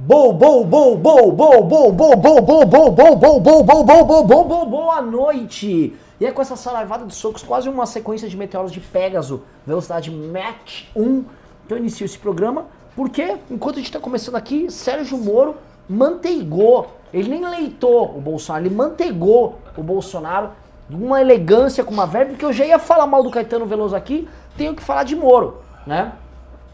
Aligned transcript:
Bo, 0.00 0.32
bo, 0.32 0.62
bo, 0.62 0.96
bo, 0.96 1.32
bo, 1.32 1.60
bo, 1.60 1.90
bo, 1.90 2.14
bo, 2.14 2.40
bo, 2.40 2.64
bo, 2.64 2.64
bo, 2.64 3.16
bo, 3.16 3.16
bo, 3.16 3.40
bo, 3.40 3.84
bo, 3.84 4.04
bo, 4.04 4.22
bo, 4.22 4.44
bo, 4.44 4.66
boa 4.66 5.02
noite! 5.02 5.92
E 6.20 6.24
é 6.24 6.30
com 6.30 6.40
essa 6.40 6.54
saraivada 6.54 7.04
de 7.04 7.12
socos, 7.12 7.42
quase 7.42 7.68
uma 7.68 7.84
sequência 7.84 8.28
de 8.28 8.36
meteoros 8.36 8.70
de 8.70 8.78
Pégaso, 8.78 9.42
velocidade 9.66 10.08
Mach 10.08 10.86
1, 10.94 11.24
que 11.66 11.74
eu 11.74 11.78
inicio 11.78 12.04
esse 12.04 12.16
programa, 12.16 12.66
porque 12.94 13.38
enquanto 13.50 13.74
a 13.74 13.78
gente 13.78 13.86
está 13.86 13.98
começando 13.98 14.36
aqui, 14.36 14.70
Sérgio 14.70 15.18
Moro 15.18 15.56
manteigou, 15.88 16.86
ele 17.12 17.30
nem 17.30 17.44
leitou 17.48 18.16
o 18.16 18.20
Bolsonaro, 18.20 18.66
ele 18.66 18.74
manteigou 18.76 19.58
o 19.76 19.82
Bolsonaro 19.82 20.50
uma 20.88 21.20
elegância, 21.20 21.82
com 21.82 21.92
uma 21.92 22.06
verba, 22.06 22.30
porque 22.30 22.44
eu 22.44 22.52
já 22.52 22.64
ia 22.64 22.78
falar 22.78 23.08
mal 23.08 23.24
do 23.24 23.32
Caetano 23.32 23.66
Veloso 23.66 23.96
aqui, 23.96 24.28
tenho 24.56 24.76
que 24.76 24.82
falar 24.82 25.02
de 25.02 25.16
Moro, 25.16 25.60
né? 25.84 26.12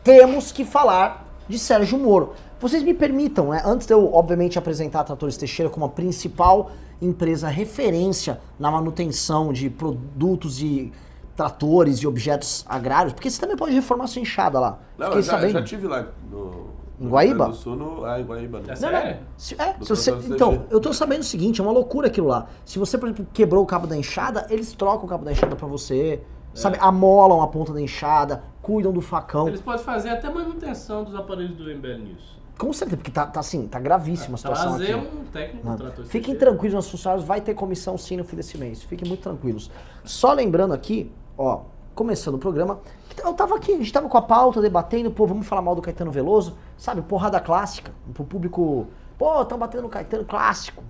Temos 0.02 0.52
que 0.52 0.62
falar 0.62 1.24
de 1.48 1.58
Sérgio 1.58 1.98
Moro. 1.98 2.34
Vocês 2.64 2.82
me 2.82 2.94
permitam, 2.94 3.50
né, 3.50 3.60
antes 3.62 3.86
de 3.86 3.92
eu, 3.92 4.10
obviamente, 4.14 4.58
apresentar 4.58 5.00
a 5.00 5.04
Tratores 5.04 5.36
Teixeira 5.36 5.68
como 5.68 5.84
a 5.84 5.88
principal 5.90 6.70
empresa 6.98 7.46
referência 7.46 8.40
na 8.58 8.70
manutenção 8.70 9.52
de 9.52 9.68
produtos 9.68 10.62
e 10.62 10.90
tratores 11.36 11.98
e 11.98 12.06
objetos 12.06 12.64
agrários, 12.66 13.12
porque 13.12 13.28
você 13.28 13.38
também 13.38 13.54
pode 13.54 13.74
reformar 13.74 14.06
sua 14.06 14.22
enxada 14.22 14.58
lá. 14.58 14.78
Não, 14.96 15.08
Fiquei 15.08 15.18
eu 15.18 15.22
já, 15.24 15.32
sabendo. 15.32 15.52
já 15.52 15.62
tive 15.62 15.86
lá 15.86 16.06
no... 16.30 16.68
Em 16.98 17.06
Guaíba? 17.06 17.48
Do 17.48 17.54
Sul, 17.54 17.76
no, 17.76 18.02
ah, 18.02 18.18
em 18.18 18.24
Guaíba. 18.24 18.62
É 18.66 18.68
Não, 18.70 18.76
sério? 18.76 19.16
Se- 19.36 19.56
é, 19.60 19.74
se 19.82 19.88
você- 19.90 20.10
então, 20.12 20.64
eu 20.70 20.80
tô 20.80 20.90
sabendo 20.94 21.20
o 21.20 21.24
seguinte, 21.24 21.60
é 21.60 21.62
uma 21.62 21.70
loucura 21.72 22.06
aquilo 22.06 22.28
lá. 22.28 22.46
Se 22.64 22.78
você, 22.78 22.96
por 22.96 23.10
exemplo, 23.10 23.26
quebrou 23.34 23.62
o 23.62 23.66
cabo 23.66 23.86
da 23.86 23.94
enxada, 23.94 24.46
eles 24.48 24.72
trocam 24.72 25.04
o 25.04 25.08
cabo 25.08 25.22
da 25.22 25.32
enxada 25.32 25.54
pra 25.54 25.68
você, 25.68 26.22
sabe? 26.54 26.78
Amolam 26.80 27.42
a 27.42 27.46
ponta 27.46 27.74
da 27.74 27.80
enxada, 27.82 28.42
cuidam 28.62 28.90
do 28.90 29.02
facão. 29.02 29.48
Eles 29.48 29.60
podem 29.60 29.84
fazer 29.84 30.08
até 30.08 30.30
manutenção 30.30 31.04
dos 31.04 31.14
aparelhos 31.14 31.58
do 31.58 31.64
MBL 31.64 31.98
News. 31.98 32.42
Com 32.58 32.72
certeza, 32.72 32.96
porque 32.96 33.10
tá, 33.10 33.26
tá 33.26 33.40
assim, 33.40 33.66
tá 33.66 33.80
gravíssima 33.80 34.34
a 34.34 34.38
situação 34.38 34.76
Trazer 34.76 34.94
aqui. 34.94 35.16
um 35.16 35.24
técnico 35.24 35.68
Né? 35.68 35.92
Fiquem 36.06 36.36
tranquilos, 36.36 36.74
nossos 36.74 36.90
funcionários 36.90 37.26
vai 37.26 37.40
ter 37.40 37.54
comissão 37.54 37.98
sim 37.98 38.16
no 38.16 38.24
fim 38.24 38.36
desse 38.36 38.56
mês. 38.56 38.82
Fiquem 38.82 39.08
muito 39.08 39.22
tranquilos. 39.22 39.70
Só 40.04 40.32
lembrando 40.32 40.72
aqui, 40.72 41.10
ó, 41.36 41.62
começando 41.94 42.36
o 42.36 42.38
programa, 42.38 42.80
eu 43.22 43.32
tava 43.34 43.56
aqui, 43.56 43.72
a 43.72 43.76
gente 43.76 43.92
tava 43.92 44.08
com 44.08 44.18
a 44.18 44.22
pauta, 44.22 44.60
debatendo, 44.60 45.10
pô, 45.10 45.26
vamos 45.26 45.46
falar 45.46 45.62
mal 45.62 45.74
do 45.74 45.82
Caetano 45.82 46.10
Veloso, 46.10 46.56
sabe, 46.76 47.02
porrada 47.02 47.40
clássica, 47.40 47.92
pro 48.12 48.24
público, 48.24 48.86
pô, 49.18 49.42
estão 49.42 49.58
batendo 49.58 49.82
no 49.82 49.88
Caetano 49.88 50.24
clássico. 50.24 50.82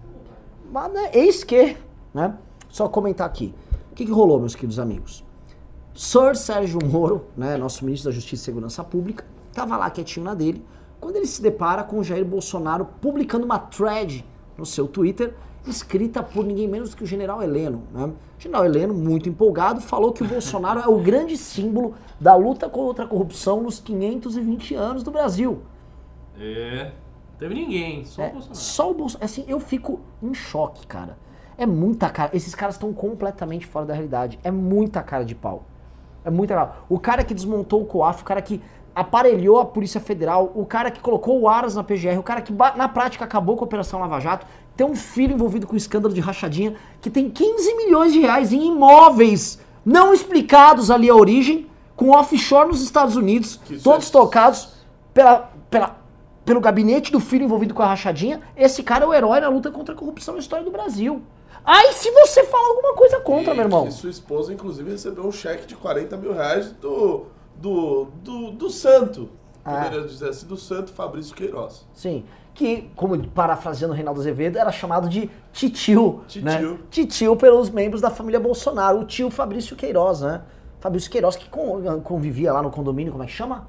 Mas, 0.70 0.92
né, 0.92 1.10
eis 1.12 1.44
que, 1.44 1.76
né, 2.12 2.34
só 2.68 2.88
comentar 2.88 3.26
aqui. 3.26 3.54
O 3.90 3.94
que, 3.94 4.04
que 4.04 4.12
rolou, 4.12 4.38
meus 4.40 4.54
queridos 4.54 4.78
amigos? 4.78 5.24
Sir 5.94 6.36
Sérgio 6.36 6.80
Moro, 6.84 7.26
né, 7.36 7.56
nosso 7.56 7.84
ministro 7.84 8.10
da 8.10 8.14
Justiça 8.14 8.42
e 8.42 8.44
Segurança 8.44 8.82
Pública, 8.82 9.24
tava 9.52 9.76
lá 9.76 9.88
quietinho 9.90 10.24
na 10.24 10.34
dele, 10.34 10.64
quando 11.04 11.16
ele 11.16 11.26
se 11.26 11.42
depara 11.42 11.82
com 11.84 11.98
o 11.98 12.02
Jair 12.02 12.24
Bolsonaro 12.24 12.86
publicando 12.98 13.44
uma 13.44 13.58
thread 13.58 14.24
no 14.56 14.64
seu 14.64 14.88
Twitter, 14.88 15.34
escrita 15.66 16.22
por 16.22 16.46
ninguém 16.46 16.66
menos 16.66 16.94
que 16.94 17.04
o 17.04 17.06
general 17.06 17.42
Heleno. 17.42 17.82
Né? 17.92 18.04
O 18.06 18.40
general 18.40 18.64
Heleno, 18.64 18.94
muito 18.94 19.28
empolgado, 19.28 19.82
falou 19.82 20.14
que 20.14 20.22
o 20.22 20.26
Bolsonaro 20.26 20.80
é 20.80 20.88
o 20.88 20.98
grande 20.98 21.36
símbolo 21.36 21.92
da 22.18 22.34
luta 22.34 22.70
contra 22.70 23.04
a 23.04 23.06
corrupção 23.06 23.62
nos 23.62 23.78
520 23.80 24.74
anos 24.76 25.02
do 25.02 25.10
Brasil. 25.10 25.60
É. 26.40 26.84
Não 27.32 27.38
teve 27.38 27.54
ninguém, 27.54 28.02
só 28.06 28.22
É, 28.22 28.28
o 28.28 28.32
Bolsonaro. 28.32 28.56
só 28.56 28.90
o 28.90 28.94
Bolsonaro. 28.94 29.24
Assim, 29.26 29.44
eu 29.46 29.60
fico 29.60 30.00
em 30.22 30.32
choque, 30.32 30.86
cara. 30.86 31.18
É 31.58 31.66
muita 31.66 32.08
cara. 32.08 32.34
Esses 32.34 32.54
caras 32.54 32.76
estão 32.76 32.94
completamente 32.94 33.66
fora 33.66 33.84
da 33.84 33.92
realidade. 33.92 34.38
É 34.42 34.50
muita 34.50 35.02
cara 35.02 35.22
de 35.22 35.34
pau. 35.34 35.64
É 36.24 36.30
muita 36.30 36.54
cara. 36.54 36.76
O 36.88 36.98
cara 36.98 37.22
que 37.22 37.34
desmontou 37.34 37.82
o 37.82 37.84
COAF, 37.84 38.22
o 38.22 38.24
cara 38.24 38.40
que 38.40 38.62
aparelhou 38.94 39.58
a 39.60 39.64
Polícia 39.64 40.00
Federal, 40.00 40.52
o 40.54 40.64
cara 40.64 40.90
que 40.90 41.00
colocou 41.00 41.40
o 41.40 41.48
Aras 41.48 41.74
na 41.74 41.82
PGR, 41.82 42.18
o 42.18 42.22
cara 42.22 42.40
que 42.40 42.52
na 42.76 42.88
prática 42.88 43.24
acabou 43.24 43.56
com 43.56 43.64
a 43.64 43.66
Operação 43.66 43.98
Lava 44.00 44.20
Jato, 44.20 44.46
tem 44.76 44.86
um 44.86 44.94
filho 44.94 45.34
envolvido 45.34 45.66
com 45.66 45.74
o 45.74 45.76
escândalo 45.76 46.14
de 46.14 46.20
rachadinha, 46.20 46.74
que 47.00 47.10
tem 47.10 47.28
15 47.30 47.74
milhões 47.74 48.12
de 48.12 48.20
reais 48.20 48.52
em 48.52 48.66
imóveis 48.72 49.58
não 49.84 50.14
explicados 50.14 50.90
ali 50.90 51.10
a 51.10 51.14
origem, 51.14 51.66
com 51.94 52.10
offshore 52.10 52.68
nos 52.68 52.82
Estados 52.82 53.16
Unidos, 53.16 53.60
Que 53.66 53.78
todos 53.78 54.08
é- 54.08 54.12
tocados 54.12 54.68
pela, 55.12 55.50
pela, 55.70 55.96
pelo 56.44 56.60
gabinete 56.60 57.12
do 57.12 57.20
filho 57.20 57.44
envolvido 57.44 57.74
com 57.74 57.82
a 57.82 57.86
rachadinha. 57.86 58.40
Esse 58.56 58.82
cara 58.82 59.04
é 59.04 59.06
o 59.08 59.12
herói 59.14 59.40
na 59.40 59.48
luta 59.48 59.70
contra 59.70 59.94
a 59.94 59.96
corrupção 59.98 60.34
na 60.34 60.40
história 60.40 60.64
do 60.64 60.70
Brasil. 60.70 61.20
Aí 61.64 61.92
se 61.92 62.10
você 62.10 62.44
fala 62.44 62.68
alguma 62.68 62.94
coisa 62.94 63.20
contra, 63.20 63.52
E 63.52 63.56
meu 63.56 63.64
irmão. 63.66 63.84
que 63.84 63.92
sua 63.92 64.10
esposa, 64.10 64.52
inclusive, 64.52 64.90
recebeu 64.90 65.24
um 65.26 65.32
cheque 65.32 65.66
de 65.66 65.76
40 65.76 66.16
mil 66.16 66.32
reais 66.32 66.72
do, 66.72 67.26
do, 67.56 68.06
do, 68.22 68.50
do 68.52 68.70
santo. 68.70 69.28
Ah. 69.64 69.84
Poderia 69.84 70.06
dizer 70.06 70.28
assim, 70.28 70.46
do 70.46 70.56
santo 70.56 70.92
Fabrício 70.92 71.34
Queiroz. 71.34 71.86
Sim. 71.94 72.24
Que, 72.52 72.90
como 72.94 73.18
parafraseando 73.28 73.92
o 73.92 73.96
Reinaldo 73.96 74.20
Azevedo, 74.20 74.56
era 74.58 74.70
chamado 74.70 75.08
de 75.08 75.28
titio. 75.52 76.22
Titio. 76.28 76.44
Né? 76.44 76.78
Titio 76.90 77.34
pelos 77.36 77.70
membros 77.70 78.00
da 78.00 78.10
família 78.10 78.38
Bolsonaro. 78.38 79.00
O 79.00 79.04
tio 79.04 79.30
Fabrício 79.30 79.74
Queiroz, 79.74 80.20
né? 80.20 80.42
Fabrício 80.80 81.10
Queiroz 81.10 81.34
que 81.34 81.48
con- 81.48 82.00
convivia 82.02 82.52
lá 82.52 82.62
no 82.62 82.70
condomínio, 82.70 83.10
como 83.12 83.24
é 83.24 83.26
que 83.26 83.32
chama? 83.32 83.66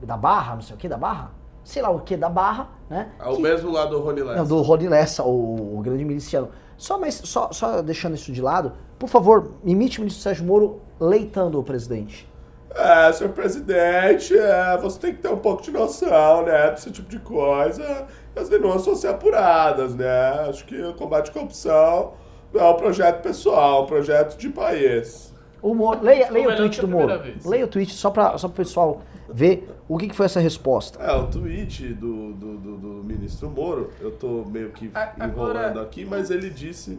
Da 0.00 0.16
Barra, 0.16 0.54
não 0.54 0.62
sei 0.62 0.76
o 0.76 0.78
que, 0.78 0.88
da 0.88 0.96
Barra? 0.96 1.32
Sei 1.64 1.82
lá 1.82 1.90
o 1.90 2.00
que, 2.00 2.16
da 2.16 2.28
Barra, 2.30 2.68
né? 2.88 3.10
Ao 3.18 3.34
Que- 3.36 3.42
mesmo 3.42 3.70
lado 3.72 3.90
do 3.90 4.00
Rony 4.02 4.22
Lessa. 4.22 4.38
Não, 4.38 4.46
do 4.46 4.62
Rony 4.62 4.88
Lessa, 4.88 5.22
o, 5.24 5.78
o 5.78 5.82
grande 5.82 6.04
miliciano. 6.04 6.48
Só, 6.78 6.96
mas, 6.98 7.20
só, 7.24 7.52
só 7.52 7.82
deixando 7.82 8.14
isso 8.14 8.30
de 8.32 8.40
lado, 8.40 8.72
por 8.98 9.08
favor, 9.08 9.50
imite 9.64 9.98
o 9.98 10.02
ministro 10.02 10.22
Sérgio 10.22 10.46
Moro 10.46 10.80
leitando 11.00 11.58
o 11.58 11.62
presidente. 11.64 12.26
É, 12.74 13.12
senhor 13.12 13.32
presidente, 13.32 14.36
é, 14.36 14.76
você 14.76 14.98
tem 15.00 15.14
que 15.14 15.22
ter 15.22 15.28
um 15.28 15.38
pouco 15.38 15.62
de 15.62 15.70
noção, 15.70 16.44
né, 16.44 16.66
pra 16.66 16.74
esse 16.74 16.90
tipo 16.90 17.08
de 17.08 17.18
coisa. 17.18 18.06
As 18.36 18.48
denúncias 18.48 18.84
vão 18.86 18.94
ser 18.94 19.08
apuradas, 19.08 19.94
né? 19.94 20.46
Acho 20.48 20.64
que 20.64 20.80
o 20.80 20.94
combate 20.94 21.30
à 21.30 21.32
corrupção 21.32 22.12
não 22.52 22.60
é 22.60 22.70
um 22.70 22.74
projeto 22.74 23.22
pessoal, 23.22 23.80
é 23.80 23.82
um 23.82 23.86
projeto 23.86 24.36
de 24.36 24.48
país. 24.48 25.34
O 25.60 25.74
Moro, 25.74 26.00
leia, 26.02 26.30
leia 26.30 26.46
o 26.46 26.50
melhor 26.50 26.56
tweet 26.56 26.78
a 26.78 26.82
do 26.82 26.88
Moro. 26.88 27.18
vez. 27.18 27.44
Leia 27.44 27.64
o 27.64 27.68
tweet 27.68 27.92
só 27.92 28.10
para 28.10 28.38
só 28.38 28.46
o 28.46 28.50
pessoal 28.50 29.00
ver 29.32 29.68
o 29.88 29.96
que, 29.98 30.08
que 30.08 30.14
foi 30.16 30.26
essa 30.26 30.40
resposta. 30.40 30.98
É, 31.02 31.12
o 31.14 31.26
tweet 31.26 31.88
do, 31.94 32.32
do, 32.32 32.56
do, 32.58 32.76
do 32.78 32.88
ministro 33.04 33.48
Moro, 33.50 33.90
eu 34.00 34.10
tô 34.10 34.44
meio 34.44 34.70
que 34.70 34.90
A- 34.94 35.12
enrolando 35.18 35.56
agora- 35.58 35.82
aqui, 35.82 36.04
mas 36.04 36.30
ele 36.30 36.48
disse... 36.50 36.98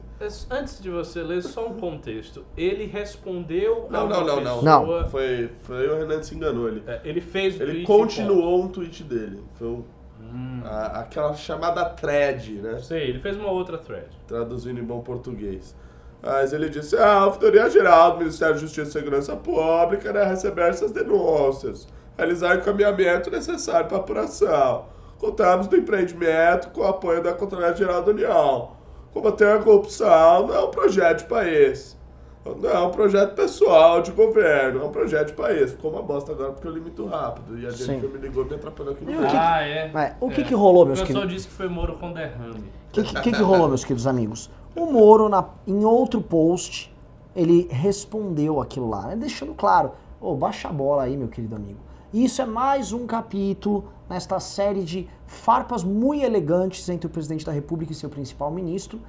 Antes 0.50 0.80
de 0.82 0.90
você 0.90 1.22
ler, 1.24 1.42
só 1.42 1.68
um 1.68 1.74
contexto. 1.80 2.44
Ele 2.56 2.86
respondeu 2.86 3.88
a 3.90 3.92
Não, 3.92 4.08
não, 4.10 4.26
não, 4.26 4.62
não. 4.62 4.80
pessoa- 4.82 5.06
Foi, 5.10 5.50
foi 5.64 5.88
o 5.90 5.98
Renan 6.00 6.20
que 6.20 6.26
se 6.28 6.36
enganou 6.36 6.68
ali. 6.68 6.84
É, 6.88 7.02
ele 7.04 7.22
fez 7.22 7.60
o 7.60 7.64
Ele 7.64 7.72
tweet, 7.84 7.88
continuou 7.88 8.64
um 8.64 8.68
tweet 8.68 9.04
dele. 9.04 9.44
Foi 9.56 9.68
um- 9.68 9.84
Hum. 10.22 10.62
a- 10.64 11.00
aquela 11.00 11.34
chamada 11.34 11.84
thread, 11.86 12.54
né? 12.62 12.78
Sei, 12.80 13.04
ele 13.10 13.20
fez 13.20 13.36
uma 13.38 13.50
outra 13.50 13.78
thread. 13.78 14.06
traduzindo 14.28 14.80
em 14.80 14.84
bom 14.84 15.00
português. 15.00 15.76
Mas 16.22 16.52
ele 16.54 16.70
disse, 16.70 16.96
ah, 16.98 17.06
a 17.14 17.20
Auditoria 17.22 17.70
Geral 17.70 18.12
do 18.12 18.18
Ministério 18.20 18.54
da 18.54 18.60
Justiça 18.60 18.90
e 18.90 18.92
Segurança 18.92 19.36
Pública 19.38 20.12
né, 20.12 20.26
receber 20.26 20.64
essas 20.70 20.92
denúncias, 20.92 21.88
realizar 22.20 22.56
o 22.56 22.60
encaminhamento 22.60 23.32
necessário 23.32 23.88
para 23.88 23.98
apuração. 23.98 24.86
Contamos 25.18 25.68
do 25.68 25.76
empreendimento 25.78 26.70
com 26.70 26.82
o 26.82 26.88
apoio 26.88 27.24
da 27.24 27.34
Controladoria 27.34 27.78
Geral 27.78 28.04
da 28.04 28.12
União. 28.12 28.70
Combater 29.14 29.48
a 29.48 29.60
corrupção 29.60 30.48
não 30.48 30.54
é 30.56 30.64
um 30.64 30.70
projeto 30.70 31.20
de 31.20 31.26
país. 31.26 31.98
Não 32.46 32.70
é 32.70 32.80
um 32.80 32.90
projeto 32.90 33.36
pessoal 33.36 34.02
de 34.02 34.12
governo, 34.12 34.82
é 34.82 34.86
um 34.86 34.92
projeto 34.92 35.28
de 35.28 35.34
país. 35.34 35.72
Ficou 35.72 35.92
uma 35.92 36.02
bosta 36.02 36.32
agora 36.32 36.52
porque 36.52 36.68
eu 36.68 36.72
li 36.72 36.80
muito 36.80 37.06
rápido. 37.06 37.60
E 37.60 37.68
a. 37.68 37.70
Jennifer 37.70 38.10
me 38.10 38.18
ligou 38.18 38.46
e 38.46 38.50
me 38.50 38.56
atrapalhou 38.56 38.94
aqui 38.94 39.06
no 39.06 39.12
que- 39.28 39.36
ah, 39.36 39.62
é. 39.68 39.92
é, 39.94 40.16
o 40.22 40.30
que 40.30 40.44
que 40.44 40.54
rolou, 40.56 40.86
meus 40.86 41.00
O 41.00 41.04
pessoal 41.06 41.24
queridos? 41.24 41.44
disse 41.44 41.48
que 41.50 41.54
foi 41.54 41.68
Moro 41.68 41.96
com 41.98 42.12
derrame. 42.14 42.60
O 42.60 42.92
que, 42.92 43.04
que, 43.04 43.22
que 43.22 43.32
que 43.34 43.42
rolou, 43.42 43.68
meus 43.68 43.84
queridos 43.84 44.08
amigos? 44.08 44.50
O 44.76 44.86
Moro, 44.86 45.28
na- 45.28 45.46
em 45.68 45.84
outro 45.84 46.22
post, 46.22 46.96
ele 47.36 47.68
respondeu 47.70 48.60
aquilo 48.62 48.90
lá, 48.90 49.08
né, 49.08 49.16
deixando 49.16 49.54
claro, 49.54 49.92
ô, 50.22 50.34
baixa 50.34 50.70
a 50.70 50.72
bola 50.72 51.04
aí, 51.04 51.16
meu 51.18 51.28
querido 51.28 51.56
amigo. 51.56 51.80
Isso 52.12 52.42
é 52.42 52.46
mais 52.46 52.92
um 52.92 53.06
capítulo 53.06 53.90
nesta 54.10 54.40
série 54.40 54.84
de 54.84 55.08
farpas 55.28 55.84
muito 55.84 56.24
elegantes 56.24 56.90
entre 56.90 57.06
o 57.06 57.10
presidente 57.10 57.46
da 57.46 57.52
República 57.52 57.92
e 57.92 57.96
seu 57.96 58.10
principal 58.10 58.50
ministro, 58.50 59.00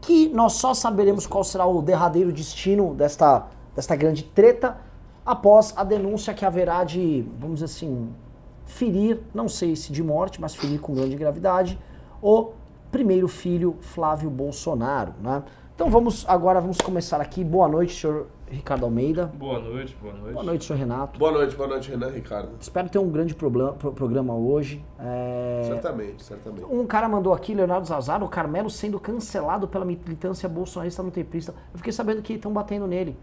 que 0.00 0.30
nós 0.30 0.54
só 0.54 0.72
saberemos 0.72 1.26
qual 1.26 1.44
será 1.44 1.66
o 1.66 1.82
derradeiro 1.82 2.32
destino 2.32 2.94
desta, 2.94 3.46
desta 3.74 3.94
grande 3.94 4.24
treta 4.24 4.78
após 5.24 5.74
a 5.76 5.84
denúncia 5.84 6.32
que 6.32 6.46
haverá 6.46 6.82
de, 6.82 7.26
vamos 7.38 7.60
dizer 7.60 7.66
assim, 7.66 8.08
ferir, 8.64 9.20
não 9.34 9.50
sei 9.50 9.76
se 9.76 9.92
de 9.92 10.02
morte, 10.02 10.40
mas 10.40 10.54
ferir 10.54 10.80
com 10.80 10.94
grande 10.94 11.14
gravidade, 11.14 11.78
o 12.22 12.52
primeiro 12.90 13.28
filho, 13.28 13.76
Flávio 13.82 14.30
Bolsonaro, 14.30 15.12
né? 15.20 15.42
Então 15.76 15.90
vamos 15.90 16.24
agora 16.26 16.58
vamos 16.58 16.78
começar 16.78 17.20
aqui. 17.20 17.44
Boa 17.44 17.68
noite, 17.68 17.92
senhor 18.00 18.28
Ricardo 18.50 18.84
Almeida. 18.86 19.26
Boa 19.26 19.58
noite, 19.60 19.94
boa 20.00 20.14
noite. 20.14 20.32
Boa 20.32 20.42
noite, 20.44 20.64
senhor 20.64 20.78
Renato. 20.78 21.18
Boa 21.18 21.30
noite, 21.30 21.54
boa 21.54 21.68
noite, 21.68 21.90
Renan 21.90 22.08
Ricardo. 22.08 22.48
Espero 22.58 22.88
ter 22.88 22.98
um 22.98 23.10
grande 23.10 23.34
problema- 23.34 23.74
pro- 23.74 23.92
programa 23.92 24.34
hoje. 24.34 24.82
É, 24.98 25.64
Certamente, 25.66 26.22
certamente. 26.24 26.64
Um 26.64 26.86
cara 26.86 27.06
mandou 27.10 27.34
aqui, 27.34 27.54
Leonardo 27.54 27.86
Zazar, 27.86 28.24
o 28.24 28.28
Carmelo 28.28 28.70
sendo 28.70 28.98
cancelado 28.98 29.68
pela 29.68 29.84
militância 29.84 30.48
bolsonarista 30.48 31.02
no 31.02 31.10
temprista. 31.10 31.52
Eu 31.74 31.76
fiquei 31.76 31.92
sabendo 31.92 32.22
que 32.22 32.32
estão 32.32 32.52
batendo 32.54 32.86
nele. 32.86 33.14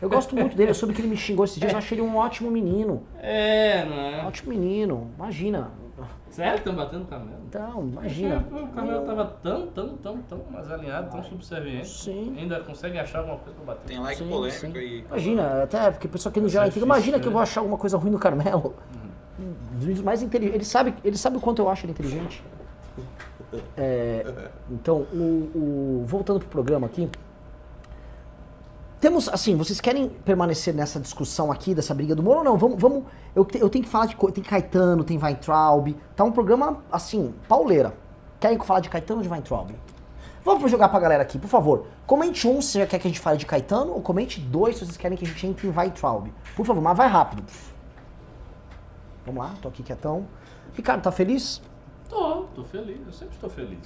Eu 0.00 0.08
gosto 0.08 0.34
muito 0.34 0.56
dele, 0.56 0.70
eu 0.70 0.74
soube 0.74 0.94
que 0.94 1.02
ele 1.02 1.08
me 1.08 1.16
xingou 1.16 1.44
esses 1.44 1.58
dias, 1.58 1.72
eu 1.72 1.78
achei 1.78 1.98
ele 1.98 2.06
um 2.06 2.16
ótimo 2.16 2.50
menino. 2.50 3.02
É, 3.20 3.84
não 3.84 3.96
é? 3.96 4.24
ótimo 4.26 4.48
menino, 4.48 5.10
imagina. 5.18 5.72
Sério 6.30 6.52
que 6.52 6.58
estão 6.58 6.74
batendo 6.76 7.02
o 7.02 7.06
Carmelo? 7.06 7.40
Então, 7.48 7.82
imagina. 7.88 8.44
O 8.52 8.68
Carmelo 8.68 9.06
tava 9.06 9.24
tão, 9.42 9.66
tão, 9.68 9.96
tão, 9.96 10.18
tão 10.22 10.40
mais 10.50 10.70
alinhado, 10.70 11.10
tão 11.10 11.22
subserviente. 11.24 11.88
Sim. 11.88 12.34
Ainda 12.38 12.60
consegue 12.60 12.98
achar 12.98 13.20
alguma 13.20 13.38
coisa 13.38 13.56
pra 13.56 13.74
bater. 13.74 13.86
Tem 13.88 13.98
like 13.98 14.18
Sim, 14.22 14.28
polêmico 14.28 14.60
sim. 14.60 14.72
aí. 14.78 15.04
Imagina, 15.08 15.62
até 15.64 15.90
porque 15.90 16.06
o 16.06 16.10
pessoal 16.10 16.30
aqui 16.30 16.40
no 16.40 16.46
Isso 16.46 16.52
geral 16.52 16.66
é 16.66 16.68
difícil, 16.68 16.86
imagina 16.86 17.18
que 17.18 17.26
eu 17.26 17.30
né? 17.30 17.32
vou 17.34 17.42
achar 17.42 17.60
alguma 17.60 17.78
coisa 17.78 17.96
ruim 17.96 18.10
no 18.10 18.18
Carmelo. 18.18 18.74
Um 19.40 19.78
dos 19.78 20.00
mais 20.00 20.22
inteligentes. 20.22 20.56
Ele 20.56 20.64
sabe, 20.64 20.94
ele 21.04 21.16
sabe 21.16 21.36
o 21.36 21.40
quanto 21.40 21.60
eu 21.62 21.68
acho 21.68 21.84
ele 21.86 21.92
inteligente. 21.92 22.42
É, 23.76 24.50
então, 24.70 25.06
o, 25.12 25.50
o- 25.54 26.04
voltando 26.06 26.38
pro 26.40 26.48
programa 26.48 26.86
aqui. 26.86 27.08
Temos, 29.00 29.28
assim, 29.28 29.54
vocês 29.56 29.80
querem 29.80 30.08
permanecer 30.08 30.74
nessa 30.74 30.98
discussão 30.98 31.52
aqui, 31.52 31.72
dessa 31.72 31.94
briga 31.94 32.16
do 32.16 32.22
Moro 32.22 32.38
ou 32.40 32.44
não? 32.44 32.58
Vamos, 32.58 32.80
vamos 32.80 33.04
eu, 33.38 33.44
te- 33.44 33.58
eu 33.58 33.68
tenho 33.70 33.84
que 33.84 33.90
falar 33.90 34.06
de 34.06 34.16
coisa. 34.16 34.34
Tem 34.34 34.44
Caetano, 34.44 35.04
tem 35.04 35.16
Weintraub. 35.18 35.88
Tá 36.16 36.24
um 36.24 36.32
programa, 36.32 36.82
assim, 36.90 37.34
pauleira. 37.48 37.94
Querem 38.40 38.56
que 38.56 38.62
eu 38.62 38.66
fale 38.66 38.82
de 38.82 38.88
Caetano 38.90 39.20
ou 39.20 39.22
de 39.22 39.28
Weintraub? 39.28 39.70
Vamos 40.44 40.70
jogar 40.70 40.88
pra 40.88 41.00
galera 41.00 41.22
aqui, 41.22 41.38
por 41.38 41.48
favor. 41.48 41.86
Comente 42.06 42.46
um 42.48 42.60
se 42.62 42.72
você 42.72 42.78
já 42.80 42.86
quer 42.86 42.98
que 42.98 43.06
a 43.06 43.10
gente 43.10 43.20
fale 43.20 43.36
de 43.36 43.44
Caetano, 43.46 43.92
ou 43.92 44.00
comente 44.00 44.40
dois 44.40 44.76
se 44.76 44.84
vocês 44.84 44.96
querem 44.96 45.16
que 45.18 45.24
a 45.24 45.28
gente 45.28 45.46
entre 45.46 45.66
em 45.68 45.70
Weintraub. 45.76 46.28
Por 46.56 46.64
favor, 46.64 46.80
mas 46.80 46.96
vai 46.96 47.08
rápido. 47.08 47.42
Vamos 49.26 49.42
lá, 49.44 49.52
tô 49.60 49.68
aqui 49.68 49.82
quietão. 49.82 50.26
Ricardo, 50.74 51.02
tá 51.02 51.12
feliz? 51.12 51.60
Tô, 52.08 52.44
tô 52.54 52.64
feliz. 52.64 52.98
Eu 53.06 53.12
sempre 53.12 53.34
estou 53.34 53.50
feliz. 53.50 53.78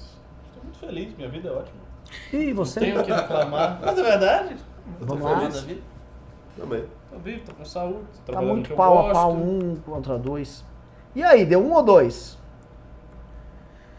Estou 0.46 0.62
muito 0.62 0.78
feliz, 0.78 1.16
minha 1.16 1.28
vida 1.28 1.48
é 1.48 1.52
ótima. 1.52 1.82
E 2.32 2.52
você? 2.52 2.80
Tenho 2.80 3.00
o 3.00 3.04
que 3.04 3.12
reclamar. 3.12 3.80
Mas 3.84 3.98
é 3.98 4.02
verdade. 4.02 4.56
Eu 5.00 5.06
tô 5.06 5.14
Vamos 5.16 5.24
lá. 5.24 5.50
Também. 6.56 6.84
Tô 7.10 7.18
vivo, 7.18 7.42
tô 7.46 7.54
com 7.54 7.64
saúde, 7.64 8.04
tô 8.26 8.32
Tá 8.32 8.40
no 8.40 8.46
muito 8.48 8.74
pau 8.74 9.08
a 9.08 9.12
pau, 9.12 9.32
um 9.32 9.76
contra 9.76 10.18
dois. 10.18 10.64
E 11.14 11.22
aí, 11.22 11.44
deu 11.44 11.60
um 11.60 11.72
ou 11.72 11.82
dois? 11.82 12.38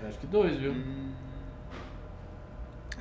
Acho 0.08 0.20
que 0.20 0.28
dois, 0.28 0.58
viu? 0.58 0.74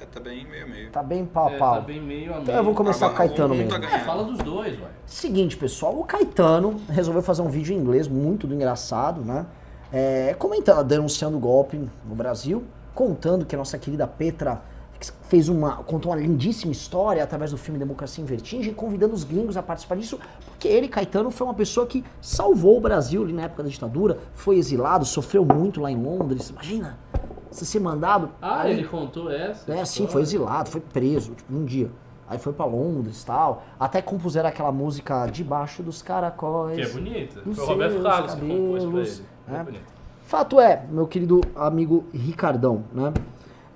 É, 0.00 0.06
tá 0.06 0.20
bem 0.20 0.46
meio 0.46 0.68
meio. 0.68 0.90
Tá 0.90 1.02
bem 1.02 1.24
pau 1.24 1.48
a 1.48 1.52
É, 1.52 1.58
pau. 1.58 1.74
tá 1.76 1.80
bem 1.80 2.00
meio 2.00 2.30
a 2.30 2.34
meio. 2.36 2.42
Então 2.42 2.54
eu 2.56 2.64
vou 2.64 2.74
começar 2.74 3.08
com 3.08 3.14
o 3.14 3.18
Caetano 3.18 3.54
mesmo. 3.54 3.70
tá 3.80 3.86
É, 3.86 4.00
fala 4.00 4.24
dos 4.24 4.38
dois, 4.38 4.78
ué. 4.80 4.88
Seguinte, 5.06 5.56
pessoal, 5.56 5.98
o 5.98 6.04
Caetano 6.04 6.80
resolveu 6.88 7.22
fazer 7.22 7.42
um 7.42 7.48
vídeo 7.48 7.74
em 7.74 7.78
inglês 7.78 8.08
muito 8.08 8.46
do 8.46 8.54
engraçado, 8.54 9.20
né? 9.22 9.46
É, 9.92 10.34
comentando, 10.38 10.84
denunciando 10.86 11.36
o 11.36 11.40
golpe 11.40 11.76
no 12.06 12.14
Brasil, 12.14 12.64
contando 12.94 13.44
que 13.44 13.54
a 13.54 13.58
nossa 13.58 13.78
querida 13.78 14.06
Petra 14.06 14.62
fez 15.22 15.48
uma, 15.48 15.76
contou 15.82 16.12
uma 16.12 16.18
lindíssima 16.20 16.70
história 16.72 17.22
através 17.22 17.50
do 17.50 17.56
filme 17.56 17.78
Democracia 17.78 18.22
em 18.22 18.26
Vertigem, 18.26 18.72
convidando 18.74 19.14
os 19.14 19.24
gringos 19.24 19.56
a 19.56 19.62
participar 19.62 19.96
disso, 19.96 20.18
porque 20.46 20.68
ele, 20.68 20.88
Caetano, 20.88 21.30
foi 21.30 21.46
uma 21.46 21.54
pessoa 21.54 21.86
que 21.86 22.04
salvou 22.20 22.76
o 22.76 22.80
Brasil 22.80 23.22
ali 23.22 23.32
na 23.32 23.42
época 23.42 23.62
da 23.62 23.68
ditadura, 23.68 24.18
foi 24.34 24.56
exilado, 24.56 25.04
sofreu 25.04 25.44
muito 25.44 25.80
lá 25.80 25.90
em 25.90 25.96
Londres. 26.00 26.50
Imagina, 26.50 26.98
você 27.50 27.64
ser 27.64 27.80
mandado. 27.80 28.28
Ah, 28.40 28.62
aí- 28.62 28.72
ele 28.72 28.84
contou 28.84 29.30
essa? 29.30 29.70
é, 29.72 29.76
sim, 29.78 29.82
história? 30.04 30.08
foi 30.12 30.22
exilado, 30.22 30.70
foi 30.70 30.80
preso, 30.80 31.32
tipo, 31.34 31.52
num 31.52 31.64
dia. 31.64 31.90
Aí 32.28 32.38
foi 32.38 32.52
pra 32.52 32.64
Londres 32.64 33.20
e 33.22 33.26
tal. 33.26 33.62
Até 33.78 34.00
compuseram 34.00 34.48
aquela 34.48 34.72
música 34.72 35.26
Debaixo 35.26 35.82
dos 35.82 36.00
Caracóis. 36.00 36.76
Que 36.76 36.82
é 36.82 36.88
bonita. 36.88 37.42
Foi 37.42 37.64
o 37.64 37.66
Roberto 37.66 38.02
Carlos 38.02 38.34
que 38.34 38.40
compôs 38.40 38.82
pra 38.84 38.90
cabelos, 38.92 39.18
ele. 39.18 39.26
É 39.58 39.62
bonito. 39.64 39.92
Fato 40.24 40.58
é, 40.60 40.86
meu 40.88 41.06
querido 41.06 41.42
amigo 41.54 42.04
Ricardão, 42.14 42.84
né? 42.90 43.12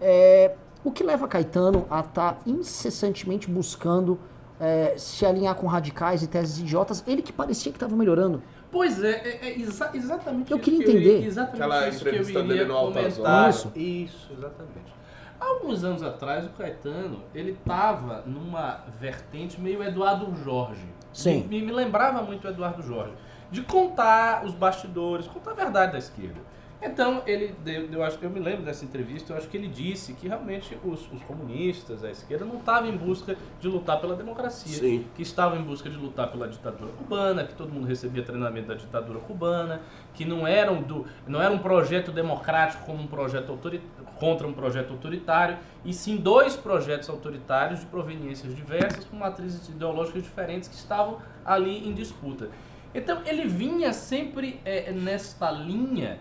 É, 0.01 0.55
o 0.87 0.93
que 0.93 1.03
leva 1.03 1.27
Caetano 1.27 1.87
a 1.91 2.01
estar 2.01 2.39
incessantemente 2.47 3.51
buscando 3.51 4.19
é, 4.61 4.95
se 4.97 5.27
alinhar 5.27 5.55
com 5.55 5.67
radicais 5.67 6.23
e 6.23 6.27
teses 6.27 6.59
idiotas, 6.59 7.03
ele 7.07 7.21
que 7.23 7.33
parecia 7.33 7.73
que 7.73 7.77
estava 7.77 7.95
melhorando. 7.97 8.43
Pois 8.71 9.03
é, 9.03 9.11
é, 9.11 9.49
é 9.49 9.59
exa- 9.61 9.91
exatamente 9.95 10.51
Eu 10.51 10.59
queria 10.59 10.83
que 10.85 10.91
entender. 10.91 11.21
ia- 11.21 11.27
exatamente 11.27 11.63
Aquela 11.63 11.89
isso 11.89 11.99
que 12.03 12.09
eu 12.09 12.13
entrevista 12.13 12.43
dele 12.43 12.65
no 12.65 12.75
comentar. 12.75 13.43
Horas. 13.43 13.57
Isso. 13.57 13.73
isso, 13.75 14.33
exatamente. 14.33 14.95
Há 15.41 15.45
alguns 15.45 15.85
anos 15.85 16.03
atrás, 16.03 16.47
o 16.47 16.51
Caetano, 16.51 17.21
ele 17.35 17.51
estava 17.53 18.23
numa 18.27 18.85
vertente 18.99 19.61
meio 19.61 19.83
Eduardo 19.83 20.35
Jorge. 20.43 20.87
Sim. 21.13 21.47
Me, 21.49 21.61
me 21.63 21.73
lembrava 21.73 22.23
muito 22.23 22.47
o 22.47 22.51
Eduardo 22.51 22.83
Jorge. 22.83 23.13
De 23.51 23.63
contar 23.63 24.45
os 24.45 24.55
bastidores, 24.55 25.27
contar 25.27 25.51
a 25.51 25.55
verdade 25.55 25.93
da 25.93 25.99
esquerda. 25.99 26.41
Então, 26.87 27.23
ele 27.27 27.55
deu, 27.65 27.89
eu, 27.93 28.03
acho, 28.03 28.19
eu 28.23 28.31
me 28.31 28.39
lembro 28.39 28.65
dessa 28.65 28.85
entrevista, 28.85 29.33
eu 29.33 29.37
acho 29.37 29.49
que 29.49 29.57
ele 29.57 29.69
disse 29.69 30.13
que 30.13 30.29
realmente 30.29 30.79
os, 30.85 31.11
os 31.13 31.23
comunistas, 31.25 32.05
a 32.05 32.11
esquerda, 32.11 32.45
não 32.45 32.59
estavam 32.59 32.89
em 32.89 32.97
busca 32.97 33.37
de 33.61 33.69
lutar 33.69 34.01
pela 34.01 34.15
democracia 34.15 34.79
Sim. 34.79 35.07
que 35.15 35.23
estavam 35.23 35.59
em 35.59 35.63
busca 35.63 35.91
de 35.91 35.97
lutar 35.97 36.31
pela 36.31 36.49
ditadura 36.49 36.93
cubana, 36.93 37.45
que 37.45 37.55
todo 37.55 37.73
mundo 37.73 37.87
recebia 37.87 38.23
treinamento 38.23 38.69
da 38.69 38.75
ditadura 38.75 39.19
cubana, 39.21 39.83
que 40.15 40.25
não 40.25 40.47
era 40.47 40.71
um, 40.71 40.81
do, 40.81 41.07
não 41.27 41.43
era 41.43 41.53
um 41.53 41.59
projeto 41.59 42.13
democrático 42.13 42.85
como 42.87 43.03
um 43.03 43.07
projeto 43.07 43.51
autori- 43.51 43.83
contra 44.19 44.47
um 44.47 44.53
projeto 44.53 44.93
autoritário, 44.93 45.59
e 45.85 45.93
sim 45.93 46.17
dois 46.17 46.57
projetos 46.57 47.09
autoritários 47.09 47.81
de 47.81 47.87
proveniências 47.87 48.55
diversas, 48.55 49.05
com 49.05 49.17
matrizes 49.17 49.69
ideológicas 49.69 50.23
diferentes 50.23 50.69
que 50.69 50.77
estavam 50.77 51.19
ali 51.45 51.87
em 51.87 51.93
disputa. 51.93 52.49
Então 52.95 53.21
ele 53.27 53.47
vinha 53.47 53.93
sempre 53.93 54.61
é, 54.65 54.91
nesta 54.93 55.51
linha, 55.51 56.19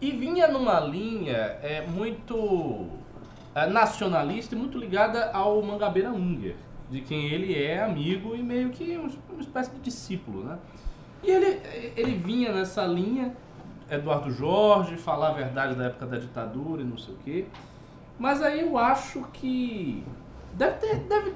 e 0.00 0.10
vinha 0.12 0.48
numa 0.48 0.78
linha 0.80 1.36
é, 1.62 1.84
muito 1.86 2.86
é, 3.54 3.66
nacionalista 3.66 4.54
e 4.54 4.58
muito 4.58 4.78
ligada 4.78 5.30
ao 5.32 5.60
Mangabeira 5.62 6.10
Unger, 6.10 6.54
de 6.90 7.00
quem 7.00 7.26
ele 7.26 7.54
é 7.60 7.82
amigo 7.82 8.34
e 8.34 8.42
meio 8.42 8.70
que 8.70 8.96
um- 8.96 9.08
uma 9.32 9.40
espécie 9.40 9.70
de 9.72 9.80
discípulo, 9.80 10.44
né? 10.44 10.58
E 11.22 11.30
ele, 11.30 11.60
ele 11.96 12.14
vinha 12.14 12.52
nessa 12.52 12.84
linha, 12.86 13.34
Eduardo 13.90 14.30
Jorge, 14.30 14.96
falar 14.96 15.30
a 15.30 15.32
verdade 15.32 15.74
da 15.74 15.84
época 15.86 16.06
da 16.06 16.16
ditadura 16.18 16.82
e 16.82 16.84
não 16.84 16.96
sei 16.96 17.14
o 17.14 17.18
quê. 17.24 17.44
Mas 18.18 18.40
aí 18.42 18.60
eu 18.60 18.76
acho 18.78 19.22
que 19.32 20.04
deve 20.54 20.76
ter... 20.78 20.96
Deve, 21.00 21.34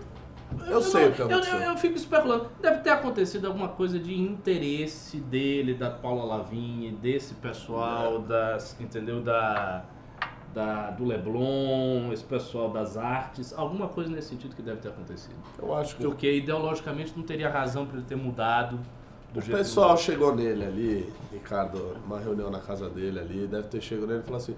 Eu 0.66 0.80
sei 0.82 1.08
o 1.08 1.12
que 1.12 1.20
eu, 1.20 1.26
aconteceu. 1.26 1.58
eu, 1.58 1.62
eu 1.62 1.76
fico 1.76 1.96
especulando. 1.96 2.50
Deve 2.60 2.78
ter 2.78 2.90
acontecido 2.90 3.46
alguma 3.46 3.68
coisa 3.68 3.98
de 3.98 4.18
interesse 4.18 5.18
dele, 5.18 5.74
da 5.74 5.90
Paula 5.90 6.24
Lavigne, 6.24 6.92
desse 6.92 7.34
pessoal, 7.34 8.20
das, 8.20 8.78
entendeu? 8.80 9.20
Da, 9.20 9.84
da, 10.54 10.90
do 10.90 11.04
Leblon, 11.04 12.12
esse 12.12 12.24
pessoal 12.24 12.70
das 12.70 12.96
artes. 12.96 13.52
Alguma 13.52 13.88
coisa 13.88 14.10
nesse 14.10 14.28
sentido 14.28 14.54
que 14.54 14.62
deve 14.62 14.80
ter 14.80 14.88
acontecido. 14.88 15.36
Eu 15.58 15.74
acho 15.74 15.96
que 15.96 16.02
Porque 16.02 16.32
ideologicamente 16.32 17.12
não 17.16 17.24
teria 17.24 17.48
razão 17.48 17.86
para 17.86 17.96
ele 17.96 18.06
ter 18.06 18.16
mudado 18.16 18.78
do 19.32 19.40
O 19.40 19.42
pessoal 19.42 19.96
chegou 19.96 20.34
nele 20.34 20.64
ali, 20.64 21.12
Ricardo, 21.32 21.96
numa 22.02 22.18
reunião 22.18 22.50
na 22.50 22.60
casa 22.60 22.88
dele 22.90 23.18
ali, 23.18 23.46
deve 23.46 23.68
ter 23.68 23.80
chegado 23.80 24.06
nele 24.08 24.20
e 24.20 24.22
falou 24.22 24.36
assim: 24.36 24.54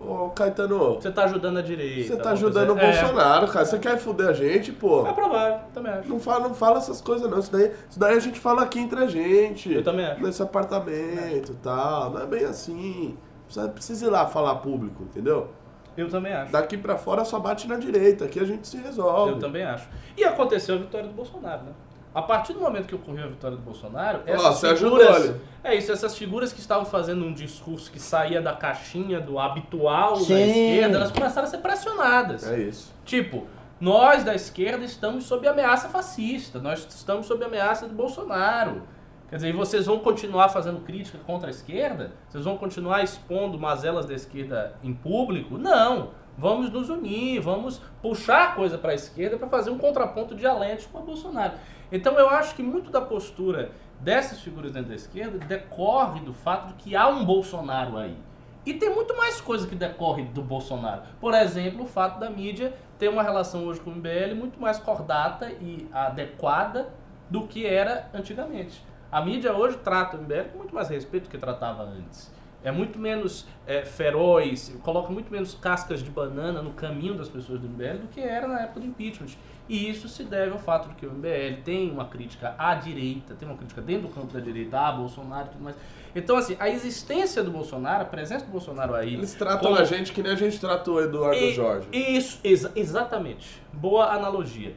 Ô 0.00 0.30
Caetano, 0.30 0.94
Você 0.94 1.10
tá 1.10 1.24
ajudando 1.24 1.58
a 1.58 1.62
direita. 1.62 2.08
você 2.08 2.16
tá 2.16 2.30
ajudando 2.30 2.70
o 2.74 2.78
É, 2.78 2.86
Bolsonaro, 2.86 3.46
cara. 3.48 3.66
Você 3.66 3.78
quer 3.78 3.98
fuder 3.98 4.28
a 4.28 4.32
gente, 4.32 4.72
pô? 4.72 5.06
É 5.06 5.12
provável, 5.12 5.58
também 5.74 5.92
acho. 5.92 6.08
Não 6.08 6.18
fala, 6.18 6.48
não 6.48 6.54
fala 6.54 6.78
essas 6.78 7.02
coisas 7.02 7.30
não. 7.30 7.38
Isso 7.38 7.52
daí, 7.52 7.70
isso 7.88 7.98
daí 8.00 8.16
a 8.16 8.20
gente 8.20 8.40
fala 8.40 8.62
aqui 8.62 8.78
entre 8.78 8.98
a 8.98 9.06
gente. 9.06 9.70
Eu 9.72 9.84
também 9.84 10.06
acho. 10.06 10.22
Nesse 10.22 10.42
apartamento 10.42 11.52
e 11.52 11.56
tal. 11.62 12.10
Não 12.10 12.22
é 12.22 12.26
bem 12.26 12.44
assim. 12.46 13.16
Você 13.46 13.68
precisa 13.68 14.06
ir 14.06 14.08
lá 14.08 14.26
falar 14.26 14.54
público, 14.56 15.02
entendeu? 15.02 15.48
Eu 15.96 16.08
também 16.08 16.32
acho. 16.32 16.50
Daqui 16.50 16.78
pra 16.78 16.96
fora 16.96 17.22
só 17.24 17.38
bate 17.38 17.68
na 17.68 17.76
direita. 17.76 18.24
Aqui 18.24 18.40
a 18.40 18.44
gente 18.44 18.66
se 18.66 18.78
resolve. 18.78 19.32
Eu 19.32 19.38
também 19.38 19.64
acho. 19.64 19.86
E 20.16 20.24
aconteceu 20.24 20.76
a 20.76 20.78
vitória 20.78 21.08
do 21.08 21.12
Bolsonaro, 21.14 21.64
né? 21.64 21.72
A 22.12 22.22
partir 22.22 22.54
do 22.54 22.60
momento 22.60 22.86
que 22.86 22.94
ocorreu 22.94 23.24
a 23.24 23.28
vitória 23.28 23.56
do 23.56 23.62
Bolsonaro, 23.62 24.22
essas 24.26 24.64
ajudou 24.64 24.98
figuras. 24.98 25.36
É 25.62 25.74
isso, 25.76 25.92
essas 25.92 26.16
figuras 26.18 26.52
que 26.52 26.58
estavam 26.58 26.84
fazendo 26.84 27.24
um 27.24 27.32
discurso 27.32 27.90
que 27.90 28.00
saía 28.00 28.42
da 28.42 28.52
caixinha 28.52 29.20
do 29.20 29.38
habitual 29.38 30.14
da 30.14 30.24
Sim. 30.24 30.34
esquerda, 30.34 30.96
elas 30.96 31.12
começaram 31.12 31.46
a 31.46 31.50
ser 31.50 31.58
pressionadas. 31.58 32.50
É 32.50 32.58
isso. 32.58 32.92
Tipo, 33.04 33.46
nós 33.80 34.24
da 34.24 34.34
esquerda 34.34 34.84
estamos 34.84 35.24
sob 35.24 35.46
ameaça 35.46 35.88
fascista, 35.88 36.58
nós 36.58 36.84
estamos 36.90 37.26
sob 37.26 37.44
ameaça 37.44 37.86
do 37.86 37.94
Bolsonaro. 37.94 38.82
Quer 39.28 39.36
dizer, 39.36 39.48
e 39.50 39.52
vocês 39.52 39.86
vão 39.86 40.00
continuar 40.00 40.48
fazendo 40.48 40.80
crítica 40.80 41.16
contra 41.24 41.46
a 41.46 41.50
esquerda? 41.50 42.10
Vocês 42.28 42.44
vão 42.44 42.58
continuar 42.58 43.04
expondo 43.04 43.56
mazelas 43.56 44.04
da 44.04 44.14
esquerda 44.14 44.74
em 44.82 44.92
público? 44.92 45.56
Não! 45.56 46.10
Vamos 46.36 46.70
nos 46.70 46.88
unir, 46.88 47.40
vamos 47.40 47.80
puxar 48.02 48.48
a 48.48 48.52
coisa 48.52 48.76
para 48.76 48.92
a 48.92 48.94
esquerda 48.94 49.36
para 49.36 49.48
fazer 49.48 49.70
um 49.70 49.78
contraponto 49.78 50.34
dialético 50.34 50.92
com 50.92 50.98
o 50.98 51.06
Bolsonaro. 51.06 51.52
Então 51.92 52.18
eu 52.18 52.28
acho 52.28 52.54
que 52.54 52.62
muito 52.62 52.90
da 52.90 53.00
postura 53.00 53.72
dessas 54.00 54.40
figuras 54.40 54.72
dentro 54.72 54.88
da 54.90 54.94
esquerda 54.94 55.38
decorre 55.38 56.20
do 56.20 56.32
fato 56.32 56.68
de 56.68 56.74
que 56.74 56.96
há 56.96 57.08
um 57.08 57.24
Bolsonaro 57.24 57.96
aí. 57.96 58.16
E 58.64 58.74
tem 58.74 58.94
muito 58.94 59.16
mais 59.16 59.40
coisa 59.40 59.66
que 59.66 59.74
decorre 59.74 60.24
do 60.24 60.42
Bolsonaro. 60.42 61.02
Por 61.18 61.34
exemplo, 61.34 61.84
o 61.84 61.86
fato 61.86 62.20
da 62.20 62.28
mídia 62.28 62.74
ter 62.98 63.08
uma 63.08 63.22
relação 63.22 63.64
hoje 63.64 63.80
com 63.80 63.90
o 63.90 63.94
MBL 63.94 64.34
muito 64.36 64.60
mais 64.60 64.78
cordata 64.78 65.50
e 65.50 65.88
adequada 65.92 66.92
do 67.30 67.46
que 67.46 67.64
era 67.64 68.10
antigamente. 68.12 68.84
A 69.10 69.20
mídia 69.22 69.54
hoje 69.54 69.78
trata 69.78 70.16
o 70.16 70.20
MBL 70.20 70.50
com 70.52 70.58
muito 70.58 70.74
mais 70.74 70.88
respeito 70.88 71.24
do 71.24 71.30
que 71.30 71.38
tratava 71.38 71.82
antes. 71.84 72.30
é 72.62 72.70
muito 72.70 72.98
menos 72.98 73.46
é, 73.66 73.82
feroz, 73.82 74.78
coloca 74.82 75.10
muito 75.10 75.32
menos 75.32 75.54
cascas 75.54 76.02
de 76.02 76.10
banana 76.10 76.60
no 76.60 76.72
caminho 76.72 77.14
das 77.14 77.28
pessoas 77.28 77.58
do 77.58 77.66
MBL 77.66 78.02
do 78.02 78.08
que 78.08 78.20
era 78.20 78.46
na 78.46 78.60
época 78.60 78.80
do 78.80 78.86
impeachment. 78.86 79.30
E 79.72 79.88
isso 79.88 80.08
se 80.08 80.24
deve 80.24 80.50
ao 80.50 80.58
fato 80.58 80.88
de 80.88 80.96
que 80.96 81.06
o 81.06 81.12
MBL 81.12 81.62
tem 81.64 81.90
uma 81.92 82.04
crítica 82.06 82.56
à 82.58 82.74
direita, 82.74 83.34
tem 83.34 83.48
uma 83.48 83.56
crítica 83.56 83.80
dentro 83.80 84.08
do 84.08 84.14
campo 84.14 84.32
da 84.34 84.40
direita, 84.40 84.80
a 84.80 84.90
Bolsonaro 84.90 85.46
e 85.46 85.50
tudo 85.50 85.62
mais. 85.62 85.76
Então, 86.12 86.36
assim, 86.36 86.56
a 86.58 86.68
existência 86.68 87.40
do 87.44 87.52
Bolsonaro, 87.52 88.02
a 88.02 88.04
presença 88.04 88.44
do 88.44 88.50
Bolsonaro 88.50 88.94
aí. 88.96 89.14
Eles 89.14 89.32
tratam 89.34 89.60
como- 89.70 89.76
a 89.80 89.84
gente 89.84 90.12
que 90.12 90.20
nem 90.24 90.32
a 90.32 90.34
gente 90.34 90.58
tratou 90.58 90.96
o 90.96 91.00
Eduardo 91.00 91.36
e- 91.38 91.54
Jorge. 91.54 91.86
Isso, 91.92 92.40
exa- 92.42 92.72
exatamente. 92.74 93.62
Boa 93.72 94.12
analogia. 94.12 94.74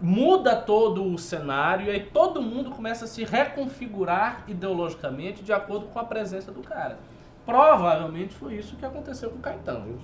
Muda 0.00 0.56
todo 0.56 1.04
o 1.04 1.18
cenário 1.18 1.88
e 1.88 1.90
aí 1.90 2.00
todo 2.00 2.40
mundo 2.40 2.70
começa 2.70 3.04
a 3.04 3.08
se 3.08 3.22
reconfigurar 3.24 4.44
ideologicamente 4.48 5.42
de 5.44 5.52
acordo 5.52 5.84
com 5.88 5.98
a 5.98 6.04
presença 6.04 6.50
do 6.50 6.62
cara. 6.62 6.98
Provavelmente 7.44 8.34
foi 8.34 8.54
isso 8.54 8.74
que 8.76 8.86
aconteceu 8.86 9.28
com 9.28 9.36
o 9.36 9.40
Caetano. 9.42 9.86
Eu 9.90 9.98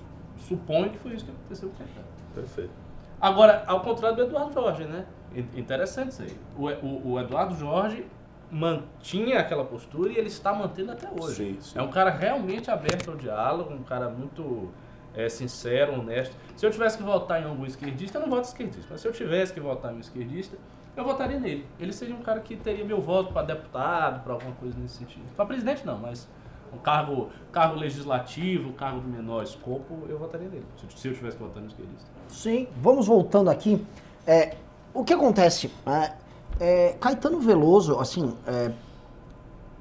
suponho 0.46 0.90
que 0.90 0.98
foi 0.98 1.12
isso 1.14 1.24
que 1.24 1.30
aconteceu 1.30 1.70
com 1.70 1.74
o 1.74 1.78
Caetano. 1.78 2.06
Perfeito. 2.34 2.85
Agora, 3.20 3.64
ao 3.66 3.80
contrário 3.80 4.16
do 4.16 4.22
Eduardo 4.24 4.52
Jorge, 4.52 4.84
né? 4.84 5.06
In- 5.34 5.58
Interessante 5.60 6.10
isso 6.12 6.22
aí. 6.22 6.36
O, 6.56 6.66
o- 6.86 7.12
o 7.12 7.20
Eduardo 7.20 7.54
Jorge 7.56 8.06
mantinha 8.50 9.40
aquela 9.40 9.64
postura 9.64 10.12
e 10.12 10.16
ele 10.16 10.28
está 10.28 10.52
mantendo 10.52 10.92
até 10.92 11.08
hoje. 11.10 11.34
Sim, 11.34 11.58
sim. 11.60 11.78
É 11.78 11.82
um 11.82 11.90
cara 11.90 12.10
realmente 12.10 12.70
aberto 12.70 13.10
ao 13.10 13.16
diálogo, 13.16 13.72
um 13.74 13.82
cara 13.82 14.08
muito 14.08 14.70
é, 15.14 15.28
sincero, 15.28 15.94
honesto. 16.00 16.34
Se 16.56 16.64
eu 16.64 16.70
tivesse 16.70 16.96
que 16.98 17.02
votar 17.02 17.42
em 17.42 17.46
algum 17.46 17.64
esquerdista, 17.66 18.18
eu 18.18 18.22
não 18.22 18.30
voto 18.30 18.44
esquerdista, 18.44 18.86
mas 18.90 19.00
se 19.00 19.08
eu 19.08 19.12
tivesse 19.12 19.52
que 19.52 19.60
votar 19.60 19.92
em 19.92 19.96
um 19.96 20.00
esquerdista, 20.00 20.56
eu 20.96 21.04
votaria 21.04 21.38
nele. 21.40 21.66
Ele 21.80 21.92
seria 21.92 22.14
um 22.14 22.22
cara 22.22 22.40
que 22.40 22.54
teria 22.56 22.84
meu 22.84 23.00
voto 23.00 23.32
para 23.32 23.42
deputado, 23.46 24.22
para 24.22 24.32
alguma 24.34 24.52
coisa 24.52 24.78
nesse 24.78 24.98
sentido. 24.98 25.24
Para 25.36 25.44
presidente 25.46 25.84
não, 25.84 25.98
mas 25.98 26.28
um 26.74 26.78
cargo, 26.78 27.28
cargo 27.52 27.76
legislativo, 27.78 28.72
cargo 28.72 29.00
de 29.00 29.08
menor 29.08 29.42
escopo, 29.42 29.94
eu 30.08 30.18
votaria 30.18 30.48
nele. 30.48 30.64
Se 30.76 30.84
eu- 30.84 30.90
Se 30.96 31.08
eu 31.08 31.14
tivesse 31.14 31.38
no 31.38 31.46
esquerdista. 31.66 32.06
Sim, 32.28 32.68
vamos 32.80 33.06
voltando 33.06 33.50
aqui. 33.50 33.84
É, 34.26 34.56
o 34.92 35.04
que 35.04 35.12
acontece? 35.12 35.70
É, 35.86 36.12
é, 36.58 36.96
Caetano 37.00 37.40
Veloso, 37.40 37.98
assim, 37.98 38.34
é, 38.46 38.72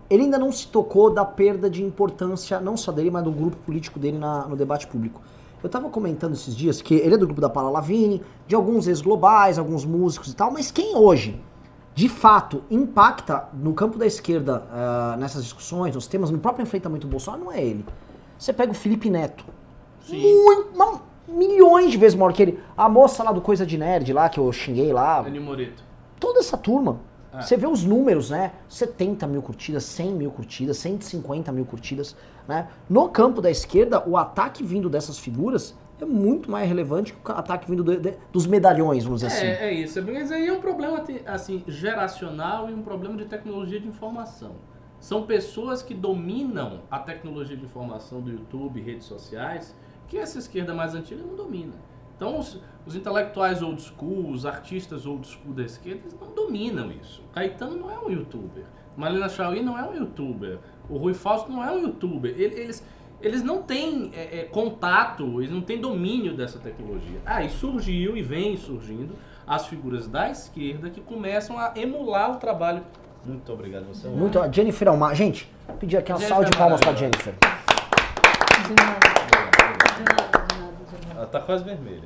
ele 0.09 0.23
ainda 0.23 0.37
não 0.37 0.51
se 0.51 0.67
tocou 0.67 1.09
da 1.13 1.25
perda 1.25 1.69
de 1.69 1.83
importância, 1.83 2.59
não 2.59 2.77
só 2.77 2.91
dele, 2.91 3.09
mas 3.09 3.23
do 3.23 3.31
grupo 3.31 3.57
político 3.57 3.97
dele 3.99 4.17
na- 4.17 4.45
no 4.47 4.55
debate 4.55 4.85
público. 4.87 5.21
Eu 5.63 5.69
tava 5.69 5.89
comentando 5.89 6.33
esses 6.33 6.55
dias 6.55 6.79
que 6.81 6.93
ele 6.93 7.15
é 7.15 7.17
do 7.17 7.25
grupo 7.25 7.41
da 7.41 7.49
Paula 7.49 7.71
Lavigne, 7.71 8.21
de 8.47 8.53
alguns 8.53 8.87
ex-globais, 8.87 9.57
alguns 9.57 9.83
músicos 9.83 10.31
e 10.31 10.35
tal, 10.35 10.51
mas 10.51 10.69
quem 10.69 10.95
hoje, 10.95 11.41
de 11.95 12.09
fato, 12.09 12.61
impacta 12.69 13.47
no 13.53 13.73
campo 13.73 13.97
da 13.97 14.05
esquerda 14.05 14.67
ah, 14.69 15.15
nessas 15.17 15.43
discussões, 15.43 15.95
nos 15.95 16.07
temas, 16.07 16.29
no 16.29 16.37
próprio 16.37 16.63
enfrentamento 16.63 17.07
do 17.07 17.11
Bolsonaro, 17.11 17.45
não 17.45 17.51
é 17.53 17.63
ele. 17.63 17.85
Você 18.37 18.51
pega 18.51 18.73
o 18.73 18.75
Felipe 18.75 19.09
Neto. 19.09 19.45
Muito, 20.09 20.77
não, 20.77 21.01
milhões 21.25 21.91
de 21.91 21.97
vezes 21.97 22.17
maior 22.17 22.33
que 22.33 22.41
ele. 22.41 22.59
A 22.75 22.89
moça 22.89 23.23
lá 23.23 23.31
do 23.31 23.39
Coisa 23.39 23.65
de 23.65 23.77
Nerd 23.77 24.11
lá, 24.11 24.27
que 24.27 24.37
eu 24.37 24.51
xinguei 24.51 24.91
lá. 24.91 25.21
Dani 25.21 25.39
Moreto. 25.39 25.83
Toda 26.19 26.39
essa 26.39 26.57
turma. 26.57 26.99
Ah. 27.31 27.41
Você 27.41 27.55
vê 27.55 27.65
os 27.65 27.85
números, 27.85 28.29
né? 28.29 28.51
70 28.67 29.25
mil 29.27 29.41
curtidas, 29.41 29.85
100 29.85 30.11
mil 30.13 30.31
curtidas, 30.31 30.77
150 30.77 31.49
mil 31.53 31.65
curtidas. 31.65 32.13
Né? 32.45 32.67
No 32.89 33.07
campo 33.07 33.41
da 33.41 33.49
esquerda, 33.49 34.03
o 34.05 34.17
ataque 34.17 34.63
vindo 34.63 34.89
dessas 34.89 35.17
figuras 35.17 35.73
é 36.03 36.05
muito 36.05 36.49
mais 36.51 36.67
relevante 36.67 37.13
que 37.13 37.31
o 37.31 37.33
ataque 37.33 37.69
vindo 37.69 37.83
do- 37.83 37.97
de- 37.99 38.15
dos 38.31 38.45
medalhões, 38.45 39.03
vamos 39.03 39.21
dizer 39.21 39.33
assim. 39.33 39.45
É, 39.45 39.69
é 39.69 39.73
isso. 39.73 40.01
Mas 40.03 40.31
aí 40.31 40.47
é 40.47 40.51
um 40.53 40.59
problema 40.59 41.03
assim, 41.25 41.63
geracional 41.67 42.69
e 42.69 42.73
um 42.73 42.81
problema 42.81 43.15
de 43.15 43.25
tecnologia 43.25 43.79
de 43.79 43.87
informação. 43.87 44.55
São 44.99 45.23
pessoas 45.23 45.81
que 45.83 45.93
dominam 45.93 46.81
a 46.89 46.99
tecnologia 46.99 47.55
de 47.55 47.63
informação 47.63 48.21
do 48.21 48.31
YouTube, 48.31 48.81
redes 48.81 49.05
sociais, 49.05 49.75
que 50.07 50.17
essa 50.17 50.39
esquerda 50.39 50.73
mais 50.73 50.95
antiga 50.95 51.21
não 51.23 51.35
domina. 51.35 51.73
Então, 52.15 52.39
os, 52.39 52.59
os 52.85 52.95
intelectuais 52.95 53.61
old 53.61 53.81
school, 53.81 54.29
os 54.31 54.45
artistas 54.45 55.05
old 55.05 55.27
school 55.27 55.53
da 55.53 55.63
esquerda, 55.63 56.01
eles 56.05 56.17
não 56.19 56.31
dominam 56.33 56.91
isso. 56.91 57.21
O 57.29 57.33
Caetano 57.33 57.75
não 57.75 57.91
é 57.91 57.99
um 57.99 58.09
youtuber. 58.09 58.63
Marlena 58.95 59.27
Chauí 59.27 59.61
não 59.61 59.77
é 59.77 59.83
um 59.83 59.93
youtuber. 59.93 60.57
O 60.89 60.97
Rui 60.97 61.13
Fausto 61.13 61.51
não 61.51 61.61
é 61.63 61.71
um 61.71 61.79
youtuber. 61.81 62.31
Ele- 62.31 62.55
Eles, 62.55 62.85
eles 63.25 63.41
não 63.41 63.61
têm 63.63 64.11
é, 64.15 64.39
é, 64.39 64.43
contato, 64.43 65.41
eles 65.41 65.51
não 65.51 65.61
têm 65.61 65.79
domínio 65.79 66.35
dessa 66.35 66.59
tecnologia. 66.59 67.19
Aí 67.25 67.49
surgiu 67.49 68.15
e 68.15 68.21
vem 68.21 68.55
surgindo 68.55 69.15
as 69.47 69.65
figuras 69.67 70.07
da 70.07 70.29
esquerda 70.29 70.89
que 70.89 71.01
começam 71.01 71.57
a 71.57 71.71
emular 71.75 72.31
o 72.31 72.35
trabalho. 72.35 72.83
Muito 73.25 73.51
obrigado, 73.51 73.85
você. 73.85 74.05
é 74.05 74.09
Muito. 74.11 74.39
a 74.39 74.51
Jennifer 74.51 74.87
Almar. 74.87 75.15
Gente, 75.15 75.51
pedir 75.79 75.97
aqui 75.97 76.11
uma 76.11 76.19
Jennifer 76.19 76.35
salva 76.37 76.49
de 76.51 76.57
palmas 76.57 76.79
pra 76.79 76.89
Almar. 76.89 76.99
Jennifer. 76.99 77.33
De 77.33 78.73
nada, 78.75 78.99
de 79.09 79.33
nada, 79.35 79.95
de 79.97 80.03
nada, 80.03 80.45
de 80.85 81.07
nada. 81.07 81.15
Ela 81.17 81.25
tá 81.25 81.39
quase 81.39 81.63
vermelha. 81.63 82.03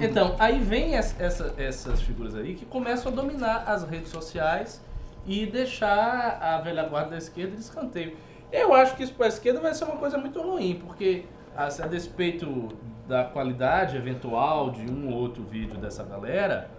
Então, 0.00 0.36
aí 0.38 0.58
vem 0.60 0.94
es- 0.94 1.14
essa- 1.20 1.54
essas 1.58 2.00
figuras 2.00 2.34
aí 2.34 2.54
que 2.54 2.64
começam 2.64 3.12
a 3.12 3.14
dominar 3.14 3.64
as 3.66 3.84
redes 3.84 4.08
sociais 4.10 4.80
e 5.26 5.44
deixar 5.46 6.38
a 6.40 6.58
velha 6.60 6.84
guarda 6.84 7.10
da 7.10 7.18
esquerda 7.18 7.54
de 7.56 7.60
escanteio. 7.62 8.16
Eu 8.54 8.72
acho 8.72 8.94
que 8.94 9.02
isso 9.02 9.12
para 9.14 9.26
a 9.26 9.28
esquerda 9.28 9.58
vai 9.58 9.74
ser 9.74 9.84
uma 9.84 9.96
coisa 9.96 10.16
muito 10.16 10.40
ruim, 10.40 10.80
porque 10.86 11.24
a, 11.56 11.64
a 11.64 11.86
despeito 11.88 12.68
da 13.08 13.24
qualidade 13.24 13.96
eventual 13.96 14.70
de 14.70 14.88
um 14.88 15.12
ou 15.12 15.20
outro 15.20 15.42
vídeo 15.42 15.76
dessa 15.76 16.04
galera, 16.04 16.70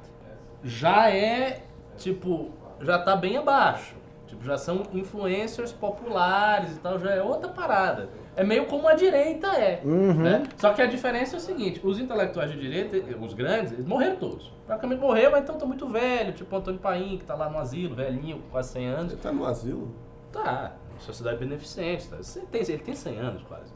já 0.63 1.09
é, 1.09 1.63
tipo, 1.97 2.49
já 2.79 2.97
tá 2.97 3.13
bem 3.17 3.35
abaixo. 3.35 3.93
Tipo, 4.25 4.43
já 4.45 4.57
são 4.57 4.83
influencers 4.93 5.73
populares 5.73 6.77
e 6.77 6.79
tal, 6.79 6.97
já 6.97 7.11
é 7.11 7.21
outra 7.21 7.49
parada. 7.49 8.09
É 8.37 8.43
meio 8.43 8.65
como 8.67 8.87
a 8.87 8.93
direita 8.93 9.47
é. 9.47 9.81
né? 9.83 10.43
Só 10.55 10.71
que 10.73 10.81
a 10.81 10.85
diferença 10.85 11.35
é 11.35 11.37
o 11.37 11.41
seguinte, 11.41 11.81
os 11.83 11.99
intelectuais 11.99 12.51
de 12.51 12.57
direita, 12.59 12.97
os 13.17 13.33
grandes, 13.33 13.73
eles 13.73 13.85
morreram 13.85 14.15
todos. 14.15 14.51
Praticamente 14.65 15.01
morreram, 15.01 15.31
mas 15.31 15.43
então 15.43 15.55
estão 15.55 15.67
muito 15.67 15.87
velhos, 15.89 16.35
tipo 16.35 16.55
o 16.55 16.57
Antônio 16.57 16.79
Paim, 16.79 17.17
que 17.17 17.25
tá 17.25 17.35
lá 17.35 17.49
no 17.49 17.59
asilo, 17.59 17.95
velhinho, 17.95 18.41
quase 18.49 18.69
100 18.69 18.87
anos. 18.87 19.11
Ele 19.11 19.21
tá 19.21 19.31
no 19.31 19.45
asilo? 19.45 19.93
Tá, 20.31 20.73
sociedade 20.99 21.37
beneficente, 21.37 22.07
tá? 22.07 22.17
Você 22.17 22.41
tem, 22.41 22.61
ele 22.61 22.79
tem 22.79 22.95
100 22.95 23.17
anos 23.17 23.43
quase. 23.43 23.73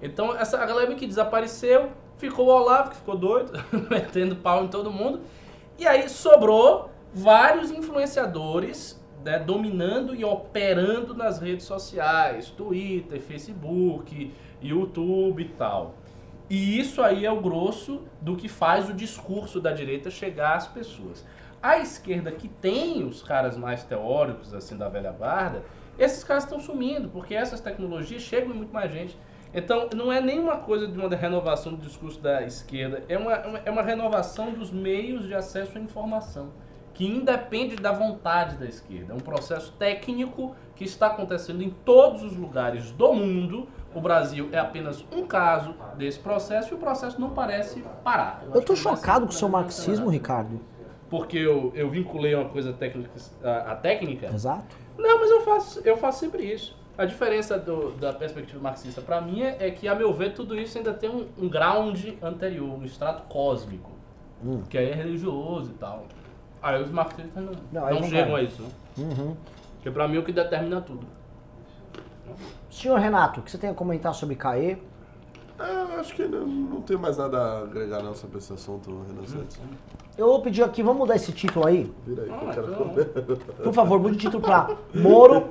Então, 0.00 0.34
essa, 0.36 0.58
galera 0.64 0.94
que 0.94 1.06
desapareceu, 1.06 1.90
ficou 2.18 2.46
o 2.46 2.50
Olavo, 2.50 2.90
que 2.90 2.96
ficou 2.96 3.16
doido, 3.16 3.52
metendo 3.90 4.36
pau 4.36 4.64
em 4.64 4.68
todo 4.68 4.90
mundo. 4.90 5.20
E 5.78 5.86
aí 5.86 6.08
sobrou 6.08 6.90
vários 7.12 7.70
influenciadores 7.70 9.00
né, 9.24 9.38
dominando 9.38 10.14
e 10.14 10.24
operando 10.24 11.14
nas 11.14 11.38
redes 11.38 11.66
sociais, 11.66 12.50
Twitter, 12.50 13.20
Facebook, 13.20 14.32
YouTube 14.62 15.42
e 15.42 15.48
tal. 15.48 15.94
E 16.48 16.78
isso 16.78 17.02
aí 17.02 17.26
é 17.26 17.30
o 17.30 17.40
grosso 17.40 18.02
do 18.20 18.36
que 18.36 18.48
faz 18.48 18.88
o 18.88 18.92
discurso 18.92 19.60
da 19.60 19.72
direita 19.72 20.10
chegar 20.10 20.54
às 20.54 20.68
pessoas. 20.68 21.26
A 21.60 21.78
esquerda 21.78 22.30
que 22.30 22.46
tem 22.46 23.04
os 23.04 23.22
caras 23.22 23.56
mais 23.56 23.82
teóricos, 23.82 24.54
assim, 24.54 24.76
da 24.76 24.88
velha 24.88 25.10
guarda, 25.10 25.64
esses 25.98 26.22
caras 26.24 26.44
estão 26.44 26.58
sumindo, 26.60 27.08
porque 27.08 27.34
essas 27.34 27.60
tecnologias 27.60 28.22
chegam 28.22 28.50
em 28.52 28.54
muito 28.56 28.72
mais 28.72 28.92
gente. 28.92 29.18
Então, 29.54 29.88
não 29.94 30.12
é 30.12 30.20
nenhuma 30.20 30.58
coisa 30.58 30.86
de 30.86 30.98
uma 30.98 31.08
renovação 31.14 31.72
do 31.72 31.78
discurso 31.78 32.20
da 32.20 32.42
esquerda, 32.42 33.02
é 33.08 33.16
uma, 33.16 33.38
uma- 33.46 33.60
é 33.64 33.70
uma 33.70 33.82
renovação 33.82 34.52
dos 34.52 34.70
meios 34.70 35.26
de 35.26 35.34
acesso 35.34 35.78
à 35.78 35.80
informação, 35.80 36.50
que 36.92 37.06
independe 37.06 37.76
da 37.76 37.92
vontade 37.92 38.56
da 38.56 38.66
esquerda. 38.66 39.12
É 39.12 39.16
um 39.16 39.20
processo 39.20 39.72
técnico 39.78 40.54
que 40.74 40.84
está 40.84 41.06
acontecendo 41.06 41.62
em 41.62 41.70
todos 41.70 42.22
os 42.22 42.36
lugares 42.36 42.90
do 42.90 43.12
mundo. 43.14 43.68
O 43.94 44.00
Brasil 44.00 44.48
é 44.52 44.58
apenas 44.58 45.02
um 45.10 45.26
caso 45.26 45.74
desse 45.96 46.18
processo 46.18 46.72
e 46.72 46.74
o 46.74 46.78
processo 46.78 47.18
não 47.18 47.30
parece 47.30 47.82
parar. 48.04 48.42
Eu 48.52 48.60
ser 48.66 48.76
chocado 48.76 49.24
com 49.26 49.32
o 49.32 49.34
seu 49.34 49.48
marxismo. 49.48 50.08
Ricardo. 50.10 50.60
Porque 51.08 51.38
eu, 51.38 51.70
eu 51.74 51.88
vinculei 51.88 52.34
uma 52.34 52.48
coisa 52.48 52.72
técnica 52.72 53.10
à, 53.42 53.72
à 53.72 53.76
técnica. 53.76 54.26
Exato. 54.26 54.76
Não, 54.98 55.18
mas 55.20 55.30
eu 55.30 55.40
faço, 55.42 55.80
eu 55.84 55.96
faço 55.96 56.20
sempre 56.20 56.42
isso. 56.44 56.76
A 56.98 57.04
diferença 57.04 57.58
do- 57.58 57.90
da 57.92 58.12
perspectiva 58.12 58.60
marxista 58.62 59.02
para 59.02 59.20
mim 59.20 59.42
é, 59.42 59.68
é 59.68 59.70
que, 59.70 59.86
a 59.86 59.94
meu 59.94 60.12
ver, 60.14 60.32
tudo 60.32 60.58
isso 60.58 60.78
ainda 60.78 60.94
tem 60.94 61.10
um, 61.10 61.26
um 61.38 61.48
ground 61.48 62.02
anterior, 62.22 62.68
um 62.78 62.84
extrato 62.84 63.22
cósmico, 63.28 63.90
Hum. 64.44 64.62
que 64.68 64.78
aí 64.78 64.90
é 64.90 64.94
religioso 64.94 65.70
e 65.70 65.74
tal. 65.74 66.06
Aí 66.62 66.82
os 66.82 66.90
marxistas 66.90 67.30
não, 67.34 67.52
Não, 67.72 67.90
não, 68.00 68.02
chegam 68.08 68.32
vai. 68.32 68.40
a 68.40 68.44
isso, 68.44 68.62
né? 68.62 68.68
Uhum. 68.98 69.36
Porque 69.74 69.90
para 69.90 70.08
mim 70.08 70.16
é 70.16 70.18
o 70.20 70.24
que 70.24 70.32
determina 70.32 70.80
tudo. 70.80 71.06
Senhor 72.70 72.98
Renato, 72.98 73.40
o 73.40 73.42
que 73.42 73.50
você 73.50 73.58
tem 73.58 73.70
a 73.70 73.74
comentar 73.74 74.14
sobre 74.14 74.34
CAE? 74.34 74.82
É, 75.58 75.62
eu 75.94 76.00
acho 76.00 76.14
que 76.14 76.26
não, 76.26 76.46
não 76.46 76.80
tem 76.82 76.96
mais 76.96 77.16
nada 77.16 77.38
a 77.40 77.58
agregar 77.62 78.02
não 78.02 78.14
sobre 78.14 78.38
esse 78.38 78.52
assunto, 78.52 78.90
Renan 79.06 79.22
Hum. 79.22 79.26
Santos. 79.26 79.58
Eu 80.16 80.28
vou 80.28 80.40
pedir 80.40 80.62
aqui, 80.62 80.82
vamos 80.82 80.98
mudar 80.98 81.16
esse 81.16 81.30
título 81.30 81.66
aí? 81.66 81.92
Vira 82.06 82.22
aí, 82.22 82.28
que 82.28 82.34
eu 82.34 82.48
Ah, 82.48 82.54
quero. 82.54 83.36
Por 83.64 83.72
favor, 83.72 84.00
mude 84.00 84.14
o 84.14 84.18
título 84.18 84.42
pra 84.42 84.74
Moro 84.94 85.46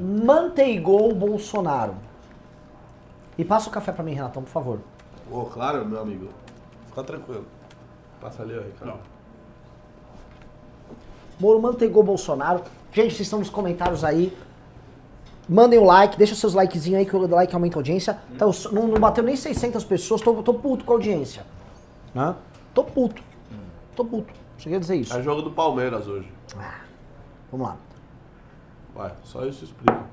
manteigou 0.00 1.12
Bolsonaro. 1.14 1.94
E 3.36 3.44
passa 3.44 3.68
o 3.68 3.72
café 3.72 3.90
pra 3.90 4.04
mim, 4.04 4.14
Renatão, 4.14 4.42
por 4.42 4.50
favor. 4.50 4.78
Ô, 5.30 5.44
claro, 5.44 5.84
meu 5.86 6.00
amigo. 6.00 6.28
Fica 6.88 7.04
tranquilo. 7.04 7.44
Passa 8.20 8.42
ali, 8.42 8.56
ó, 8.56 8.62
Ricardo. 8.62 8.86
Não. 8.94 8.98
Moro 11.38 11.60
manteigou 11.60 12.02
Bolsonaro. 12.02 12.62
Gente, 12.92 13.10
vocês 13.14 13.20
estão 13.20 13.38
nos 13.38 13.50
comentários 13.50 14.02
aí. 14.02 14.36
Mandem 15.48 15.78
o 15.78 15.84
like, 15.84 16.16
deixa 16.18 16.34
seus 16.34 16.52
likezinhos 16.52 16.98
aí, 17.00 17.06
que 17.06 17.14
o 17.16 17.26
like 17.28 17.54
aumenta 17.54 17.76
a 17.76 17.78
audiência. 17.78 18.18
Então, 18.32 18.50
não, 18.72 18.88
não 18.88 19.00
bateu 19.00 19.22
nem 19.24 19.36
600 19.36 19.84
pessoas, 19.84 20.20
tô, 20.20 20.34
tô 20.42 20.54
puto 20.54 20.84
com 20.84 20.92
a 20.92 20.96
audiência. 20.96 21.44
Né? 22.14 22.34
Tô 22.74 22.82
puto. 22.84 23.22
Tô 23.98 24.04
puto. 24.04 24.32
Só 24.56 24.62
queria 24.62 24.78
dizer 24.78 24.94
isso. 24.94 25.16
É 25.16 25.20
jogo 25.20 25.42
do 25.42 25.50
Palmeiras 25.50 26.06
hoje. 26.06 26.30
Vamos 27.50 27.66
lá. 27.66 27.76
Vai, 28.94 29.12
só 29.24 29.44
isso 29.44 29.64
explica. 29.64 30.04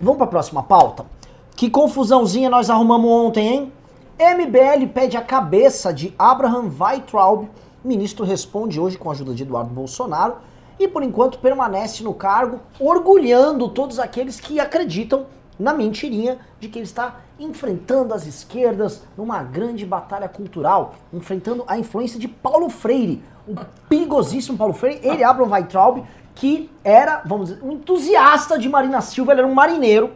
Vamos 0.00 0.16
para 0.16 0.26
a 0.26 0.28
próxima 0.28 0.60
pauta. 0.64 1.06
Que 1.54 1.70
confusãozinha 1.70 2.50
nós 2.50 2.68
arrumamos 2.68 3.08
ontem, 3.08 3.46
hein? 3.46 3.72
MBL 4.18 4.88
pede 4.92 5.16
a 5.16 5.22
cabeça 5.22 5.94
de 5.94 6.12
Abraham 6.18 6.68
Weitraub. 6.76 7.48
Ministro 7.84 8.24
responde 8.24 8.80
hoje 8.80 8.98
com 8.98 9.08
a 9.08 9.12
ajuda 9.12 9.34
de 9.34 9.44
Eduardo 9.44 9.70
Bolsonaro 9.72 10.38
e 10.76 10.88
por 10.88 11.04
enquanto 11.04 11.38
permanece 11.38 12.02
no 12.02 12.14
cargo, 12.14 12.58
orgulhando 12.80 13.68
todos 13.68 14.00
aqueles 14.00 14.40
que 14.40 14.58
acreditam 14.58 15.26
na 15.56 15.72
mentirinha 15.72 16.40
de 16.58 16.68
que 16.68 16.76
ele 16.76 16.86
está 16.86 17.20
enfrentando 17.38 18.14
as 18.14 18.26
esquerdas 18.26 19.02
numa 19.16 19.42
grande 19.42 19.84
batalha 19.84 20.28
cultural, 20.28 20.94
enfrentando 21.12 21.64
a 21.66 21.78
influência 21.78 22.18
de 22.18 22.28
Paulo 22.28 22.68
Freire, 22.68 23.22
o 23.46 23.54
perigosíssimo 23.88 24.56
Paulo 24.56 24.74
Freire, 24.74 25.00
ele, 25.02 25.24
Abraham 25.24 25.50
Weitraub, 25.50 26.04
que 26.34 26.70
era, 26.84 27.22
vamos 27.24 27.48
dizer, 27.48 27.62
um 27.62 27.72
entusiasta 27.72 28.58
de 28.58 28.68
Marina 28.68 29.00
Silva, 29.00 29.32
ele 29.32 29.40
era 29.40 29.48
um 29.48 29.54
marineiro, 29.54 30.12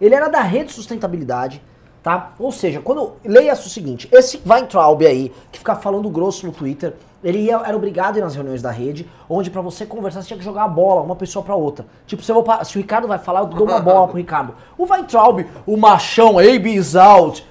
ele 0.00 0.14
era 0.14 0.28
da 0.28 0.40
rede 0.40 0.72
sustentabilidade, 0.72 1.62
tá? 2.02 2.32
Ou 2.38 2.52
seja, 2.52 2.80
quando 2.80 3.14
leia-se 3.24 3.66
o 3.66 3.70
seguinte, 3.70 4.08
esse 4.12 4.40
Weintraub 4.46 5.04
aí, 5.04 5.32
que 5.50 5.58
fica 5.58 5.74
falando 5.74 6.08
grosso 6.08 6.46
no 6.46 6.52
Twitter, 6.52 6.94
ele 7.22 7.38
ia, 7.38 7.56
era 7.56 7.76
obrigado 7.76 8.16
a 8.16 8.18
ir 8.18 8.22
nas 8.22 8.34
reuniões 8.34 8.62
da 8.62 8.70
rede, 8.70 9.08
onde 9.28 9.50
pra 9.50 9.60
você 9.60 9.84
conversar 9.84 10.22
você 10.22 10.28
tinha 10.28 10.38
que 10.38 10.44
jogar 10.44 10.64
a 10.64 10.68
bola, 10.68 11.02
uma 11.02 11.16
pessoa 11.16 11.44
pra 11.44 11.54
outra. 11.54 11.86
Tipo, 12.06 12.22
se, 12.22 12.32
vou 12.32 12.44
se 12.64 12.76
o 12.76 12.80
Ricardo 12.80 13.08
vai 13.08 13.18
falar, 13.18 13.40
eu 13.40 13.46
dou 13.46 13.66
uma 13.66 13.80
bola 13.80 14.06
pro 14.06 14.16
Ricardo. 14.16 14.54
O 14.76 14.84
Weintraub, 14.84 15.44
o 15.66 15.76
machão, 15.76 16.38
Abe's 16.38 16.94
out, 16.94 17.46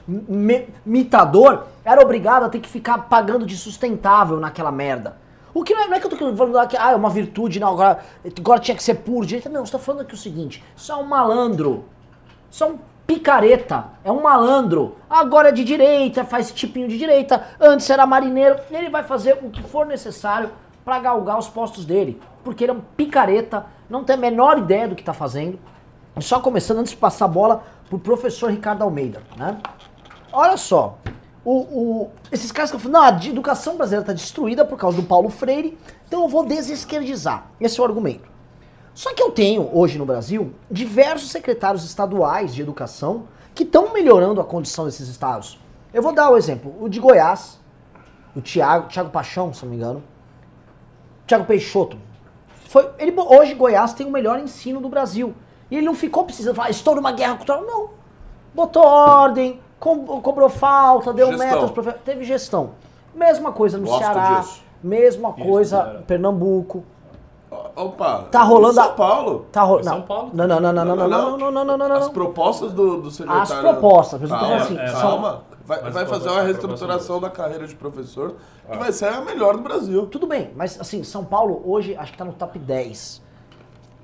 mitador, 0.85 1.63
era 1.83 2.01
obrigado 2.01 2.43
a 2.43 2.49
ter 2.49 2.59
que 2.59 2.69
ficar 2.69 2.97
pagando 3.09 3.45
de 3.45 3.57
sustentável 3.57 4.39
naquela 4.39 4.71
merda. 4.71 5.17
O 5.53 5.63
que 5.63 5.73
não 5.73 5.83
é, 5.83 5.87
não 5.87 5.95
é 5.95 5.99
que 5.99 6.05
eu 6.05 6.11
tô 6.11 6.35
falando 6.35 6.67
que 6.67 6.77
ah, 6.77 6.91
é 6.91 6.95
uma 6.95 7.09
virtude, 7.09 7.59
não, 7.59 7.69
agora, 7.69 7.99
agora 8.37 8.59
tinha 8.59 8.75
que 8.77 8.83
ser 8.83 8.95
puro 8.95 9.25
direito. 9.25 9.49
Não, 9.49 9.65
você 9.65 9.71
tá 9.71 9.79
falando 9.79 10.01
aqui 10.01 10.13
o 10.13 10.17
seguinte, 10.17 10.63
isso 10.75 10.91
é 10.91 10.95
um 10.95 11.03
malandro. 11.03 11.85
Isso 12.49 12.63
é 12.63 12.67
um 12.67 12.77
picareta, 13.07 13.85
é 14.03 14.11
um 14.11 14.21
malandro. 14.21 14.95
Agora 15.09 15.49
é 15.49 15.51
de 15.51 15.63
direita, 15.63 16.25
faz 16.25 16.51
tipinho 16.51 16.87
de 16.89 16.97
direita. 16.97 17.47
Antes 17.59 17.89
era 17.89 18.05
marineiro. 18.05 18.59
Ele 18.69 18.89
vai 18.89 19.03
fazer 19.03 19.39
o 19.41 19.49
que 19.49 19.63
for 19.63 19.85
necessário 19.85 20.51
pra 20.83 20.99
galgar 20.99 21.39
os 21.39 21.47
postos 21.47 21.85
dele. 21.85 22.21
Porque 22.43 22.65
ele 22.65 22.71
é 22.71 22.75
um 22.75 22.81
picareta, 22.95 23.65
não 23.89 24.03
tem 24.03 24.15
a 24.15 24.19
menor 24.19 24.57
ideia 24.57 24.87
do 24.87 24.95
que 24.95 25.03
tá 25.03 25.13
fazendo. 25.13 25.57
E 26.17 26.21
só 26.21 26.39
começando 26.39 26.79
antes 26.79 26.91
de 26.91 26.97
passar 26.97 27.25
a 27.25 27.29
bola 27.29 27.63
pro 27.89 27.97
professor 27.97 28.51
Ricardo 28.51 28.81
Almeida, 28.83 29.21
né? 29.37 29.57
Olha 30.33 30.57
só, 30.57 30.97
o, 31.45 31.51
o- 31.59 32.11
esses 32.31 32.51
caras 32.51 32.69
que 32.69 32.75
eu 32.75 32.79
falo, 32.81 32.93
não, 32.93 33.01
a 33.01 33.09
educação 33.09 33.77
brasileira 33.77 34.03
está 34.03 34.13
destruída 34.13 34.65
por 34.65 34.77
causa 34.77 34.97
do 34.97 35.03
Paulo 35.03 35.29
Freire, 35.29 35.77
então 36.07 36.23
eu 36.23 36.27
vou 36.27 36.45
desesquerdizar. 36.45 37.45
Esse 37.61 37.79
é 37.79 37.83
o 37.83 37.85
argumento. 37.85 38.27
Só 38.97 39.13
que 39.13 39.21
eu 39.21 39.29
tenho 39.29 39.69
hoje 39.77 39.95
no 39.99 40.07
Brasil 40.07 40.53
diversos 40.71 41.29
secretários 41.29 41.85
estaduais 41.85 42.55
de 42.55 42.63
educação 42.63 43.25
que 43.53 43.61
estão 43.61 43.93
melhorando 43.93 44.41
a 44.41 44.43
condição 44.43 44.85
desses 44.85 45.07
estados. 45.07 45.59
Eu 45.93 46.01
vou 46.01 46.11
dar 46.13 46.31
o 46.31 46.35
exemplo, 46.35 46.73
o 46.81 46.89
de 46.89 46.99
Goiás, 46.99 47.59
o 48.35 48.41
Tiago, 48.41 48.87
Tiago 48.87 49.11
Paixão, 49.11 49.53
se 49.53 49.63
não 49.63 49.69
me 49.69 49.77
engano, 49.77 50.01
Tiago 51.27 51.45
Peixoto. 51.45 51.95
Foi, 52.69 52.89
ele, 52.97 53.13
hoje 53.15 53.53
Goiás 53.53 53.93
tem 53.93 54.07
o 54.07 54.09
melhor 54.09 54.39
ensino 54.39 54.81
do 54.81 54.89
Brasil. 54.89 55.35
E 55.69 55.77
ele 55.77 55.85
não 55.85 55.93
ficou 55.93 56.23
precisando 56.23 56.55
falar, 56.55 56.71
estou 56.71 56.95
numa 56.95 57.11
guerra 57.11 57.35
cultural. 57.35 57.61
Não. 57.65 57.89
Botou 58.51 58.81
ordem, 58.83 59.59
co- 59.79 60.21
cobrou 60.23 60.49
falta, 60.49 61.13
deu 61.13 61.27
Gestão. 61.37 61.61
metas, 61.71 61.95
teve 62.03 62.23
gestão. 62.23 62.71
Mesma 63.13 63.51
coisa 63.51 63.77
no 63.77 63.85
Gosto 63.85 63.99
Ceará, 63.99 64.39
disso. 64.39 64.63
mesma 64.81 65.33
coisa 65.33 65.97
em 65.99 66.03
Pernambuco. 66.03 66.83
Opa, 67.75 68.25
Tá 68.31 68.43
rolando 68.43 68.73
São 68.75 68.93
Paulo. 68.93 69.45
Tá 69.51 69.61
ro... 69.63 69.83
São 69.83 70.01
Paulo 70.01 70.31
Não, 70.33 70.47
não, 70.47 70.59
não, 70.59 70.73
não, 70.73 70.85
não, 70.85 70.95
não, 70.95 71.07
não, 71.07 71.37
não, 71.37 71.51
não, 71.51 71.65
não, 71.65 71.77
não, 71.77 71.89
não. 71.89 71.95
As 71.95 72.09
propostas 72.09 72.71
do, 72.71 73.01
do 73.01 73.11
secretário... 73.11 73.41
As 73.43 73.51
propostas, 73.53 74.21
mas 74.21 74.29
eu 74.31 74.37
tô 74.37 74.41
Calma, 74.43 74.59
falando 74.59 74.79
assim, 74.79 74.79
é, 74.79 74.87
são- 74.87 75.01
calma. 75.01 75.41
Vai, 75.65 75.91
vai 75.91 76.05
fazer 76.05 76.29
uma 76.29 76.41
reestruturação 76.43 77.19
da 77.19 77.29
carreira 77.29 77.67
de 77.67 77.75
professor 77.75 78.35
que 78.71 78.77
vai 78.77 78.91
ser 78.93 79.09
a 79.09 79.19
melhor 79.21 79.57
do 79.57 79.61
Brasil. 79.63 80.07
Tudo 80.07 80.25
bem, 80.25 80.51
mas 80.55 80.79
assim, 80.79 81.03
São 81.03 81.25
Paulo 81.25 81.61
hoje 81.65 81.93
acho 81.97 82.13
que 82.13 82.17
tá 82.17 82.23
no 82.23 82.31
top 82.33 82.57
10. 82.57 83.21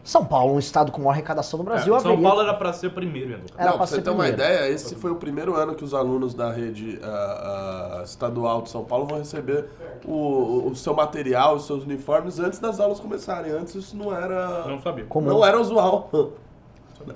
São 0.04 0.26
Paulo, 0.26 0.54
um 0.56 0.60
estado 0.60 0.92
com 0.92 1.00
maior 1.00 1.12
arrecadação 1.12 1.58
do 1.58 1.64
Brasil, 1.64 1.96
É, 1.96 2.00
São 2.00 2.12
haveria- 2.12 2.28
Paulo 2.30 2.42
era 2.44 2.54
pra 2.54 2.74
ser 2.74 2.90
primeiro 2.94 3.30
em 3.32 3.34
educação. 3.36 3.56
Era 3.58 3.70
Não, 3.72 3.78
pra 3.78 3.86
você 3.88 4.02
ter 4.02 4.10
uma 4.10 4.24
primeiro. 4.26 4.42
ideia, 4.44 4.70
esse 4.70 4.96
foi 4.96 5.12
o 5.12 5.16
primeiro 5.16 5.56
ano 5.56 5.76
que 5.76 5.84
os 5.84 5.94
alunos 5.94 6.34
da 6.34 6.52
rede 6.52 7.00
ah, 7.02 8.00
ah, 8.00 8.04
estadual 8.04 8.62
de 8.64 8.70
São 8.70 8.84
Paulo 8.84 9.06
vão 9.06 9.18
receber 9.20 9.66
o, 10.06 10.68
o 10.70 10.76
seu 10.76 10.94
material, 10.94 11.56
os 11.56 11.66
seus 11.66 11.84
uniformes 11.86 12.38
antes 12.38 12.60
das 12.60 12.82
aulas 12.82 13.00
começarem. 13.00 13.52
Antes 13.54 13.76
isso 13.76 13.96
não 13.96 14.14
era. 14.14 14.68
Não 14.68 14.82
sabia. 14.82 15.06
Comum. 15.06 15.30
Não 15.30 15.46
era 15.46 15.60
usual. 15.60 16.10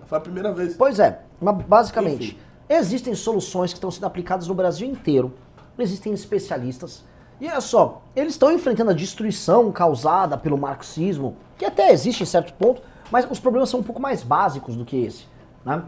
Foi 0.06 0.18
a 0.18 0.22
primeira 0.22 0.52
vez. 0.54 0.76
Pois 0.76 0.98
é, 1.00 1.22
mas 1.42 1.56
basicamente, 1.66 2.26
Enfim. 2.28 2.38
existem 2.70 3.14
soluções 3.16 3.72
que 3.72 3.78
estão 3.78 3.92
sendo 3.92 4.06
aplicadas 4.06 4.48
no 4.48 4.54
Brasil 4.54 4.88
inteiro. 4.88 5.34
Existem 5.78 6.12
especialistas. 6.14 7.04
E 7.40 7.48
olha 7.48 7.62
só, 7.62 8.02
eles 8.16 8.34
estão 8.34 8.52
enfrentando 8.52 8.92
a 8.92 8.94
destruição 8.94 9.72
causada 9.72 10.38
pelo 10.38 10.58
marxismo, 10.58 11.36
que 11.58 11.66
até 11.66 11.92
existe 11.92 12.24
em 12.24 12.26
certo 12.26 12.54
ponto, 12.54 12.82
mas 13.12 13.30
os 13.30 13.40
problemas 13.40 13.70
são 13.70 13.80
um 13.80 13.84
pouco 13.84 14.02
mais 14.02 14.24
básicos 14.24 14.76
do 14.76 14.84
que 14.84 14.98
esse. 14.98 15.26
Né? 15.64 15.84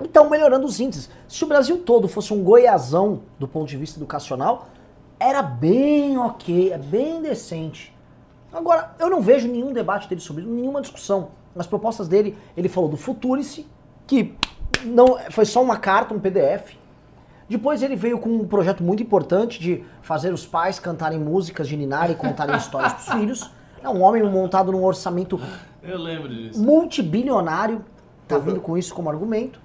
Então, 0.00 0.28
melhorando 0.28 0.66
os 0.66 0.80
índices. 0.80 1.10
Se 1.28 1.44
o 1.44 1.46
Brasil 1.46 1.78
todo 1.78 2.08
fosse 2.08 2.32
um 2.32 2.42
goiazão 2.42 3.22
do 3.38 3.46
ponto 3.46 3.68
de 3.68 3.76
vista 3.76 3.98
educacional, 3.98 4.68
era 5.18 5.42
bem 5.42 6.18
ok, 6.18 6.72
é 6.72 6.78
bem 6.78 7.22
decente. 7.22 7.94
Agora, 8.52 8.94
eu 8.98 9.10
não 9.10 9.20
vejo 9.20 9.48
nenhum 9.48 9.72
debate 9.72 10.08
dele 10.08 10.20
sobre 10.20 10.42
isso, 10.42 10.50
nenhuma 10.50 10.80
discussão. 10.80 11.28
Nas 11.54 11.66
propostas 11.66 12.08
dele, 12.08 12.36
ele 12.56 12.68
falou 12.68 12.88
do 12.88 12.96
Futurice, 12.96 13.66
que 14.06 14.34
não 14.84 15.18
foi 15.30 15.44
só 15.44 15.62
uma 15.62 15.76
carta, 15.76 16.14
um 16.14 16.20
PDF. 16.20 16.74
Depois 17.48 17.82
ele 17.82 17.94
veio 17.94 18.18
com 18.18 18.28
um 18.30 18.46
projeto 18.46 18.82
muito 18.82 19.02
importante 19.02 19.60
de 19.60 19.84
fazer 20.02 20.32
os 20.32 20.44
pais 20.44 20.78
cantarem 20.78 21.18
músicas 21.18 21.68
de 21.68 21.76
Ninar 21.76 22.10
e 22.10 22.14
contarem 22.14 22.56
histórias 22.58 22.92
para 22.92 23.00
os 23.00 23.20
filhos. 23.20 23.50
É 23.82 23.88
um 23.88 24.02
homem 24.02 24.22
montado 24.22 24.72
num 24.72 24.84
orçamento 24.84 25.40
Eu 25.82 25.98
lembro 25.98 26.28
disso. 26.28 26.60
multibilionário, 26.60 27.84
tá 28.26 28.36
vindo 28.38 28.60
com 28.60 28.76
isso 28.76 28.94
como 28.94 29.08
argumento. 29.08 29.60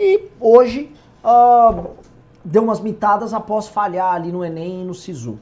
E 0.00 0.28
hoje 0.40 0.90
ah, 1.22 1.84
deu 2.44 2.62
umas 2.62 2.80
mitadas 2.80 3.34
após 3.34 3.68
falhar 3.68 4.14
ali 4.14 4.32
no 4.32 4.44
Enem 4.44 4.82
e 4.82 4.84
no 4.84 4.94
Sisu. 4.94 5.38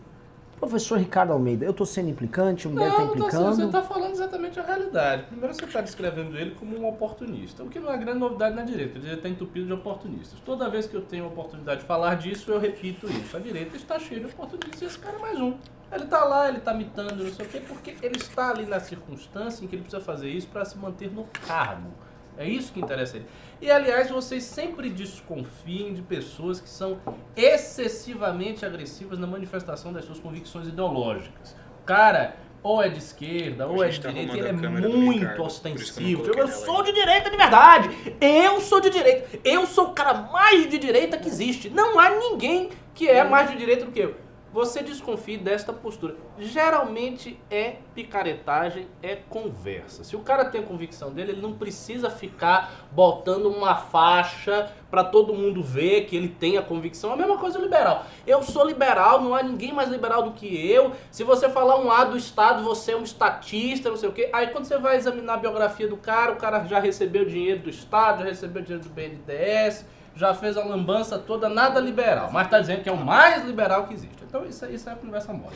Professor 0.66 0.98
Ricardo 0.98 1.32
Almeida, 1.32 1.64
eu 1.64 1.72
tô 1.72 1.86
sendo 1.86 2.08
implicante, 2.10 2.66
o 2.66 2.70
Humberto 2.72 2.90
tá 2.90 2.98
Não, 2.98 3.06
não 3.06 3.14
implicando. 3.14 3.54
você 3.54 3.64
está 3.66 3.82
falando 3.82 4.10
exatamente 4.10 4.58
a 4.58 4.64
realidade. 4.64 5.22
Primeiro 5.22 5.54
você 5.54 5.64
está 5.64 5.80
descrevendo 5.80 6.36
ele 6.36 6.56
como 6.56 6.76
um 6.76 6.88
oportunista, 6.88 7.62
o 7.62 7.68
que 7.68 7.78
não 7.78 7.92
é 7.92 7.96
grande 7.96 8.18
novidade 8.18 8.56
na 8.56 8.64
direita. 8.64 8.98
A 8.98 9.00
direita 9.00 9.20
está 9.20 9.28
entupido 9.28 9.66
de 9.66 9.72
oportunistas. 9.74 10.40
Toda 10.40 10.68
vez 10.68 10.88
que 10.88 10.96
eu 10.96 11.02
tenho 11.02 11.22
a 11.22 11.28
oportunidade 11.28 11.82
de 11.82 11.86
falar 11.86 12.16
disso, 12.16 12.50
eu 12.50 12.58
repito 12.58 13.06
isso. 13.08 13.36
A 13.36 13.38
direita 13.38 13.76
está 13.76 13.96
cheia 13.96 14.18
de 14.18 14.26
oportunistas 14.26 14.82
e 14.82 14.84
esse 14.86 14.98
cara 14.98 15.16
é 15.16 15.20
mais 15.20 15.40
um. 15.40 15.56
Ele 15.92 16.02
está 16.02 16.24
lá, 16.24 16.48
ele 16.48 16.58
está 16.58 16.74
mitando, 16.74 17.22
não 17.22 17.32
sei 17.32 17.46
o 17.46 17.48
quê, 17.48 17.60
porque 17.60 17.96
ele 18.02 18.16
está 18.16 18.50
ali 18.50 18.66
na 18.66 18.80
circunstância 18.80 19.64
em 19.64 19.68
que 19.68 19.76
ele 19.76 19.82
precisa 19.82 20.02
fazer 20.02 20.28
isso 20.30 20.48
para 20.48 20.64
se 20.64 20.76
manter 20.76 21.12
no 21.12 21.26
cargo. 21.46 21.90
É 22.36 22.44
isso 22.44 22.72
que 22.72 22.80
interessa 22.80 23.18
ele. 23.18 23.26
E 23.60 23.70
aliás, 23.70 24.10
vocês 24.10 24.44
sempre 24.44 24.90
desconfiem 24.90 25.94
de 25.94 26.02
pessoas 26.02 26.60
que 26.60 26.68
são 26.68 26.98
excessivamente 27.34 28.66
agressivas 28.66 29.18
na 29.18 29.26
manifestação 29.26 29.92
das 29.92 30.04
suas 30.04 30.18
convicções 30.18 30.68
ideológicas. 30.68 31.56
O 31.80 31.84
cara 31.86 32.36
ou 32.62 32.82
é 32.82 32.88
de 32.88 32.98
esquerda 32.98 33.66
ou 33.66 33.82
é 33.82 33.88
de 33.88 34.00
tá 34.00 34.10
direita, 34.10 34.36
ele 34.36 34.48
é 34.48 34.52
muito 34.52 35.12
Ricardo, 35.12 35.38
eu 35.38 35.44
ostensivo. 35.44 36.26
Eu 36.26 36.34
ela 36.34 36.48
sou 36.48 36.82
de 36.82 36.92
direita 36.92 37.30
de 37.30 37.36
verdade. 37.36 37.90
Eu 38.20 38.60
sou 38.60 38.80
de 38.80 38.90
direita. 38.90 39.38
Eu 39.44 39.66
sou 39.66 39.88
o 39.88 39.92
cara 39.92 40.14
mais 40.14 40.68
de 40.68 40.76
direita 40.76 41.16
que 41.16 41.28
existe. 41.28 41.70
Não 41.70 41.98
há 41.98 42.10
ninguém 42.10 42.70
que 42.92 43.08
é 43.08 43.22
mais 43.24 43.50
de 43.50 43.56
direita 43.56 43.84
do 43.84 43.92
que 43.92 44.00
eu. 44.00 44.16
Você 44.56 44.82
desconfie 44.82 45.36
desta 45.36 45.70
postura. 45.70 46.16
Geralmente 46.38 47.38
é 47.50 47.76
picaretagem, 47.94 48.88
é 49.02 49.14
conversa. 49.14 50.02
Se 50.02 50.16
o 50.16 50.20
cara 50.20 50.46
tem 50.46 50.62
a 50.62 50.64
convicção 50.64 51.12
dele, 51.12 51.32
ele 51.32 51.42
não 51.42 51.52
precisa 51.52 52.08
ficar 52.08 52.88
botando 52.90 53.50
uma 53.54 53.74
faixa 53.74 54.72
pra 54.90 55.04
todo 55.04 55.34
mundo 55.34 55.62
ver 55.62 56.06
que 56.06 56.16
ele 56.16 56.30
tem 56.30 56.56
a 56.56 56.62
convicção. 56.62 57.12
A 57.12 57.16
mesma 57.18 57.36
coisa 57.36 57.58
liberal. 57.58 58.06
Eu 58.26 58.42
sou 58.42 58.66
liberal, 58.66 59.20
não 59.20 59.34
há 59.34 59.42
ninguém 59.42 59.74
mais 59.74 59.90
liberal 59.90 60.22
do 60.22 60.32
que 60.32 60.46
eu. 60.46 60.92
Se 61.10 61.22
você 61.22 61.50
falar 61.50 61.78
um 61.78 61.92
A 61.92 62.04
do 62.04 62.16
Estado, 62.16 62.62
você 62.62 62.92
é 62.92 62.96
um 62.96 63.02
estatista, 63.02 63.90
não 63.90 63.98
sei 63.98 64.08
o 64.08 64.12
quê. 64.12 64.30
Aí 64.32 64.46
quando 64.46 64.64
você 64.64 64.78
vai 64.78 64.96
examinar 64.96 65.34
a 65.34 65.36
biografia 65.36 65.86
do 65.86 65.98
cara, 65.98 66.32
o 66.32 66.36
cara 66.36 66.64
já 66.64 66.80
recebeu 66.80 67.26
dinheiro 67.26 67.60
do 67.60 67.68
Estado, 67.68 68.20
já 68.22 68.30
recebeu 68.30 68.62
dinheiro 68.62 68.88
do 68.88 68.90
BNDES, 68.90 69.84
já 70.16 70.34
fez 70.34 70.56
a 70.56 70.64
lambança 70.64 71.18
toda, 71.18 71.48
nada 71.48 71.78
liberal. 71.78 72.30
Mas 72.32 72.48
tá 72.48 72.58
dizendo 72.58 72.82
que 72.82 72.88
é 72.88 72.92
o 72.92 72.96
mais 72.96 73.44
liberal 73.44 73.86
que 73.86 73.94
existe. 73.94 74.16
Então 74.26 74.44
isso, 74.44 74.64
aí- 74.64 74.74
isso 74.74 74.88
é 74.88 74.92
a 74.92 74.96
conversa 74.96 75.32
mole. 75.32 75.54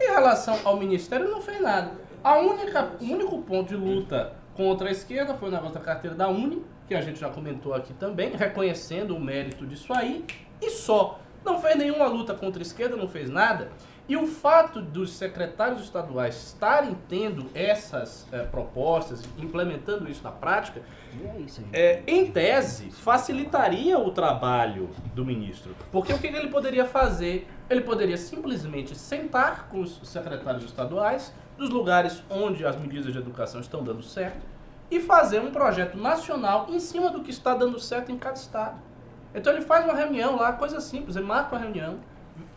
Em 0.00 0.10
relação 0.10 0.58
ao 0.64 0.76
Ministério, 0.76 1.28
não 1.30 1.40
fez 1.40 1.60
nada. 1.60 1.92
A 2.22 2.36
única, 2.38 2.90
o 3.00 3.04
único 3.04 3.40
ponto 3.42 3.68
de 3.68 3.76
luta 3.76 4.34
contra 4.54 4.88
a 4.88 4.92
esquerda 4.92 5.34
foi 5.34 5.48
o 5.48 5.52
negócio 5.52 5.74
da 5.74 5.80
carteira 5.80 6.14
da 6.14 6.28
Uni, 6.28 6.62
que 6.86 6.94
a 6.94 7.00
gente 7.00 7.18
já 7.18 7.28
comentou 7.30 7.74
aqui 7.74 7.92
também, 7.94 8.30
reconhecendo 8.36 9.16
o 9.16 9.20
mérito 9.20 9.66
disso 9.66 9.92
aí, 9.92 10.24
e 10.60 10.70
só. 10.70 11.18
Não 11.44 11.60
fez 11.60 11.76
nenhuma 11.76 12.06
luta 12.06 12.34
contra 12.34 12.60
a 12.60 12.64
esquerda, 12.64 12.96
não 12.96 13.08
fez 13.08 13.30
nada. 13.30 13.70
E 14.08 14.16
o 14.16 14.26
fato 14.26 14.80
dos 14.80 15.14
secretários 15.14 15.80
estaduais 15.82 16.36
estarem 16.36 16.96
tendo 17.08 17.46
essas 17.52 18.24
eh, 18.32 18.44
propostas, 18.44 19.24
implementando 19.36 20.08
isso 20.08 20.22
na 20.22 20.30
prática, 20.30 20.80
é 21.72 21.86
é, 21.96 22.02
em 22.06 22.30
tese, 22.30 22.90
facilitaria 22.90 23.98
o 23.98 24.12
trabalho 24.12 24.90
do 25.12 25.24
ministro. 25.24 25.74
Porque 25.90 26.12
o 26.12 26.18
que 26.18 26.28
ele 26.28 26.48
poderia 26.48 26.84
fazer? 26.84 27.48
Ele 27.68 27.80
poderia 27.80 28.16
simplesmente 28.16 28.94
sentar 28.94 29.68
com 29.68 29.80
os 29.80 29.98
secretários 30.08 30.64
estaduais 30.64 31.32
dos 31.58 31.70
lugares 31.70 32.22
onde 32.30 32.64
as 32.64 32.76
medidas 32.76 33.12
de 33.12 33.18
educação 33.18 33.60
estão 33.60 33.82
dando 33.82 34.02
certo 34.02 34.46
e 34.88 35.00
fazer 35.00 35.40
um 35.40 35.50
projeto 35.50 35.96
nacional 35.96 36.66
em 36.68 36.78
cima 36.78 37.10
do 37.10 37.22
que 37.22 37.30
está 37.30 37.54
dando 37.54 37.80
certo 37.80 38.12
em 38.12 38.18
cada 38.18 38.36
estado. 38.36 38.78
Então 39.34 39.52
ele 39.52 39.62
faz 39.62 39.84
uma 39.84 39.94
reunião 39.94 40.36
lá, 40.36 40.52
coisa 40.52 40.80
simples, 40.80 41.16
ele 41.16 41.26
marca 41.26 41.56
uma 41.56 41.60
reunião 41.60 41.98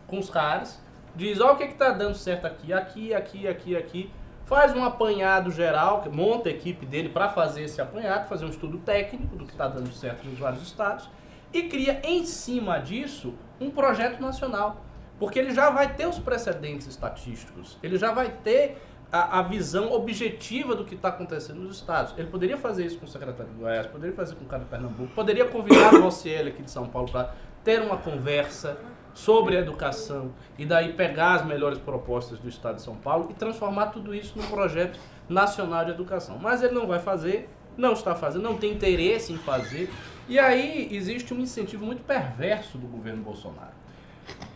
com 0.06 0.18
os 0.18 0.30
caras, 0.30 0.80
diz, 1.14 1.40
ó 1.40 1.52
o 1.52 1.56
que 1.56 1.64
está 1.64 1.90
dando 1.90 2.14
certo 2.14 2.46
aqui, 2.46 2.72
aqui, 2.72 3.14
aqui, 3.14 3.48
aqui, 3.48 3.76
aqui, 3.76 4.10
faz 4.44 4.74
um 4.74 4.84
apanhado 4.84 5.50
geral, 5.50 6.04
monta 6.12 6.48
a 6.48 6.52
equipe 6.52 6.84
dele 6.84 7.08
para 7.08 7.28
fazer 7.28 7.62
esse 7.62 7.80
apanhado, 7.80 8.28
fazer 8.28 8.44
um 8.44 8.50
estudo 8.50 8.78
técnico 8.78 9.36
do 9.36 9.44
que 9.44 9.52
está 9.52 9.68
dando 9.68 9.92
certo 9.92 10.26
nos 10.26 10.38
vários 10.38 10.62
estados 10.62 11.08
e 11.52 11.64
cria 11.64 12.00
em 12.04 12.24
cima 12.24 12.78
disso 12.78 13.34
um 13.60 13.70
projeto 13.70 14.20
nacional. 14.20 14.84
Porque 15.18 15.38
ele 15.38 15.54
já 15.54 15.70
vai 15.70 15.94
ter 15.94 16.06
os 16.06 16.18
precedentes 16.18 16.86
estatísticos, 16.86 17.78
ele 17.82 17.98
já 17.98 18.10
vai 18.10 18.30
ter 18.42 18.78
a, 19.12 19.40
a 19.40 19.42
visão 19.42 19.92
objetiva 19.92 20.74
do 20.74 20.84
que 20.84 20.94
está 20.94 21.08
acontecendo 21.08 21.60
nos 21.60 21.76
estados. 21.76 22.14
Ele 22.16 22.28
poderia 22.28 22.56
fazer 22.56 22.86
isso 22.86 22.98
com 22.98 23.04
o 23.04 23.08
secretário 23.08 23.52
do 23.52 23.58
Goiás, 23.58 23.86
poderia 23.86 24.14
fazer 24.14 24.34
com 24.36 24.44
o 24.44 24.48
cara 24.48 24.62
de 24.62 24.70
Pernambuco, 24.70 25.12
poderia 25.14 25.44
convidar 25.44 25.94
o 25.94 26.06
OCL 26.06 26.48
aqui 26.48 26.62
de 26.62 26.70
São 26.70 26.88
Paulo 26.88 27.10
para 27.10 27.34
ter 27.62 27.82
uma 27.82 27.98
conversa 27.98 28.78
sobre 29.14 29.56
a 29.56 29.60
educação 29.60 30.32
e 30.58 30.64
daí 30.64 30.92
pegar 30.92 31.34
as 31.34 31.46
melhores 31.46 31.78
propostas 31.78 32.38
do 32.38 32.48
estado 32.48 32.76
de 32.76 32.82
São 32.82 32.96
Paulo 32.96 33.28
e 33.30 33.34
transformar 33.34 33.86
tudo 33.86 34.14
isso 34.14 34.38
num 34.38 34.46
projeto 34.46 34.98
nacional 35.28 35.84
de 35.84 35.90
educação. 35.90 36.38
Mas 36.38 36.62
ele 36.62 36.74
não 36.74 36.86
vai 36.86 36.98
fazer, 36.98 37.48
não 37.76 37.92
está 37.92 38.14
fazendo, 38.14 38.42
não 38.42 38.56
tem 38.56 38.72
interesse 38.72 39.32
em 39.32 39.38
fazer. 39.38 39.90
E 40.28 40.38
aí 40.38 40.88
existe 40.92 41.34
um 41.34 41.40
incentivo 41.40 41.84
muito 41.84 42.02
perverso 42.02 42.78
do 42.78 42.86
governo 42.86 43.22
Bolsonaro. 43.22 43.80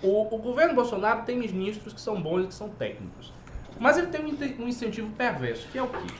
O, 0.02 0.34
o 0.34 0.38
governo 0.38 0.74
Bolsonaro 0.74 1.22
tem 1.22 1.38
ministros 1.38 1.92
que 1.92 2.00
são 2.00 2.20
bons 2.20 2.44
e 2.44 2.46
que 2.48 2.54
são 2.54 2.68
técnicos. 2.68 3.32
Mas 3.78 3.98
ele 3.98 4.08
tem 4.08 4.24
um, 4.24 4.64
um 4.64 4.68
incentivo 4.68 5.10
perverso, 5.10 5.66
que 5.68 5.78
é 5.78 5.82
o 5.82 5.88
quê? 5.88 6.14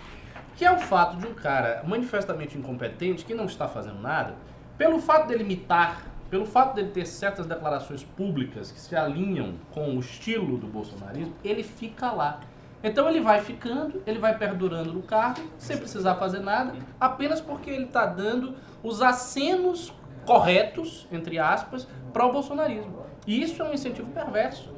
Que 0.57 0.65
é 0.65 0.73
o 0.73 0.79
fato 0.79 1.17
de 1.17 1.27
um 1.27 1.35
cara 1.35 1.83
manifestamente 1.87 2.57
incompetente, 2.57 3.25
que 3.25 3.35
não 3.35 3.45
está 3.45 3.69
fazendo 3.69 4.01
nada, 4.01 4.35
pelo 4.77 4.99
fato 4.99 5.29
dele 5.29 5.45
imitar, 5.45 6.03
pelo 6.35 6.47
fato 6.47 6.75
dele 6.75 6.89
ter 6.89 7.07
certas 7.07 7.47
declarações 7.47 8.03
públicas 8.03 8.73
que 8.73 8.81
se 8.81 8.97
alinham 8.97 9.55
com 9.71 9.95
o 9.95 10.01
estilo 10.01 10.59
do 10.59 10.67
bolsonarismo, 10.67 11.33
ele 11.45 11.63
fica 11.63 12.11
lá. 12.11 12.41
Então 12.83 13.09
ele 13.09 13.21
vai 13.21 13.41
ficando, 13.41 14.03
ele 14.05 14.19
vai 14.19 14.37
perdurando 14.37 14.93
no 14.93 15.01
cargo, 15.01 15.41
sem 15.57 15.77
precisar 15.77 16.17
fazer 16.17 16.41
nada, 16.41 16.75
apenas 16.99 17.41
porque 17.41 17.71
ele 17.71 17.85
está 17.85 18.05
dando 18.05 18.57
os 18.83 19.01
acenos 19.01 19.93
corretos, 20.27 21.07
entre 21.13 21.39
aspas, 21.39 21.87
para 22.13 22.27
o 22.27 22.33
bolsonarismo. 22.33 23.07
E 23.29 23.41
isso 23.41 23.63
é 23.63 23.67
um 23.67 23.73
incentivo 23.73 24.11
perverso. 24.11 24.75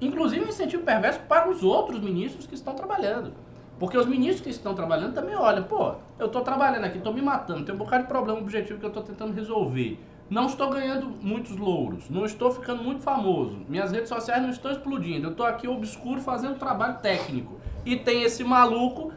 Inclusive 0.00 0.46
um 0.46 0.48
incentivo 0.48 0.82
perverso 0.82 1.20
para 1.28 1.48
os 1.48 1.62
outros 1.62 2.00
ministros 2.00 2.44
que 2.44 2.56
estão 2.56 2.74
trabalhando. 2.74 3.34
Porque 3.78 3.96
os 3.96 4.06
ministros 4.06 4.40
que 4.40 4.50
estão 4.50 4.74
trabalhando 4.74 5.14
também 5.14 5.36
olham, 5.36 5.62
pô, 5.62 5.94
eu 6.18 6.26
estou 6.26 6.42
trabalhando 6.42 6.86
aqui, 6.86 6.98
estou 6.98 7.14
me 7.14 7.22
matando, 7.22 7.64
tem 7.64 7.72
um 7.72 7.78
bocado 7.78 8.02
de 8.02 8.08
problema 8.08 8.40
objetivo 8.40 8.80
que 8.80 8.84
eu 8.84 8.88
estou 8.88 9.04
tentando 9.04 9.32
resolver. 9.32 9.96
Não 10.30 10.46
estou 10.46 10.68
ganhando 10.68 11.08
muitos 11.22 11.56
louros, 11.56 12.10
não 12.10 12.26
estou 12.26 12.50
ficando 12.50 12.82
muito 12.84 13.02
famoso, 13.02 13.60
minhas 13.66 13.90
redes 13.92 14.10
sociais 14.10 14.42
não 14.42 14.50
estão 14.50 14.70
explodindo, 14.70 15.28
eu 15.28 15.30
estou 15.30 15.46
aqui 15.46 15.66
obscuro 15.66 16.20
fazendo 16.20 16.58
trabalho 16.58 16.98
técnico. 16.98 17.58
E 17.84 17.96
tem 17.96 18.22
esse 18.22 18.44
maluco 18.44 19.10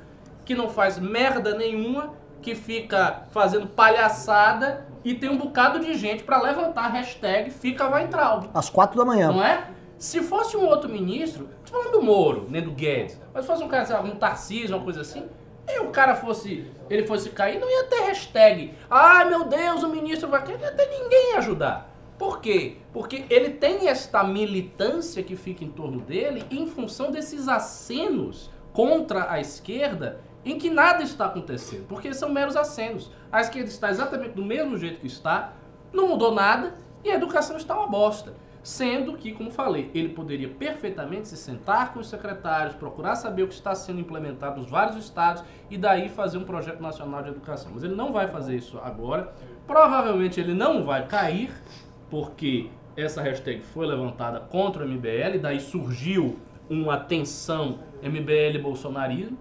que 0.45 0.55
não 0.55 0.69
faz 0.69 0.97
merda 0.97 1.57
nenhuma, 1.57 2.13
que 2.41 2.55
fica 2.55 3.23
fazendo 3.31 3.67
palhaçada 3.67 4.87
e 5.03 5.13
tem 5.13 5.29
um 5.29 5.37
bocado 5.37 5.79
de 5.79 5.93
gente 5.95 6.23
para 6.23 6.41
levantar 6.41 6.85
a 6.85 6.89
hashtag 6.89 7.51
Fica 7.51 7.87
Weintraub. 7.87 8.49
Às 8.53 8.69
quatro 8.69 8.97
da 8.97 9.05
manhã. 9.05 9.31
Não 9.31 9.43
é? 9.43 9.67
Se 9.97 10.21
fosse 10.21 10.57
um 10.57 10.65
outro 10.65 10.89
ministro, 10.89 11.49
tô 11.65 11.73
falando 11.73 11.91
do 11.91 12.01
Moro, 12.01 12.47
nem 12.49 12.61
do 12.61 12.71
Guedes, 12.71 13.21
mas 13.33 13.43
se 13.43 13.51
fosse 13.51 13.63
um 13.63 13.67
cara, 13.67 13.85
sei 13.85 13.95
lá, 13.95 14.01
um 14.01 14.15
Tarcísio, 14.15 14.75
uma 14.75 14.83
coisa 14.83 15.01
assim, 15.01 15.25
e 15.67 15.79
o 15.79 15.89
cara 15.89 16.15
fosse, 16.15 16.69
ele 16.89 17.05
fosse 17.05 17.29
cair, 17.29 17.59
não 17.59 17.69
ia 17.69 17.85
ter 17.85 18.01
hashtag, 18.01 18.73
ai 18.89 19.25
meu 19.29 19.45
Deus, 19.45 19.83
o 19.83 19.89
ministro 19.89 20.29
vai 20.29 20.43
cair, 20.43 20.57
não 20.57 20.65
ia 20.65 20.71
ter 20.73 20.87
ninguém 20.87 21.35
ajudar. 21.35 21.89
Por 22.17 22.39
quê? 22.39 22.77
Porque 22.93 23.25
ele 23.29 23.51
tem 23.51 23.87
esta 23.87 24.23
militância 24.23 25.23
que 25.23 25.35
fica 25.35 25.63
em 25.63 25.71
torno 25.71 25.99
dele 26.01 26.45
em 26.51 26.67
função 26.67 27.11
desses 27.11 27.47
acenos 27.47 28.51
contra 28.73 29.31
a 29.31 29.39
esquerda 29.39 30.21
em 30.45 30.57
que 30.57 30.69
nada 30.69 31.03
está 31.03 31.25
acontecendo, 31.25 31.87
porque 31.87 32.13
são 32.13 32.29
meros 32.29 32.55
acenos. 32.55 33.11
A 33.31 33.41
esquerda 33.41 33.69
está 33.69 33.89
exatamente 33.89 34.33
do 34.33 34.43
mesmo 34.43 34.77
jeito 34.77 34.99
que 34.99 35.07
está, 35.07 35.53
não 35.91 36.09
mudou 36.09 36.31
nada 36.31 36.75
e 37.03 37.11
a 37.11 37.15
educação 37.15 37.57
está 37.57 37.75
uma 37.75 37.87
bosta. 37.87 38.33
Sendo 38.63 39.13
que, 39.13 39.31
como 39.31 39.49
falei, 39.49 39.89
ele 39.93 40.09
poderia 40.09 40.47
perfeitamente 40.47 41.27
se 41.27 41.35
sentar 41.35 41.93
com 41.93 41.99
os 41.99 42.07
secretários, 42.07 42.75
procurar 42.75 43.15
saber 43.15 43.43
o 43.43 43.47
que 43.47 43.55
está 43.55 43.73
sendo 43.73 43.99
implementado 43.99 44.59
nos 44.59 44.69
vários 44.69 44.97
estados 44.97 45.43
e 45.69 45.77
daí 45.77 46.09
fazer 46.09 46.37
um 46.37 46.43
projeto 46.43 46.79
nacional 46.79 47.23
de 47.23 47.29
educação. 47.29 47.71
Mas 47.73 47.83
ele 47.83 47.95
não 47.95 48.13
vai 48.13 48.27
fazer 48.27 48.55
isso 48.55 48.77
agora. 48.77 49.33
Provavelmente 49.65 50.39
ele 50.39 50.53
não 50.53 50.85
vai 50.85 51.07
cair, 51.07 51.51
porque 52.09 52.69
essa 52.95 53.21
hashtag 53.21 53.61
foi 53.61 53.87
levantada 53.87 54.39
contra 54.39 54.85
o 54.85 54.87
MBL, 54.87 55.39
daí 55.41 55.59
surgiu 55.59 56.37
uma 56.69 56.97
tensão 56.97 57.79
MBL 58.03 58.61
bolsonarismo. 58.61 59.37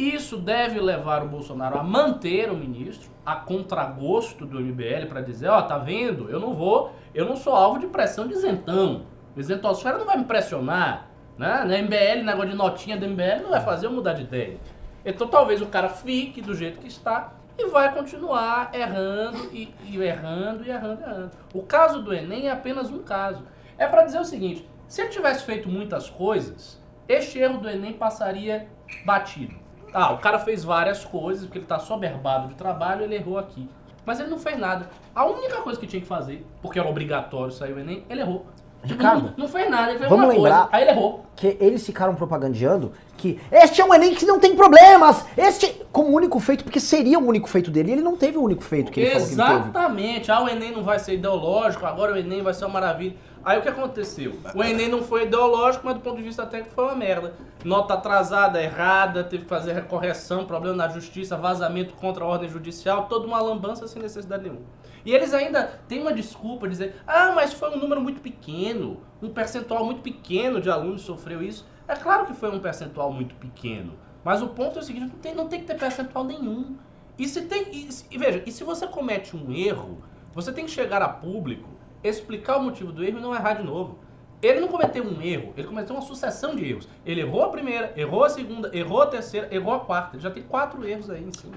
Isso 0.00 0.38
deve 0.38 0.80
levar 0.80 1.22
o 1.22 1.28
Bolsonaro 1.28 1.78
a 1.78 1.82
manter 1.82 2.50
o 2.50 2.56
ministro, 2.56 3.10
a 3.24 3.36
contragosto 3.36 4.46
do 4.46 4.58
MBL, 4.58 5.06
para 5.06 5.20
dizer, 5.20 5.48
ó, 5.48 5.60
tá 5.60 5.76
vendo? 5.76 6.30
Eu 6.30 6.40
não 6.40 6.54
vou, 6.54 6.94
eu 7.14 7.26
não 7.26 7.36
sou 7.36 7.54
alvo 7.54 7.78
de 7.78 7.86
pressão 7.86 8.26
de 8.26 8.32
isentão. 8.32 9.02
O 9.36 9.40
isentosfera 9.40 9.98
não 9.98 10.06
vai 10.06 10.16
me 10.16 10.24
pressionar, 10.24 11.10
né? 11.36 11.64
Na 11.66 11.76
MBL, 11.76 12.24
negócio 12.24 12.48
de 12.48 12.56
notinha 12.56 12.96
do 12.96 13.06
MBL 13.06 13.42
não 13.42 13.50
vai 13.50 13.60
fazer 13.60 13.88
eu 13.88 13.92
mudar 13.92 14.14
de 14.14 14.22
ideia. 14.22 14.56
Então 15.04 15.28
talvez 15.28 15.60
o 15.60 15.66
cara 15.66 15.90
fique 15.90 16.40
do 16.40 16.54
jeito 16.54 16.78
que 16.78 16.88
está 16.88 17.34
e 17.58 17.66
vai 17.66 17.92
continuar 17.92 18.70
errando 18.72 19.50
e, 19.52 19.68
e 19.84 20.00
errando 20.00 20.64
e 20.64 20.70
errando 20.70 21.02
e 21.02 21.04
errando. 21.04 21.30
O 21.52 21.62
caso 21.62 22.00
do 22.00 22.14
Enem 22.14 22.48
é 22.48 22.52
apenas 22.52 22.90
um 22.90 23.02
caso. 23.02 23.44
É 23.76 23.86
para 23.86 24.04
dizer 24.04 24.18
o 24.18 24.24
seguinte, 24.24 24.66
se 24.88 25.02
ele 25.02 25.10
tivesse 25.10 25.44
feito 25.44 25.68
muitas 25.68 26.08
coisas, 26.08 26.82
este 27.06 27.38
erro 27.38 27.58
do 27.58 27.68
Enem 27.68 27.92
passaria 27.92 28.66
batido. 29.04 29.68
Ah, 29.92 30.12
o 30.12 30.18
cara 30.18 30.38
fez 30.38 30.62
várias 30.64 31.04
coisas, 31.04 31.44
porque 31.44 31.58
ele 31.58 31.66
tá 31.66 31.78
soberbado 31.78 32.48
de 32.48 32.54
trabalho, 32.54 33.02
ele 33.04 33.14
errou 33.14 33.38
aqui. 33.38 33.68
Mas 34.04 34.18
ele 34.18 34.30
não 34.30 34.38
fez 34.38 34.58
nada. 34.58 34.88
A 35.14 35.24
única 35.26 35.58
coisa 35.62 35.78
que 35.78 35.86
tinha 35.86 36.00
que 36.00 36.08
fazer, 36.08 36.44
porque 36.62 36.78
era 36.78 36.88
obrigatório 36.88 37.52
sair 37.52 37.72
o 37.72 37.78
Enem, 37.78 38.04
ele 38.08 38.20
errou. 38.22 38.46
Tipo, 38.82 38.94
Ricardo, 38.94 39.24
não, 39.26 39.34
não 39.36 39.48
fez 39.48 39.70
nada, 39.70 39.90
ele 39.90 39.98
fez 39.98 40.08
vamos 40.08 40.24
uma 40.24 40.32
lembrar- 40.32 40.60
coisa, 40.62 40.68
aí 40.72 40.82
ele 40.84 40.90
errou. 40.92 41.26
Que 41.36 41.54
eles 41.60 41.84
ficaram 41.84 42.14
propagandeando 42.14 42.92
que 43.18 43.38
este 43.52 43.78
é 43.82 43.84
um 43.84 43.92
Enem 43.92 44.14
que 44.14 44.24
não 44.24 44.40
tem 44.40 44.56
problemas. 44.56 45.26
Este. 45.36 45.82
Como 45.92 46.08
único 46.16 46.40
feito, 46.40 46.64
porque 46.64 46.80
seria 46.80 47.18
o 47.18 47.26
único 47.26 47.46
feito 47.46 47.70
dele. 47.70 47.90
E 47.90 47.92
ele 47.92 48.00
não 48.02 48.16
teve 48.16 48.38
o 48.38 48.42
único 48.42 48.62
feito 48.62 48.90
que 48.90 49.00
ele 49.00 49.10
falou 49.10 49.26
que 49.26 49.32
ele 49.34 49.42
teve. 49.42 49.52
Exatamente. 49.58 50.30
Ah, 50.32 50.42
o 50.42 50.48
Enem 50.48 50.72
não 50.72 50.82
vai 50.82 50.98
ser 50.98 51.12
ideológico, 51.14 51.84
agora 51.84 52.14
o 52.14 52.16
Enem 52.16 52.42
vai 52.42 52.54
ser 52.54 52.64
uma 52.64 52.72
maravilha. 52.80 53.14
Aí 53.42 53.58
o 53.58 53.62
que 53.62 53.68
aconteceu? 53.68 54.38
O 54.54 54.62
Enem 54.62 54.88
não 54.88 55.02
foi 55.02 55.24
ideológico, 55.24 55.86
mas 55.86 55.94
do 55.94 56.00
ponto 56.00 56.16
de 56.16 56.22
vista 56.22 56.44
técnico 56.44 56.74
foi 56.74 56.84
uma 56.84 56.94
merda. 56.94 57.34
Nota 57.64 57.94
atrasada, 57.94 58.62
errada, 58.62 59.24
teve 59.24 59.44
que 59.44 59.48
fazer 59.48 59.86
correção, 59.86 60.44
problema 60.44 60.76
na 60.76 60.88
justiça, 60.88 61.36
vazamento 61.36 61.94
contra 61.94 62.24
a 62.24 62.26
ordem 62.26 62.48
judicial, 62.48 63.06
toda 63.06 63.26
uma 63.26 63.40
lambança 63.40 63.88
sem 63.88 64.02
necessidade 64.02 64.42
nenhuma. 64.42 64.62
E 65.04 65.12
eles 65.14 65.32
ainda 65.32 65.80
têm 65.88 66.00
uma 66.00 66.12
desculpa, 66.12 66.68
dizer, 66.68 66.96
ah, 67.06 67.32
mas 67.34 67.54
foi 67.54 67.70
um 67.70 67.78
número 67.78 68.00
muito 68.00 68.20
pequeno, 68.20 69.00
um 69.22 69.30
percentual 69.30 69.84
muito 69.84 70.02
pequeno 70.02 70.60
de 70.60 70.70
alunos 70.70 71.02
sofreu 71.02 71.42
isso. 71.42 71.66
É 71.88 71.96
claro 71.96 72.26
que 72.26 72.34
foi 72.34 72.50
um 72.50 72.60
percentual 72.60 73.10
muito 73.10 73.34
pequeno, 73.36 73.94
mas 74.22 74.42
o 74.42 74.48
ponto 74.48 74.78
é 74.78 74.82
o 74.82 74.84
seguinte, 74.84 75.06
não 75.06 75.18
tem, 75.18 75.34
não 75.34 75.48
tem 75.48 75.60
que 75.60 75.66
ter 75.66 75.78
percentual 75.78 76.24
nenhum. 76.24 76.76
E 77.18 77.26
se 77.26 77.42
tem. 77.42 77.64
E, 77.72 77.88
e 78.10 78.18
veja, 78.18 78.42
e 78.46 78.52
se 78.52 78.64
você 78.64 78.86
comete 78.86 79.36
um 79.36 79.52
erro, 79.52 79.98
você 80.32 80.52
tem 80.52 80.66
que 80.66 80.70
chegar 80.70 81.02
a 81.02 81.08
público, 81.08 81.68
explicar 82.02 82.58
o 82.58 82.62
motivo 82.62 82.92
do 82.92 83.04
erro 83.04 83.18
e 83.18 83.22
não 83.22 83.34
errar 83.34 83.54
de 83.54 83.62
novo. 83.62 83.98
Ele 84.42 84.60
não 84.60 84.68
cometeu 84.68 85.04
um 85.04 85.20
erro, 85.20 85.52
ele 85.56 85.66
cometeu 85.66 85.94
uma 85.94 86.02
sucessão 86.02 86.56
de 86.56 86.64
erros. 86.64 86.88
Ele 87.04 87.20
errou 87.20 87.42
a 87.42 87.48
primeira, 87.48 87.92
errou 87.94 88.24
a 88.24 88.30
segunda, 88.30 88.70
errou 88.74 89.02
a 89.02 89.06
terceira, 89.06 89.48
errou 89.54 89.74
a 89.74 89.80
quarta. 89.80 90.16
Ele 90.16 90.22
já 90.22 90.30
tem 90.30 90.42
quatro 90.42 90.86
erros 90.86 91.10
aí 91.10 91.22
em 91.22 91.32
cima. 91.32 91.56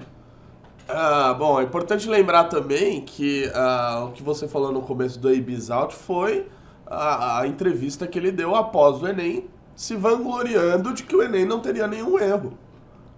Ah, 0.86 1.32
bom, 1.32 1.58
é 1.58 1.64
importante 1.64 2.06
lembrar 2.06 2.44
também 2.44 3.00
que 3.00 3.50
ah, 3.54 4.04
o 4.08 4.12
que 4.12 4.22
você 4.22 4.46
falou 4.46 4.70
no 4.70 4.82
começo 4.82 5.18
do 5.18 5.32
Ibis 5.32 5.70
Out 5.70 5.94
foi 5.94 6.46
a, 6.86 7.40
a 7.40 7.46
entrevista 7.46 8.06
que 8.06 8.18
ele 8.18 8.30
deu 8.30 8.54
após 8.54 9.00
o 9.00 9.08
Enem, 9.08 9.48
se 9.74 9.96
vangloriando 9.96 10.92
de 10.92 11.02
que 11.02 11.16
o 11.16 11.22
Enem 11.22 11.46
não 11.46 11.60
teria 11.60 11.86
nenhum 11.86 12.18
erro. 12.18 12.52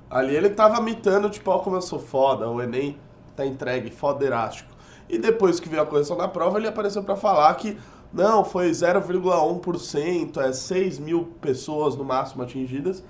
Ali 0.08 0.36
ele 0.36 0.50
tava 0.50 0.80
mitando, 0.80 1.28
tipo, 1.28 1.50
ó, 1.50 1.58
como 1.58 1.74
eu 1.74 1.82
sou 1.82 1.98
foda, 1.98 2.48
o 2.48 2.62
Enem 2.62 2.96
tá 3.34 3.44
entregue, 3.44 3.90
foderástico. 3.90 4.75
E 5.08 5.18
depois 5.18 5.60
que 5.60 5.68
veio 5.68 5.82
a 5.82 5.86
correção 5.86 6.16
da 6.16 6.26
prova, 6.26 6.58
ele 6.58 6.68
apareceu 6.68 7.02
para 7.02 7.16
falar 7.16 7.54
que 7.54 7.76
não, 8.12 8.44
foi 8.44 8.70
0,1%, 8.70 10.38
é 10.38 10.52
6 10.52 10.98
mil 10.98 11.34
pessoas 11.40 11.96
no 11.96 12.04
máximo 12.04 12.42
atingidas. 12.42 13.04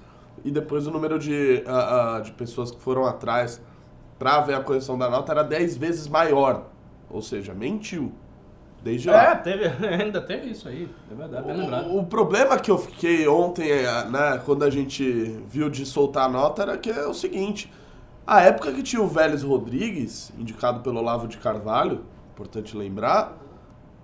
E 0.44 0.50
depois 0.50 0.87
o 0.87 0.90
número 0.90 1.18
de, 1.18 1.64
uh, 1.66 2.18
uh, 2.18 2.22
de 2.22 2.32
pessoas 2.32 2.70
que 2.70 2.80
foram 2.80 3.04
atrás 3.06 3.61
para 4.18 4.40
ver 4.40 4.54
a 4.54 4.61
correção 4.61 4.96
da 4.98 5.09
nota 5.09 5.32
era 5.32 5.42
10 5.42 5.76
vezes 5.76 6.09
maior. 6.09 6.66
Ou 7.11 7.22
seja, 7.22 7.54
mentiu. 7.54 8.12
Desde 8.82 9.09
lá. 9.09 9.32
É, 9.32 9.35
teve, 9.35 9.64
ainda 9.87 10.20
teve 10.20 10.50
isso 10.50 10.68
aí, 10.68 10.88
é 11.11 11.14
verdade, 11.14 11.46
bem 11.46 11.56
lembrado. 11.56 11.96
O, 11.96 12.06
problema 12.06 12.56
que 12.56 12.70
eu 12.70 12.78
fiquei 12.78 13.26
ontem, 13.26 13.68
é, 13.68 14.04
né, 14.04 14.40
quando 14.44 14.62
a 14.62 14.70
gente 14.70 15.02
viu 15.48 15.68
de 15.68 15.85
soltar 15.85 16.26
a 16.26 16.28
nota, 16.28 16.62
era 16.62 16.78
que 16.78 16.90
é 16.90 17.06
o 17.06 17.14
seguinte. 17.14 17.72
A 18.26 18.40
época 18.40 18.72
que 18.72 18.82
tinha 18.82 19.00
o 19.00 19.06
Vélez 19.06 19.42
Rodrigues, 19.42 20.32
indicado 20.36 20.80
pelo 20.80 20.98
Olavo 20.98 21.28
de 21.28 21.36
Carvalho, 21.36 22.04
importante 22.34 22.76
lembrar, 22.76 23.36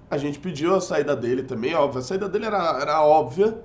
a 0.08 0.16
gente 0.16 0.38
pediu 0.38 0.74
a 0.74 0.80
saída 0.80 1.16
dele 1.16 1.42
também, 1.42 1.74
óbvio. 1.74 1.98
A 1.98 2.02
saída 2.02 2.28
dele 2.28 2.46
era, 2.46 2.78
era 2.80 3.02
óbvia. 3.02 3.58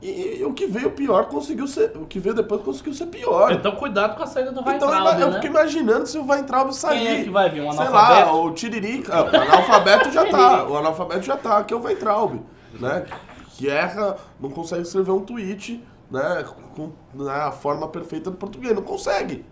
E, 0.00 0.38
e 0.40 0.44
o 0.44 0.52
que 0.52 0.66
veio 0.66 0.90
pior 0.92 1.26
conseguiu 1.26 1.66
ser. 1.68 1.92
O 1.96 2.06
que 2.06 2.18
veio 2.18 2.34
depois 2.34 2.62
conseguiu 2.62 2.94
ser 2.94 3.06
pior. 3.06 3.52
Então 3.52 3.76
cuidado 3.76 4.16
com 4.16 4.22
a 4.22 4.26
saída 4.26 4.50
do 4.50 4.60
Então 4.60 4.88
Weintraub, 4.88 5.20
eu 5.20 5.30
né? 5.30 5.34
fico 5.34 5.46
imaginando 5.46 6.06
se 6.06 6.18
o 6.18 6.26
Weintraub 6.26 6.72
sair. 6.72 6.98
Quem 7.06 7.20
é 7.20 7.24
que 7.24 7.30
vai 7.30 7.50
vir? 7.50 7.60
Um 7.62 7.70
Sei 7.72 7.86
analfabeto? 7.86 8.26
lá, 8.30 8.42
o 8.42 8.50
Tiririca. 8.52 9.14
Ah, 9.14 9.24
O 9.24 9.36
analfabeto 9.36 10.10
já 10.10 10.24
tá. 10.26 10.68
O 10.68 10.76
analfabeto 10.76 11.22
já 11.26 11.36
tá, 11.36 11.62
que 11.62 11.74
é 11.74 11.76
o 11.76 11.82
Weintraub. 11.82 12.40
Né? 12.80 13.06
Que 13.50 13.68
erra, 13.68 14.16
não 14.40 14.50
consegue 14.50 14.82
escrever 14.82 15.12
um 15.12 15.20
tweet 15.20 15.84
né, 16.10 16.44
com 16.74 16.90
né, 17.14 17.30
a 17.30 17.52
forma 17.52 17.86
perfeita 17.88 18.30
do 18.30 18.36
português. 18.36 18.74
Não 18.74 18.82
consegue. 18.82 19.44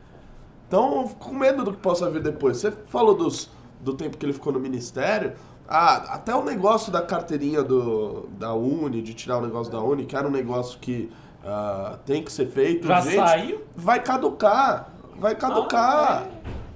Então, 0.70 1.02
eu 1.02 1.08
fico 1.08 1.30
com 1.30 1.34
medo 1.34 1.64
do 1.64 1.72
que 1.72 1.78
possa 1.78 2.08
vir 2.08 2.22
depois. 2.22 2.58
Você 2.58 2.70
falou 2.70 3.16
dos, 3.16 3.50
do 3.80 3.92
tempo 3.92 4.16
que 4.16 4.24
ele 4.24 4.32
ficou 4.32 4.52
no 4.52 4.60
ministério. 4.60 5.32
Ah, 5.68 6.14
até 6.14 6.32
o 6.32 6.44
negócio 6.44 6.92
da 6.92 7.02
carteirinha 7.02 7.60
do, 7.60 8.28
da 8.38 8.54
Uni, 8.54 9.02
de 9.02 9.12
tirar 9.12 9.38
o 9.38 9.40
negócio 9.40 9.72
da 9.72 9.80
Uni, 9.80 10.04
que 10.04 10.14
era 10.14 10.28
um 10.28 10.30
negócio 10.30 10.78
que 10.78 11.10
ah, 11.44 11.98
tem 12.06 12.22
que 12.22 12.30
ser 12.30 12.46
feito. 12.46 12.86
Já 12.86 13.00
gente, 13.00 13.16
saiu? 13.16 13.64
Vai 13.74 14.00
caducar. 14.00 14.92
Vai 15.18 15.34
caducar. 15.34 16.28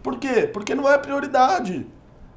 Por 0.03 0.19
quê? 0.19 0.51
Porque 0.53 0.75
não 0.75 0.91
é 0.91 0.99
prioridade. 0.99 1.87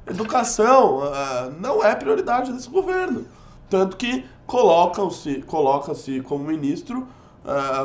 Educação 0.06 1.00
ah, 1.02 1.50
não 1.58 1.82
é 1.82 1.92
prioridade 1.96 2.52
desse 2.52 2.70
governo. 2.70 3.26
Tanto 3.68 3.96
que 3.96 4.24
colocam-se, 4.46 5.42
coloca-se 5.42 6.20
como 6.20 6.44
ministro 6.44 7.08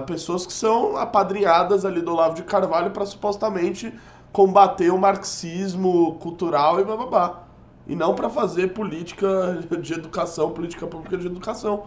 pessoas 0.05 0.45
que 0.45 0.53
são 0.53 0.97
apadrinhadas 0.97 1.85
ali 1.85 2.01
do 2.01 2.11
Olavo 2.11 2.35
de 2.35 2.43
Carvalho 2.43 2.91
para 2.91 3.05
supostamente 3.05 3.93
combater 4.31 4.91
o 4.91 4.97
marxismo 4.97 6.15
cultural 6.15 6.79
e 6.79 6.83
bababá. 6.83 7.43
E 7.87 7.95
não 7.95 8.15
para 8.15 8.29
fazer 8.29 8.73
política 8.73 9.59
de 9.81 9.93
educação, 9.93 10.51
política 10.51 10.87
pública 10.87 11.17
de 11.17 11.27
educação. 11.27 11.83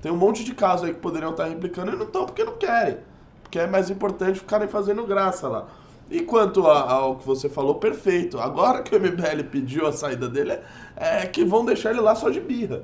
Tem 0.00 0.10
um 0.10 0.16
monte 0.16 0.44
de 0.44 0.54
casos 0.54 0.86
aí 0.86 0.94
que 0.94 1.00
poderiam 1.00 1.32
estar 1.32 1.44
replicando 1.44 1.92
e 1.92 1.96
não 1.96 2.06
estão 2.06 2.24
porque 2.24 2.44
não 2.44 2.54
querem. 2.54 2.98
Porque 3.42 3.58
é 3.58 3.66
mais 3.66 3.90
importante 3.90 4.38
ficarem 4.38 4.68
fazendo 4.68 5.04
graça 5.04 5.48
lá. 5.48 5.66
E 6.10 6.22
quanto 6.22 6.66
ao 6.66 7.16
que 7.16 7.26
você 7.26 7.48
falou, 7.48 7.76
perfeito. 7.76 8.38
Agora 8.38 8.82
que 8.82 8.94
o 8.94 9.00
MBL 9.00 9.44
pediu 9.50 9.86
a 9.86 9.92
saída 9.92 10.28
dele, 10.28 10.58
é 10.96 11.26
que 11.26 11.44
vão 11.44 11.64
deixar 11.64 11.90
ele 11.90 12.00
lá 12.00 12.14
só 12.14 12.30
de 12.30 12.40
birra. 12.40 12.82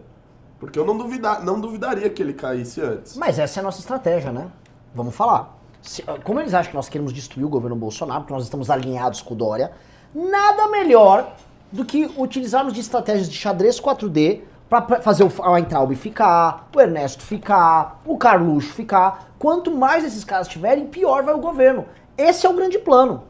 Porque 0.58 0.78
eu 0.78 0.84
não, 0.86 0.96
duvida, 0.96 1.40
não 1.40 1.60
duvidaria 1.60 2.08
que 2.08 2.22
ele 2.22 2.32
caísse 2.32 2.80
antes. 2.80 3.16
Mas 3.16 3.38
essa 3.38 3.58
é 3.58 3.60
a 3.60 3.64
nossa 3.64 3.80
estratégia, 3.80 4.32
né? 4.32 4.48
Vamos 4.94 5.14
falar. 5.14 5.54
Se- 5.82 6.02
como 6.24 6.40
eles 6.40 6.54
acham 6.54 6.70
que 6.70 6.76
nós 6.76 6.88
queremos 6.88 7.12
destruir 7.12 7.44
o 7.44 7.48
governo 7.48 7.76
Bolsonaro, 7.76 8.22
porque 8.22 8.32
nós 8.32 8.44
estamos 8.44 8.70
alinhados 8.70 9.20
com 9.20 9.34
o 9.34 9.36
Dória, 9.36 9.72
nada 10.14 10.68
melhor 10.68 11.34
do 11.70 11.84
que 11.84 12.10
utilizarmos 12.16 12.72
de 12.72 12.80
estratégias 12.80 13.28
de 13.28 13.36
xadrez 13.36 13.78
4D 13.78 14.40
para 14.68 15.00
fazer 15.00 15.22
o 15.24 15.28
o 15.28 15.52
Weintraub 15.52 15.92
ficar, 15.94 16.68
o 16.74 16.80
Ernesto 16.80 17.22
ficar, 17.22 18.00
o 18.04 18.16
Carluxo 18.16 18.72
ficar. 18.72 19.32
Quanto 19.38 19.70
mais 19.70 20.04
esses 20.04 20.24
caras 20.24 20.48
tiverem, 20.48 20.86
pior 20.86 21.22
vai 21.22 21.34
o 21.34 21.38
governo. 21.38 21.84
Esse 22.16 22.46
é 22.46 22.50
o 22.50 22.54
grande 22.54 22.78
plano. 22.78 23.24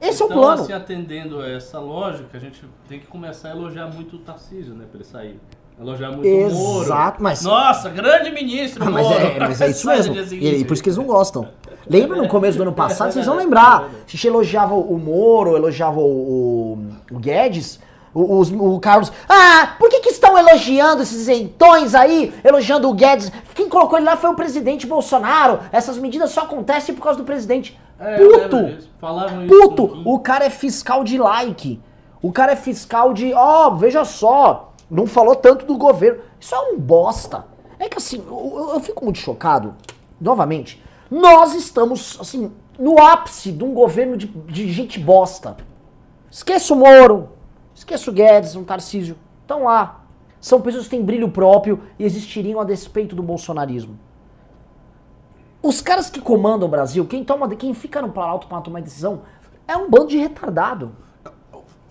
Esse 0.00 0.22
é 0.22 0.24
o 0.24 0.28
então, 0.28 0.40
plano. 0.40 0.62
assim, 0.62 0.72
atendendo 0.72 1.40
a 1.40 1.48
essa 1.48 1.78
lógica, 1.78 2.38
a 2.38 2.40
gente 2.40 2.64
tem 2.88 2.98
que 2.98 3.06
começar 3.06 3.48
a 3.48 3.50
elogiar 3.52 3.86
muito 3.88 4.16
o 4.16 4.18
Tarcísio, 4.20 4.74
né, 4.74 4.86
pra 4.90 4.96
ele 4.96 5.04
sair. 5.04 5.38
Elogiar 5.80 6.10
muito 6.10 6.28
o 6.28 6.50
Moro. 6.54 6.82
Exato, 6.84 7.22
mas- 7.22 7.42
Nossa, 7.42 7.88
grande 7.88 8.30
ministro, 8.30 8.84
Ah, 8.86 8.90
mas, 8.90 9.06
Moro. 9.06 9.18
é, 9.26 9.38
mas 9.40 9.60
é 9.60 9.68
isso 9.70 9.86
mesmo. 9.86 10.14
E, 10.14 10.60
e 10.60 10.64
por 10.64 10.74
isso 10.74 10.82
que 10.82 10.88
eles 10.90 10.98
não 10.98 11.04
gostam. 11.04 11.48
Lembra 11.88 12.18
no 12.18 12.28
começo 12.28 12.56
do 12.58 12.62
ano 12.62 12.72
passado, 12.72 13.12
vocês 13.12 13.24
vão 13.26 13.36
lembrar. 13.36 13.84
A 13.84 13.88
gente 14.06 14.26
elogiava 14.26 14.74
o 14.74 14.98
Moro, 14.98 15.56
elogiava 15.56 15.98
o, 15.98 16.02
o- 16.02 16.78
o 17.12 17.18
Guedes, 17.18 17.80
o, 18.12 18.38
os- 18.38 18.50
o 18.52 18.78
Carlos. 18.78 19.10
Ah, 19.28 19.74
por 19.78 19.88
que, 19.88 20.00
que 20.00 20.10
estão 20.10 20.36
elogiando 20.36 21.02
esses 21.02 21.22
isentões 21.22 21.94
aí? 21.94 22.32
Elogiando 22.44 22.88
o 22.88 22.92
Guedes. 22.92 23.32
Quem 23.54 23.68
colocou 23.68 23.98
ele 23.98 24.06
lá 24.06 24.16
foi 24.16 24.28
o 24.30 24.34
presidente 24.34 24.86
Bolsonaro. 24.86 25.60
Essas 25.72 25.96
medidas 25.96 26.30
só 26.30 26.42
acontecem 26.42 26.94
por 26.94 27.02
causa 27.02 27.18
do 27.18 27.24
presidente. 27.24 27.78
É, 27.98 28.16
Puto! 28.16 28.56
isso 28.68 28.88
Puto! 29.48 29.88
Kim. 29.88 30.02
O 30.04 30.18
cara 30.18 30.44
é 30.44 30.50
fiscal 30.50 31.02
de 31.04 31.16
like. 31.18 31.80
O 32.22 32.30
cara 32.30 32.52
é 32.52 32.56
fiscal 32.56 33.12
de. 33.14 33.32
Ó, 33.32 33.70
veja 33.70 34.04
só. 34.04 34.69
Não 34.90 35.06
falou 35.06 35.34
tanto 35.36 35.64
do 35.64 35.76
governo. 35.76 36.20
Isso 36.38 36.54
é 36.54 36.58
um 36.58 36.78
bosta. 36.78 37.46
É 37.78 37.88
que 37.88 37.96
assim, 37.96 38.24
eu, 38.26 38.70
eu- 38.74 38.80
fico 38.80 39.04
muito 39.04 39.18
chocado. 39.18 39.74
Novamente, 40.20 40.82
nós 41.10 41.54
estamos, 41.54 42.18
assim, 42.20 42.52
no 42.78 42.98
ápice 43.00 43.52
de 43.52 43.64
um 43.64 43.72
governo 43.72 44.16
de, 44.16 44.26
de 44.26 44.70
gente 44.72 44.98
bosta. 44.98 45.56
Esqueça 46.30 46.74
o 46.74 46.76
Moro. 46.76 47.30
Esqueça 47.74 48.10
o 48.10 48.12
Guedes, 48.12 48.54
o 48.56 48.62
Tarcísio. 48.62 49.16
Estão 49.42 49.64
lá. 49.64 50.00
São 50.40 50.60
pessoas 50.60 50.84
que 50.84 50.90
têm 50.90 51.04
brilho 51.04 51.30
próprio 51.30 51.82
e 51.98 52.04
existiriam 52.04 52.60
a 52.60 52.64
despeito 52.64 53.14
do 53.14 53.22
bolsonarismo. 53.22 53.98
Os 55.62 55.80
caras 55.82 56.08
que 56.08 56.20
comandam 56.20 56.66
o 56.66 56.70
Brasil, 56.70 57.06
quem 57.06 57.22
toma, 57.22 57.48
quem 57.54 57.74
fica 57.74 58.00
no 58.00 58.10
Planalto 58.10 58.46
para 58.46 58.60
tomar 58.62 58.80
decisão, 58.80 59.22
é 59.68 59.76
um 59.76 59.90
bando 59.90 60.08
de 60.08 60.16
retardado. 60.18 60.92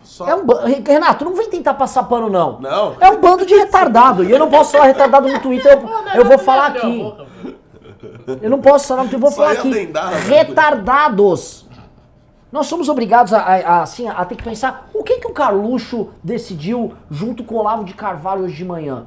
Só... 0.03 0.27
É 0.27 0.35
um 0.35 0.45
Renato, 0.85 1.23
não 1.25 1.35
vem 1.35 1.49
tentar 1.49 1.73
passar 1.75 2.03
pano, 2.03 2.29
não. 2.29 2.59
Não. 2.59 2.95
É 2.99 3.09
um 3.09 3.19
bando 3.21 3.45
de 3.45 3.53
retardado. 3.55 4.23
E 4.23 4.31
eu 4.31 4.39
não 4.39 4.49
posso 4.49 4.71
falar 4.71 4.85
retardado 4.85 5.27
no 5.27 5.39
Twitter, 5.39 5.71
eu, 5.73 5.89
eu 6.21 6.25
vou 6.25 6.38
falar 6.39 6.67
aqui. 6.67 7.13
Eu 8.41 8.49
não 8.49 8.59
posso 8.62 8.88
falar 8.88 9.12
eu 9.12 9.19
vou 9.19 9.31
falar 9.31 9.51
aqui. 9.51 9.69
né? 10.12 10.19
Retardados. 10.19 11.65
Nós 12.51 12.65
somos 12.65 12.89
obrigados 12.89 13.31
a, 13.33 13.39
a- 13.41 13.81
assim, 13.83 14.07
a 14.07 14.25
ter 14.25 14.35
que 14.35 14.43
pensar 14.43 14.89
o 14.93 15.03
que, 15.03 15.17
que 15.17 15.27
o 15.27 15.33
Carluxo 15.33 16.09
decidiu 16.23 16.93
junto 17.12 17.43
com 17.43 17.55
o 17.55 17.57
Olavo 17.59 17.83
de 17.83 17.93
Carvalho 17.93 18.43
hoje 18.43 18.55
de 18.55 18.65
manhã. 18.65 19.05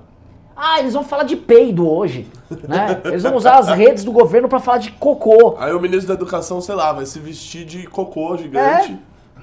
Ah, 0.54 0.78
eles 0.78 0.92
vão 0.94 1.02
falar 1.02 1.24
de 1.24 1.34
peido 1.34 1.88
hoje, 1.90 2.30
né? 2.68 3.00
Eles 3.06 3.22
vão 3.22 3.34
usar 3.34 3.58
as 3.58 3.68
redes 3.74 4.04
do 4.04 4.12
governo 4.12 4.48
para 4.48 4.60
falar 4.60 4.78
de 4.78 4.92
cocô. 4.92 5.56
Aí 5.58 5.72
o 5.72 5.80
ministro 5.80 6.06
da 6.08 6.14
Educação, 6.14 6.60
sei 6.60 6.74
lá, 6.74 6.92
vai 6.92 7.06
se 7.06 7.18
vestir 7.18 7.64
de 7.64 7.86
cocô 7.86 8.36
gigante. 8.36 8.98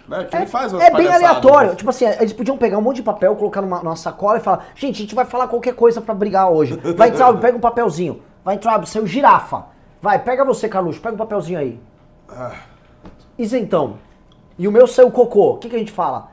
Né? 0.09 0.23
Que 0.25 0.35
É, 0.35 0.39
ele 0.39 0.47
faz 0.47 0.73
é 0.73 0.89
bem 0.91 1.07
aleatório. 1.07 1.75
Tipo 1.75 1.91
assim, 1.91 2.05
eles 2.05 2.33
podiam 2.33 2.57
pegar 2.57 2.79
um 2.79 2.81
monte 2.81 2.97
de 2.97 3.03
papel, 3.03 3.35
colocar 3.35 3.61
numa, 3.61 3.83
numa 3.83 3.95
sacola 3.95 4.37
e 4.39 4.41
falar: 4.41 4.65
gente, 4.75 4.95
a 4.95 4.99
gente 5.01 5.15
vai 5.15 5.25
falar 5.25 5.47
qualquer 5.47 5.75
coisa 5.75 6.01
pra 6.01 6.15
brigar 6.15 6.49
hoje. 6.49 6.79
Vai, 6.95 7.11
Traub, 7.11 7.39
pega 7.41 7.55
um 7.55 7.61
papelzinho. 7.61 8.21
Vai, 8.43 8.57
Traub, 8.57 8.85
saiu 8.85 9.05
girafa. 9.05 9.65
Vai, 10.01 10.17
pega 10.17 10.43
você, 10.43 10.67
Carluxo, 10.67 10.99
pega 10.99 11.13
um 11.13 11.17
papelzinho 11.17 11.59
aí. 11.59 11.79
Ah. 12.27 12.53
Isentão. 13.37 13.97
E 14.57 14.67
o 14.67 14.71
meu 14.71 14.87
saiu 14.87 15.11
cocô. 15.11 15.51
O 15.51 15.57
que, 15.57 15.69
que 15.69 15.75
a 15.75 15.79
gente 15.79 15.91
fala? 15.91 16.29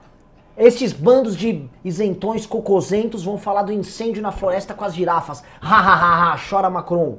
Estes 0.57 0.93
bandos 0.93 1.37
de 1.37 1.69
isentões 1.85 2.47
cocosentos 2.47 3.25
vão 3.25 3.37
falar 3.37 3.63
do 3.63 3.73
incêndio 3.73 4.23
na 4.23 4.33
floresta 4.33 4.73
com 4.73 4.85
as 4.85 4.95
girafas. 4.95 5.45
Ha, 5.61 5.77
ha, 5.77 5.95
ha, 5.95 6.33
ha, 6.33 6.39
chora 6.49 6.71
Macron. 6.71 7.19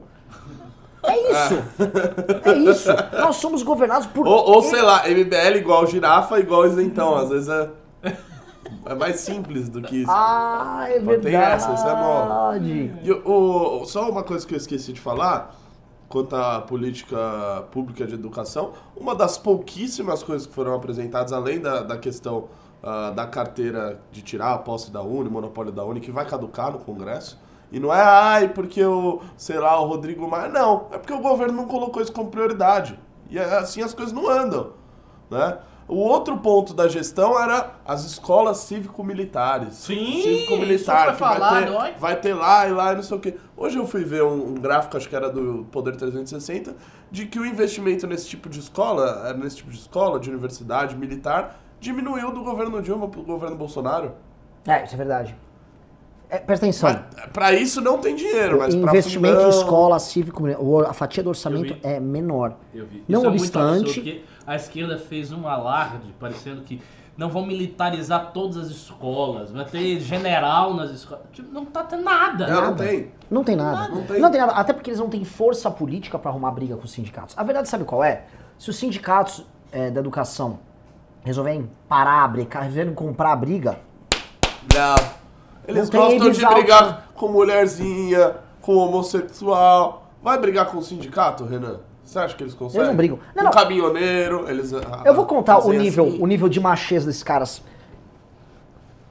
É 1.07 1.31
isso. 1.31 1.63
É 2.43 2.57
isso. 2.57 2.89
Nós 3.19 3.35
somos 3.37 3.63
governados 3.63 4.07
por. 4.07 4.27
Ou, 4.27 4.55
ou 4.55 4.61
sei 4.61 4.81
lá, 4.81 5.03
MBL 5.07 5.57
igual 5.57 5.85
girafa, 5.87 6.39
igual 6.39 6.65
isentão. 6.67 7.15
Às 7.15 7.29
vezes 7.29 7.49
é, 7.49 7.69
é 8.85 8.95
mais 8.95 9.19
simples 9.21 9.69
do 9.69 9.81
que 9.81 10.01
isso. 10.01 10.11
Ah, 10.11 10.85
é 10.89 10.99
verdade. 10.99 11.21
tem 11.21 11.35
essa, 11.35 11.73
isso 11.73 11.87
é 11.87 11.95
mó. 11.95 12.53
E 13.03 13.11
o, 13.11 13.85
só 13.85 14.09
uma 14.09 14.23
coisa 14.23 14.45
que 14.45 14.53
eu 14.53 14.57
esqueci 14.57 14.93
de 14.93 15.01
falar, 15.01 15.55
quanto 16.09 16.35
à 16.35 16.61
política 16.61 17.65
pública 17.71 18.05
de 18.05 18.13
educação, 18.13 18.73
uma 18.95 19.15
das 19.15 19.37
pouquíssimas 19.37 20.23
coisas 20.23 20.47
que 20.47 20.53
foram 20.53 20.73
apresentadas, 20.73 21.31
além 21.33 21.59
da, 21.59 21.81
da 21.81 21.97
questão 21.97 22.49
ah, 22.83 23.11
da 23.11 23.25
carteira 23.25 23.99
de 24.11 24.21
tirar 24.21 24.53
a 24.53 24.57
posse 24.57 24.91
da 24.91 25.01
Uni, 25.01 25.29
monopólio 25.29 25.71
da 25.71 25.83
Uni, 25.83 25.99
que 25.99 26.11
vai 26.11 26.25
caducar 26.25 26.71
no 26.71 26.79
Congresso. 26.79 27.39
E 27.71 27.79
não 27.79 27.93
é, 27.93 28.01
ai, 28.01 28.49
porque 28.49 28.83
o, 28.83 29.21
sei 29.35 29.57
lá, 29.59 29.79
o 29.79 29.87
Rodrigo 29.87 30.27
Maia. 30.27 30.47
Não, 30.49 30.87
é 30.91 30.97
porque 30.97 31.13
o 31.13 31.19
governo 31.19 31.53
não 31.53 31.65
colocou 31.67 32.01
isso 32.01 32.13
como 32.13 32.29
prioridade. 32.29 32.97
E 33.29 33.37
é 33.37 33.43
assim 33.57 33.81
as 33.81 33.93
coisas 33.93 34.13
não 34.13 34.29
andam. 34.29 34.71
Né? 35.29 35.57
O 35.87 35.95
outro 35.95 36.37
ponto 36.37 36.73
da 36.73 36.87
gestão 36.87 37.41
era 37.41 37.75
as 37.85 38.03
escolas 38.03 38.57
cívico-militares. 38.57 39.75
Sim, 39.75 40.21
Cívico-militar, 40.21 41.09
isso 41.09 41.17
foi 41.17 41.33
que 41.33 41.39
vai 41.39 41.65
ter, 41.65 41.99
vai 41.99 42.15
ter 42.19 42.33
lá 42.33 42.67
e 42.67 42.71
lá 42.73 42.91
e 42.91 42.95
não 42.97 43.03
sei 43.03 43.17
o 43.17 43.19
quê. 43.21 43.37
Hoje 43.55 43.77
eu 43.77 43.87
fui 43.87 44.03
ver 44.03 44.21
um, 44.21 44.49
um 44.49 44.53
gráfico, 44.55 44.97
acho 44.97 45.07
que 45.07 45.15
era 45.15 45.29
do 45.29 45.65
Poder 45.71 45.95
360, 45.95 46.75
de 47.09 47.25
que 47.25 47.39
o 47.39 47.45
investimento 47.45 48.05
nesse 48.05 48.27
tipo 48.27 48.49
de 48.49 48.59
escola, 48.59 49.29
eh, 49.29 49.33
nesse 49.33 49.57
tipo 49.57 49.71
de 49.71 49.77
escola, 49.77 50.19
de 50.19 50.29
universidade 50.29 50.93
militar, 50.97 51.57
diminuiu 51.79 52.33
do 52.33 52.43
governo 52.43 52.81
Dilma 52.81 53.07
pro 53.07 53.23
governo 53.23 53.55
Bolsonaro. 53.55 54.13
É, 54.67 54.83
isso 54.83 54.93
é 54.93 54.97
verdade. 54.97 55.37
É, 56.29 56.37
presta 56.39 56.65
atenção. 56.65 56.89
Mas, 57.15 57.25
pra 57.31 57.53
isso 57.53 57.79
não 57.79 57.99
tem 57.99 58.15
dinheiro, 58.15 58.57
mas 58.59 58.75
pra 58.75 58.89
investimento 58.91 59.41
em 59.41 59.49
escola, 59.49 59.97
cívico, 59.99 60.43
a 60.81 60.93
fatia 60.93 61.23
do 61.23 61.29
orçamento 61.29 61.73
Eu 61.73 61.75
vi. 61.75 61.81
é 61.83 61.99
menor. 61.99 62.55
Eu 62.73 62.85
vi. 62.85 63.03
Não 63.07 63.19
Isso 63.21 63.27
é 63.27 63.29
muito 63.29 63.59
obstante- 63.59 64.25
a 64.45 64.55
esquerda 64.55 64.97
fez 64.97 65.31
um 65.31 65.47
alarde, 65.47 66.13
parecendo 66.19 66.61
que 66.61 66.81
não 67.17 67.29
vão 67.29 67.45
militarizar 67.45 68.31
todas 68.31 68.57
as 68.57 68.67
escolas, 68.67 69.51
vai 69.51 69.65
ter 69.65 69.99
general 69.99 70.73
nas 70.73 70.91
escolas. 70.91 71.23
Tipo, 71.33 71.51
não 71.51 71.65
tá 71.65 71.83
tendo 71.83 72.03
nada. 72.03 72.45
Não, 72.47 72.61
não 72.67 72.75
tem. 72.75 73.11
Não 73.29 73.43
tem 73.43 73.55
nada. 73.55 73.87
Não 73.89 74.03
tem. 74.03 74.19
Não 74.21 74.31
tem 74.31 74.39
nada. 74.41 74.53
Até 74.53 74.73
porque 74.73 74.89
eles 74.89 74.99
não 74.99 75.09
têm 75.09 75.23
força 75.25 75.71
política 75.71 76.19
pra 76.19 76.29
arrumar 76.29 76.51
briga 76.51 76.75
com 76.75 76.83
os 76.83 76.91
sindicatos. 76.91 77.35
A 77.37 77.43
verdade 77.43 77.67
sabe 77.69 77.85
qual 77.85 78.03
é? 78.03 78.25
Se 78.59 78.69
os 78.69 78.75
sindicatos 78.75 79.45
é, 79.71 79.89
da 79.89 79.99
educação 79.99 80.59
resolverem 81.23 81.69
parar 81.89 82.23
a 82.23 82.27
briga, 82.27 82.59
resolverem 82.59 82.93
comprar 82.93 83.31
a 83.31 83.35
briga, 83.35 83.79
Não. 84.75 84.95
Eles 85.67 85.89
Não 85.89 85.99
gostam 86.01 86.25
eles 86.25 86.37
de 86.37 86.45
brigar 86.45 87.09
com 87.13 87.27
mulherzinha, 87.27 88.35
com 88.61 88.75
homossexual. 88.75 90.07
Vai 90.23 90.39
brigar 90.39 90.67
com 90.67 90.77
o 90.77 90.81
sindicato, 90.81 91.43
Renan? 91.43 91.79
Você 92.03 92.19
acha 92.19 92.35
que 92.35 92.43
eles 92.43 92.53
conseguem? 92.53 92.81
Eles 92.81 92.89
não 92.89 92.95
brigam. 92.97 93.19
Não, 93.35 93.41
um 93.41 93.45
não. 93.45 93.51
caminhoneiro, 93.51 94.49
eles. 94.49 94.73
ah, 94.73 95.03
Eu 95.05 95.13
vou 95.13 95.25
contar 95.25 95.59
o 95.59 95.73
nível, 95.73 96.07
assim. 96.07 96.21
o 96.21 96.25
nível 96.25 96.47
de 96.47 96.59
machês 96.59 97.05
desses 97.05 97.21
caras. 97.21 97.61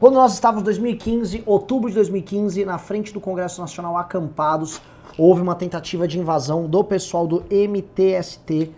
Quando 0.00 0.14
nós 0.14 0.32
estávamos 0.34 0.62
em 0.62 0.64
2015, 0.64 1.42
outubro 1.46 1.88
de 1.88 1.94
2015, 1.94 2.64
na 2.64 2.78
frente 2.78 3.12
do 3.12 3.20
Congresso 3.20 3.60
Nacional 3.60 3.96
acampados, 3.96 4.80
houve 5.18 5.40
uma 5.40 5.54
tentativa 5.54 6.06
de 6.06 6.18
invasão 6.18 6.66
do 6.66 6.84
pessoal 6.84 7.26
do 7.26 7.44
MTST, 7.50 8.72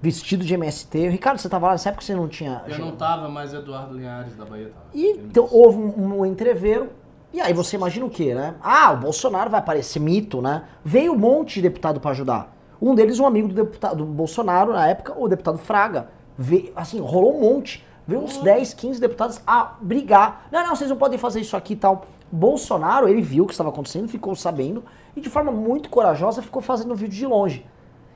vestido 0.00 0.44
de 0.44 0.54
MST. 0.54 1.08
Ricardo, 1.08 1.38
você 1.38 1.46
estava 1.46 1.66
lá 1.66 1.72
nessa 1.72 1.88
época 1.88 2.00
que 2.00 2.06
você 2.06 2.14
não 2.14 2.28
tinha. 2.28 2.62
Eu 2.68 2.78
não 2.78 2.92
tava, 2.92 3.28
mas 3.28 3.52
Eduardo 3.54 3.94
Linhares 3.96 4.36
da 4.36 4.44
Bahia 4.44 4.70
tava. 4.72 4.86
E 4.94 5.10
então, 5.12 5.48
houve 5.50 5.78
um, 5.78 6.20
um 6.20 6.26
entreveiro. 6.26 6.90
E 7.32 7.40
aí 7.40 7.52
você 7.54 7.76
imagina 7.76 8.04
o 8.04 8.10
quê, 8.10 8.34
né? 8.34 8.54
Ah, 8.62 8.92
o 8.92 8.98
Bolsonaro 8.98 9.48
vai 9.48 9.60
aparecer 9.60 9.98
mito, 9.98 10.42
né? 10.42 10.64
Veio 10.84 11.14
um 11.14 11.18
monte 11.18 11.54
de 11.54 11.62
deputado 11.62 11.98
pra 11.98 12.10
ajudar. 12.10 12.54
Um 12.80 12.94
deles, 12.94 13.18
um 13.18 13.26
amigo 13.26 13.48
do 13.48 13.54
deputado 13.54 13.96
do 13.96 14.04
Bolsonaro, 14.04 14.72
na 14.72 14.86
época, 14.88 15.14
o 15.16 15.26
deputado 15.28 15.56
Fraga. 15.56 16.08
Veio, 16.36 16.72
assim, 16.76 17.00
rolou 17.00 17.36
um 17.36 17.40
monte. 17.40 17.86
Veio 18.06 18.20
uns 18.20 18.36
10, 18.38 18.74
15 18.74 19.00
deputados 19.00 19.40
a 19.46 19.76
brigar. 19.80 20.48
Não, 20.50 20.66
não, 20.66 20.76
vocês 20.76 20.90
não 20.90 20.96
podem 20.96 21.18
fazer 21.18 21.40
isso 21.40 21.56
aqui 21.56 21.72
e 21.72 21.76
tal. 21.76 22.04
Bolsonaro, 22.30 23.08
ele 23.08 23.22
viu 23.22 23.44
o 23.44 23.46
que 23.46 23.52
estava 23.52 23.70
acontecendo, 23.70 24.08
ficou 24.08 24.34
sabendo, 24.34 24.84
e 25.14 25.20
de 25.20 25.30
forma 25.30 25.52
muito 25.52 25.88
corajosa 25.88 26.42
ficou 26.42 26.60
fazendo 26.60 26.92
o 26.92 26.96
vídeo 26.96 27.14
de 27.14 27.26
longe. 27.26 27.64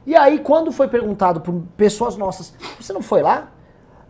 E 0.05 0.15
aí, 0.15 0.39
quando 0.41 0.73
foi 0.73 0.89
perguntado 0.89 1.41
por 1.41 1.63
pessoas 1.77 2.17
nossas, 2.17 2.55
você 2.81 2.93
não 2.93 3.03
foi 3.03 3.23
lá? 3.23 3.49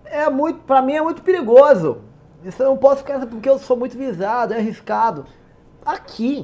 É 0.04 0.30
muito, 0.30 0.60
pra 0.60 0.80
mim 0.80 0.94
é 0.94 1.02
muito 1.02 1.22
perigoso. 1.22 1.98
Isso 2.46 2.62
eu 2.62 2.68
não 2.70 2.76
posso 2.76 2.98
ficar 2.98 3.26
porque 3.26 3.48
eu 3.48 3.58
sou 3.58 3.76
muito 3.76 3.96
visado, 3.98 4.54
é 4.54 4.58
arriscado. 4.58 5.26
Aqui, 5.84 6.40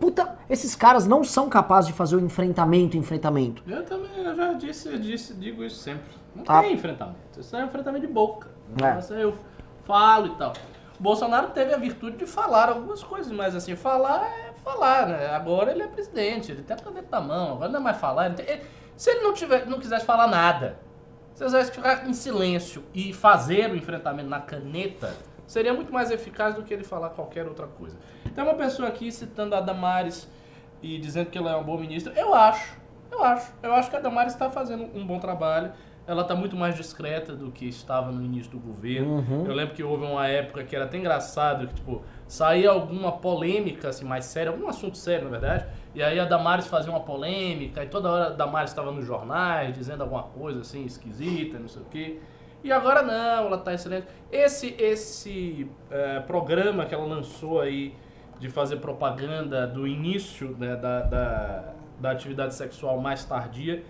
puta, 0.00 0.36
esses 0.48 0.74
caras 0.74 1.06
não 1.06 1.22
são 1.22 1.48
capazes 1.48 1.88
de 1.88 1.92
fazer 1.96 2.16
o 2.16 2.20
enfrentamento, 2.20 2.96
enfrentamento. 2.96 3.62
Eu 3.66 3.84
também 3.84 4.10
eu 4.16 4.34
já 4.34 4.52
disse, 4.54 4.88
eu 4.88 4.98
disse, 4.98 5.34
digo 5.34 5.62
isso 5.64 5.76
sempre. 5.76 6.10
Não 6.34 6.44
Ah. 6.48 6.60
tem 6.62 6.72
enfrentamento. 6.72 7.38
Isso 7.38 7.54
é 7.54 7.62
um 7.62 7.66
enfrentamento 7.66 8.06
de 8.06 8.12
boca. 8.12 8.48
É. 8.82 8.98
Isso 8.98 9.12
eu 9.14 9.36
falo 9.84 10.26
e 10.28 10.30
tal. 10.36 10.52
O 10.98 11.02
Bolsonaro 11.02 11.48
teve 11.48 11.74
a 11.74 11.76
virtude 11.76 12.16
de 12.16 12.26
falar 12.26 12.68
algumas 12.68 13.02
coisas, 13.02 13.30
mas 13.32 13.54
assim, 13.54 13.74
falar 13.76 14.24
é 14.26 14.52
falar, 14.64 15.06
né? 15.08 15.26
Agora 15.34 15.72
ele 15.72 15.82
é 15.82 15.86
presidente, 15.88 16.52
ele 16.52 16.62
tem 16.62 16.76
a 16.76 16.78
caneta 16.78 17.08
na 17.10 17.20
mão, 17.20 17.52
agora 17.54 17.70
não 17.70 17.80
é 17.80 17.82
mais 17.82 17.96
falar. 17.96 18.26
ele 18.26 18.34
tem- 18.36 18.46
ele- 18.48 18.62
se 18.96 19.10
ele 19.10 19.20
não, 19.20 19.32
tiver, 19.34 19.66
não 19.66 19.78
quisesse 19.80 20.04
falar 20.06 20.28
nada, 20.28 20.78
se 21.34 21.42
ele 21.42 21.50
quisesse 21.50 21.72
ficar 21.72 22.08
em 22.08 22.12
silêncio 22.14 22.84
e 22.94 23.12
fazer 23.12 23.70
o 23.72 23.76
enfrentamento 23.76 24.28
na 24.28 24.40
caneta, 24.40 25.12
seria 25.52 25.74
muito 25.74 25.92
mais 25.92 26.10
eficaz 26.10 26.54
do 26.54 26.62
que 26.62 26.72
ele 26.72 26.82
falar 26.82 27.10
qualquer 27.10 27.46
outra 27.46 27.66
coisa. 27.66 27.98
Tem 28.34 28.42
uma 28.42 28.54
pessoa 28.54 28.88
aqui 28.88 29.12
citando 29.12 29.54
a 29.54 29.60
Damares 29.60 30.26
e 30.80 30.98
dizendo 30.98 31.28
que 31.28 31.36
ela 31.36 31.52
é 31.52 31.54
uma 31.54 31.62
boa 31.62 31.78
ministra. 31.78 32.14
Eu 32.16 32.32
acho, 32.32 32.78
eu 33.10 33.22
acho. 33.22 33.52
Eu 33.62 33.74
acho 33.74 33.90
que 33.90 33.96
a 33.96 34.00
Damares 34.00 34.32
está 34.32 34.50
fazendo 34.50 34.84
um 34.94 35.06
bom 35.06 35.18
trabalho. 35.18 35.70
Ela 36.06 36.22
está 36.22 36.34
muito 36.34 36.56
mais 36.56 36.74
discreta 36.74 37.36
do 37.36 37.52
que 37.52 37.68
estava 37.68 38.10
no 38.10 38.24
início 38.24 38.50
do 38.50 38.58
governo. 38.58 39.24
Eu 39.46 39.54
lembro 39.54 39.74
que 39.74 39.82
houve 39.82 40.04
uma 40.04 40.26
época 40.26 40.64
que 40.64 40.74
era 40.74 40.86
até 40.86 40.96
engraçado, 40.96 41.68
que 41.68 41.74
tipo, 41.74 42.02
saía 42.26 42.70
alguma 42.70 43.12
polêmica 43.12 43.90
assim, 43.90 44.06
mais 44.06 44.24
séria, 44.24 44.50
algum 44.50 44.66
assunto 44.66 44.96
sério, 44.96 45.26
na 45.26 45.38
verdade, 45.38 45.66
e 45.94 46.02
aí 46.02 46.18
a 46.18 46.24
Damares 46.24 46.66
fazia 46.66 46.90
uma 46.90 47.00
polêmica, 47.00 47.84
e 47.84 47.86
toda 47.86 48.10
hora 48.10 48.26
a 48.28 48.30
Damares 48.30 48.70
estava 48.70 48.90
nos 48.90 49.04
jornais 49.04 49.76
dizendo 49.76 50.02
alguma 50.02 50.24
coisa 50.24 50.62
assim, 50.62 50.84
esquisita, 50.84 51.58
não 51.58 51.68
sei 51.68 51.82
o 51.82 51.84
quê. 51.84 52.20
E 52.64 52.70
agora 52.70 53.02
não, 53.02 53.46
ela 53.46 53.56
está 53.56 53.74
excelente. 53.74 54.06
Esse, 54.30 54.74
esse 54.78 55.68
eh, 55.90 56.20
programa 56.20 56.86
que 56.86 56.94
ela 56.94 57.04
lançou 57.04 57.60
aí 57.60 57.94
de 58.38 58.48
fazer 58.48 58.76
propaganda 58.76 59.66
do 59.66 59.86
início 59.86 60.56
né, 60.58 60.74
da, 60.74 61.02
da, 61.02 61.64
da 62.00 62.10
atividade 62.10 62.54
sexual 62.54 63.00
mais 63.00 63.24
tardia, 63.24 63.84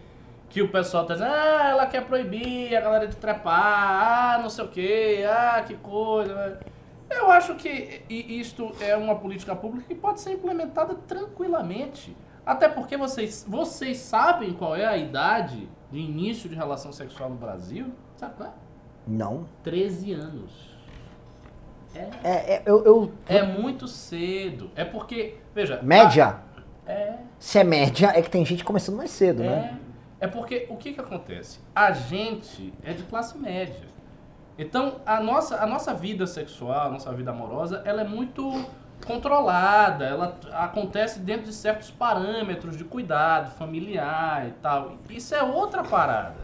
que 0.50 0.60
o 0.60 0.68
pessoal 0.68 1.06
tá 1.06 1.14
dizendo, 1.14 1.32
ah, 1.32 1.68
ela 1.70 1.86
quer 1.86 2.04
proibir 2.04 2.76
a 2.76 2.80
galera 2.82 3.08
de 3.08 3.16
trepar, 3.16 4.34
ah, 4.36 4.38
não 4.42 4.50
sei 4.50 4.64
o 4.64 4.68
que, 4.68 5.24
ah, 5.24 5.64
que 5.66 5.74
coisa. 5.76 6.60
Eu 7.10 7.30
acho 7.30 7.54
que 7.54 8.02
isto 8.08 8.70
é 8.80 8.94
uma 8.94 9.14
política 9.14 9.56
pública 9.56 9.86
que 9.88 9.94
pode 9.94 10.20
ser 10.20 10.32
implementada 10.32 10.94
tranquilamente. 10.94 12.14
Até 12.44 12.68
porque 12.68 12.96
vocês, 12.96 13.46
vocês 13.48 13.98
sabem 13.98 14.52
qual 14.52 14.76
é 14.76 14.84
a 14.84 14.96
idade 14.96 15.66
de 15.90 15.98
início 15.98 16.48
de 16.48 16.54
relação 16.54 16.92
sexual 16.92 17.30
no 17.30 17.36
Brasil? 17.36 17.92
Sabe 18.22 18.34
qual 18.36 18.48
é? 18.50 18.52
Não. 19.04 19.46
13 19.64 20.12
anos. 20.12 20.52
É, 21.92 22.08
É, 22.22 22.54
é, 22.54 22.62
eu, 22.64 22.84
eu- 22.84 23.12
é 23.26 23.42
muito 23.42 23.88
cedo. 23.88 24.70
É 24.76 24.84
porque, 24.84 25.38
veja... 25.52 25.80
média? 25.82 26.38
a- 26.86 26.90
é, 26.92 27.14
Se 27.36 27.58
é 27.58 27.64
média, 27.64 28.12
é 28.14 28.22
que 28.22 28.30
tem 28.30 28.46
gente 28.46 28.62
começando 28.62 28.96
mais 28.96 29.10
cedo, 29.10 29.42
né? 29.42 29.76
É, 30.20 30.26
é 30.26 30.28
porque 30.28 30.68
o 30.70 30.76
que 30.76 30.92
que 30.92 31.00
acontece? 31.00 31.58
A 31.74 31.90
gente 31.90 32.72
é 32.84 32.92
de 32.92 33.02
classe 33.02 33.36
média. 33.36 33.88
Então, 34.56 35.00
a 35.04 35.20
nossa, 35.20 35.60
a 35.60 35.66
nossa 35.66 35.92
vida 35.92 36.24
sexual, 36.24 36.86
a 36.86 36.90
nossa 36.90 37.12
vida 37.12 37.32
amorosa, 37.32 37.82
ela 37.84 38.02
é 38.02 38.06
muito 38.06 38.64
controlada, 39.04 40.04
ela 40.04 40.38
acontece 40.52 41.18
dentro 41.18 41.46
de 41.46 41.52
certos 41.52 41.90
parâmetros 41.90 42.76
de 42.76 42.84
cuidado 42.84 43.50
familiar 43.56 44.46
e 44.46 44.52
tal. 44.62 44.92
Isso 45.10 45.34
é 45.34 45.42
outra 45.42 45.82
parada. 45.82 46.36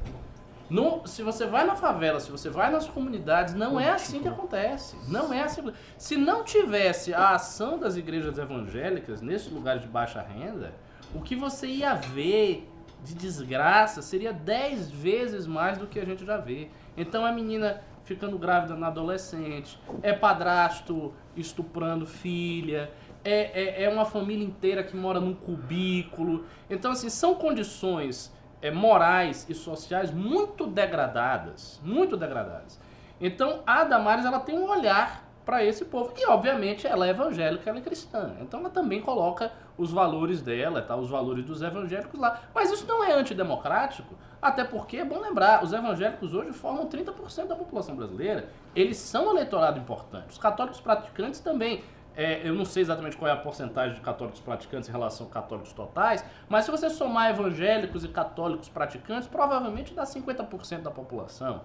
No, 0.71 1.07
se 1.07 1.23
você 1.23 1.47
vai 1.47 1.65
na 1.65 1.75
favela, 1.75 2.21
se 2.21 2.31
você 2.31 2.51
vai 2.51 2.71
nas 2.71 2.87
comunidades, 2.87 3.55
não 3.55 3.81
é 3.81 3.91
assim 3.91 4.21
que 4.21 4.29
acontece. 4.29 4.97
Não 5.09 5.33
é 5.33 5.43
assim. 5.43 5.63
Se 5.97 6.17
não 6.17 6.45
tivesse 6.45 7.15
a 7.15 7.31
ação 7.31 7.79
das 7.79 7.97
igrejas 7.97 8.39
evangélicas 8.39 9.23
nesses 9.23 9.51
lugares 9.51 9.83
de 9.83 9.89
baixa 9.89 10.21
renda, 10.21 10.75
o 11.15 11.21
que 11.21 11.35
você 11.35 11.67
ia 11.67 11.95
ver 11.95 12.69
de 13.03 13.15
desgraça 13.15 14.03
seria 14.03 14.33
10 14.33 14.91
vezes 14.91 15.47
mais 15.47 15.79
do 15.79 15.87
que 15.87 15.99
a 15.99 16.05
gente 16.05 16.27
já 16.27 16.37
vê. 16.37 16.69
Então 16.97 17.25
a 17.25 17.33
menina 17.33 17.81
ficando 18.09 18.39
grávida 18.39 18.75
na 18.75 18.87
adolescente, 18.87 19.79
é 20.03 20.15
padrasto 20.15 21.13
estuprando 21.37 22.07
filha, 22.07 22.91
é, 23.23 23.83
é, 23.83 23.85
é 23.85 23.89
uma 23.91 24.07
família 24.07 24.43
inteira 24.43 24.83
que 24.83 24.97
mora 24.97 25.21
num 25.21 25.35
cubículo. 25.35 26.47
Então, 26.71 26.93
assim, 26.93 27.11
são 27.11 27.35
condições 27.35 28.33
é, 28.61 28.71
morais 28.71 29.47
e 29.49 29.55
sociais 29.55 30.11
muito 30.11 30.67
degradadas, 30.67 31.81
muito 31.83 32.17
degradadas. 32.17 32.81
Então, 33.21 33.63
a 33.67 33.85
Damares 33.85 34.25
ela 34.25 34.41
tem 34.41 34.59
um 34.59 34.69
olhar 34.69 35.29
para 35.45 35.65
esse 35.65 35.87
povo 35.87 36.13
e, 36.17 36.27
obviamente, 36.27 36.87
ela 36.87 37.07
é 37.07 37.11
evangélica, 37.11 37.71
ela 37.71 37.79
é 37.79 37.83
cristã. 37.83 38.37
Então, 38.41 38.61
ela 38.61 38.69
também 38.69 39.01
coloca 39.01 39.51
os 39.79 39.91
valores 39.91 40.43
dela, 40.43 40.83
tá, 40.83 40.95
os 40.95 41.09
valores 41.09 41.45
dos 41.45 41.63
evangélicos 41.63 42.21
lá. 42.21 42.43
Mas 42.55 42.71
isso 42.71 42.87
não 42.87 43.03
é 43.03 43.15
antidemocrático, 43.15 44.15
até 44.43 44.63
porque 44.63 44.99
é 44.99 45.05
bom 45.05 45.19
lembrar, 45.19 45.65
os 45.65 45.73
evangélicos 45.73 46.35
hoje 46.35 46.53
formam 46.53 46.87
30% 46.87 47.47
da 47.47 47.57
população 47.57 47.97
brasileira. 47.97 48.51
Eles 48.77 48.99
são 48.99 49.29
um 49.29 49.31
eleitorado 49.31 49.79
importante. 49.79 50.29
Os 50.29 50.39
católicos 50.39 50.81
praticantes 50.81 51.41
também. 51.41 51.83
É, 52.19 52.41
eu 52.43 52.53
não 52.53 52.65
sei 52.65 52.83
exatamente 52.83 53.17
qual 53.17 53.31
é 53.31 53.33
a 53.33 53.37
porcentagem 53.37 53.95
de 53.95 54.01
católicos 54.01 54.41
praticantes 54.41 54.89
em 54.89 54.93
relação 54.93 55.29
a 55.29 55.31
católicos 55.31 55.73
totais, 55.73 56.25
mas 56.49 56.65
se 56.65 56.71
você 56.73 56.91
somar 56.91 57.31
evangélicos 57.31 58.03
e 58.03 58.09
católicos 58.09 58.69
praticantes, 58.69 59.29
provavelmente 59.29 59.95
dá 59.95 60.03
50% 60.03 60.83
da 60.83 60.91
população. 60.91 61.61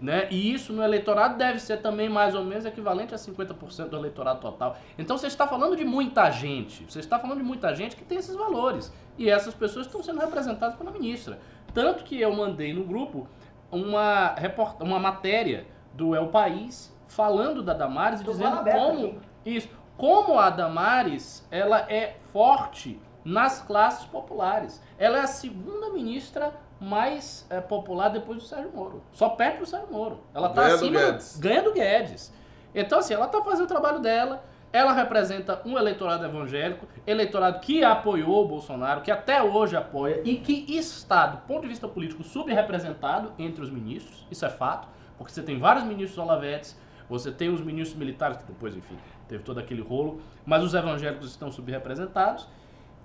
Né? 0.00 0.26
E 0.28 0.52
isso 0.52 0.72
no 0.72 0.82
eleitorado 0.82 1.38
deve 1.38 1.60
ser 1.60 1.76
também 1.76 2.08
mais 2.08 2.34
ou 2.34 2.42
menos 2.42 2.64
equivalente 2.66 3.14
a 3.14 3.16
50% 3.16 3.88
do 3.88 3.96
eleitorado 3.96 4.40
total. 4.40 4.76
Então 4.98 5.16
você 5.16 5.28
está 5.28 5.46
falando 5.46 5.76
de 5.76 5.84
muita 5.84 6.32
gente, 6.32 6.84
você 6.84 6.98
está 6.98 7.16
falando 7.16 7.38
de 7.38 7.44
muita 7.44 7.72
gente 7.72 7.94
que 7.94 8.04
tem 8.04 8.18
esses 8.18 8.34
valores. 8.34 8.92
E 9.16 9.30
essas 9.30 9.54
pessoas 9.54 9.86
estão 9.86 10.02
sendo 10.02 10.18
representadas 10.18 10.76
pela 10.76 10.90
ministra. 10.90 11.38
Tanto 11.72 12.02
que 12.02 12.20
eu 12.20 12.34
mandei 12.34 12.74
no 12.74 12.82
grupo 12.82 13.28
uma, 13.70 14.34
report... 14.34 14.80
uma 14.80 14.98
matéria 14.98 15.64
do 15.94 16.12
El 16.12 16.26
País 16.26 16.92
falando 17.06 17.62
da 17.62 17.72
Damares 17.72 18.20
e 18.20 18.24
dizendo 18.24 18.56
como 18.70 19.06
aqui. 19.06 19.18
isso, 19.44 19.68
como 19.96 20.38
a 20.38 20.50
Damares 20.50 21.46
ela 21.50 21.80
é 21.90 22.16
forte 22.32 23.00
nas 23.24 23.60
classes 23.60 24.06
populares. 24.06 24.80
Ela 24.98 25.18
é 25.18 25.20
a 25.22 25.26
segunda 25.26 25.90
ministra 25.90 26.54
mais 26.80 27.46
é, 27.50 27.60
popular 27.60 28.10
depois 28.10 28.38
do 28.38 28.44
Sérgio 28.44 28.70
Moro. 28.72 29.02
Só 29.12 29.30
perde 29.30 29.58
pro 29.58 29.66
Sérgio 29.66 29.90
Moro. 29.90 30.20
Ela 30.34 30.50
tá 30.50 30.68
do 30.68 30.74
acima. 30.74 31.00
Guedes. 31.00 31.36
Ganha 31.38 31.62
do 31.62 31.72
Guedes. 31.72 32.32
Então, 32.74 32.98
assim, 32.98 33.14
ela 33.14 33.26
tá 33.26 33.42
fazendo 33.42 33.64
o 33.64 33.68
trabalho 33.68 33.98
dela. 33.98 34.44
Ela 34.72 34.92
representa 34.92 35.62
um 35.64 35.78
eleitorado 35.78 36.24
evangélico, 36.24 36.86
eleitorado 37.06 37.60
que 37.60 37.82
apoiou 37.82 38.44
o 38.44 38.48
Bolsonaro, 38.48 39.00
que 39.00 39.10
até 39.10 39.42
hoje 39.42 39.74
apoia 39.74 40.20
e 40.22 40.36
que 40.36 40.66
está, 40.68 41.26
do 41.26 41.38
ponto 41.38 41.62
de 41.62 41.68
vista 41.68 41.88
político, 41.88 42.22
subrepresentado 42.22 43.32
entre 43.38 43.62
os 43.62 43.70
ministros. 43.70 44.26
Isso 44.30 44.44
é 44.44 44.50
fato, 44.50 44.86
porque 45.16 45.32
você 45.32 45.42
tem 45.42 45.58
vários 45.58 45.84
ministros 45.84 46.18
olavetes, 46.18 46.78
você 47.08 47.32
tem 47.32 47.48
os 47.48 47.62
ministros 47.62 47.98
militares, 47.98 48.36
que 48.36 48.44
depois, 48.44 48.76
enfim, 48.76 48.98
teve 49.28 49.42
todo 49.42 49.58
aquele 49.58 49.82
rolo, 49.82 50.20
mas 50.44 50.62
os 50.62 50.74
evangélicos 50.74 51.30
estão 51.30 51.50
subrepresentados. 51.50 52.48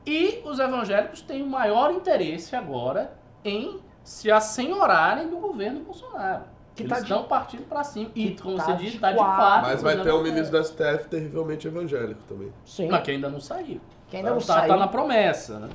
E 0.06 0.42
os 0.46 0.60
evangélicos 0.60 1.22
têm 1.22 1.44
o 1.44 1.48
maior 1.48 1.92
interesse 1.92 2.56
agora 2.56 3.14
em 3.46 3.80
se 4.04 4.32
assenhorarem 4.32 5.30
do 5.30 5.38
governo 5.38 5.82
Bolsonaro. 5.82 6.44
Que 6.76 6.84
Eles 6.84 6.90
tá 6.94 6.98
de- 7.00 7.04
estão 7.04 7.24
partindo 7.26 7.68
pra 7.68 7.84
cima. 7.84 8.10
E, 8.16 8.32
que 8.32 8.42
como 8.42 8.58
tá 8.58 8.64
você 8.66 8.74
de 8.74 8.86
disse, 8.86 8.98
tá 9.00 9.12
de 9.12 9.18
quatro. 9.18 9.70
Mas 9.70 9.82
vai 9.84 10.02
ter 10.02 10.12
um 10.14 10.24
ministro 10.24 10.58
do 10.58 10.64
STF 10.66 11.08
terrivelmente 11.10 11.68
evangélico 11.68 12.22
também. 12.28 12.52
Sim. 12.66 12.88
Mas 12.90 13.04
que 13.04 13.12
ainda 13.12 13.30
não 13.30 13.40
saiu. 13.40 13.80
Que 14.10 14.18
ainda 14.18 14.32
não 14.32 14.38
tá, 14.38 14.46
saiu. 14.56 14.70
Tá 14.70 14.78
na 14.78 14.88
promessa, 14.88 15.60
né? 15.60 15.70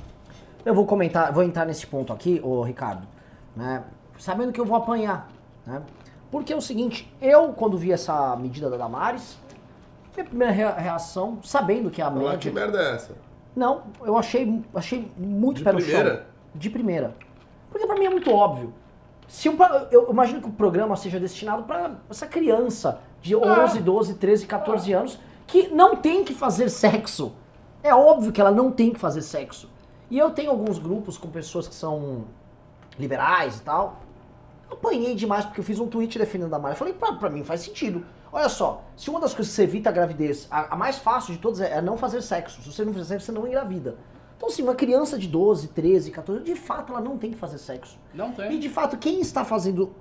Eu 0.65 0.73
vou 0.73 0.85
comentar, 0.85 1.31
vou 1.31 1.43
entrar 1.43 1.65
nesse 1.65 1.87
ponto 1.87 2.11
aqui, 2.11 2.41
ô 2.43 2.61
Ricardo, 2.63 3.07
né? 3.55 3.83
Sabendo 4.17 4.51
que 4.51 4.59
eu 4.59 4.65
vou 4.65 4.75
apanhar, 4.75 5.29
né? 5.65 5.81
Porque 6.29 6.51
é 6.51 6.55
o 6.55 6.61
seguinte, 6.61 7.09
eu 7.21 7.53
quando 7.53 7.77
vi 7.77 7.91
essa 7.93 8.35
medida 8.35 8.69
da 8.69 8.75
Damares, 8.75 9.37
minha 10.17 10.25
primeira 10.29 10.51
rea- 10.53 10.73
reação, 10.73 11.39
sabendo 11.43 11.89
que 11.89 12.01
a 12.01 12.05
Falar 12.11 12.19
média 12.31 12.37
que 12.37 12.51
merda 12.51 12.79
é 12.81 12.95
essa? 12.95 13.15
Não, 13.55 13.83
eu 14.03 14.17
achei, 14.17 14.61
achei 14.75 15.11
muito 15.17 15.57
De 15.57 15.63
pé 15.63 15.71
no 15.71 15.79
primeira? 15.79 16.15
chão. 16.15 16.23
De 16.55 16.69
primeira. 16.69 17.15
Porque 17.71 17.85
pra 17.87 17.95
mim 17.97 18.05
é 18.05 18.09
muito 18.09 18.31
óbvio. 18.31 18.73
Se 19.27 19.49
pro- 19.49 19.65
eu 19.91 20.09
imagino 20.09 20.41
que 20.41 20.47
o 20.47 20.51
programa 20.51 20.95
seja 20.95 21.19
destinado 21.19 21.63
pra 21.63 21.91
essa 22.09 22.25
criança 22.27 22.99
de 23.21 23.35
11, 23.35 23.79
12, 23.81 24.13
13, 24.15 24.45
14 24.45 24.93
anos 24.93 25.19
que 25.45 25.67
não 25.69 25.95
tem 25.95 26.23
que 26.23 26.33
fazer 26.33 26.69
sexo. 26.69 27.33
É 27.83 27.93
óbvio 27.93 28.31
que 28.31 28.39
ela 28.39 28.51
não 28.51 28.71
tem 28.71 28.91
que 28.93 28.99
fazer 28.99 29.21
sexo. 29.21 29.69
E 30.09 30.17
eu 30.17 30.29
tenho 30.31 30.51
alguns 30.51 30.77
grupos 30.79 31.17
com 31.17 31.27
pessoas 31.29 31.67
que 31.67 31.75
são 31.75 32.25
liberais 32.97 33.57
e 33.59 33.61
tal. 33.63 33.99
Eu 34.69 34.77
apanhei 34.77 35.15
demais 35.15 35.45
porque 35.45 35.59
eu 35.59 35.63
fiz 35.65 35.79
um 35.79 35.87
tweet 35.87 36.17
defendendo 36.17 36.53
a 36.53 36.59
Mari. 36.59 36.73
Eu 36.73 36.77
falei, 36.77 36.93
pra, 36.93 37.13
pra 37.13 37.29
mim 37.29 37.43
faz 37.43 37.61
sentido. 37.61 38.05
Olha 38.31 38.49
só, 38.49 38.83
se 38.95 39.09
uma 39.09 39.19
das 39.19 39.33
coisas 39.33 39.51
que 39.51 39.55
você 39.55 39.63
evita 39.63 39.89
a 39.89 39.91
gravidez, 39.91 40.47
a, 40.51 40.73
a 40.73 40.77
mais 40.77 40.97
fácil 40.97 41.33
de 41.33 41.39
todas 41.39 41.61
é, 41.61 41.77
é 41.77 41.81
não 41.81 41.97
fazer 41.97 42.21
sexo. 42.21 42.61
Se 42.61 42.71
você 42.71 42.83
não 42.83 42.91
fizer 42.93 43.05
sexo, 43.05 43.25
você 43.27 43.31
não 43.31 43.47
engravida. 43.47 43.95
Então, 44.35 44.49
assim, 44.49 44.61
uma 44.61 44.75
criança 44.75 45.17
de 45.17 45.27
12, 45.27 45.69
13, 45.69 46.11
14, 46.11 46.43
de 46.43 46.55
fato, 46.55 46.93
ela 46.93 47.01
não 47.01 47.17
tem 47.17 47.31
que 47.31 47.37
fazer 47.37 47.57
sexo. 47.57 47.97
Não 48.13 48.29
E 48.31 48.35
tem. 48.35 48.59
de 48.59 48.69
fato, 48.69 48.95
quem 48.97 49.19
está 49.19 49.43
fazendo, 49.43 49.95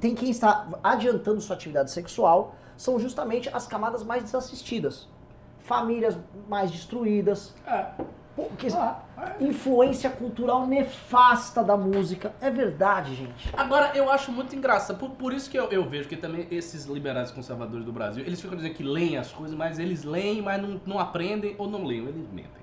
tem 0.00 0.14
quem 0.14 0.30
está 0.30 0.66
adiantando 0.82 1.40
sua 1.40 1.54
atividade 1.54 1.90
sexual 1.90 2.54
são 2.78 2.98
justamente 2.98 3.50
as 3.52 3.66
camadas 3.66 4.02
mais 4.02 4.22
desassistidas. 4.22 5.06
Famílias 5.58 6.16
mais 6.48 6.70
destruídas. 6.70 7.54
É. 7.66 7.86
Pô, 8.36 8.46
que- 8.58 8.66
Ah, 8.76 9.00
influência 9.40 10.10
cultural 10.10 10.66
nefasta 10.66 11.62
da 11.62 11.76
música. 11.76 12.32
É 12.40 12.50
verdade, 12.50 13.14
gente. 13.14 13.48
Agora, 13.56 13.92
eu 13.94 14.10
acho 14.10 14.32
muito 14.32 14.56
engraçado. 14.56 14.98
Por, 14.98 15.10
por 15.10 15.32
isso 15.32 15.48
que 15.48 15.56
eu, 15.56 15.70
eu 15.70 15.88
vejo 15.88 16.08
que 16.08 16.16
também 16.16 16.48
esses 16.50 16.84
liberais 16.86 17.30
conservadores 17.30 17.84
do 17.86 17.92
Brasil, 17.92 18.24
eles 18.26 18.40
ficam 18.40 18.56
dizendo 18.56 18.74
que 18.74 18.82
leem 18.82 19.16
as 19.16 19.30
coisas, 19.32 19.56
mas 19.56 19.78
eles 19.78 20.02
leem, 20.02 20.42
mas 20.42 20.60
não, 20.60 20.80
não 20.84 20.98
aprendem 20.98 21.54
ou 21.58 21.68
não 21.70 21.84
leem, 21.84 22.06
eles 22.08 22.28
mentem. 22.32 22.62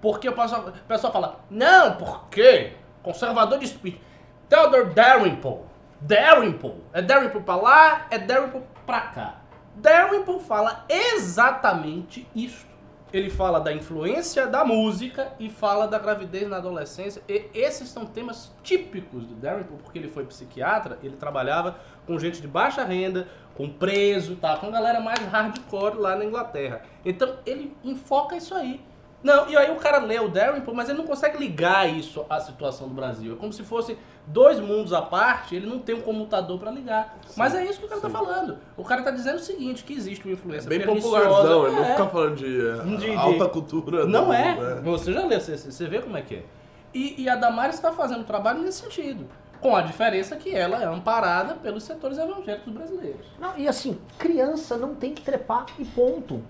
Porque 0.00 0.28
o 0.28 0.32
pessoal, 0.34 0.62
o 0.68 0.72
pessoal 0.88 1.12
fala, 1.12 1.40
não, 1.50 1.94
por 1.96 2.28
quê? 2.30 2.72
Conservador 3.02 3.58
de 3.58 3.66
espírito. 3.66 4.00
Theodore 4.48 4.94
Dalrymple. 4.94 5.58
Dalrymple. 6.00 6.82
É 6.92 7.02
Dalrymple 7.02 7.40
pra 7.42 7.56
lá, 7.56 8.06
é 8.10 8.18
Dalrymple 8.18 8.62
pra 8.86 9.00
cá. 9.02 9.34
Dalrymple 9.76 10.40
fala 10.40 10.84
exatamente 10.88 12.26
isto. 12.34 12.71
Ele 13.12 13.28
fala 13.28 13.60
da 13.60 13.72
influência 13.72 14.46
da 14.46 14.64
música 14.64 15.32
e 15.38 15.50
fala 15.50 15.86
da 15.86 15.98
gravidez 15.98 16.48
na 16.48 16.56
adolescência. 16.56 17.22
E 17.28 17.46
esses 17.52 17.88
são 17.88 18.06
temas 18.06 18.50
típicos 18.62 19.26
do 19.26 19.34
Dalrymple, 19.34 19.76
porque 19.82 19.98
ele 19.98 20.08
foi 20.08 20.24
psiquiatra, 20.24 20.98
ele 21.02 21.16
trabalhava 21.16 21.76
com 22.06 22.18
gente 22.18 22.40
de 22.40 22.48
baixa 22.48 22.82
renda, 22.84 23.28
com 23.54 23.68
preso, 23.68 24.36
tá? 24.36 24.56
com 24.56 24.70
galera 24.70 25.00
mais 25.00 25.20
hardcore 25.26 25.96
lá 25.96 26.16
na 26.16 26.24
Inglaterra. 26.24 26.82
Então 27.04 27.36
ele 27.44 27.76
enfoca 27.84 28.36
isso 28.36 28.54
aí. 28.54 28.80
Não, 29.22 29.48
e 29.48 29.56
aí 29.56 29.70
o 29.70 29.76
cara 29.76 29.98
lê 29.98 30.18
o 30.18 30.28
Dalrymple, 30.28 30.74
mas 30.74 30.88
ele 30.88 30.98
não 30.98 31.06
consegue 31.06 31.38
ligar 31.38 31.88
isso 31.88 32.24
à 32.28 32.40
situação 32.40 32.88
do 32.88 32.94
Brasil. 32.94 33.34
É 33.34 33.36
como 33.36 33.52
se 33.52 33.62
fosse 33.62 33.96
dois 34.26 34.58
mundos 34.58 34.92
à 34.92 35.00
parte, 35.00 35.54
ele 35.54 35.66
não 35.66 35.78
tem 35.78 35.94
um 35.94 36.00
comutador 36.00 36.58
pra 36.58 36.70
ligar. 36.72 37.16
Mas 37.36 37.54
é 37.54 37.64
isso 37.64 37.78
que 37.78 37.86
o 37.86 37.88
cara 37.88 38.00
tá 38.00 38.10
falando. 38.10 38.58
O 38.76 38.82
cara 38.84 39.02
tá 39.02 39.10
dizendo 39.12 39.36
o 39.36 39.40
seguinte, 39.40 39.84
que 39.84 39.92
existe 39.94 40.24
uma 40.26 40.34
influência 40.34 40.68
Bem 40.68 40.80
perniciosa. 40.80 41.20
popularzão, 41.24 41.66
ele 41.66 41.76
não 41.76 41.84
É. 41.84 41.90
fica 41.92 42.06
falando 42.08 42.34
de, 42.36 42.66
eh, 42.68 42.82
De- 42.84 42.96
de- 42.96 43.14
alta 43.14 43.48
cultura. 43.48 44.06
Não 44.06 44.32
é. 44.32 44.54
né? 44.58 44.80
Você 44.84 45.12
já 45.12 45.24
leu, 45.24 45.40
você, 45.40 45.56
você 45.56 45.86
vê 45.86 46.00
como 46.00 46.16
é 46.16 46.22
que 46.22 46.34
é. 46.36 46.44
E, 46.92 47.22
e 47.22 47.28
a 47.28 47.36
Damares 47.36 47.76
está 47.76 47.92
fazendo 47.92 48.24
trabalho 48.24 48.60
nesse 48.60 48.82
sentido. 48.82 49.26
Com 49.60 49.76
a 49.76 49.82
diferença 49.82 50.34
que 50.34 50.52
ela 50.52 50.82
é 50.82 50.84
amparada 50.86 51.54
pelos 51.54 51.84
setores 51.84 52.18
evangélicos 52.18 52.72
brasileiros. 52.72 53.24
Não, 53.38 53.56
e 53.56 53.68
assim, 53.68 53.96
criança 54.18 54.76
não 54.76 54.96
tem 54.96 55.14
que 55.14 55.22
trepar 55.22 55.66
e 55.78 55.84
ponto. 55.84 56.42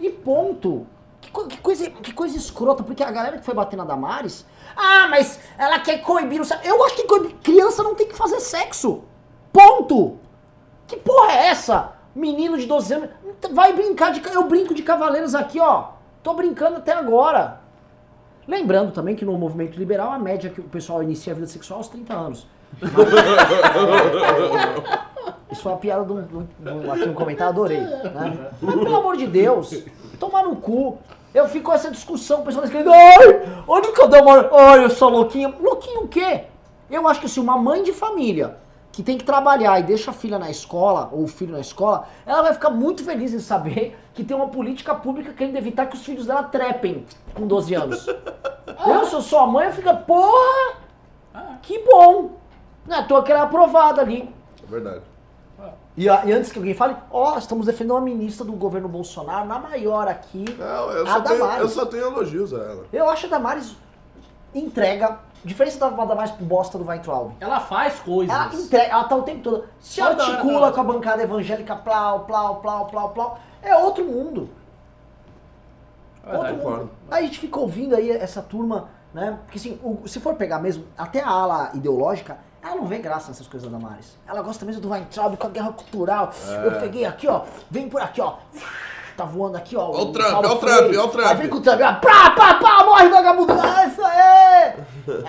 E 0.00 0.08
ponto. 0.10 0.86
Que, 1.26 1.32
co- 1.32 1.46
que 1.48 1.56
coisa, 1.58 1.90
que 1.90 2.12
coisa 2.12 2.36
escrota, 2.36 2.84
porque 2.84 3.02
a 3.02 3.10
galera 3.10 3.36
que 3.38 3.44
foi 3.44 3.52
bater 3.54 3.76
na 3.76 3.84
Damares. 3.84 4.46
Ah, 4.76 5.08
mas 5.10 5.40
ela 5.58 5.80
quer 5.80 5.98
coibir 6.02 6.40
o 6.40 6.44
sexo. 6.44 6.64
Eu 6.66 6.84
acho 6.84 6.94
que 6.96 7.02
coibir. 7.04 7.34
Criança 7.42 7.82
não 7.82 7.94
tem 7.96 8.06
que 8.06 8.14
fazer 8.16 8.38
sexo. 8.40 9.02
Ponto. 9.52 10.18
Que 10.86 10.96
porra 10.96 11.32
é 11.32 11.46
essa? 11.48 11.92
Menino 12.14 12.56
de 12.58 12.66
12 12.66 12.94
anos. 12.94 13.10
Vai 13.52 13.72
brincar 13.72 14.12
de. 14.12 14.22
Eu 14.32 14.44
brinco 14.44 14.72
de 14.72 14.82
cavaleiros 14.82 15.34
aqui, 15.34 15.58
ó. 15.60 15.88
Tô 16.22 16.32
brincando 16.34 16.76
até 16.76 16.92
agora. 16.92 17.60
Lembrando 18.46 18.92
também 18.92 19.16
que 19.16 19.24
no 19.24 19.36
movimento 19.36 19.76
liberal 19.76 20.12
a 20.12 20.18
média 20.18 20.48
que 20.50 20.60
o 20.60 20.64
pessoal 20.64 21.02
inicia 21.02 21.32
a 21.32 21.34
vida 21.34 21.48
sexual 21.48 21.80
aos 21.80 21.88
30 21.88 22.14
anos. 22.14 22.46
Isso 25.50 25.62
foi 25.62 25.72
uma 25.72 25.78
piada 25.78 26.04
de 26.04 26.22
de 26.22 26.36
um- 26.36 26.46
de 26.58 26.70
um- 26.70 26.92
aqui 26.92 27.08
um 27.08 27.14
comentário, 27.14 27.52
adorei. 27.52 27.80
Né? 27.80 28.50
Mas 28.60 28.74
pelo 28.74 28.96
amor 28.96 29.16
de 29.16 29.26
Deus, 29.26 29.70
tomar 30.16 30.42
no 30.42 30.56
cu. 30.56 30.98
Eu 31.34 31.48
fico 31.48 31.66
com 31.66 31.72
essa 31.72 31.90
discussão, 31.90 32.40
o 32.40 32.44
pessoal 32.44 32.64
escrevendo, 32.64 32.92
ai, 32.92 33.62
olha 33.68 33.92
que 33.92 34.00
eu 34.00 34.08
dou 34.08 34.22
uma. 34.22 34.48
Ai, 34.52 34.84
eu 34.84 34.90
sou 34.90 35.10
louquinha. 35.10 35.54
Louquinho 35.60 36.04
o 36.04 36.08
quê? 36.08 36.44
Eu 36.90 37.06
acho 37.06 37.20
que 37.20 37.28
se 37.28 37.38
uma 37.38 37.58
mãe 37.58 37.82
de 37.82 37.92
família 37.92 38.56
que 38.92 39.02
tem 39.02 39.18
que 39.18 39.24
trabalhar 39.24 39.78
e 39.78 39.82
deixa 39.82 40.10
a 40.10 40.14
filha 40.14 40.38
na 40.38 40.48
escola, 40.48 41.10
ou 41.12 41.24
o 41.24 41.28
filho 41.28 41.52
na 41.52 41.60
escola, 41.60 42.08
ela 42.24 42.40
vai 42.40 42.54
ficar 42.54 42.70
muito 42.70 43.04
feliz 43.04 43.34
em 43.34 43.40
saber 43.40 43.94
que 44.14 44.24
tem 44.24 44.34
uma 44.34 44.48
política 44.48 44.94
pública 44.94 45.34
querendo 45.34 45.56
evitar 45.56 45.84
que 45.84 45.96
os 45.96 46.02
filhos 46.02 46.24
dela 46.24 46.44
trepem 46.44 47.04
com 47.34 47.46
12 47.46 47.74
anos. 47.74 48.06
Eu, 48.06 49.04
se 49.04 49.14
eu 49.14 49.20
sou 49.20 49.40
a 49.40 49.46
mãe, 49.46 49.66
eu 49.66 49.72
fico, 49.72 49.94
porra, 50.06 50.78
que 51.60 51.78
bom. 51.80 52.30
Não 52.86 52.96
é 52.96 53.00
à 53.00 53.02
toa 53.02 53.22
que 53.22 53.30
ela 53.30 53.42
é 53.42 53.44
aprovada 53.44 54.00
ali. 54.00 54.32
É 54.62 54.70
verdade. 54.70 55.02
E, 55.96 56.04
e 56.04 56.32
antes 56.32 56.52
que 56.52 56.58
alguém 56.58 56.74
fale, 56.74 56.94
ó, 57.10 57.38
estamos 57.38 57.66
defendendo 57.66 57.92
uma 57.92 58.00
ministra 58.02 58.44
do 58.44 58.52
governo 58.52 58.86
Bolsonaro, 58.88 59.46
na 59.46 59.58
maior 59.58 60.06
aqui. 60.06 60.44
Não, 60.58 60.90
eu 60.90 61.06
A 61.06 61.10
só, 61.12 61.20
tenho, 61.22 61.44
eu 61.44 61.68
só 61.68 61.86
tenho 61.86 62.06
elogios 62.06 62.52
a 62.52 62.58
ela. 62.58 62.84
Eu 62.92 63.08
acho 63.08 63.26
a 63.26 63.30
Damares 63.30 63.74
entrega, 64.54 65.18
diferença 65.44 65.78
da 65.78 65.88
Damares 66.04 66.32
pro 66.32 66.44
bosta 66.44 66.76
do 66.78 66.84
Weintraub. 66.84 67.32
Ela 67.40 67.60
faz 67.60 67.98
coisas. 68.00 68.34
Ela 68.34 68.54
entrega, 68.54 68.92
ela 68.92 69.04
tá 69.04 69.16
o 69.16 69.22
tempo 69.22 69.42
todo, 69.42 69.64
se 69.80 70.00
Toda 70.00 70.22
articula 70.22 70.72
com 70.72 70.80
a 70.80 70.84
bancada 70.84 71.22
evangélica, 71.22 71.74
plau, 71.76 72.20
plau, 72.20 72.56
plau, 72.56 72.86
plau, 72.86 73.08
plau. 73.10 73.38
É 73.62 73.74
outro 73.76 74.04
mundo. 74.04 74.48
É 76.26 76.36
Outro 76.36 76.56
mundo. 76.56 76.90
Aí 77.10 77.24
a 77.24 77.26
gente 77.26 77.38
fica 77.38 77.58
ouvindo 77.58 77.94
aí 77.94 78.10
essa 78.10 78.42
turma, 78.42 78.88
né? 79.14 79.38
Porque 79.44 79.58
assim, 79.58 79.78
o- 79.82 80.06
se 80.06 80.20
for 80.20 80.34
pegar 80.34 80.58
mesmo, 80.58 80.84
até 80.98 81.20
a 81.22 81.28
ala 81.28 81.70
ideológica, 81.74 82.36
ela 82.66 82.76
não 82.76 82.86
vê 82.86 82.98
graça 82.98 83.28
nessas 83.28 83.46
coisas 83.46 83.70
da 83.70 83.76
Damares. 83.78 84.16
Ela 84.26 84.42
gosta 84.42 84.64
mesmo 84.64 84.80
do 84.80 84.90
Weintraub 84.90 85.36
com 85.36 85.46
a 85.46 85.50
guerra 85.50 85.72
cultural. 85.72 86.32
É. 86.48 86.66
Eu 86.66 86.72
peguei 86.80 87.04
aqui, 87.04 87.26
ó, 87.28 87.42
vem 87.70 87.88
por 87.88 88.00
aqui, 88.00 88.20
ó. 88.20 88.34
Tá 89.16 89.24
voando 89.24 89.56
aqui, 89.56 89.74
ó. 89.76 89.82
Ó 89.90 90.02
o 90.02 90.12
Trump, 90.12 90.32
ó 90.34 90.38
o 90.40 90.56
Trump, 90.58 90.94
ó 90.98 91.04
o 91.04 91.08
Trump. 91.08 91.26
Aí 91.26 91.36
vem 91.36 91.48
com 91.48 91.56
o 91.56 91.60
Trump, 91.62 91.80
ó, 91.80 91.92
pá, 91.94 92.30
pá, 92.32 92.54
pá, 92.54 92.84
morre 92.84 93.08
vagabundo. 93.08 93.52
É 93.52 93.86
isso 93.86 94.04
aí! 94.04 94.74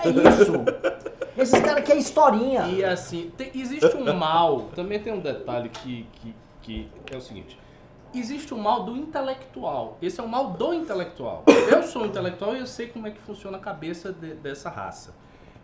É 0.04 0.30
isso. 0.30 0.52
Esses 1.36 1.60
caras 1.62 1.84
querem 1.84 2.00
historinha. 2.02 2.62
E 2.66 2.84
assim, 2.84 3.30
tem- 3.36 3.50
existe 3.54 3.96
um 3.96 4.12
mal, 4.14 4.62
também 4.74 5.00
tem 5.00 5.12
um 5.12 5.20
detalhe 5.20 5.68
que, 5.70 6.06
que, 6.12 6.34
que 7.06 7.14
é 7.14 7.16
o 7.16 7.20
seguinte. 7.20 7.58
Existe 8.14 8.52
o 8.52 8.58
mal 8.58 8.84
do 8.84 8.96
intelectual. 8.96 9.96
Esse 10.02 10.20
é 10.20 10.22
o 10.24 10.28
mal 10.28 10.50
do 10.50 10.74
intelectual. 10.74 11.44
Eu 11.46 11.82
sou 11.82 12.02
um 12.02 12.06
intelectual 12.06 12.56
e 12.56 12.58
eu 12.60 12.66
sei 12.66 12.88
como 12.88 13.06
é 13.06 13.10
que 13.10 13.20
funciona 13.20 13.56
a 13.58 13.60
cabeça 13.60 14.12
de- 14.12 14.34
dessa 14.34 14.68
raça. 14.68 15.14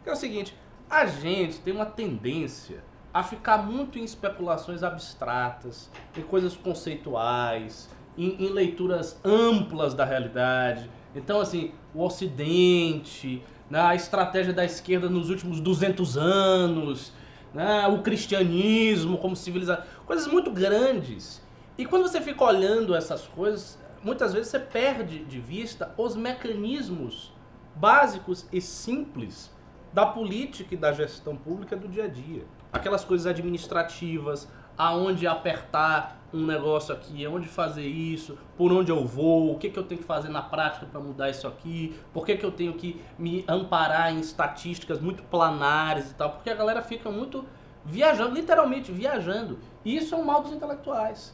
É 0.07 0.12
o 0.12 0.16
seguinte, 0.16 0.57
a 0.89 1.07
gente 1.07 1.59
tem 1.61 1.74
uma 1.74 1.87
tendência 1.87 2.82
a 3.12 3.22
ficar 3.22 3.59
muito 3.59 3.99
em 3.99 4.05
especulações 4.05 4.82
abstratas, 4.82 5.89
em 6.16 6.22
coisas 6.22 6.57
conceituais, 6.57 7.89
em, 8.18 8.45
em 8.45 8.49
leituras 8.49 9.18
amplas 9.24 9.95
da 9.95 10.05
realidade. 10.05 10.91
Então, 11.14 11.41
assim, 11.41 11.72
o 11.95 12.03
Ocidente, 12.03 13.41
né, 13.70 13.80
a 13.80 13.95
estratégia 13.95 14.53
da 14.53 14.64
esquerda 14.64 15.09
nos 15.09 15.30
últimos 15.30 15.61
200 15.61 16.16
anos, 16.16 17.12
né, 17.53 17.87
o 17.87 18.03
cristianismo 18.03 19.16
como 19.18 19.37
civilização, 19.37 19.85
coisas 20.07 20.26
muito 20.26 20.51
grandes. 20.51 21.41
E 21.78 21.87
quando 21.87 22.03
você 22.03 22.20
fica 22.20 22.43
olhando 22.43 22.97
essas 22.97 23.22
coisas, 23.28 23.78
muitas 24.03 24.32
vezes 24.32 24.49
você 24.49 24.59
perde 24.59 25.24
de 25.24 25.39
vista 25.39 25.95
os 25.97 26.16
mecanismos 26.16 27.32
básicos 27.76 28.47
e 28.53 28.61
simples 28.61 29.54
da 29.95 30.05
política 30.05 30.74
e 30.74 30.76
da 30.76 30.92
gestão 30.92 31.36
pública 31.36 31.76
do 31.76 31.86
dia 31.86 32.05
a 32.05 32.09
dia. 32.09 32.45
Aquelas 32.72 33.05
coisas 33.05 33.28
administrativas, 33.28 34.49
aonde 34.76 35.24
apertar 35.24 36.20
um 36.32 36.45
negócio 36.45 36.92
aqui, 36.92 37.24
aonde 37.24 37.47
fazer 37.47 37.86
isso, 37.86 38.36
por 38.57 38.72
onde 38.72 38.90
eu 38.90 39.07
vou, 39.07 39.53
o 39.53 39.59
que, 39.59 39.70
que 39.70 39.78
eu 39.78 39.84
tenho 39.84 40.01
que 40.01 40.07
fazer 40.07 40.30
na 40.30 40.42
prática 40.42 40.84
para 40.84 41.01
mudar 41.01 41.30
isso 41.30 41.47
aqui, 41.47 41.95
por 42.12 42.26
que, 42.26 42.36
que 42.36 42.45
eu 42.45 42.51
tenho 42.51 42.74
que 42.74 43.01
me 43.16 43.45
amparar 43.47 44.12
em 44.12 44.18
estatísticas 44.18 45.01
muito 45.01 45.22
planares 45.22 46.11
e 46.11 46.14
tal, 46.14 46.32
porque 46.32 46.51
a 46.51 46.55
galera 46.57 46.82
fica 46.82 47.09
muito 47.09 47.45
viajando, 47.84 48.34
literalmente 48.34 48.90
viajando. 48.90 49.61
E 49.84 49.97
isso 49.97 50.12
é 50.12 50.18
um 50.18 50.24
mal 50.24 50.42
dos 50.42 50.51
intelectuais 50.51 51.32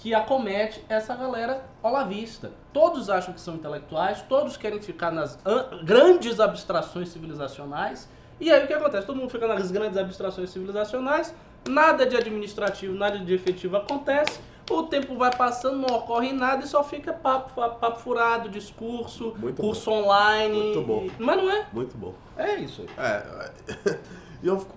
que 0.00 0.14
acomete 0.14 0.84
essa 0.88 1.14
galera 1.14 1.64
olavista. 1.82 2.50
Todos 2.72 3.10
acham 3.10 3.34
que 3.34 3.40
são 3.40 3.54
intelectuais, 3.54 4.22
todos 4.28 4.56
querem 4.56 4.80
ficar 4.80 5.10
nas 5.10 5.38
grandes 5.84 6.40
abstrações 6.40 7.08
civilizacionais. 7.10 8.08
E 8.40 8.50
aí 8.50 8.64
o 8.64 8.66
que 8.66 8.72
acontece? 8.72 9.06
Todo 9.06 9.16
mundo 9.16 9.30
fica 9.30 9.46
nas 9.46 9.70
grandes 9.70 9.96
abstrações 9.96 10.50
civilizacionais, 10.50 11.34
nada 11.68 12.06
de 12.06 12.16
administrativo, 12.16 12.94
nada 12.94 13.18
de 13.18 13.34
efetivo 13.34 13.76
acontece, 13.76 14.40
o 14.70 14.84
tempo 14.84 15.16
vai 15.16 15.34
passando, 15.34 15.76
não 15.76 15.96
ocorre 15.96 16.32
nada 16.32 16.64
e 16.64 16.68
só 16.68 16.82
fica 16.82 17.12
papo, 17.12 17.52
papo, 17.54 18.00
furado, 18.00 18.48
discurso, 18.48 19.34
Muito 19.38 19.60
curso 19.60 19.90
bom. 19.90 20.02
online. 20.04 20.58
Muito 20.58 20.82
bom. 20.82 21.06
Mas 21.18 21.36
não 21.36 21.50
é? 21.50 21.66
Muito 21.72 21.96
bom. 21.96 22.14
É 22.36 22.56
isso 22.56 22.82
aí. 22.82 22.88
É, 22.96 23.98
e 24.42 24.46
eu 24.46 24.58
fico 24.58 24.74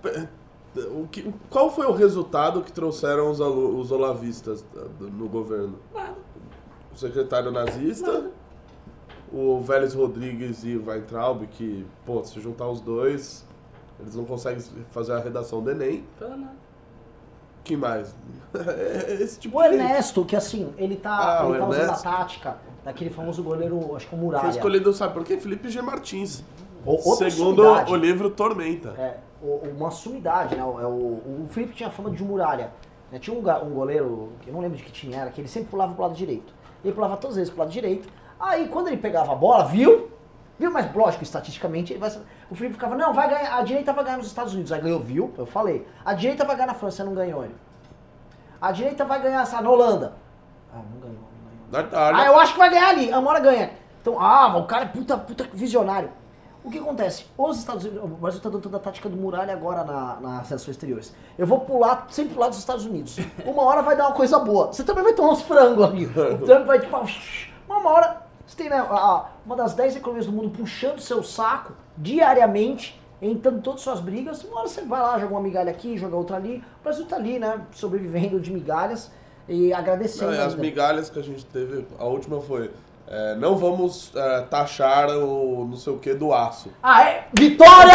o 0.82 1.08
que, 1.10 1.32
qual 1.50 1.70
foi 1.70 1.86
o 1.86 1.92
resultado 1.92 2.62
que 2.62 2.72
trouxeram 2.72 3.30
os, 3.30 3.40
os 3.40 3.90
olavistas 3.92 4.64
do- 4.98 5.10
no 5.10 5.28
governo? 5.28 5.78
O 6.92 6.96
secretário 6.98 7.50
nazista, 7.50 8.30
o 9.32 9.60
Vélez 9.60 9.94
Rodrigues 9.94 10.64
e 10.64 10.76
o 10.76 10.86
Weintraub, 10.88 11.46
que, 11.48 11.86
pô, 12.04 12.22
se 12.24 12.40
juntar 12.40 12.68
os 12.68 12.80
dois, 12.80 13.46
eles 14.00 14.14
não 14.14 14.24
conseguem 14.24 14.62
fazer 14.90 15.12
a 15.12 15.18
redação 15.18 15.62
do 15.62 15.70
Enem. 15.70 16.04
Nada. 16.20 16.52
que 17.64 17.76
mais? 17.76 18.14
É 18.54 19.12
Esse 19.22 19.38
tipo 19.40 19.58
O 19.58 19.62
de 19.62 19.70
gente. 19.70 19.80
Ernesto, 19.80 20.24
que 20.24 20.36
assim, 20.36 20.72
ele 20.78 20.96
tá, 20.96 21.42
Ah, 21.42 21.48
ele 21.48 21.58
tá 21.58 21.68
usando 21.68 21.90
a 21.90 21.94
tática 21.96 22.56
daquele 22.84 23.10
famoso 23.10 23.42
goleiro, 23.42 23.96
acho 23.96 24.06
que 24.08 24.14
o 24.14 24.18
Muralha. 24.18 24.42
Foi 24.44 24.50
escolhido, 24.50 24.92
sabe 24.92 25.12
por 25.14 25.24
quê? 25.24 25.36
Felipe 25.38 25.68
G. 25.68 25.82
Martins. 25.82 26.44
O- 26.86 27.16
Segundo 27.16 27.62
sumidade. 27.62 27.92
o 27.92 27.96
livro 27.96 28.30
Tormenta. 28.30 28.90
É, 28.98 29.16
o- 29.42 29.60
uma 29.76 29.90
sumidade, 29.90 30.54
né? 30.56 30.64
O, 30.64 30.80
é 30.80 30.86
o, 30.86 30.90
o 31.44 31.46
Felipe 31.50 31.74
tinha 31.74 31.90
fama 31.90 32.10
de 32.10 32.22
muralha. 32.22 32.70
né? 33.10 33.18
Tinha 33.18 33.36
um, 33.36 33.40
um 33.40 33.70
goleiro, 33.74 34.32
que 34.40 34.48
eu 34.48 34.54
não 34.54 34.60
lembro 34.60 34.76
de 34.76 34.82
que 34.84 34.90
time 34.92 35.14
era, 35.14 35.30
que 35.30 35.40
ele 35.40 35.48
sempre 35.48 35.70
pulava 35.70 35.92
pro 35.94 36.02
lado 36.02 36.14
direito. 36.14 36.52
Ele 36.84 36.92
pulava 36.94 37.16
todas 37.16 37.34
as 37.36 37.36
vezes 37.38 37.50
pro 37.52 37.60
lado 37.60 37.70
direito. 37.72 38.08
Aí 38.38 38.68
quando 38.68 38.88
ele 38.88 38.96
pegava 38.98 39.32
a 39.32 39.34
bola, 39.34 39.64
viu? 39.64 40.10
Viu? 40.58 40.70
Mas 40.70 40.94
lógico, 40.94 41.22
estatisticamente, 41.22 41.92
ele 41.92 42.00
vai, 42.00 42.10
o 42.50 42.54
Felipe 42.54 42.74
ficava, 42.74 42.94
não, 42.94 43.12
vai 43.12 43.28
ganhar, 43.28 43.58
a 43.58 43.62
direita 43.62 43.92
vai 43.92 44.04
ganhar 44.04 44.16
nos 44.16 44.26
Estados 44.26 44.54
Unidos. 44.54 44.72
Aí 44.72 44.80
ganhou, 44.80 45.00
viu? 45.00 45.32
Eu 45.36 45.44
falei. 45.46 45.86
A 46.04 46.14
direita 46.14 46.44
vai 46.44 46.56
ganhar 46.56 46.68
na 46.68 46.74
França, 46.74 47.04
não 47.04 47.14
ganhou 47.14 47.44
ele. 47.44 47.54
A 48.60 48.72
direita 48.72 49.04
vai 49.04 49.20
ganhar 49.22 49.44
sabe, 49.44 49.64
na 49.64 49.70
Holanda. 49.70 50.14
Ah, 50.72 50.78
não 50.78 50.98
ganhou, 51.00 51.18
não 51.72 51.80
ganhou. 51.80 51.90
Ah, 52.16 52.26
eu 52.26 52.38
acho 52.38 52.52
que 52.54 52.58
vai 52.58 52.70
ganhar 52.70 52.88
ali. 52.88 53.12
A 53.12 53.20
Mora 53.20 53.38
ganha. 53.40 53.70
Então, 54.00 54.18
ah, 54.20 54.56
o 54.56 54.66
cara 54.66 54.84
é 54.84 54.88
puta, 54.88 55.16
puta 55.18 55.44
visionário. 55.52 56.10
O 56.66 56.70
que 56.70 56.78
acontece? 56.78 57.26
Os 57.38 57.58
Estados 57.58 57.84
Unidos, 57.84 58.02
o 58.02 58.08
Brasil 58.08 58.40
tá 58.40 58.48
adotando 58.48 58.76
a 58.76 58.80
tática 58.80 59.08
do 59.08 59.16
muralha 59.16 59.52
agora 59.52 59.84
na, 59.84 60.16
nas 60.20 60.48
relações 60.48 60.70
exteriores. 60.70 61.14
Eu 61.38 61.46
vou 61.46 61.60
pular, 61.60 62.08
sempre 62.10 62.34
pular 62.34 62.48
dos 62.48 62.58
Estados 62.58 62.84
Unidos. 62.84 63.16
Uma 63.44 63.62
hora 63.62 63.82
vai 63.82 63.96
dar 63.96 64.08
uma 64.08 64.16
coisa 64.16 64.36
boa. 64.40 64.66
Você 64.72 64.82
também 64.82 65.04
vai 65.04 65.12
tomar 65.12 65.30
uns 65.30 65.42
frangos 65.42 65.84
ali. 65.84 66.06
O 66.06 66.38
Trump 66.44 66.66
vai 66.66 66.80
tipo, 66.80 66.96
uma 67.68 67.88
hora. 67.90 68.20
Você 68.44 68.56
tem 68.56 68.68
né, 68.68 68.78
a- 68.78 69.26
uma 69.46 69.54
das 69.54 69.74
10 69.74 69.94
economias 69.94 70.26
do 70.26 70.32
mundo 70.32 70.50
puxando 70.50 70.98
seu 70.98 71.22
saco 71.22 71.72
diariamente, 71.96 73.00
entrando 73.22 73.62
todas 73.62 73.80
as 73.80 73.84
suas 73.84 74.00
brigas. 74.00 74.42
Uma 74.42 74.58
hora 74.60 74.68
você 74.68 74.82
vai 74.82 75.00
lá, 75.00 75.18
joga 75.20 75.34
uma 75.34 75.40
migalha 75.40 75.70
aqui, 75.70 75.96
joga 75.96 76.16
outra 76.16 76.34
ali. 76.34 76.64
O 76.80 76.82
Brasil 76.82 77.06
tá 77.06 77.14
ali, 77.14 77.38
né? 77.38 77.60
Sobrevivendo 77.70 78.40
de 78.40 78.52
migalhas 78.52 79.08
e 79.48 79.72
agradecendo. 79.72 80.32
Não, 80.32 80.44
as 80.44 80.56
migalhas 80.56 81.08
que 81.10 81.18
a 81.20 81.22
gente 81.22 81.46
teve, 81.46 81.86
a 81.96 82.04
última 82.06 82.40
foi. 82.40 82.72
É, 83.08 83.34
não 83.36 83.56
vamos 83.56 84.12
é, 84.14 84.40
taxar 84.42 85.08
o 85.10 85.66
não 85.68 85.76
sei 85.76 85.92
o 85.92 85.98
que 85.98 86.14
do 86.14 86.32
aço. 86.32 86.70
Ah, 86.82 87.02
é? 87.08 87.28
Vitória! 87.38 87.92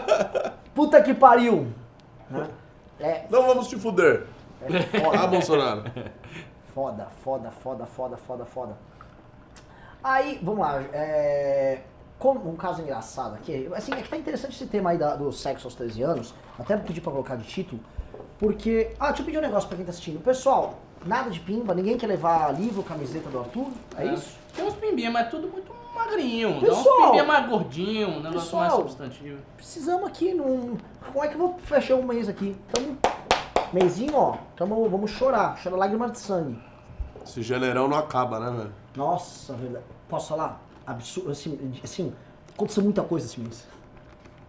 Puta 0.74 1.02
que 1.02 1.12
pariu! 1.14 1.68
É 2.98 3.24
Não 3.30 3.46
vamos 3.46 3.68
te 3.68 3.76
fuder. 3.78 4.26
Ah, 4.62 5.10
foda, 5.10 5.26
Bolsonaro. 5.26 5.82
foda, 6.74 7.08
foda, 7.24 7.50
foda, 7.50 7.86
foda, 7.86 8.16
foda, 8.16 8.44
foda. 8.44 8.76
Aí, 10.02 10.38
vamos 10.42 10.60
lá. 10.60 10.80
É, 10.92 11.80
como 12.18 12.48
um 12.50 12.56
caso 12.56 12.82
engraçado 12.82 13.34
aqui, 13.34 13.68
assim, 13.74 13.92
é 13.92 13.96
que 14.02 14.08
tá 14.08 14.16
interessante 14.16 14.52
esse 14.54 14.66
tema 14.66 14.90
aí 14.90 14.98
da- 14.98 15.16
do 15.16 15.32
sexo 15.32 15.66
aos 15.66 15.74
13 15.74 16.02
anos, 16.02 16.34
até 16.58 16.76
pedi 16.76 17.00
pra 17.00 17.10
colocar 17.10 17.36
de 17.36 17.44
título, 17.44 17.80
porque. 18.38 18.94
Ah, 19.00 19.08
deixa 19.08 19.22
eu 19.22 19.26
pedir 19.26 19.38
um 19.38 19.42
negócio 19.42 19.66
pra 19.68 19.76
quem 19.76 19.84
tá 19.86 19.90
assistindo. 19.90 20.22
Pessoal, 20.22 20.74
nada 21.04 21.30
de 21.30 21.40
pimba, 21.40 21.74
ninguém 21.74 21.96
quer 21.96 22.06
levar 22.06 22.52
livro, 22.58 22.82
camiseta 22.82 23.28
do 23.28 23.40
Arthur, 23.40 23.68
é, 23.96 24.12
isso? 24.12 24.36
Tem 24.54 24.64
uns 24.64 24.74
pimbinha, 24.74 25.10
mas 25.10 25.30
tudo 25.30 25.48
muito 25.48 25.72
magrinho. 25.94 26.54
Dá 26.54 26.60
Pessoal! 26.60 26.98
uns 26.98 27.04
pimbinha 27.04 27.24
mais 27.24 27.48
gordinho, 27.48 28.08
um 28.08 28.16
negócio 28.16 28.40
Pessoal! 28.40 28.62
mais 28.62 28.74
substantivo. 28.74 29.38
Precisamos 29.56 30.06
aqui, 30.06 30.34
num... 30.34 30.76
como 31.12 31.24
é 31.24 31.28
que 31.28 31.34
eu 31.34 31.38
vou 31.38 31.58
fechar 31.58 31.94
um 31.96 32.04
mês 32.04 32.28
aqui? 32.28 32.56
Tamo. 32.72 32.98
Mêsinho, 33.72 34.16
ó, 34.16 34.36
tamo, 34.56 34.88
vamos 34.88 35.12
chorar, 35.12 35.56
chorar 35.58 35.76
lágrimas 35.76 36.10
de 36.10 36.18
sangue. 36.18 36.58
Esse 37.24 37.40
janeirão 37.40 37.86
não 37.86 37.96
acaba, 37.96 38.40
né, 38.40 38.50
velho? 38.50 38.72
Nossa, 38.96 39.52
verdade. 39.52 39.84
Posso 40.08 40.28
falar? 40.30 40.60
Absurdo, 40.84 41.30
assim, 41.30 41.72
assim, 41.84 42.12
aconteceu 42.52 42.82
muita 42.82 43.02
coisa 43.02 43.26
esse 43.26 43.38
mês. 43.38 43.64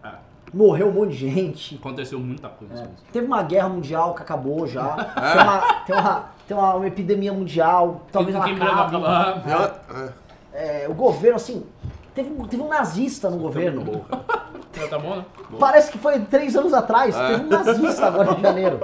Ah, 0.02 0.18
Morreu 0.52 0.88
um 0.88 0.92
monte 0.92 1.10
de 1.10 1.30
gente. 1.30 1.76
aconteceu 1.76 2.18
muita 2.18 2.48
coisa. 2.48 2.74
É. 2.74 2.82
assim. 2.82 2.92
Teve 3.12 3.26
uma 3.26 3.42
guerra 3.44 3.68
mundial 3.68 4.14
que 4.14 4.22
acabou 4.22 4.66
já. 4.66 4.96
Tem, 4.96 5.42
uma, 5.42 5.60
tem, 5.84 5.94
uma, 5.96 6.30
tem 6.52 6.56
uma, 6.56 6.74
uma 6.74 6.86
epidemia 6.86 7.32
mundial, 7.32 8.02
talvez 8.12 8.36
ela 8.36 8.44
acabe. 8.44 8.96
acabar. 8.96 9.42
É, 10.54 10.82
É, 10.84 10.86
o 10.88 10.92
governo, 10.92 11.36
assim, 11.36 11.64
teve, 12.14 12.28
um- 12.30 12.44
teve 12.44 12.62
um 12.62 12.68
nazista 12.68 13.30
no 13.30 13.38
governo. 13.38 14.04
Já 14.74 14.86
tá 14.86 14.98
bom, 14.98 15.16
né? 15.16 15.24
Parece 15.58 15.90
que 15.90 15.96
foi 15.96 16.20
três 16.20 16.54
anos 16.54 16.74
atrás. 16.74 17.16
É. 17.16 17.26
Teve 17.28 17.44
um 17.44 17.48
nazista 17.48 18.06
agora 18.06 18.32
em 18.38 18.42
janeiro. 18.42 18.80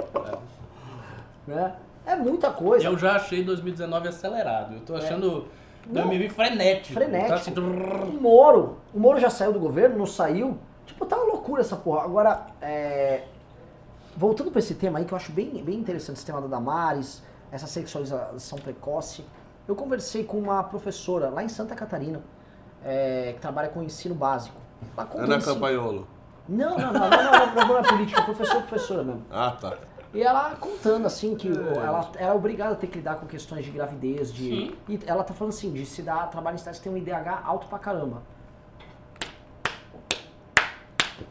Né? 1.45 1.73
É 2.07 2.15
muita 2.15 2.49
coisa. 2.49 2.85
Eu 2.87 2.97
já 2.97 3.15
achei 3.17 3.43
2019 3.43 4.07
acelerado. 4.07 4.73
Eu 4.75 4.79
tô 4.81 4.95
achando 4.95 5.45
2020 5.87 6.31
frenético. 6.31 6.93
Frenético. 6.93 7.29
Tá 7.29 7.35
assim, 7.35 7.51
trrr. 7.51 8.03
O 8.09 8.19
Moro, 8.21 8.77
o 8.93 8.99
Moro 8.99 9.19
já 9.19 9.29
saiu 9.29 9.53
do 9.53 9.59
governo, 9.59 9.97
não 9.97 10.05
saiu. 10.07 10.57
Tipo, 10.87 11.05
tá 11.05 11.15
uma 11.17 11.25
loucura 11.25 11.61
essa 11.61 11.75
porra. 11.75 12.03
Agora, 12.03 12.47
é, 12.61 13.23
voltando 14.17 14.49
pra 14.49 14.57
esse 14.59 14.73
tema 14.73 14.97
aí, 14.99 15.05
que 15.05 15.13
eu 15.13 15.17
acho 15.17 15.31
bem, 15.31 15.49
bem 15.63 15.75
interessante, 15.75 16.17
esse 16.17 16.25
tema 16.25 16.41
da 16.41 16.47
Damares, 16.47 17.21
essa 17.51 17.67
sexualização 17.67 18.57
precoce. 18.59 19.25
Eu 19.67 19.75
conversei 19.75 20.23
com 20.23 20.37
uma 20.39 20.63
professora 20.63 21.29
lá 21.29 21.43
em 21.43 21.49
Santa 21.49 21.75
Catarina, 21.75 22.21
é, 22.83 23.33
que 23.33 23.39
trabalha 23.41 23.69
com 23.69 23.83
ensino 23.83 24.15
básico. 24.15 24.57
Ana 25.15 25.37
ensino- 25.37 25.53
Campaiolo. 25.55 26.07
Não, 26.47 26.77
não, 26.77 26.91
não, 26.93 27.09
não, 27.09 27.09
não, 27.09 27.55
não, 27.55 27.67
não 27.67 27.77
é 27.77 27.83
política, 27.87 28.21
professor, 28.23 28.63
professora 28.63 29.03
mesmo. 29.03 29.23
Ah, 29.29 29.51
tá. 29.59 29.77
E 30.11 30.23
ela 30.23 30.55
contando 30.55 31.05
assim 31.05 31.35
que 31.35 31.47
É. 31.47 31.77
ela 31.77 32.09
era 32.17 32.33
obrigada 32.33 32.73
a 32.73 32.75
ter 32.75 32.87
que 32.87 32.97
lidar 32.97 33.17
com 33.17 33.27
questões 33.27 33.63
de 33.63 33.69
gravidez, 33.69 34.33
de. 34.33 34.49
Sim. 34.49 34.75
E 34.87 34.99
ela 35.05 35.23
tá 35.23 35.35
falando 35.35 35.53
assim, 35.53 35.71
de 35.71 35.85
se 35.85 36.01
dar 36.01 36.27
trabalho 36.31 36.55
em 36.55 36.57
cidades 36.57 36.79
que 36.79 36.83
tem 36.89 36.91
um 36.91 36.97
IDH 36.97 37.43
alto 37.45 37.67
pra 37.67 37.77
caramba. 37.77 38.23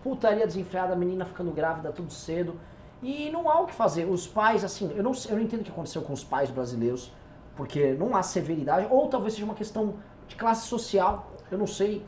Putaria 0.03 0.47
desenfreada, 0.47 0.93
a 0.93 0.97
menina 0.97 1.25
ficando 1.25 1.51
grávida 1.51 1.91
tudo 1.91 2.13
cedo. 2.13 2.59
E 3.03 3.31
não 3.31 3.49
há 3.51 3.61
o 3.61 3.67
que 3.67 3.75
fazer. 3.75 4.05
Os 4.07 4.27
pais, 4.27 4.65
assim, 4.65 4.91
eu 4.97 5.03
não, 5.03 5.13
eu 5.29 5.37
não 5.37 5.43
entendo 5.43 5.61
o 5.61 5.65
que 5.65 5.71
aconteceu 5.71 6.03
com 6.03 6.13
os 6.13 6.25
pais 6.25 6.51
brasileiros, 6.51 7.13
porque 7.57 7.93
não 7.95 8.17
há 8.17 8.23
severidade, 8.23 8.87
ou 8.91 9.09
talvez 9.09 9.35
seja 9.35 9.45
uma 9.45 9.55
questão 9.55 9.97
de 10.27 10.35
classe 10.37 10.67
social, 10.67 11.31
eu 11.51 11.59
não 11.59 11.67
sei. 11.67 12.05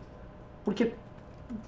Porque 0.64 0.94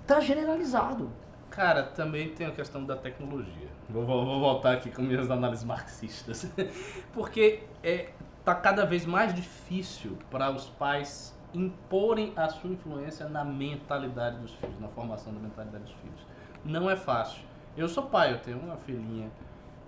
tá 0.07 0.21
generalizado. 0.21 1.11
Cara, 1.51 1.83
também 1.83 2.31
tem 2.31 2.47
a 2.47 2.51
questão 2.51 2.85
da 2.85 2.97
tecnologia. 2.97 3.69
Vou, 3.89 4.05
vou- 4.07 4.25
vou 4.25 4.41
voltar 4.41 4.73
aqui 4.75 4.91
com 4.91 5.03
minhas 5.03 5.31
análises 5.31 5.65
marxistas. 5.65 6.51
Porque 7.13 7.65
é, 7.83 8.11
tá 8.45 8.55
cada 8.55 8.87
vez 8.87 9.05
mais 9.05 9.35
difícil 9.35 10.17
para 10.31 10.51
os 10.51 10.67
pais 10.71 11.35
imporem 11.53 12.33
a 12.37 12.49
sua 12.49 12.71
influência 12.71 13.29
na 13.29 13.45
mentalidade 13.45 14.39
dos 14.39 14.53
filhos, 14.55 14.81
na 14.81 14.89
formação 14.89 15.33
da 15.35 15.41
mentalidade 15.41 15.85
dos 15.85 15.93
filhos. 15.95 16.21
Não 16.65 16.89
é 16.89 16.97
fácil. 16.97 17.43
Eu 17.77 17.89
sou 17.89 18.05
pai, 18.05 18.33
eu 18.33 18.39
tenho 18.39 18.59
uma 18.59 18.77
filhinha. 18.77 19.31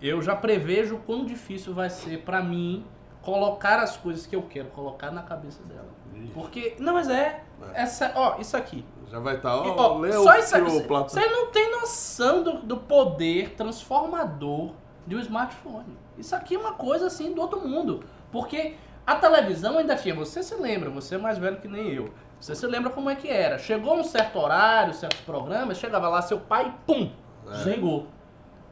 Eu 0.01 0.21
já 0.23 0.35
prevejo 0.35 0.97
o 0.97 0.99
quão 1.01 1.25
difícil 1.25 1.75
vai 1.75 1.91
ser 1.91 2.23
para 2.23 2.43
mim 2.43 2.85
colocar 3.23 3.79
as 3.79 3.97
coisas 3.97 4.27
que 4.27 4.37
eu 4.37 4.43
quero 4.43 4.69
colocar 4.69 5.11
na 5.11 5.23
cabeça 5.23 5.63
dela. 5.65 5.89
Porque, 6.33 6.77
não, 6.79 6.95
mas 6.95 7.09
é, 7.09 7.43
essa, 7.73 8.13
ó, 8.15 8.39
isso 8.39 8.57
aqui. 8.57 8.85
Já 9.11 9.19
vai 9.19 9.37
estar, 9.37 9.51
E, 9.51 9.69
ó, 9.69 9.99
ó, 9.99 10.13
só 10.23 10.37
isso 10.37 10.57
aqui. 10.57 10.71
Você 10.71 11.27
não 11.29 11.47
tem 11.51 11.71
noção 11.71 12.43
do, 12.43 12.53
do 12.63 12.77
poder 12.77 13.55
transformador 13.55 14.73
de 15.07 15.17
um 15.17 15.21
smartphone. 15.21 15.97
Isso 16.19 16.35
aqui 16.35 16.55
é 16.55 16.59
uma 16.59 16.73
coisa 16.73 17.07
assim 17.07 17.33
do 17.33 17.41
outro 17.41 17.67
mundo. 17.67 18.05
Porque 18.31 18.77
a 19.07 19.17
televisão 19.17 19.79
ainda 19.79 19.97
tinha. 19.97 20.15
Você 20.15 20.43
se 20.43 20.55
lembra, 20.55 20.91
você 20.91 21.17
é 21.17 21.19
mais 21.19 21.39
velho 21.39 21.59
que 21.59 21.69
nem 21.69 21.89
eu. 21.93 22.13
Você 22.41 22.55
se 22.55 22.67
lembra 22.67 22.91
como 22.91 23.09
é 23.09 23.15
que 23.15 23.29
era. 23.29 23.59
Chegou 23.59 23.97
um 23.97 24.05
certo 24.05 24.39
horário, 24.39 24.93
certos 24.93 25.21
programas, 25.21 25.79
chegava 25.79 26.09
lá 26.09 26.21
seu 26.21 26.39
pai, 26.41 26.75
pum, 26.87 27.11
desligou. 27.53 28.07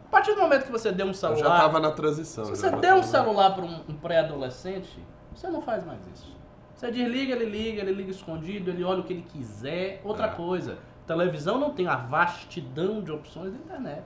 A 0.06 0.10
partir 0.10 0.34
do 0.34 0.40
momento 0.42 0.64
que 0.66 0.72
você 0.72 0.92
deu 0.92 1.06
um 1.06 1.10
Eu 1.10 1.14
celular. 1.14 1.38
já 1.40 1.48
tava 1.62 1.80
na 1.80 1.90
transição. 1.92 2.44
Se 2.44 2.50
já 2.50 2.56
você 2.56 2.70
der 2.70 2.76
um 2.76 2.80
transição. 2.96 3.24
celular 3.24 3.50
para 3.54 3.64
um, 3.64 3.80
um 3.88 3.94
pré-adolescente, 3.94 4.98
você 5.34 5.48
não 5.48 5.62
faz 5.62 5.84
mais 5.84 6.00
isso. 6.14 6.36
Você 6.74 6.90
desliga, 6.90 7.34
ele 7.34 7.46
liga, 7.46 7.80
ele 7.82 7.92
liga 7.92 8.10
escondido, 8.10 8.70
ele 8.70 8.82
olha 8.84 9.00
o 9.00 9.04
que 9.04 9.12
ele 9.12 9.22
quiser. 9.32 10.00
Outra 10.04 10.26
É. 10.26 10.30
coisa, 10.30 10.78
televisão 11.06 11.58
não 11.58 11.70
tem 11.70 11.86
a 11.86 11.96
vastidão 11.96 13.00
de 13.00 13.10
opções 13.12 13.52
da 13.52 13.58
internet. 13.58 14.04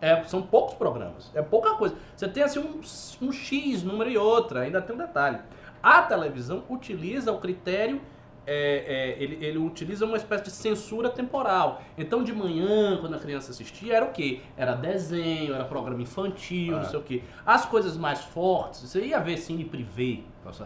É, 0.00 0.22
são 0.24 0.42
poucos 0.42 0.74
programas, 0.74 1.30
é 1.34 1.40
pouca 1.42 1.74
coisa. 1.74 1.94
Você 2.14 2.28
tem 2.28 2.42
assim 2.42 2.58
um, 2.58 2.80
um 3.26 3.32
X, 3.32 3.82
número 3.82 4.10
e 4.10 4.18
outra, 4.18 4.60
ainda 4.60 4.82
tem 4.82 4.94
um 4.94 4.98
detalhe. 4.98 5.38
A 5.82 6.02
televisão 6.02 6.64
utiliza 6.68 7.32
o 7.32 7.38
critério, 7.38 8.00
é, 8.46 9.14
é, 9.18 9.22
ele, 9.22 9.44
ele 9.44 9.58
utiliza 9.58 10.04
uma 10.06 10.16
espécie 10.16 10.44
de 10.44 10.50
censura 10.50 11.10
temporal. 11.10 11.82
Então 11.98 12.22
de 12.22 12.32
manhã, 12.32 12.96
quando 13.00 13.14
a 13.14 13.18
criança 13.18 13.50
assistia, 13.50 13.94
era 13.94 14.04
o 14.04 14.12
quê? 14.12 14.40
Era 14.56 14.74
desenho, 14.74 15.54
era 15.54 15.64
programa 15.64 16.00
infantil, 16.02 16.72
não 16.76 16.82
É. 16.82 16.84
sei 16.84 16.98
o 16.98 17.02
quê. 17.02 17.22
As 17.44 17.64
coisas 17.64 17.96
mais 17.96 18.20
fortes, 18.20 18.80
você 18.82 19.04
ia 19.04 19.18
ver 19.20 19.36
cine 19.38 19.64
privê, 19.64 20.20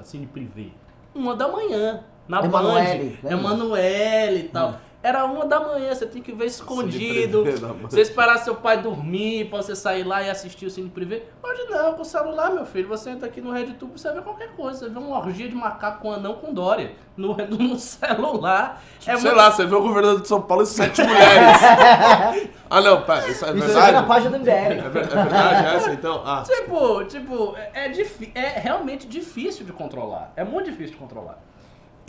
cine 0.05 0.27
privê. 0.27 0.69
Uma 1.15 1.35
da 1.35 1.49
manhã, 1.49 2.05
na 2.29 2.45
Emanuele, 2.45 3.19
Band? 3.23 3.31
Emanuele 3.31 4.39
e 4.41 4.49
tal. 4.49 4.81
Era 5.03 5.25
uma 5.25 5.47
da 5.47 5.59
manhã, 5.61 5.95
você 5.95 6.05
tem 6.05 6.21
que 6.21 6.31
ver 6.31 6.45
escondido. 6.45 7.43
Você 7.83 8.03
esperar 8.03 8.37
seu 8.39 8.55
pai 8.55 8.83
dormir 8.83 9.47
pra 9.49 9.63
você 9.63 9.75
sair 9.75 10.05
lá 10.05 10.23
e 10.23 10.29
assistir 10.29 10.67
o 10.67 10.71
cine 10.71 10.91
privê. 10.91 11.23
Hoje 11.43 11.65
não, 11.71 11.95
com 11.95 12.03
o 12.03 12.05
celular, 12.05 12.51
meu 12.51 12.67
filho. 12.67 12.87
Você 12.89 13.09
entra 13.09 13.27
aqui 13.27 13.41
no 13.41 13.51
RedTube 13.51 13.93
e 13.95 13.99
você 13.99 14.13
vê 14.13 14.21
qualquer 14.21 14.49
coisa. 14.55 14.81
Você 14.81 14.89
vê 14.91 14.99
uma 14.99 15.17
orgia 15.19 15.49
de 15.49 15.55
macaco 15.55 16.03
com 16.03 16.13
anão 16.13 16.35
com 16.35 16.53
Dória 16.53 16.93
no, 17.17 17.35
no 17.49 17.79
celular. 17.79 18.83
É 18.99 19.05
Sei 19.05 19.15
muito- 19.15 19.35
lá, 19.37 19.51
você 19.51 19.65
vê 19.65 19.75
o 19.75 19.81
governador 19.81 20.21
de 20.21 20.29
São 20.29 20.43
Paulo 20.43 20.65
e 20.65 20.67
sete 20.67 21.03
mulheres. 21.03 22.51
ah, 22.69 22.81
não, 22.83 23.01
pera, 23.03 23.27
isso 23.29 23.45
é 23.47 23.49
Isso 23.53 23.59
verdade? 23.67 23.89
é 23.89 23.93
na 23.93 24.03
página 24.03 24.39
do 24.39 24.51
É 24.51 24.69
MBL. 24.69 24.89
ver- 24.91 25.01
é 25.01 25.07
verdade 25.07 25.77
essa, 25.77 25.93
então? 25.93 26.23
Ah, 26.27 26.43
Tipo, 26.45 27.05
tipo, 27.05 27.57
é, 27.57 27.87
é, 27.87 27.93
é 28.35 28.49
realmente 28.61 29.07
difícil 29.07 29.65
de 29.65 29.73
controlar. 29.73 30.31
É 30.37 30.45
muito 30.45 30.67
difícil 30.71 30.93
de 30.93 30.97
controlar. 30.99 31.39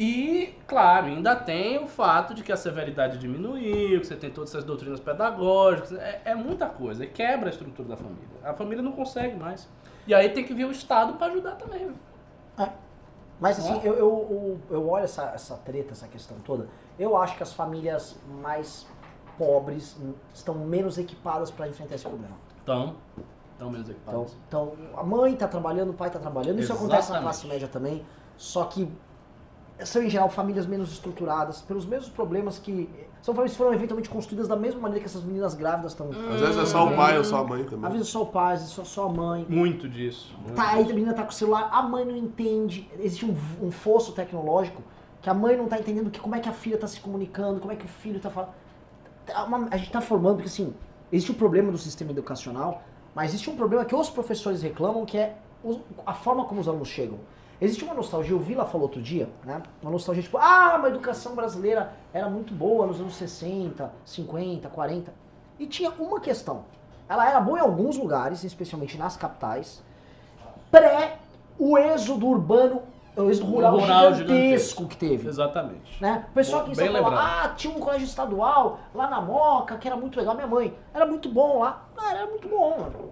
E, 0.03 0.55
claro, 0.65 1.05
ainda 1.05 1.35
tem 1.35 1.77
o 1.77 1.85
fato 1.85 2.33
de 2.33 2.41
que 2.41 2.51
a 2.51 2.57
severidade 2.57 3.19
diminuiu, 3.19 4.01
que 4.01 4.07
você 4.07 4.15
tem 4.15 4.31
todas 4.31 4.49
essas 4.49 4.63
doutrinas 4.63 4.99
pedagógicas, 4.99 5.91
é, 5.93 6.23
é 6.25 6.33
muita 6.33 6.65
coisa, 6.65 7.05
quebra 7.05 7.49
a 7.49 7.51
estrutura 7.51 7.89
da 7.89 7.95
família. 7.95 8.27
A 8.43 8.51
família 8.51 8.81
não 8.81 8.93
consegue 8.93 9.37
mais. 9.37 9.69
E 10.07 10.13
aí 10.15 10.29
tem 10.29 10.43
que 10.43 10.55
vir 10.55 10.65
o 10.65 10.71
Estado 10.71 11.13
pra 11.13 11.27
ajudar 11.27 11.51
também. 11.51 11.93
É. 12.57 12.69
Mas 13.39 13.59
assim, 13.59 13.79
eu, 13.83 13.93
eu, 13.93 13.99
eu, 13.99 14.59
eu 14.71 14.89
olho 14.89 15.03
essa, 15.03 15.25
essa 15.35 15.55
treta, 15.57 15.91
essa 15.91 16.07
questão 16.07 16.35
toda, 16.39 16.67
eu 16.97 17.15
acho 17.15 17.37
que 17.37 17.43
as 17.43 17.53
famílias 17.53 18.17
mais 18.41 18.87
pobres 19.37 19.95
estão 20.33 20.55
menos 20.55 20.97
equipadas 20.97 21.51
para 21.51 21.67
enfrentar 21.67 21.93
esse 21.93 22.07
problema. 22.07 22.35
Então, 22.63 22.95
então 23.55 23.69
menos 23.69 23.87
Então, 23.87 24.23
equipados. 24.23 24.37
então, 24.47 24.73
a 24.97 25.03
mãe 25.03 25.35
tá 25.35 25.47
trabalhando, 25.47 25.91
o 25.91 25.93
pai 25.93 26.09
tá 26.09 26.17
trabalhando, 26.17 26.59
isso 26.59 26.73
acontece 26.73 27.11
na 27.11 27.17
Exatamente. 27.19 27.23
classe 27.23 27.47
média 27.47 27.67
também, 27.67 28.03
só 28.35 28.65
que 28.65 28.91
são 29.85 30.01
em 30.03 30.09
geral 30.09 30.29
famílias 30.29 30.65
menos 30.65 30.91
estruturadas, 30.91 31.61
pelos 31.61 31.85
mesmos 31.85 32.09
problemas 32.09 32.57
que. 32.59 32.89
São 33.21 33.35
famílias 33.35 33.51
que 33.51 33.57
foram 33.59 33.73
eventualmente 33.75 34.09
construídas 34.09 34.47
da 34.47 34.55
mesma 34.55 34.79
maneira 34.81 34.99
que 35.01 35.05
essas 35.05 35.23
meninas 35.23 35.53
grávidas 35.53 35.91
estão. 35.91 36.09
às 36.09 36.41
vezes 36.41 36.57
é 36.57 36.65
só 36.65 36.87
o 36.87 36.95
pai 36.95 37.17
ou 37.19 37.23
só 37.23 37.37
a 37.37 37.43
mãe 37.43 37.61
Às 37.61 37.69
também. 37.69 37.91
vezes 37.91 38.07
só 38.07 38.23
o 38.23 38.25
pai, 38.25 38.53
às 38.53 38.59
vezes 38.61 38.73
só, 38.73 38.83
só 38.83 39.05
a 39.05 39.09
mãe. 39.09 39.45
Muito 39.47 39.87
disso. 39.87 40.35
muito 40.41 40.55
Tá, 40.55 40.71
aí 40.71 40.83
a 40.83 40.87
menina 40.87 41.13
tá 41.13 41.21
com 41.23 41.29
o 41.29 41.33
celular, 41.33 41.69
a 41.71 41.83
mãe 41.83 42.03
não 42.03 42.15
entende. 42.15 42.89
Existe 42.99 43.25
um, 43.25 43.35
um 43.61 43.69
fosso 43.69 44.13
tecnológico 44.13 44.81
que 45.21 45.29
a 45.29 45.35
mãe 45.35 45.55
não 45.55 45.67
tá 45.67 45.77
entendendo 45.77 46.09
que, 46.09 46.19
como 46.19 46.33
é 46.33 46.39
que 46.39 46.49
a 46.49 46.51
filha 46.51 46.79
tá 46.79 46.87
se 46.87 46.99
comunicando, 46.99 47.59
como 47.59 47.71
é 47.71 47.75
que 47.75 47.85
o 47.85 47.87
filho 47.87 48.19
tá 48.19 48.31
falando. 48.31 48.49
Tá 49.27 49.47
a 49.69 49.77
gente 49.77 49.91
tá 49.91 50.01
formando, 50.01 50.37
porque 50.37 50.49
assim, 50.49 50.73
existe 51.11 51.31
um 51.31 51.35
problema 51.35 51.71
do 51.71 51.77
sistema 51.77 52.09
educacional, 52.09 52.81
mas 53.13 53.29
existe 53.29 53.51
um 53.51 53.55
problema 53.55 53.85
que 53.85 53.93
os 53.93 54.09
professores 54.09 54.63
reclamam, 54.63 55.05
que 55.05 55.19
é 55.19 55.37
a 56.07 56.13
forma 56.15 56.45
como 56.45 56.59
os 56.59 56.67
alunos 56.67 56.87
chegam. 56.87 57.19
Existe 57.61 57.83
uma 57.83 57.93
nostalgia, 57.93 58.35
o 58.35 58.39
Vila 58.39 58.65
falou 58.65 58.87
outro 58.87 58.99
dia, 58.99 59.29
né? 59.45 59.61
Uma 59.83 59.91
nostalgia 59.91 60.23
tipo, 60.23 60.39
ah, 60.39 60.77
uma 60.79 60.87
educação 60.87 61.35
brasileira 61.35 61.93
era 62.11 62.27
muito 62.27 62.55
boa 62.55 62.87
nos 62.87 62.99
anos 62.99 63.13
60, 63.13 63.93
50, 64.03 64.67
40. 64.67 65.13
E 65.59 65.67
tinha 65.67 65.91
uma 65.91 66.19
questão. 66.19 66.65
Ela 67.07 67.29
era 67.29 67.39
boa 67.39 67.59
em 67.59 67.61
alguns 67.61 67.97
lugares, 67.97 68.43
especialmente 68.43 68.97
nas 68.97 69.15
capitais, 69.15 69.83
pré 70.71 71.19
o 71.59 71.77
êxodo 71.77 72.25
urbano, 72.25 72.81
o 73.15 73.29
êxodo 73.29 73.51
rural, 73.51 73.77
Rural 73.77 74.15
gigantesco, 74.15 74.87
que 74.87 74.97
teve. 74.97 75.27
Exatamente. 75.27 76.01
Né? 76.01 76.25
O 76.31 76.33
pessoal 76.33 76.63
aqui 76.63 76.71
em 76.71 76.75
São 76.75 76.93
Paulo, 76.93 77.15
ah, 77.15 77.53
tinha 77.55 77.77
um 77.77 77.79
colégio 77.79 78.05
estadual 78.05 78.79
lá 78.95 79.07
na 79.07 79.21
Moca, 79.21 79.77
que 79.77 79.87
era 79.87 79.95
muito 79.95 80.17
legal. 80.17 80.33
Minha 80.33 80.47
mãe, 80.47 80.75
era 80.91 81.05
muito 81.05 81.29
bom 81.29 81.59
lá. 81.59 81.85
Ah, 81.95 82.11
era 82.11 82.25
muito 82.25 82.49
bom, 82.49 82.79
mano. 82.79 83.11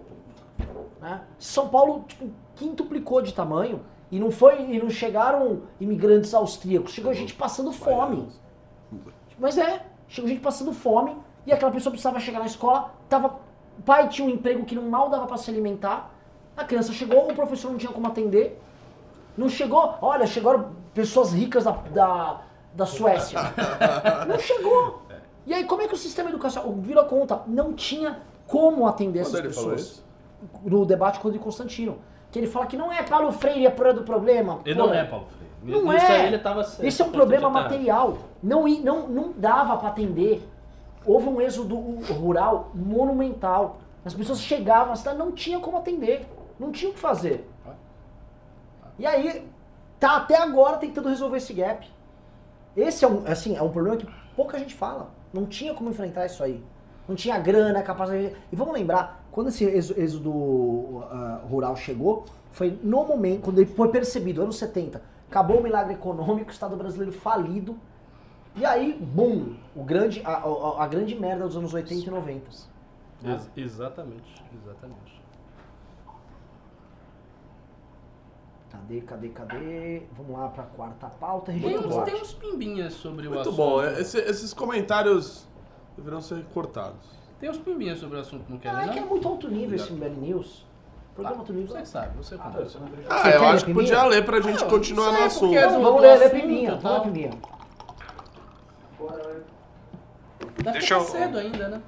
Né? 1.00 1.20
São 1.38 1.68
Paulo, 1.68 2.04
tipo, 2.08 2.28
quintuplicou 2.56 3.22
de 3.22 3.32
tamanho 3.32 3.80
e 4.10 4.18
não 4.18 4.30
foi 4.30 4.62
e 4.62 4.78
não 4.78 4.90
chegaram 4.90 5.62
imigrantes 5.80 6.34
austríacos, 6.34 6.92
chegou 6.92 7.12
gente 7.14 7.34
passando 7.34 7.72
fome. 7.72 8.28
Mas 9.38 9.56
é, 9.56 9.86
chegou 10.08 10.28
gente 10.28 10.40
passando 10.40 10.72
fome 10.72 11.16
e 11.46 11.52
aquela 11.52 11.70
pessoa 11.70 11.90
precisava 11.90 12.18
chegar 12.20 12.40
na 12.40 12.46
escola, 12.46 12.92
tava, 13.08 13.38
o 13.78 13.82
pai 13.82 14.08
tinha 14.08 14.26
um 14.26 14.30
emprego 14.30 14.64
que 14.64 14.74
não 14.74 14.88
mal 14.88 15.08
dava 15.08 15.26
para 15.26 15.36
se 15.36 15.50
alimentar, 15.50 16.10
a 16.56 16.64
criança 16.64 16.92
chegou, 16.92 17.30
o 17.30 17.34
professor 17.34 17.70
não 17.70 17.78
tinha 17.78 17.92
como 17.92 18.06
atender, 18.06 18.60
não 19.36 19.48
chegou, 19.48 19.96
olha, 20.02 20.26
chegaram 20.26 20.72
pessoas 20.92 21.32
ricas 21.32 21.64
da, 21.64 21.70
da, 21.70 22.42
da 22.74 22.86
Suécia. 22.86 23.38
não 24.28 24.38
chegou. 24.38 25.02
E 25.46 25.54
aí, 25.54 25.64
como 25.64 25.82
é 25.82 25.88
que 25.88 25.94
o 25.94 25.96
sistema 25.96 26.28
educacional, 26.28 26.72
Vila 26.74 27.04
conta, 27.04 27.42
não 27.46 27.72
tinha 27.72 28.20
como 28.46 28.86
atender 28.86 29.22
Quando 29.22 29.36
essas 29.36 29.40
pessoas? 29.40 30.04
No 30.62 30.84
debate 30.84 31.20
com 31.20 31.28
o 31.28 31.38
Constantino. 31.38 31.98
Que 32.30 32.38
ele 32.38 32.46
fala 32.46 32.66
que 32.66 32.76
não 32.76 32.92
é 32.92 33.02
Paulo 33.02 33.32
Freire 33.32 33.66
a 33.66 33.70
pura 33.70 33.92
do 33.92 34.02
problema. 34.02 34.60
Ele 34.64 34.78
Pô, 34.78 34.86
não 34.86 34.94
é 34.94 35.04
Paulo 35.04 35.26
Freire. 35.26 35.40
Não 35.62 35.92
Isso 35.94 36.04
é. 36.04 36.06
certo. 36.06 36.84
Esse 36.84 37.02
é 37.02 37.04
um 37.04 37.10
problema 37.10 37.50
material. 37.50 38.18
Não, 38.42 38.66
não, 38.66 39.08
não 39.08 39.32
dava 39.36 39.76
para 39.76 39.88
atender. 39.88 40.42
Houve 41.04 41.28
um 41.28 41.40
êxodo 41.40 41.76
rural 42.12 42.70
monumental. 42.74 43.78
As 44.04 44.14
pessoas 44.14 44.40
chegavam, 44.40 44.92
a 44.92 44.96
cidade 44.96 45.18
não 45.18 45.32
tinha 45.32 45.58
como 45.58 45.76
atender. 45.76 46.26
Não 46.58 46.72
tinha 46.72 46.90
o 46.90 46.94
que 46.94 47.00
fazer. 47.00 47.48
E 48.98 49.06
aí, 49.06 49.46
tá 49.98 50.16
até 50.16 50.36
agora 50.36 50.76
tentando 50.76 51.08
resolver 51.08 51.38
esse 51.38 51.52
gap. 51.52 51.86
Esse 52.76 53.04
é 53.04 53.08
um, 53.08 53.26
assim, 53.26 53.56
é 53.56 53.62
um 53.62 53.70
problema 53.70 53.96
que 53.96 54.06
pouca 54.36 54.58
gente 54.58 54.74
fala. 54.74 55.10
Não 55.32 55.46
tinha 55.46 55.74
como 55.74 55.90
enfrentar 55.90 56.26
isso 56.26 56.42
aí. 56.42 56.62
Não 57.08 57.16
tinha 57.16 57.38
grana, 57.38 57.82
capacidade. 57.82 58.36
E 58.52 58.56
vamos 58.56 58.74
lembrar, 58.74 59.19
quando 59.40 59.48
esse 59.48 59.64
êxo- 59.64 59.94
êxodo 59.98 61.02
ah, 61.10 61.40
rural 61.48 61.74
chegou, 61.74 62.26
foi 62.52 62.78
no 62.82 63.04
momento, 63.06 63.42
quando 63.44 63.58
ele 63.58 63.70
foi 63.70 63.88
percebido, 63.88 64.42
anos 64.42 64.56
70, 64.58 65.00
acabou 65.30 65.60
o 65.60 65.62
milagre 65.62 65.94
econômico, 65.94 66.50
o 66.50 66.52
Estado 66.52 66.76
brasileiro 66.76 67.10
falido. 67.12 67.74
E 68.54 68.66
aí, 68.66 68.92
bum, 69.00 69.54
o 69.74 69.82
grande, 69.82 70.20
a, 70.26 70.32
a- 70.32 70.84
a 70.84 70.86
grande 70.88 71.14
merda 71.14 71.46
dos 71.46 71.56
anos 71.56 71.72
80 71.72 72.06
e 72.06 72.10
90. 72.10 72.44
Ex- 73.24 73.48
exatamente, 73.56 74.44
exatamente. 74.62 75.20
Cadê, 78.70 79.00
cadê, 79.00 79.28
cadê? 79.30 80.02
Vamos 80.16 80.38
lá 80.38 80.48
pra 80.48 80.64
quarta 80.64 81.08
pauta. 81.08 81.50
Tem 81.52 81.78
uns, 81.78 81.96
tem 82.04 82.14
uns 82.20 82.32
pimbinhas 82.34 82.92
sobre 82.94 83.26
o 83.26 83.30
Muito 83.30 83.40
assunto. 83.48 83.56
bom, 83.56 83.82
é, 83.82 84.00
esse- 84.00 84.18
esses 84.20 84.52
comentários 84.52 85.46
deverão 85.96 86.20
ser 86.20 86.44
cortados. 86.52 87.19
Tem 87.40 87.48
uns 87.50 87.58
pimbinhas 87.58 87.98
sobre 87.98 88.18
o 88.18 88.20
assunto, 88.20 88.44
não 88.48 88.58
quer 88.58 88.68
Ah, 88.68 88.82
é 88.82 88.86
não? 88.86 88.92
que 88.92 88.98
é 88.98 89.02
muito 89.04 89.26
alto 89.26 89.48
nível 89.48 89.74
esse 89.76 89.90
MBL 89.92 90.20
News. 90.20 90.66
Programa 91.14 91.38
alto 91.40 91.52
nível. 91.52 91.74
Você 91.74 91.82
que 91.82 91.88
sabe, 91.88 92.16
você. 92.16 92.34
Ah, 92.38 92.50
Você 92.50 92.76
eu 92.78 93.40
quer 93.40 93.46
acho 93.46 93.64
que 93.64 93.74
podia 93.74 94.04
ler 94.04 94.24
pra 94.24 94.40
gente 94.40 94.62
Ah, 94.62 94.66
continuar 94.68 95.12
não 95.12 95.20
no 95.20 95.26
assunto. 95.26 95.54
vamos 95.54 96.02
ler, 96.02 96.18
ler 96.18 96.26
assunto, 96.26 96.40
Pimbinha. 96.40 96.76
Vamos 96.76 96.98
ler. 96.98 97.02
Pimbinha. 97.04 97.30
Deve 100.62 100.78
Deixa 100.78 100.94
eu- 100.94 101.00
cedo 101.00 101.38
ainda, 101.38 101.68
né? 101.68 101.82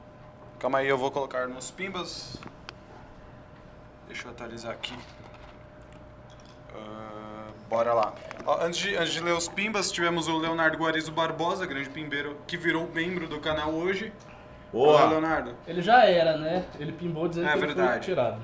Calma 0.58 0.78
aí, 0.78 0.88
eu 0.88 0.96
vou 0.96 1.10
colocar 1.10 1.46
nos 1.48 1.70
pimbas. 1.70 2.38
Deixa 4.06 4.28
eu 4.28 4.32
atualizar 4.32 4.72
aqui. 4.72 4.94
Ah, 6.74 7.48
bora 7.68 7.92
lá. 7.92 8.14
Ó, 8.46 8.58
antes, 8.64 8.78
de, 8.80 8.96
antes 8.96 9.12
de 9.12 9.20
ler 9.20 9.32
os 9.34 9.48
pimbas, 9.48 9.90
tivemos 9.92 10.28
o 10.28 10.38
Leonardo 10.38 10.76
Guarizo 10.78 11.12
Barbosa, 11.12 11.66
grande 11.66 11.90
pimbeiro, 11.90 12.36
que 12.46 12.56
virou 12.56 12.88
membro 12.92 13.26
do 13.28 13.40
canal 13.40 13.70
hoje. 13.72 14.12
Olá, 14.72 14.98
Boa! 15.02 15.10
Leonardo. 15.10 15.54
Ele 15.66 15.82
já 15.82 16.04
era, 16.04 16.38
né? 16.38 16.64
Ele 16.78 16.92
pimbou 16.92 17.28
dizendo 17.28 17.48
É 17.48 17.52
que 17.52 17.58
ele 17.58 17.66
foi 17.66 17.74
verdade. 17.74 18.04
tirado. 18.04 18.42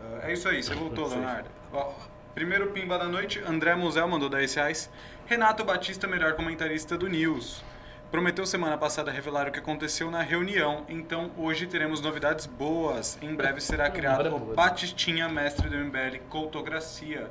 Ah, 0.00 0.28
é 0.28 0.32
isso 0.32 0.48
aí, 0.48 0.62
você 0.62 0.74
voltou, 0.74 1.08
Leonardo. 1.08 1.48
Ó, 1.72 1.90
primeiro 2.34 2.70
pimba 2.70 2.98
da 2.98 3.06
noite, 3.06 3.42
André 3.46 3.74
Musel 3.74 4.06
mandou 4.06 4.28
10 4.28 4.54
reais. 4.54 4.90
Renato 5.26 5.64
Batista, 5.64 6.06
melhor 6.06 6.34
comentarista 6.34 6.96
do 6.96 7.08
News. 7.08 7.62
Prometeu 8.10 8.46
semana 8.46 8.78
passada 8.78 9.10
revelar 9.10 9.48
o 9.48 9.52
que 9.52 9.58
aconteceu 9.58 10.10
na 10.10 10.22
reunião, 10.22 10.84
então 10.88 11.30
hoje 11.36 11.66
teremos 11.66 12.00
novidades 12.00 12.46
boas. 12.46 13.18
Em 13.20 13.34
breve 13.34 13.60
será 13.60 13.90
criado 13.90 14.34
o 14.34 14.54
Batistinha, 14.54 15.28
mestre 15.28 15.68
do 15.68 15.76
MBL 15.76 16.20
Coutocracia. 16.30 17.28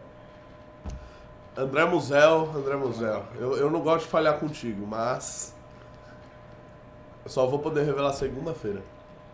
André 1.57 1.83
Musel, 1.85 2.51
André 2.55 2.75
Musel. 2.75 3.25
Eu, 3.39 3.57
eu 3.57 3.71
não 3.71 3.79
gosto 3.81 4.05
de 4.05 4.11
falhar 4.11 4.35
contigo, 4.37 4.85
mas. 4.85 5.56
Eu 7.27 7.29
só 7.29 7.45
vou 7.45 7.59
poder 7.59 7.83
revelar 7.83 8.13
segunda-feira. 8.13 8.81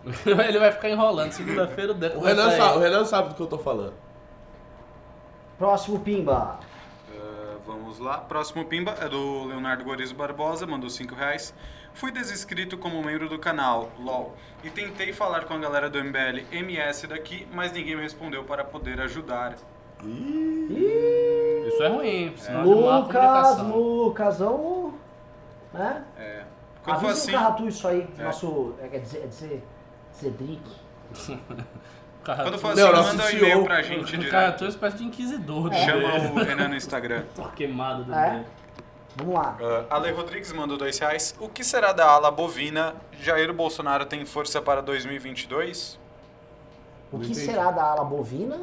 Ele 0.25 0.57
vai 0.57 0.71
ficar 0.71 0.89
enrolando. 0.89 1.31
Segunda-feira 1.31 1.91
o 1.91 1.93
Deco 1.93 2.17
O 2.17 2.21
vai 2.21 2.33
Renan, 2.33 2.49
sair. 2.49 2.57
sabe, 2.57 2.77
o 2.77 2.79
Renan 2.79 3.05
sabe 3.05 3.29
do 3.29 3.35
que 3.35 3.41
eu 3.43 3.45
tô 3.45 3.59
falando. 3.59 3.93
Próximo 5.59 5.99
Pimba. 5.99 6.59
Uh, 7.07 7.59
vamos 7.67 7.99
lá. 7.99 8.17
Próximo 8.17 8.65
pimba 8.65 8.95
é 8.99 9.07
do 9.07 9.43
Leonardo 9.45 9.83
Guarizo 9.83 10.15
Barbosa, 10.15 10.65
mandou 10.65 10.89
5 10.89 11.13
reais. 11.13 11.53
Fui 11.93 12.11
desinscrito 12.11 12.79
como 12.79 12.99
membro 13.03 13.29
do 13.29 13.37
canal, 13.37 13.91
LOL, 13.99 14.35
e 14.63 14.71
tentei 14.71 15.13
falar 15.13 15.45
com 15.45 15.53
a 15.53 15.59
galera 15.59 15.87
do 15.87 16.03
MBL 16.03 16.47
MS 16.51 17.05
daqui, 17.05 17.47
mas 17.53 17.71
ninguém 17.71 17.95
me 17.95 18.01
respondeu 18.01 18.43
para 18.43 18.63
poder 18.63 18.99
ajudar. 19.01 19.53
Isso 20.03 21.83
é 21.83 21.87
ruim, 21.89 22.35
má 22.51 22.63
Lucas. 22.63 23.59
Lucasão. 23.59 24.95
Né? 25.71 26.03
É. 26.17 26.43
Quando 26.84 26.97
Avisa 26.97 27.11
assim, 27.13 27.31
o 27.31 27.34
Carratu 27.34 27.67
isso 27.67 27.88
aí. 27.88 28.07
É. 28.17 28.23
Nosso. 28.23 28.75
É, 28.81 28.88
quer 28.88 28.99
dizer, 28.99 29.23
é 29.23 29.27
dizer. 29.27 29.63
Cedric. 30.11 30.61
Cara, 32.23 32.43
quando 32.43 32.57
for 32.57 32.71
assim, 32.71 32.81
Não, 32.81 32.91
nosso 32.93 33.09
manda 33.09 33.23
um 33.23 33.27
CEO. 33.27 33.39
e-mail 33.39 33.63
pra 33.65 33.81
gente 33.81 34.15
O 34.15 34.29
cara, 34.29 34.53
tu 34.53 34.63
é 34.63 34.67
uma 34.67 34.69
espécie 34.69 34.97
de 34.97 35.03
inquisidor. 35.03 35.69
né? 35.69 35.86
Chama 35.86 36.31
o 36.31 36.43
Renan 36.43 36.69
no 36.69 36.75
Instagram. 36.75 37.25
Tô 37.36 37.43
queimado 37.49 38.05
do 38.05 38.13
É? 38.13 38.45
Vamos 39.17 39.36
lá. 39.36 39.57
Uh, 39.59 39.93
Ale 39.93 40.11
Rodrigues 40.11 40.51
mandou 40.53 40.77
2 40.77 40.97
reais. 40.99 41.36
O 41.39 41.49
que 41.49 41.63
será 41.63 41.91
da 41.91 42.05
ala 42.05 42.31
bovina? 42.31 42.95
Jair 43.19 43.53
Bolsonaro 43.53 44.05
tem 44.05 44.25
força 44.25 44.61
para 44.61 44.81
2022? 44.81 45.99
O 47.11 47.19
que 47.19 47.36
será 47.36 47.69
da 47.71 47.84
ala 47.84 48.03
bovina? 48.05 48.61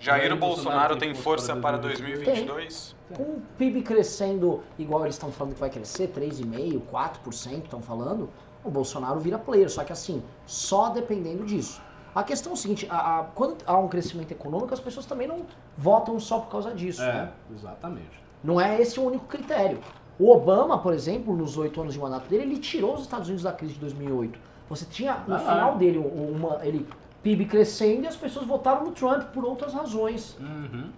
Jair, 0.00 0.22
Jair 0.22 0.36
Bolsonaro, 0.36 0.38
Bolsonaro 0.38 0.96
tem 0.96 1.12
tem 1.12 1.22
força 1.22 1.52
para 1.54 1.60
para 1.60 1.76
2022? 1.78 2.91
Com 3.16 3.22
o 3.24 3.42
PIB 3.58 3.82
crescendo 3.82 4.60
igual 4.78 5.02
eles 5.02 5.14
estão 5.14 5.30
falando 5.30 5.54
que 5.54 5.60
vai 5.60 5.70
crescer, 5.70 6.08
3,5%, 6.08 6.80
4% 6.90 7.64
estão 7.64 7.80
falando, 7.82 8.28
o 8.64 8.70
Bolsonaro 8.70 9.18
vira 9.20 9.38
player. 9.38 9.70
Só 9.70 9.84
que 9.84 9.92
assim, 9.92 10.22
só 10.46 10.88
dependendo 10.90 11.44
disso. 11.44 11.80
A 12.14 12.22
questão 12.22 12.52
é 12.52 12.54
o 12.54 12.58
seguinte, 12.58 12.86
a- 12.90 13.20
a- 13.20 13.24
quando 13.34 13.56
há 13.66 13.76
um 13.78 13.88
crescimento 13.88 14.30
econômico, 14.32 14.72
as 14.74 14.80
pessoas 14.80 15.06
também 15.06 15.26
não 15.26 15.46
votam 15.78 16.20
só 16.20 16.40
por 16.40 16.50
causa 16.50 16.70
disso. 16.74 17.00
né? 17.00 17.32
É, 17.50 17.54
exatamente. 17.54 18.22
Não 18.44 18.60
é 18.60 18.80
esse 18.80 19.00
o 19.00 19.04
único 19.04 19.24
critério. 19.26 19.78
O 20.18 20.30
Obama, 20.30 20.78
por 20.78 20.92
exemplo, 20.92 21.34
nos 21.34 21.56
oito 21.56 21.80
anos 21.80 21.94
de 21.94 22.00
mandato 22.00 22.28
dele, 22.28 22.42
ele 22.42 22.58
tirou 22.58 22.94
os 22.94 23.00
Estados 23.02 23.28
Unidos 23.28 23.42
da 23.44 23.52
crise 23.52 23.74
de 23.74 23.80
2008. 23.80 24.38
Você 24.68 24.84
tinha 24.84 25.16
no 25.26 25.34
Ah, 25.34 25.38
final 25.38 25.74
é. 25.74 25.78
dele 25.78 25.98
uma, 25.98 26.58
ele 26.64 26.86
PIB 27.22 27.46
crescendo 27.46 28.04
e 28.04 28.06
as 28.06 28.16
pessoas 28.16 28.46
votaram 28.46 28.84
no 28.84 28.92
Trump 28.92 29.22
por 29.32 29.44
outras 29.44 29.72
razões. 29.72 30.36
Uhum. 30.38 30.90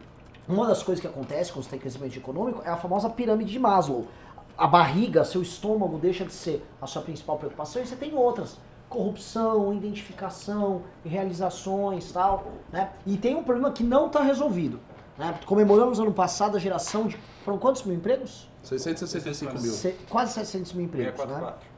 Uma 0.49 0.67
das 0.67 0.83
coisas 0.83 1.01
que 1.01 1.07
acontece 1.07 1.53
quando 1.53 1.65
você 1.65 1.71
tem 1.71 1.79
crescimento 1.79 2.17
econômico 2.17 2.63
é 2.65 2.69
a 2.71 2.77
famosa 2.77 3.09
pirâmide 3.09 3.51
de 3.53 3.59
Maslow. 3.59 4.07
A 4.57 4.67
barriga, 4.67 5.25
seu 5.25 5.43
estômago 5.43 5.99
deixa 5.99 6.25
de 6.25 6.33
ser 6.33 6.65
a 6.81 6.87
sua 6.87 7.03
principal 7.03 7.39
preocupação 7.39 7.83
e 7.83 7.87
você 7.87 7.97
tem 7.97 8.15
outras. 8.15 8.57
Corrupção, 8.89 9.75
identificação, 9.75 10.83
realizações 11.05 12.13
tal. 12.13 12.45
Né? 12.71 12.91
E 13.07 13.17
tem 13.17 13.35
um 13.35 13.43
problema 13.43 13.73
que 13.73 13.83
não 13.83 14.07
está 14.07 14.23
resolvido. 14.23 14.79
Né? 15.19 15.39
Comemoramos 15.47 15.99
ano 15.99 16.13
passado 16.13 16.57
a 16.57 16.61
geração 16.61 17.07
de. 17.07 17.17
Foram 17.45 17.59
quantos 17.59 17.83
mil 17.83 17.97
empregos? 17.97 18.49
665 18.63 19.53
mil. 19.61 19.73
Se- 19.73 19.97
quase 20.09 20.33
700 20.35 20.73
mil 20.75 20.85
empregos. 20.85 21.13
Né? 21.13 21.17
644. 21.27 21.69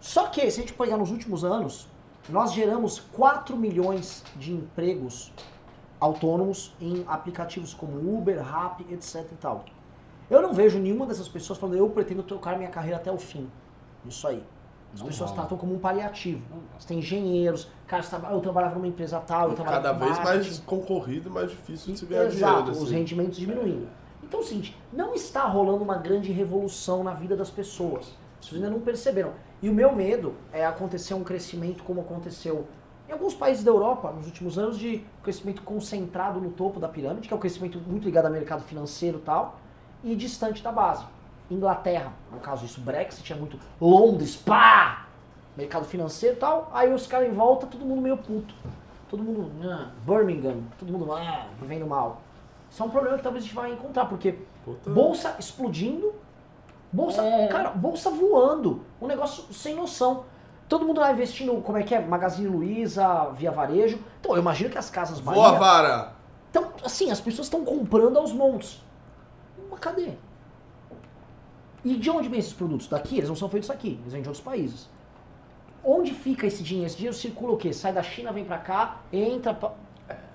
Só 0.00 0.26
que, 0.26 0.40
se 0.50 0.58
a 0.60 0.62
gente 0.62 0.74
pegar 0.74 0.96
nos 0.96 1.10
últimos 1.10 1.44
anos, 1.44 1.86
nós 2.28 2.52
geramos 2.52 3.00
4 3.12 3.56
milhões 3.56 4.24
de 4.36 4.52
empregos 4.52 5.32
autônomos 6.04 6.74
em 6.80 7.02
aplicativos 7.08 7.72
como 7.72 7.96
Uber, 8.16 8.42
Rappi, 8.42 8.84
etc 8.92 9.26
e 9.32 9.36
tal. 9.36 9.64
Eu 10.30 10.42
não 10.42 10.52
vejo 10.52 10.78
nenhuma 10.78 11.06
dessas 11.06 11.28
pessoas 11.28 11.58
falando, 11.58 11.76
eu 11.76 11.88
pretendo 11.88 12.22
tocar 12.22 12.56
minha 12.58 12.68
carreira 12.68 12.96
até 12.96 13.10
o 13.10 13.18
fim. 13.18 13.48
Isso 14.06 14.26
aí. 14.28 14.42
As 14.92 15.00
Não 15.00 15.06
pessoas 15.08 15.30
rola. 15.30 15.40
tratam 15.42 15.58
como 15.58 15.74
um 15.74 15.78
paliativo. 15.78 16.42
Você 16.78 16.88
tem 16.88 16.98
engenheiros, 16.98 17.68
cara, 17.86 18.04
eu 18.30 18.40
trabalhava 18.40 18.74
numa 18.74 18.86
empresa 18.86 19.18
tal, 19.20 19.48
eu 19.50 19.54
trabalhava 19.54 19.82
Cada 19.82 20.04
vez 20.04 20.18
mais 20.22 20.58
concorrido 20.60 21.28
e 21.28 21.32
mais 21.32 21.50
difícil 21.50 21.92
de 21.94 21.98
se 21.98 22.06
ganhar 22.06 22.26
Exato, 22.26 22.54
dinheiro. 22.56 22.70
os 22.72 22.82
assim. 22.84 22.94
rendimentos 22.94 23.38
diminuindo. 23.38 23.88
Então 24.22 24.40
é 24.40 24.42
o 24.42 24.46
seguinte, 24.46 24.76
não 24.92 25.14
está 25.14 25.44
rolando 25.46 25.82
uma 25.82 25.96
grande 25.96 26.30
revolução 26.32 27.02
na 27.02 27.12
vida 27.14 27.34
das 27.34 27.50
pessoas. 27.50 28.12
Vocês 28.40 28.56
ainda 28.56 28.70
não 28.70 28.80
perceberam. 28.80 29.32
E 29.62 29.68
o 29.70 29.74
meu 29.74 29.94
medo 29.94 30.34
é 30.52 30.64
acontecer 30.66 31.14
um 31.14 31.24
crescimento 31.24 31.82
como 31.82 32.02
aconteceu 32.02 32.66
em 33.08 33.12
alguns 33.12 33.34
países 33.34 33.62
da 33.62 33.70
Europa 33.70 34.10
nos 34.10 34.26
últimos 34.26 34.58
anos 34.58 34.78
de 34.78 35.04
crescimento 35.22 35.62
concentrado 35.62 36.40
no 36.40 36.50
topo 36.50 36.80
da 36.80 36.88
pirâmide, 36.88 37.28
que 37.28 37.34
é 37.34 37.36
um 37.36 37.40
crescimento 37.40 37.78
muito 37.78 38.04
ligado 38.04 38.26
ao 38.26 38.32
mercado 38.32 38.62
financeiro 38.62 39.18
e 39.18 39.22
tal, 39.22 39.56
e 40.02 40.14
distante 40.14 40.62
da 40.62 40.72
base. 40.72 41.04
Inglaterra, 41.50 42.12
no 42.32 42.40
caso 42.40 42.64
isso, 42.64 42.80
Brexit 42.80 43.32
é 43.32 43.36
muito 43.36 43.58
Londres, 43.80 44.36
pá! 44.36 45.06
Mercado 45.56 45.84
financeiro 45.84 46.36
e 46.36 46.38
tal, 46.38 46.70
aí 46.72 46.92
os 46.92 47.06
caras 47.06 47.28
em 47.28 47.32
volta, 47.32 47.66
todo 47.66 47.84
mundo 47.84 48.00
meio 48.00 48.16
puto. 48.16 48.54
Todo 49.08 49.22
mundo, 49.22 49.52
ah, 49.70 49.90
Birmingham, 50.04 50.62
todo 50.78 50.90
mundo 50.92 51.12
ah, 51.12 51.46
vivendo 51.60 51.86
mal. 51.86 52.22
Isso 52.70 52.82
é 52.82 52.86
um 52.86 52.90
problema 52.90 53.16
que 53.16 53.22
talvez 53.22 53.44
a 53.44 53.46
gente 53.46 53.54
vai 53.54 53.70
encontrar, 53.72 54.06
porque 54.06 54.38
Puta. 54.64 54.90
bolsa 54.90 55.36
explodindo, 55.38 56.12
bolsa, 56.90 57.22
É. 57.22 57.46
cara, 57.46 57.70
bolsa 57.70 58.10
voando, 58.10 58.80
um 59.00 59.06
negócio 59.06 59.44
sem 59.52 59.76
noção. 59.76 60.24
Todo 60.68 60.84
mundo 60.84 61.00
lá 61.00 61.12
investindo, 61.12 61.60
como 61.62 61.76
é 61.78 61.82
que 61.82 61.94
é? 61.94 62.00
Magazine 62.00 62.48
Luiza, 62.48 63.30
Via 63.36 63.50
Varejo. 63.50 63.98
Então, 64.20 64.32
eu 64.32 64.38
imagino 64.40 64.70
que 64.70 64.78
as 64.78 64.88
casas 64.90 65.20
Bahia... 65.20 65.52
vara! 65.58 66.12
Então, 66.50 66.72
assim, 66.84 67.10
as 67.10 67.20
pessoas 67.20 67.46
estão 67.46 67.64
comprando 67.64 68.16
aos 68.18 68.32
montes. 68.32 68.82
Mas 69.70 69.78
cadê? 69.80 70.12
E 71.84 71.96
de 71.96 72.10
onde 72.10 72.28
vem 72.28 72.38
esses 72.38 72.52
produtos? 72.52 72.86
Daqui? 72.88 73.16
Eles 73.18 73.28
não 73.28 73.36
são 73.36 73.48
feitos 73.48 73.68
aqui, 73.70 73.98
eles 74.00 74.12
vêm 74.12 74.22
de 74.22 74.28
outros 74.28 74.42
países. 74.44 74.88
Onde 75.84 76.14
fica 76.14 76.46
esse 76.46 76.62
dinheiro? 76.62 76.86
Esse 76.86 76.96
dinheiro 76.96 77.14
circula 77.16 77.52
o 77.52 77.56
quê? 77.58 77.72
Sai 77.72 77.92
da 77.92 78.02
China, 78.02 78.32
vem 78.32 78.44
pra 78.44 78.56
cá, 78.58 79.00
entra 79.12 79.52
pra... 79.52 79.72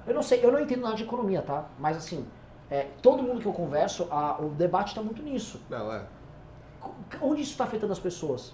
Eu 0.06 0.14
não 0.14 0.22
sei, 0.22 0.44
eu 0.46 0.52
não 0.52 0.60
entendo 0.60 0.82
nada 0.82 0.96
de 0.96 1.04
economia, 1.04 1.42
tá? 1.42 1.66
Mas 1.80 1.98
assim, 1.98 2.26
é, 2.70 2.88
todo 3.02 3.24
mundo 3.24 3.42
que 3.42 3.48
eu 3.48 3.54
converso, 3.54 4.08
a- 4.12 4.38
o 4.40 4.50
debate 4.50 4.94
tá 4.94 5.02
muito 5.02 5.24
nisso. 5.24 5.60
Não, 5.70 5.92
é. 5.92 6.04
Onde 7.20 7.42
isso 7.42 7.58
tá 7.58 7.64
afetando 7.64 7.92
as 7.94 8.00
pessoas? 8.00 8.54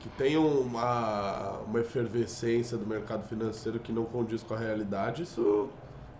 Que 0.00 0.08
tem 0.10 0.36
uma, 0.36 1.58
uma 1.66 1.80
efervescência 1.80 2.78
do 2.78 2.86
mercado 2.86 3.26
financeiro 3.26 3.78
que 3.80 3.92
não 3.92 4.04
condiz 4.04 4.42
com 4.42 4.54
a 4.54 4.58
realidade, 4.58 5.22
isso 5.24 5.68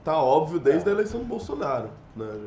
tá 0.03 0.17
óbvio 0.21 0.59
desde 0.59 0.89
a 0.89 0.93
eleição 0.93 1.21
do 1.21 1.27
Bolsonaro. 1.27 1.91
Né? 2.17 2.41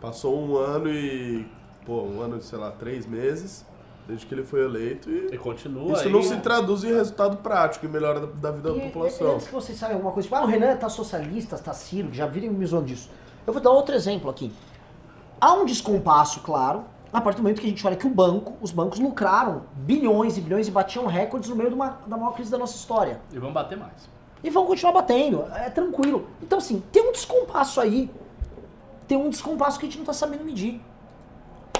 Passou 0.00 0.40
um 0.40 0.56
ano 0.56 0.88
e. 0.88 1.46
Pô, 1.84 2.02
um 2.02 2.20
ano 2.20 2.36
e, 2.38 2.42
sei 2.42 2.58
lá, 2.58 2.70
três 2.70 3.06
meses, 3.06 3.64
desde 4.06 4.26
que 4.26 4.34
ele 4.34 4.44
foi 4.44 4.62
eleito 4.64 5.10
E 5.10 5.34
e. 5.34 5.38
continua 5.38 5.92
Isso 5.94 6.02
aí. 6.02 6.12
não 6.12 6.22
se 6.22 6.36
traduz 6.36 6.84
em 6.84 6.92
resultado 6.92 7.38
prático 7.38 7.86
e 7.86 7.88
melhora 7.88 8.20
da, 8.20 8.26
da 8.26 8.50
vida 8.52 8.70
da 8.72 8.76
E, 8.76 8.80
população. 8.82 9.34
Antes 9.34 9.48
que 9.48 9.54
vocês 9.54 9.78
saibam 9.78 9.96
alguma 9.96 10.12
coisa, 10.12 10.28
tipo, 10.28 10.36
ah, 10.36 10.44
o 10.44 10.46
Renan 10.46 10.76
tá 10.76 10.88
socialista, 10.88 11.58
tá 11.58 11.72
Ciro, 11.72 12.12
já 12.12 12.26
viram 12.26 12.52
me 12.52 12.64
zoando 12.66 12.86
disso. 12.86 13.10
Eu 13.46 13.52
vou 13.52 13.62
dar 13.62 13.70
outro 13.70 13.94
exemplo 13.94 14.30
aqui. 14.30 14.52
Há 15.40 15.54
um 15.54 15.64
descompasso, 15.64 16.40
claro, 16.40 16.84
a 17.12 17.20
partir 17.20 17.38
do 17.38 17.42
momento 17.42 17.60
que 17.60 17.66
a 17.66 17.70
gente 17.70 17.84
olha 17.86 17.96
que 17.96 18.06
o 18.06 18.10
banco, 18.10 18.52
os 18.60 18.70
bancos 18.70 18.98
lucraram 19.00 19.62
bilhões 19.74 20.36
e 20.38 20.40
bilhões 20.40 20.68
e 20.68 20.70
batiam 20.70 21.06
recordes 21.06 21.48
no 21.50 21.56
meio 21.56 21.68
de 21.70 21.74
uma, 21.74 21.98
da 22.06 22.16
maior 22.16 22.32
crise 22.34 22.50
da 22.50 22.58
nossa 22.58 22.76
história. 22.76 23.20
E 23.32 23.38
vamos 23.38 23.54
bater 23.54 23.76
mais. 23.76 24.08
E 24.42 24.48
vão 24.50 24.64
continuar 24.66 24.92
batendo, 24.92 25.44
é 25.54 25.68
tranquilo. 25.70 26.26
Então, 26.42 26.58
assim, 26.58 26.82
tem 26.92 27.02
um 27.08 27.12
descompasso 27.12 27.80
aí. 27.80 28.10
Tem 29.08 29.18
um 29.18 29.28
descompasso 29.28 29.78
que 29.78 29.86
a 29.86 29.88
gente 29.88 29.98
não 29.98 30.04
tá 30.06 30.12
sabendo 30.12 30.44
medir. 30.44 30.80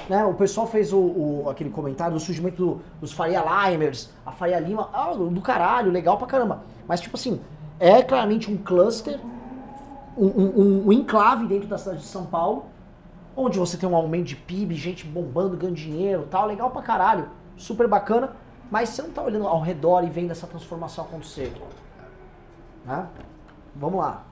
Né? 0.09 0.25
O 0.25 0.35
pessoal 0.35 0.67
fez 0.67 0.93
o, 0.93 0.99
o- 0.99 1.45
aquele 1.49 1.71
comentário 1.71 2.15
do 2.15 2.21
surgimento 2.21 2.57
do- 2.57 2.81
dos 3.01 3.13
Faria 3.13 3.43
Limers, 3.71 4.11
a 4.27 4.33
Faria 4.33 4.59
Lima, 4.59 4.91
ah, 4.93 5.13
do 5.15 5.41
caralho, 5.41 5.91
legal 5.93 6.19
pra 6.19 6.27
caramba. 6.27 6.65
Mas, 6.89 7.01
tipo 7.01 7.17
assim, 7.17 7.41
é 7.79 8.03
claramente 8.03 8.51
um 8.51 8.57
cluster, 8.59 9.21
um, 10.19 10.27
um- 10.27 10.53
um- 10.61 10.89
um 10.89 10.93
enclave 10.93 11.47
dentro 11.47 11.69
da 11.69 11.79
cidade 11.79 11.99
de 12.01 12.07
São 12.07 12.27
Paulo, 12.27 12.65
onde 13.45 13.59
você 13.59 13.77
tem 13.77 13.89
um 13.89 13.97
aumento 13.97 14.27
de 14.27 14.37
PIB, 14.37 14.75
gente 14.75 15.07
bombando, 15.07 15.57
ganhando 15.57 15.77
dinheiro 15.77 16.27
tal, 16.31 16.47
legal 16.47 16.71
pra 16.71 16.83
caralho, 16.83 17.29
super 17.57 17.87
bacana, 17.89 18.37
mas 18.71 18.91
você 18.91 19.03
não 19.03 19.11
tá 19.11 19.23
olhando 19.23 19.47
ao 19.47 19.61
redor 19.61 20.05
e 20.05 20.11
vendo 20.11 20.31
essa 20.31 20.47
transformação 20.47 21.05
acontecer. 21.05 21.53
Né? 22.85 23.09
Vamos 23.75 24.01
lá. 24.01 24.25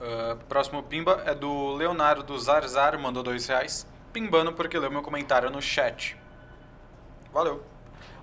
Uh, 0.00 0.36
próximo 0.48 0.82
pimba 0.82 1.22
é 1.26 1.34
do 1.34 1.72
Leonardo 1.74 2.22
do 2.22 2.38
Zarzar, 2.38 2.98
mandou 2.98 3.22
dois 3.22 3.46
reais. 3.46 3.86
Pimbando 4.12 4.52
porque 4.52 4.78
leu 4.78 4.90
meu 4.90 5.02
comentário 5.02 5.50
no 5.50 5.60
chat. 5.60 6.16
Valeu. 7.32 7.62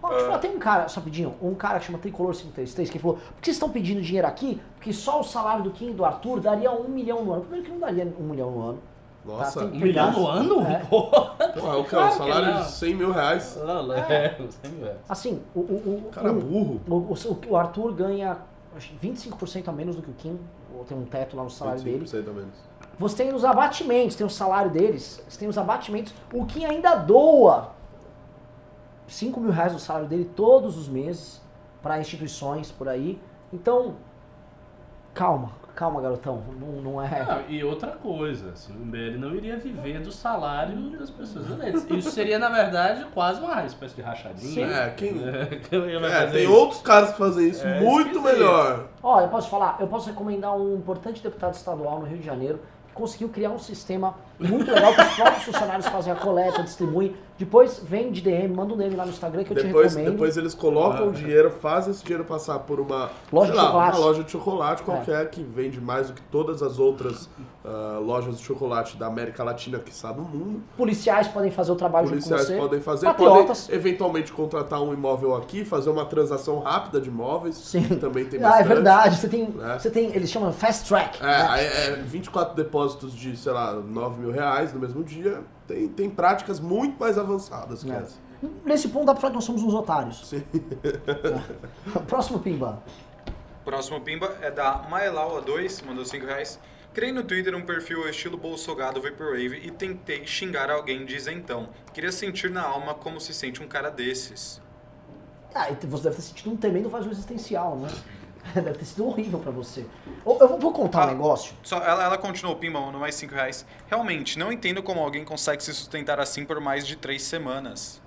Ó, 0.01 0.11
eu 0.11 0.25
falar, 0.25 0.39
tem 0.39 0.55
um 0.55 0.59
cara, 0.59 0.87
só 0.87 1.01
pedindo, 1.01 1.33
um 1.41 1.55
cara 1.55 1.79
que 1.79 1.85
chama 1.85 1.97
Tricolor 1.97 2.33
533 2.33 2.89
que 2.89 2.99
falou: 2.99 3.17
por 3.17 3.35
que 3.35 3.45
vocês 3.45 3.55
estão 3.55 3.69
pedindo 3.69 4.01
dinheiro 4.01 4.27
aqui? 4.27 4.61
Porque 4.75 4.91
só 4.91 5.19
o 5.19 5.23
salário 5.23 5.63
do 5.63 5.71
Kim 5.71 5.91
e 5.91 5.93
do 5.93 6.03
Arthur 6.03 6.39
daria 6.39 6.71
um 6.71 6.87
milhão 6.87 7.23
no 7.23 7.33
ano. 7.33 7.41
Primeiro 7.41 7.65
que 7.65 7.71
não 7.71 7.79
daria 7.79 8.13
um 8.19 8.23
milhão 8.23 8.51
no 8.51 8.61
ano. 8.69 8.79
Nossa. 9.27 9.59
Tá, 9.59 9.65
Um 9.65 9.69
milhão 9.79 10.11
no 10.11 10.27
ano? 10.27 10.61
É. 10.65 10.79
Porra. 10.89 11.31
Pô, 11.53 11.67
é 11.67 11.75
o 11.75 11.79
Um 11.81 11.83
que 11.83 11.89
salário 11.89 12.53
não. 12.55 12.61
de 12.61 12.71
100 12.71 12.95
mil 12.95 13.11
reais. 13.11 13.59
Não, 13.63 13.93
é, 13.93 14.37
sem 14.61 14.71
ver. 14.71 14.95
Assim, 15.09 15.41
o, 15.53 15.59
o, 15.59 16.03
o, 16.07 16.09
Cara 16.11 16.31
o- 16.31 16.39
burro. 16.41 16.81
o, 16.87 16.95
o- 16.95 17.39
o 17.51 17.57
Arthur 17.57 17.93
ganha 17.93 18.37
acho 18.75 18.89
que 18.89 19.07
25% 19.07 19.67
a 19.67 19.71
menos 19.71 19.95
do 19.95 20.01
que 20.03 20.09
o 20.11 20.13
Kim, 20.13 20.39
ou 20.77 20.83
tem 20.85 20.95
um 20.97 21.03
teto 21.05 21.35
lá 21.35 21.43
no 21.43 21.49
salário 21.49 21.81
dele. 21.81 22.05
25% 22.05 22.29
a 22.29 22.31
menos. 22.33 22.53
Você 22.99 23.15
tem 23.17 23.33
os 23.33 23.43
abatimentos, 23.45 24.15
tem 24.15 24.25
o 24.25 24.29
salário 24.29 24.71
deles, 24.71 25.23
você 25.27 25.39
tem 25.39 25.47
os 25.47 25.57
abatimentos. 25.57 26.13
O 26.33 26.45
Kim 26.45 26.63
ainda 26.65 26.95
doa 26.95 27.71
5 29.07 29.39
mil 29.39 29.51
reais 29.51 29.73
do 29.73 29.79
salário 29.79 30.07
dele 30.07 30.25
todos 30.35 30.77
os 30.77 30.87
meses 30.87 31.41
para 31.81 31.99
instituições 31.99 32.71
por 32.71 32.87
aí. 32.89 33.19
Então, 33.53 33.95
calma, 35.13 35.51
calma, 35.77 36.01
garotão. 36.01 36.41
Não, 36.59 36.81
não 36.81 37.01
é. 37.01 37.23
Não, 37.23 37.41
e 37.47 37.63
outra 37.63 37.91
coisa, 37.91 38.49
assim, 38.49 38.73
o 38.73 38.79
MBL 38.83 39.19
não 39.19 39.35
iria 39.35 39.57
viver 39.57 39.99
do 40.01 40.11
salário 40.11 40.75
das 40.97 41.11
pessoas 41.11 41.47
eleitas. 41.51 41.85
Isso 41.91 42.09
seria, 42.09 42.39
na 42.39 42.49
verdade, 42.49 43.05
quase 43.13 43.39
uma 43.39 43.63
espécie 43.63 43.95
de 43.95 44.01
rachadinha. 44.01 44.65
É, 44.65 44.89
quem. 44.89 45.13
Que 45.69 45.75
eu 45.75 45.87
ia 45.87 45.99
É, 45.99 46.25
tem 46.25 46.43
isso. 46.43 46.51
outros 46.53 46.81
caras 46.81 47.11
que 47.11 47.17
fazem 47.19 47.49
isso 47.49 47.65
É, 47.65 47.79
muito 47.79 48.19
melhor. 48.19 48.87
Ó, 49.03 49.21
eu 49.21 49.27
posso 49.27 49.49
falar, 49.49 49.77
eu 49.79 49.87
posso 49.87 50.09
recomendar 50.09 50.57
um 50.57 50.75
importante 50.75 51.21
deputado 51.21 51.53
estadual 51.53 51.99
no 51.99 52.07
Rio 52.07 52.17
de 52.17 52.25
Janeiro 52.25 52.59
que 52.87 52.93
conseguiu 52.93 53.29
criar 53.29 53.51
um 53.51 53.59
sistema 53.59 54.15
muito 54.39 54.71
legal 54.71 54.93
que 54.93 55.01
os 55.01 55.13
próprios 55.15 55.43
funcionários 55.43 55.87
fazem 55.87 56.13
a 56.13 56.15
coleta, 56.15 56.63
distribuem. 56.63 57.15
Depois 57.39 57.79
vem 57.83 58.11
de 58.11 58.19
DM, 58.21 58.47
manda 58.55 58.73
um 58.73 58.77
DM 58.77 58.95
lá 58.95 59.05
no 59.05 59.11
Instagram 59.11 59.43
que 59.43 59.51
eu 59.51 59.55
Depois, 59.55 59.91
te 59.91 59.97
recomendo. 59.97 60.11
depois 60.13 60.37
eles 60.37 60.55
colocam 60.55 61.03
Ah. 61.05 61.09
o 61.09 61.11
dinheiro, 61.11 61.51
fazem 61.51 61.91
esse 61.91 62.03
dinheiro 62.03 62.23
passar 62.25 62.57
por 62.59 62.79
uma 62.79 63.11
Loja 63.31 63.51
de 63.51 63.57
lá, 63.57 63.65
chocolate. 63.65 63.97
uma 63.97 64.05
loja 64.07 64.23
de 64.23 64.31
chocolate 64.31 64.81
qualquer 64.83 65.29
que 65.29 65.43
vende 65.43 65.79
mais 65.79 66.07
do 66.07 66.13
que 66.13 66.21
todas 66.31 66.63
as 66.63 66.79
outras 66.79 67.29
ah, 67.63 67.99
lojas 68.01 68.39
de 68.39 68.43
chocolate 68.43 68.97
da 68.97 69.05
América 69.05 69.43
Latina 69.43 69.77
que 69.77 69.91
está 69.91 70.11
no 70.11 70.23
mundo. 70.23 70.63
Policiais 70.75 71.27
podem 71.27 71.51
fazer 71.51 71.71
o 71.71 71.75
trabalho 71.75 72.07
Policiais 72.09 72.41
junto 72.41 72.53
com 72.53 72.55
você. 72.55 72.67
podem 72.67 72.81
fazer, 72.81 73.05
Patriotas. 73.05 73.61
podem 73.65 73.75
eventualmente 73.79 74.31
contratar 74.33 74.81
um 74.81 74.91
imóvel 74.91 75.35
aqui, 75.35 75.63
fazer 75.63 75.91
uma 75.91 76.05
transação 76.05 76.57
rápida 76.59 76.99
de 76.99 77.09
imóveis. 77.09 77.55
Sim. 77.55 77.83
Também 77.99 78.25
tem 78.25 78.39
Ah, 78.39 78.45
é 78.45 78.49
bastante. 78.49 78.67
verdade. 78.67 79.15
Você 79.17 79.27
tem, 79.29 79.53
É. 79.63 79.77
você 79.77 79.91
tem, 79.91 80.05
eles 80.15 80.31
chamam 80.31 80.51
fast 80.51 80.87
track. 80.87 81.19
É, 81.21 81.25
né? 81.25 81.47
aí 81.51 81.65
é 81.65 81.91
24 82.03 82.55
depósitos 82.55 83.13
de, 83.13 83.37
sei 83.37 83.51
lá, 83.51 83.73
9 83.73 84.19
mil 84.21 84.26
reais 84.31 84.73
no 84.73 84.79
mesmo 84.79 85.03
dia. 85.03 85.43
Tem, 85.67 85.87
tem 85.87 86.09
práticas 86.09 86.59
muito 86.59 86.99
mais 86.99 87.17
avançadas 87.17 87.83
que 87.83 87.91
É. 87.91 87.95
essa. 87.95 88.15
Nesse 88.63 88.89
ponto 88.89 89.05
dá 89.05 89.13
pra 89.13 89.21
falar 89.21 89.31
que 89.31 89.35
nós 89.37 89.43
somos 89.45 89.63
uns 89.63 89.73
otários. 89.73 90.27
Sim. 90.29 90.43
Próximo 92.07 92.39
Pimba. 92.39 92.81
Próximo 93.65 93.99
pimba 93.99 94.33
é 94.41 94.49
da 94.49 94.87
Maelaua2, 94.89 95.83
mandou 95.85 96.05
5 96.05 96.25
reais. 96.25 96.57
Criei 96.93 97.11
no 97.11 97.21
Twitter 97.23 97.53
um 97.53 97.61
perfil 97.65 98.07
estilo 98.09 98.37
Bolsogado 98.37 99.01
Vaporwave 99.01 99.57
e 99.61 99.69
tentei 99.71 100.25
xingar 100.25 100.69
alguém 100.71 101.05
dizentão. 101.05 101.67
Queria 101.93 102.11
sentir 102.11 102.49
na 102.49 102.61
alma 102.63 102.93
como 102.93 103.19
se 103.19 103.33
sente 103.33 103.61
um 103.61 103.67
cara 103.67 103.89
desses. 103.91 104.61
Ah, 105.53 105.69
e 105.69 105.75
você 105.85 106.03
deve 106.05 106.15
ter 106.15 106.21
sentido 106.21 106.51
um 106.51 106.55
tremendo 106.55 106.89
vazio 106.89 107.11
existencial, 107.11 107.75
né? 107.77 107.89
Deve 108.55 108.73
ter 108.73 108.85
sido 108.85 109.05
horrível 109.05 109.39
pra 109.39 109.51
você. 109.51 109.85
Eu 110.25 110.57
vou- 110.59 110.71
contar 110.71 110.99
um 110.99 111.03
Ah. 111.03 111.07
negócio. 111.07 111.53
Só, 111.63 111.77
ela, 111.77 112.03
ela 112.03 112.17
continuou 112.17 112.55
pimba, 112.55 112.79
mandou 112.79 112.99
mais 113.01 113.15
5 113.15 113.33
reais. 113.33 113.65
Realmente, 113.87 114.37
não 114.37 114.51
entendo 114.51 114.81
como 114.83 114.99
alguém 115.01 115.23
consegue 115.25 115.63
se 115.63 115.73
sustentar 115.73 116.19
assim 116.19 116.45
por 116.45 116.59
mais 116.59 116.85
de 116.85 116.95
3 116.95 117.21
semanas. 117.21 118.01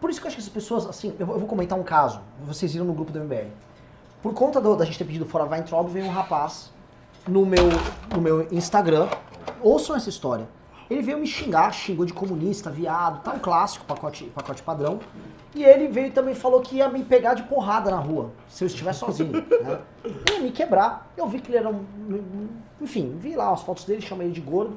Por 0.00 0.10
isso 0.10 0.20
que 0.20 0.26
eu 0.26 0.28
acho 0.28 0.36
que 0.36 0.42
as 0.42 0.48
pessoas, 0.48 0.86
assim, 0.86 1.14
eu 1.18 1.26
vou, 1.26 1.34
eu 1.36 1.40
vou 1.40 1.48
comentar 1.48 1.78
um 1.78 1.82
caso. 1.82 2.20
Vocês 2.44 2.72
viram 2.72 2.84
no 2.86 2.92
grupo 2.94 3.10
do 3.12 3.18
MBL. 3.20 3.48
Por 4.22 4.32
conta 4.34 4.60
do- 4.60 4.76
da 4.76 4.84
gente 4.84 4.98
ter 4.98 5.04
pedido 5.04 5.24
fora 5.26 5.44
Weintraub, 5.44 5.88
veio 5.90 6.06
um 6.06 6.10
rapaz 6.10 6.72
no 7.26 7.44
meu, 7.46 7.64
no 8.14 8.20
meu 8.20 8.48
Instagram. 8.52 9.08
Ouçam 9.60 9.94
essa 9.96 10.08
história. 10.08 10.48
Ele 10.90 11.02
veio 11.02 11.18
me 11.18 11.26
xingar, 11.26 11.72
xingou 11.72 12.04
de 12.06 12.12
comunista, 12.12 12.70
viado, 12.70 13.22
tá 13.22 13.32
um 13.32 13.38
clássico, 13.38 13.84
pacote, 13.84 14.24
pacote 14.34 14.62
padrão. 14.62 14.98
E 15.58 15.64
ele 15.64 15.88
veio 15.88 16.06
e 16.06 16.10
também 16.12 16.36
falou 16.36 16.60
que 16.60 16.76
ia 16.76 16.88
me 16.88 17.02
pegar 17.02 17.34
de 17.34 17.42
porrada 17.42 17.90
na 17.90 17.98
rua, 17.98 18.30
se 18.46 18.62
eu 18.62 18.68
estiver 18.68 18.92
sozinho. 18.92 19.32
Né? 19.58 19.80
Ele 20.04 20.36
ia 20.36 20.40
me 20.40 20.52
quebrar. 20.52 21.10
Eu 21.16 21.26
vi 21.26 21.40
que 21.40 21.50
ele 21.50 21.58
era 21.58 21.68
um. 21.68 21.84
Enfim, 22.80 23.16
vi 23.18 23.34
lá 23.34 23.52
as 23.52 23.62
fotos 23.62 23.84
dele, 23.84 24.00
chamei 24.00 24.28
ele 24.28 24.34
de 24.34 24.40
gordo, 24.40 24.76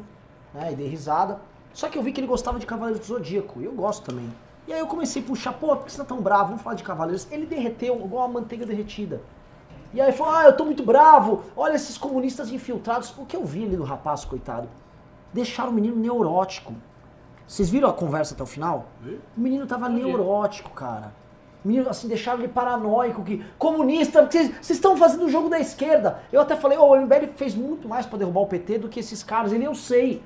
né? 0.52 0.72
E 0.72 0.76
dei 0.76 0.88
risada. 0.88 1.40
Só 1.72 1.88
que 1.88 2.00
eu 2.00 2.02
vi 2.02 2.12
que 2.12 2.20
ele 2.20 2.26
gostava 2.26 2.58
de 2.58 2.66
Cavaleiros 2.66 3.00
do 3.00 3.06
Zodíaco, 3.06 3.62
e 3.62 3.66
eu 3.66 3.74
gosto 3.74 4.04
também. 4.04 4.28
E 4.68 4.74
aí 4.74 4.80
eu 4.80 4.88
comecei 4.88 5.22
a 5.22 5.26
puxar, 5.26 5.54
pô, 5.54 5.76
por 5.76 5.86
que 5.86 5.92
você 5.92 6.00
tá 6.00 6.04
tão 6.04 6.20
bravo? 6.20 6.48
Vamos 6.48 6.64
falar 6.64 6.76
de 6.76 6.84
Cavaleiros. 6.84 7.28
Ele 7.32 7.46
derreteu 7.46 7.96
igual 8.04 8.26
uma 8.26 8.40
manteiga 8.40 8.66
derretida. 8.66 9.22
E 9.94 10.02
aí 10.02 10.12
falou, 10.12 10.34
ah, 10.34 10.46
eu 10.46 10.58
tô 10.58 10.66
muito 10.66 10.84
bravo, 10.84 11.44
olha 11.56 11.76
esses 11.76 11.96
comunistas 11.96 12.52
infiltrados. 12.52 13.14
O 13.20 13.26
que 13.28 13.36
eu 13.36 13.46
vi 13.46 13.66
ali 13.66 13.78
do 13.78 13.84
rapaz, 13.84 14.26
coitado? 14.26 14.68
Deixaram 15.32 15.70
o 15.70 15.74
menino 15.74 15.96
neurótico. 15.96 16.74
Vocês 17.48 17.70
viram 17.70 17.90
a 17.90 17.94
conversa 17.94 18.34
até 18.34 18.44
o 18.44 18.46
final? 18.46 18.88
O 19.38 19.40
menino 19.42 19.66
tava 19.68 19.90
neurótico, 19.90 20.70
cara. 20.72 21.14
O 21.64 21.68
menino, 21.68 21.90
assim, 21.90 22.08
deixaram 22.08 22.40
ele 22.40 22.48
paranoico, 22.48 23.24
que 23.24 23.46
comunista, 23.60 24.26
vocês 24.26 24.70
estão 24.70 24.98
fazendo 24.98 25.26
o 25.26 25.30
jogo 25.30 25.48
da 25.50 25.60
esquerda. 25.60 26.20
Eu 26.32 26.42
até 26.42 26.56
falei, 26.56 26.78
ô, 26.78 26.86
o 26.92 26.96
MBL 27.00 27.28
fez 27.36 27.54
muito 27.54 27.88
mais 27.88 28.06
pra 28.06 28.18
derrubar 28.18 28.42
o 28.42 28.48
PT 28.48 28.80
do 28.80 28.90
que 28.90 29.00
esses 29.00 29.22
caras. 29.22 29.52
Ele, 29.54 29.66
eu 29.66 29.76
sei. 29.76 30.24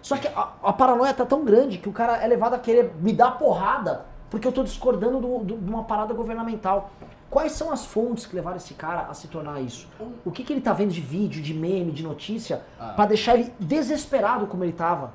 Só 0.00 0.16
que 0.16 0.26
a, 0.26 0.48
a 0.62 0.72
paranoia 0.72 1.14
tá 1.14 1.24
tão 1.24 1.44
grande 1.44 1.78
que 1.78 1.88
o 1.88 1.92
cara 1.92 2.16
é 2.16 2.26
levado 2.26 2.54
a 2.54 2.58
querer 2.58 2.92
me 3.00 3.12
dar 3.12 3.38
porrada 3.38 4.06
porque 4.28 4.48
eu 4.48 4.50
tô 4.50 4.64
discordando 4.64 5.20
do- 5.20 5.38
do- 5.44 5.58
de 5.58 5.70
uma 5.70 5.84
parada 5.84 6.12
governamental. 6.14 6.90
Quais 7.30 7.52
são 7.52 7.70
as 7.70 7.84
fontes 7.86 8.26
que 8.26 8.34
levaram 8.34 8.56
esse 8.56 8.74
cara 8.74 9.06
a 9.08 9.14
se 9.14 9.28
tornar 9.28 9.60
isso? 9.60 9.86
O 10.24 10.30
que, 10.32 10.42
que 10.42 10.52
ele 10.52 10.60
tá 10.60 10.72
vendo 10.72 10.90
de 10.90 11.00
vídeo, 11.00 11.40
de 11.42 11.54
meme, 11.54 11.92
de 11.92 12.02
notícia, 12.02 12.62
Ah. 12.80 12.94
pra 12.96 13.06
deixar 13.06 13.34
ele 13.38 13.52
desesperado 13.60 14.46
como 14.48 14.64
ele 14.64 14.72
tava? 14.72 15.12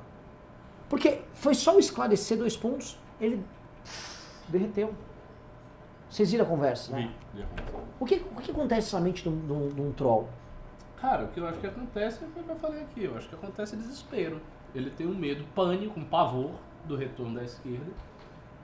Porque 0.88 1.20
foi 1.34 1.54
só 1.54 1.72
eu 1.74 1.78
esclarecer 1.78 2.38
dois 2.38 2.56
pontos, 2.56 2.98
ele 3.20 3.44
derreteu. 4.48 4.94
Vocês 6.08 6.30
viram 6.30 6.44
a 6.44 6.48
conversa, 6.48 6.92
né? 6.92 7.12
Vi. 7.34 7.44
O 8.00 8.04
que, 8.06 8.14
o 8.36 8.40
que 8.40 8.50
acontece 8.50 8.94
na 8.94 9.00
mente 9.00 9.22
de 9.22 9.28
um, 9.28 9.68
de 9.68 9.80
um- 9.80 9.92
troll? 9.92 10.28
Cara, 11.00 11.24
o 11.24 11.28
que 11.28 11.38
eu 11.38 11.46
acho 11.46 11.58
que 11.60 11.66
acontece 11.66 12.24
é 12.24 12.26
o 12.26 12.30
que 12.44 12.50
eu 12.50 12.56
falei 12.56 12.82
aqui. 12.82 13.04
Eu 13.04 13.16
acho 13.16 13.28
que 13.28 13.34
acontece 13.34 13.76
desespero. 13.76 14.40
Ele 14.74 14.90
tem 14.90 15.06
um 15.06 15.14
medo, 15.14 15.44
pânico, 15.54 15.98
um 16.00 16.04
pavor 16.04 16.52
do 16.86 16.96
retorno 16.96 17.34
da 17.36 17.44
esquerda. 17.44 17.92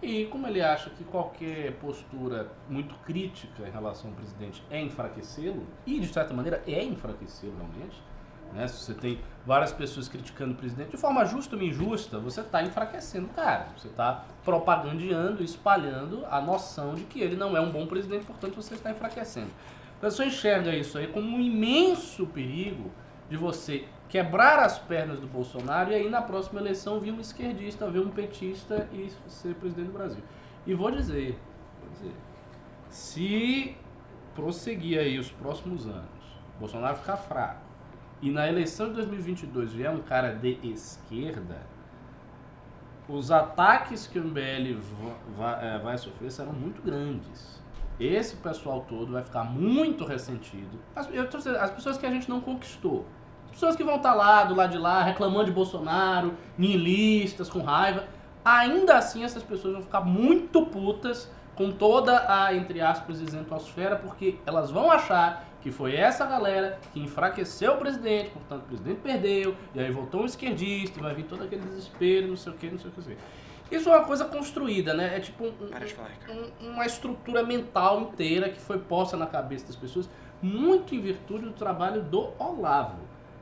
E 0.03 0.27
como 0.27 0.47
ele 0.47 0.61
acha 0.61 0.91
que 0.91 1.05
qualquer 1.05 1.73
postura 1.77 2.51
muito 2.69 2.95
crítica 3.05 3.67
em 3.67 3.71
relação 3.71 4.11
ao 4.11 4.17
presidente 4.17 4.63
é 4.71 4.81
enfraquecê-lo, 4.83 5.65
e 5.87 5.99
de 6.01 6.09
certa 6.13 6.35
maneira 6.35 6.63
é 6.67 6.83
enfraquecê-lo 6.83 7.55
realmente, 7.57 8.03
né? 8.55 8.69
se 8.69 8.85
você 8.85 8.95
tem 8.95 9.19
várias 9.45 9.73
pessoas 9.73 10.09
criticando 10.09 10.53
o 10.53 10.57
presidente 10.57 10.93
de 10.93 10.97
forma 10.97 11.25
justa 11.25 11.57
ou 11.57 11.63
injusta, 11.63 12.19
você 12.19 12.41
está 12.41 12.63
enfraquecendo 12.63 13.27
o 13.27 13.31
cara. 13.31 13.67
Você 13.77 13.89
está 13.89 14.25
propagandeando, 14.45 15.43
espalhando 15.43 16.25
a 16.31 16.41
noção 16.41 16.95
de 16.95 17.03
que 17.03 17.21
ele 17.21 17.37
não 17.37 17.57
é 17.57 17.61
um 17.61 17.71
bom 17.71 17.87
presidente, 17.87 18.25
portanto 18.25 18.55
você 18.55 18.75
está 18.75 18.91
enfraquecendo. 18.91 19.51
A 19.99 20.01
pessoa 20.01 20.27
enxerga 20.27 20.75
isso 20.75 20.97
aí 20.97 21.09
como 21.09 21.37
um 21.37 21.41
imenso 21.41 22.27
perigo 22.27 22.91
de 23.29 23.37
você 23.37 23.87
quebrar 24.09 24.61
as 24.61 24.79
pernas 24.79 25.19
do 25.19 25.27
Bolsonaro 25.27 25.91
e 25.91 25.95
aí 25.95 26.09
na 26.09 26.23
próxima 26.23 26.61
eleição 26.61 27.01
vir 27.01 27.13
um 27.13 27.21
esquerdista, 27.21 27.91
vir 27.91 28.01
um 28.01 28.11
petista 28.11 28.89
e 28.93 29.11
ser 29.29 29.55
presidente 29.57 29.87
do 29.87 29.93
Brasil. 29.93 30.23
E 30.67 30.75
vou 30.75 30.91
dizer, 30.91 31.39
vou 31.81 31.91
dizer, 31.91 32.15
se 32.89 33.77
prosseguir 34.35 34.99
aí 34.99 35.19
os 35.19 35.31
próximos 35.31 35.87
anos, 35.87 36.05
Bolsonaro 36.59 36.97
ficar 36.97 37.17
fraco 37.17 37.64
e 38.25 38.31
na 38.31 38.49
eleição 38.49 38.89
de 38.89 38.95
2022 38.95 39.75
vier 39.75 39.91
um 39.91 40.01
cara 40.01 40.33
de 40.35 40.59
esquerda, 40.63 41.61
os 43.07 43.31
ataques 43.31 44.07
que 44.07 44.19
o 44.19 44.25
MBL 44.25 44.81
eh, 45.61 45.79
vai 45.85 45.99
sofrer 45.99 46.31
serão 46.31 46.55
muito 46.55 46.81
grandes. 46.81 47.63
Esse 48.01 48.37
pessoal 48.37 48.87
todo 48.89 49.13
vai 49.13 49.23
ficar 49.23 49.45
muito 49.45 50.07
ressentido. 50.07 50.81
As, 50.97 51.07
eu 51.13 51.29
as 51.61 51.71
pessoas 51.73 51.99
que 51.99 52.07
a 52.07 52.11
gente 52.11 52.27
não 52.31 52.41
conquistou. 52.41 53.05
As 53.45 53.51
pessoas 53.51 53.77
que 53.77 53.85
vão 53.85 53.97
estar 53.97 54.15
lá, 54.15 54.45
do 54.45 54.55
lado 54.55 54.71
de 54.71 54.79
lá, 54.79 55.03
reclamando 55.03 55.45
de 55.45 55.53
Bolsonaro, 55.53 56.33
nihilistas, 56.57 57.51
com 57.51 57.61
raiva. 57.61 58.05
Ainda 58.43 58.97
assim, 58.97 59.23
essas 59.23 59.43
pessoas 59.43 59.75
vão 59.75 59.83
ficar 59.83 60.01
muito 60.01 60.65
putas 60.65 61.31
com 61.55 61.71
toda 61.71 62.25
a, 62.27 62.55
entre 62.55 62.81
aspas, 62.81 63.21
isentosfera, 63.21 63.97
porque 63.97 64.39
elas 64.47 64.71
vão 64.71 64.91
achar 64.91 65.45
que 65.65 65.73
foi 65.73 65.97
essa 65.97 66.27
galera 66.27 66.79
que 66.93 67.01
enfraqueceu 67.01 67.73
o 67.73 67.77
presidente, 67.79 68.29
portanto 68.29 68.65
o 68.65 68.67
presidente 68.67 69.01
perdeu, 69.01 69.57
e 69.75 69.81
aí 69.81 69.91
voltou 69.91 70.21
um 70.21 70.27
esquerdista, 70.27 71.01
e 71.01 71.03
vai 71.03 71.15
vir 71.15 71.25
todo 71.25 71.43
aquele 71.43 71.63
desespero, 71.63 72.29
não 72.29 72.37
sei 72.37 72.53
o 72.53 72.55
que, 72.55 72.71
não 72.71 72.79
sei 72.79 72.91
o 72.91 72.93
que. 72.93 73.17
Isso 73.75 73.89
é 73.89 73.97
uma 73.97 74.05
coisa 74.05 74.27
construída, 74.27 74.93
né? 74.93 75.17
É 75.17 75.21
tipo 75.21 75.43
um- 75.43 75.55
um- 76.31 76.69
uma 76.73 76.85
estrutura 76.85 77.43
mental 77.43 78.03
inteira 78.03 78.51
que 78.51 78.61
foi 78.61 78.79
posta 78.79 79.17
na 79.17 79.27
cabeça 79.27 79.67
das 79.67 79.75
pessoas, 79.75 80.07
muito 80.43 80.95
em 80.95 81.01
virtude 81.01 81.47
do 81.47 81.53
trabalho 81.53 82.03
do 82.03 82.29
Olavo. 82.39 82.99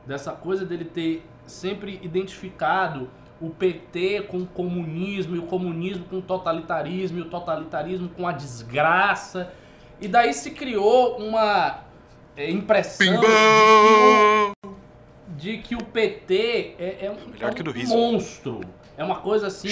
Dessa 0.07 0.31
coisa 0.31 0.65
dele 0.65 0.85
ter 0.85 1.25
sempre 1.45 1.99
identificado 2.01 3.09
o 3.41 3.49
PT 3.49 4.21
com 4.29 4.37
o 4.37 4.45
comunismo, 4.45 5.35
e 5.35 5.39
o 5.39 5.43
comunismo 5.43 6.05
com 6.05 6.19
o 6.19 6.21
totalitarismo, 6.21 7.19
e 7.19 7.21
o 7.21 7.25
totalitarismo 7.25 8.07
com 8.07 8.25
a 8.25 8.31
desgraça. 8.31 9.51
E 9.99 10.07
daí 10.07 10.33
se 10.33 10.51
criou 10.51 11.17
uma 11.17 11.82
impressão 12.37 13.19
de 13.19 13.19
que, 13.19 13.25
o, 14.65 14.75
de 15.37 15.57
que 15.57 15.75
o 15.75 15.83
PT 15.83 16.75
é, 16.79 17.05
é 17.05 17.11
um, 17.11 17.31
Melhor 17.31 17.49
é 17.49 17.51
um 17.51 17.53
que 17.53 17.61
o 17.61 17.63
do 17.63 17.71
riso. 17.71 17.95
monstro. 17.95 18.61
É 18.97 19.03
uma 19.03 19.17
coisa 19.17 19.47
assim 19.47 19.69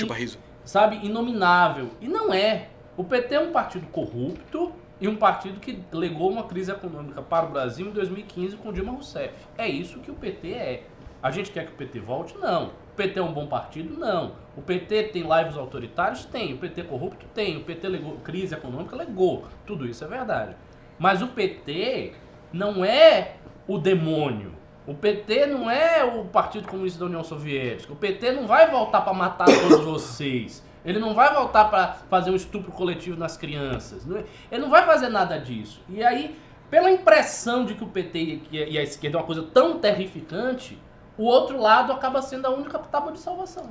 sabe, 0.64 1.06
inominável. 1.06 1.92
E 2.00 2.08
não 2.08 2.34
é. 2.34 2.70
O 2.96 3.04
PT 3.04 3.36
é 3.36 3.40
um 3.40 3.52
partido 3.52 3.88
corrupto 3.88 4.72
e 5.00 5.08
um 5.08 5.16
partido 5.16 5.60
que 5.60 5.82
legou 5.92 6.30
uma 6.32 6.44
crise 6.44 6.72
econômica 6.72 7.22
para 7.22 7.46
o 7.46 7.50
Brasil 7.50 7.88
em 7.88 7.92
2015 7.92 8.58
com 8.58 8.72
Dilma 8.72 8.92
Rousseff. 8.92 9.34
É 9.58 9.68
isso 9.68 10.00
que 10.00 10.12
o 10.12 10.14
PT 10.14 10.52
é. 10.52 10.84
A 11.24 11.30
gente 11.32 11.52
quer 11.52 11.66
que 11.66 11.72
o 11.72 11.76
PT 11.76 12.00
volte? 12.00 12.38
Não. 12.38 12.68
O 12.68 12.96
PT 12.96 13.20
é 13.20 13.24
um 13.24 13.32
bom 13.32 13.48
partido? 13.48 13.98
Não. 13.98 14.34
O 14.56 14.62
PT 14.62 15.04
tem 15.04 15.22
lives 15.24 15.56
autoritários? 15.56 16.26
Tem. 16.26 16.54
O 16.54 16.58
PT 16.58 16.82
é 16.82 16.84
corrupto? 16.84 17.26
Tem. 17.34 17.58
O 17.58 17.64
PT 17.64 17.88
legou 17.88 18.18
crise 18.18 18.54
econômica? 18.54 18.96
Legou. 18.96 19.46
Tudo 19.66 19.88
isso 19.88 20.04
é 20.04 20.08
verdade. 20.08 20.56
Mas 20.98 21.22
o 21.22 21.28
PT 21.28 22.14
não 22.52 22.84
é 22.84 23.36
o 23.68 23.78
demônio. 23.78 24.54
O 24.86 24.94
PT 24.94 25.46
não 25.46 25.70
é 25.70 26.04
o 26.04 26.26
Partido 26.26 26.68
Comunista 26.68 27.00
da 27.00 27.06
União 27.06 27.24
Soviética. 27.24 27.94
O 27.94 27.96
PT 27.96 28.32
não 28.32 28.48
vai 28.48 28.70
voltar 28.70 29.02
para 29.02 29.14
matar 29.14 29.46
todos 29.70 29.86
vocês. 29.86 30.64
Ele 30.84 31.00
não 31.00 31.14
vai 31.14 31.34
voltar 31.34 31.66
para 31.66 31.94
fazer 32.10 32.32
um 32.32 32.36
estupro 32.36 32.72
coletivo 32.72 33.18
nas 33.18 33.38
crianças. 33.38 34.10
É- 34.12 34.26
Ele 34.52 34.62
não 34.64 34.70
vai 34.70 34.86
fazer 34.86 35.10
nada 35.10 35.38
disso. 35.40 35.82
E 35.88 36.04
aí, 36.04 36.36
pela 36.70 36.90
impressão 36.90 37.64
de 37.64 37.76
que 37.76 37.84
o 37.84 37.88
PT 37.88 38.42
e 38.52 38.78
a 38.78 38.82
esquerda 38.82 39.18
é 39.18 39.20
uma 39.20 39.26
coisa 39.26 39.44
tão 39.44 39.78
terrificante, 39.78 40.78
o 41.18 41.24
outro 41.24 41.60
lado 41.60 41.92
acaba 41.94 42.22
sendo 42.22 42.48
a 42.48 42.50
única 42.50 42.80
tábua 42.80 43.12
de 43.12 43.20
salvação. 43.20 43.70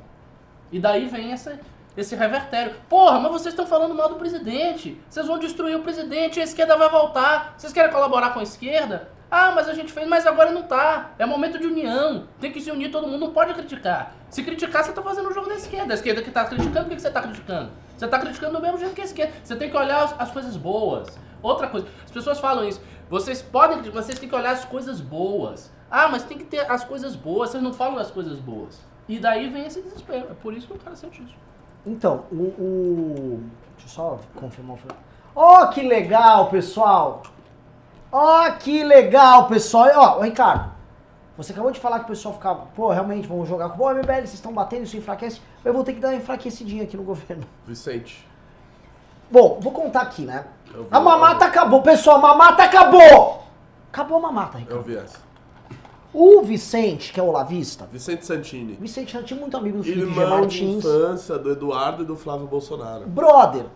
E 0.71 0.79
daí 0.79 1.09
vem 1.09 1.33
essa, 1.33 1.59
esse 2.01 2.15
revertério. 2.17 2.75
Porra, 2.89 3.21
mas 3.21 3.33
vocês 3.33 3.53
estão 3.53 3.67
falando 3.67 3.95
mal 3.95 4.09
do 4.09 4.17
presidente. 4.17 5.01
Vocês 5.09 5.27
vão 5.27 5.39
destruir 5.39 5.77
o 5.77 5.83
presidente 5.83 6.41
a 6.41 6.45
esquerda 6.45 6.77
vai 6.77 6.89
voltar. 6.89 7.55
Vocês 7.57 7.73
querem 7.73 7.91
colaborar 7.91 8.31
com 8.31 8.41
a 8.41 8.43
esquerda? 8.43 9.09
Ah, 9.31 9.53
mas 9.55 9.69
a 9.69 9.75
gente 9.75 9.93
fez, 9.93 10.09
mas 10.09 10.27
agora 10.27 10.51
não 10.51 10.65
tá. 10.65 11.13
É 11.19 11.25
momento 11.25 11.59
de 11.59 11.67
união. 11.67 12.27
Tem 12.41 12.51
que 12.51 12.61
se 12.61 12.71
unir 12.71 12.91
todo 12.91 13.07
mundo, 13.07 13.21
não 13.21 13.33
pode 13.33 13.55
criticar. 13.55 14.13
Se 14.29 14.43
criticar, 14.43 14.83
você 14.83 14.93
tá 14.93 15.03
fazendo 15.03 15.29
o 15.29 15.33
jogo 15.33 15.49
da 15.49 15.55
esquerda. 15.55 15.93
A 15.93 15.95
esquerda 15.95 16.21
que 16.21 16.31
tá 16.31 16.45
criticando, 16.47 16.87
o 16.87 16.89
que 16.89 17.01
você 17.01 17.11
tá 17.11 17.23
criticando? 17.23 17.71
Você 17.97 18.09
tá 18.09 18.19
criticando 18.19 18.55
do 18.55 18.61
mesmo 18.61 18.79
jeito 18.79 18.95
que 18.95 19.01
a 19.01 19.05
esquerda. 19.05 19.33
Você 19.45 19.55
tem 19.55 19.71
que 19.71 19.77
olhar 19.77 20.03
as, 20.03 20.21
as 20.21 20.31
coisas 20.33 20.57
boas. 20.57 21.17
Outra 21.43 21.69
coisa, 21.69 21.87
as 22.05 22.11
pessoas 22.11 22.41
falam 22.41 22.69
isso. 22.69 22.83
Vocês 23.09 23.41
podem 23.41 23.81
vocês 23.91 24.19
têm 24.19 24.29
que 24.29 24.35
olhar 24.35 24.51
as 24.51 24.65
coisas 24.65 25.01
boas. 25.01 25.71
Ah, 25.89 26.09
mas 26.09 26.25
tem 26.25 26.37
que 26.37 26.45
ter 26.45 26.69
as 26.71 26.83
coisas 26.83 27.15
boas. 27.15 27.51
Vocês 27.51 27.63
não 27.63 27.73
falam 27.73 27.97
das 27.97 28.11
coisas 28.11 28.39
boas. 28.41 28.81
E 29.09 29.19
daí 29.19 29.49
vem 29.49 29.67
esse 29.67 29.81
desespero. 29.81 30.27
É 30.31 30.35
por 30.35 30.55
isso 30.55 30.67
que 30.67 30.75
o 30.75 30.79
cara 30.79 30.97
sente 30.97 31.23
isso. 31.23 31.35
Então, 31.87 32.25
o. 32.31 32.35
o- 32.37 33.41
Deixa 33.79 33.87
eu 33.87 33.89
só 33.89 34.19
confirmar. 34.39 34.77
o- 34.77 34.81
Ó, 35.35 35.67
que 35.69 35.81
legal, 35.83 36.49
pessoal! 36.51 37.23
Ó, 38.13 38.51
que 38.53 38.83
legal, 38.85 39.47
pessoal! 39.47 39.89
Ó, 39.95 40.19
ô, 40.19 40.23
Ricardo, 40.23 40.71
você 41.37 41.53
acabou 41.53 41.71
de 41.71 41.81
falar 41.81 42.01
que 42.01 42.05
o 42.05 42.09
pessoal 42.09 42.35
ficava, 42.35 42.67
pô, 42.75 42.91
realmente, 42.91 43.27
vamos 43.27 43.49
jogar 43.49 43.71
com. 43.71 43.79
Pô, 43.79 43.91
MBL, 43.91 44.13
vocês 44.17 44.35
estão 44.35 44.53
batendo, 44.53 44.83
isso 44.85 44.97
enfraquece. 44.97 45.41
Eu 45.65 45.73
vou 45.73 45.83
ter 45.85 45.95
que 45.95 46.01
dar 46.01 46.09
uma 46.09 46.17
enfraquecidinha 46.17 46.83
aqui 46.83 46.97
no 46.97 47.03
governo. 47.03 47.45
Vicente. 47.67 48.27
Bom, 49.31 49.59
vou 49.61 49.73
contar 49.73 50.03
aqui, 50.03 50.23
né? 50.23 50.45
A 50.91 51.01
mamata 51.01 51.47
acabou, 51.47 51.83
pessoal, 51.83 52.17
a 52.19 52.21
mamata 52.21 52.65
acabou! 52.65 53.45
Acabou 53.93 54.19
a 54.19 54.21
mamata, 54.21 54.59
vi. 54.59 54.65
Eu 54.69 54.79
Ricardo. 54.83 54.87
vi 54.87 54.97
essa. 54.99 55.19
O 56.13 56.43
Vicente, 56.43 57.13
que 57.13 57.21
é 57.21 57.23
o 57.23 57.31
Lavista, 57.31 57.87
Vicente 57.93 58.27
Santini. 58.27 58.77
Vicente 58.81 59.17
tinha 59.23 59.39
muito 59.39 59.57
amigo 59.57 59.79
do 59.79 59.85
Felipe 59.85 60.13
G. 60.13 60.21
Irmão 60.21 60.27
de 60.47 60.65
Martins. 60.65 60.85
infância 60.85 61.39
do 61.39 61.53
Eduardo 61.53 62.03
e 62.03 62.07
do 62.07 62.17
Flávio 62.17 62.47
Bolsonaro. 62.47 63.07
Brother, 63.07 63.67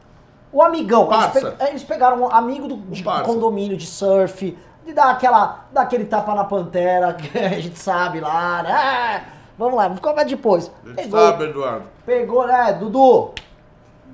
o 0.52 0.60
amigão, 0.60 1.04
eles, 1.04 1.16
Parça. 1.16 1.50
pe- 1.52 1.64
eles 1.68 1.84
pegaram 1.84 2.20
um 2.22 2.30
amigo 2.30 2.66
do, 2.66 2.76
de 2.76 3.02
parça. 3.04 3.24
condomínio 3.24 3.76
de 3.76 3.86
surf, 3.86 4.58
de 4.84 4.92
dar 4.92 5.10
aquela, 5.10 5.64
dar 5.72 5.82
aquele 5.82 6.04
tapa 6.06 6.34
na 6.34 6.42
pantera, 6.44 7.14
que 7.14 7.38
a 7.38 7.60
gente 7.60 7.78
sabe 7.78 8.20
lá, 8.20 8.62
né? 8.64 8.72
Ah, 8.72 9.24
Vamos 9.56 9.76
lá, 9.76 9.84
vamos 9.86 10.00
conversar 10.00 10.24
depois. 10.24 10.68
A 10.84 10.88
gente 10.88 10.96
Pegou, 10.96 11.20
sabe, 11.20 11.44
Eduardo. 11.44 11.84
pegou, 12.04 12.44
né, 12.48 12.72
Dudu, 12.72 13.30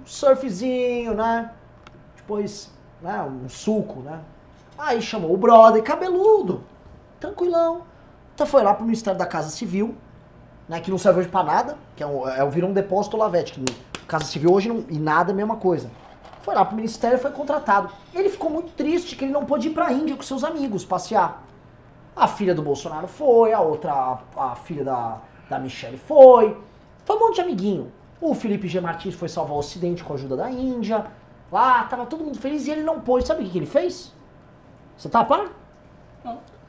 surfzinho, 0.04 1.14
né? 1.14 1.50
Depois, 2.16 2.70
né, 3.00 3.22
um 3.22 3.48
suco, 3.48 4.00
né? 4.00 4.20
Aí 4.78 5.00
chamou 5.00 5.32
o 5.32 5.36
brother, 5.38 5.82
cabeludo, 5.82 6.62
tranquilão. 7.18 7.82
Então 8.40 8.48
foi 8.48 8.62
lá 8.62 8.72
pro 8.72 8.86
Ministério 8.86 9.18
da 9.18 9.26
Casa 9.26 9.50
Civil, 9.50 9.94
né, 10.66 10.80
que 10.80 10.90
não 10.90 10.96
serve 10.96 11.20
hoje 11.20 11.28
pra 11.28 11.42
nada, 11.42 11.76
que 11.94 12.02
é, 12.02 12.06
um, 12.06 12.26
é 12.26 12.48
virou 12.48 12.70
um 12.70 12.72
depósito 12.72 13.14
Lavete, 13.14 13.52
que 13.52 14.00
Casa 14.06 14.24
Civil 14.24 14.50
hoje 14.50 14.70
não, 14.70 14.82
e 14.88 14.98
nada 14.98 15.30
é 15.30 15.34
a 15.34 15.36
mesma 15.36 15.56
coisa. 15.56 15.90
Foi 16.40 16.54
lá 16.54 16.64
pro 16.64 16.74
Ministério 16.74 17.18
e 17.18 17.20
foi 17.20 17.32
contratado. 17.32 17.92
Ele 18.14 18.30
ficou 18.30 18.48
muito 18.48 18.72
triste 18.72 19.14
que 19.14 19.26
ele 19.26 19.32
não 19.32 19.44
pôde 19.44 19.68
ir 19.68 19.72
pra 19.72 19.92
Índia 19.92 20.16
com 20.16 20.22
seus 20.22 20.42
amigos 20.42 20.86
passear. 20.86 21.42
A 22.16 22.26
filha 22.26 22.54
do 22.54 22.62
Bolsonaro 22.62 23.06
foi, 23.06 23.52
a 23.52 23.60
outra, 23.60 23.92
a, 23.92 24.52
a 24.52 24.56
filha 24.56 24.84
da, 24.84 25.18
da 25.50 25.58
Michelle 25.58 25.98
foi. 25.98 26.56
Foi 27.04 27.16
um 27.16 27.20
monte 27.20 27.34
de 27.34 27.40
amiguinho. 27.42 27.92
O 28.22 28.34
Felipe 28.34 28.68
G. 28.68 28.80
Martins 28.80 29.14
foi 29.14 29.28
salvar 29.28 29.54
o 29.54 29.58
Ocidente 29.58 30.02
com 30.02 30.14
a 30.14 30.16
ajuda 30.16 30.36
da 30.38 30.50
Índia. 30.50 31.04
Lá, 31.52 31.84
tava 31.84 32.06
todo 32.06 32.24
mundo 32.24 32.38
feliz 32.38 32.66
e 32.66 32.70
ele 32.70 32.84
não 32.84 33.00
pôde. 33.00 33.26
Sabe 33.26 33.42
o 33.42 33.44
que, 33.44 33.50
que 33.50 33.58
ele 33.58 33.66
fez? 33.66 34.14
Você 34.96 35.10
tá 35.10 35.22
par? 35.22 35.50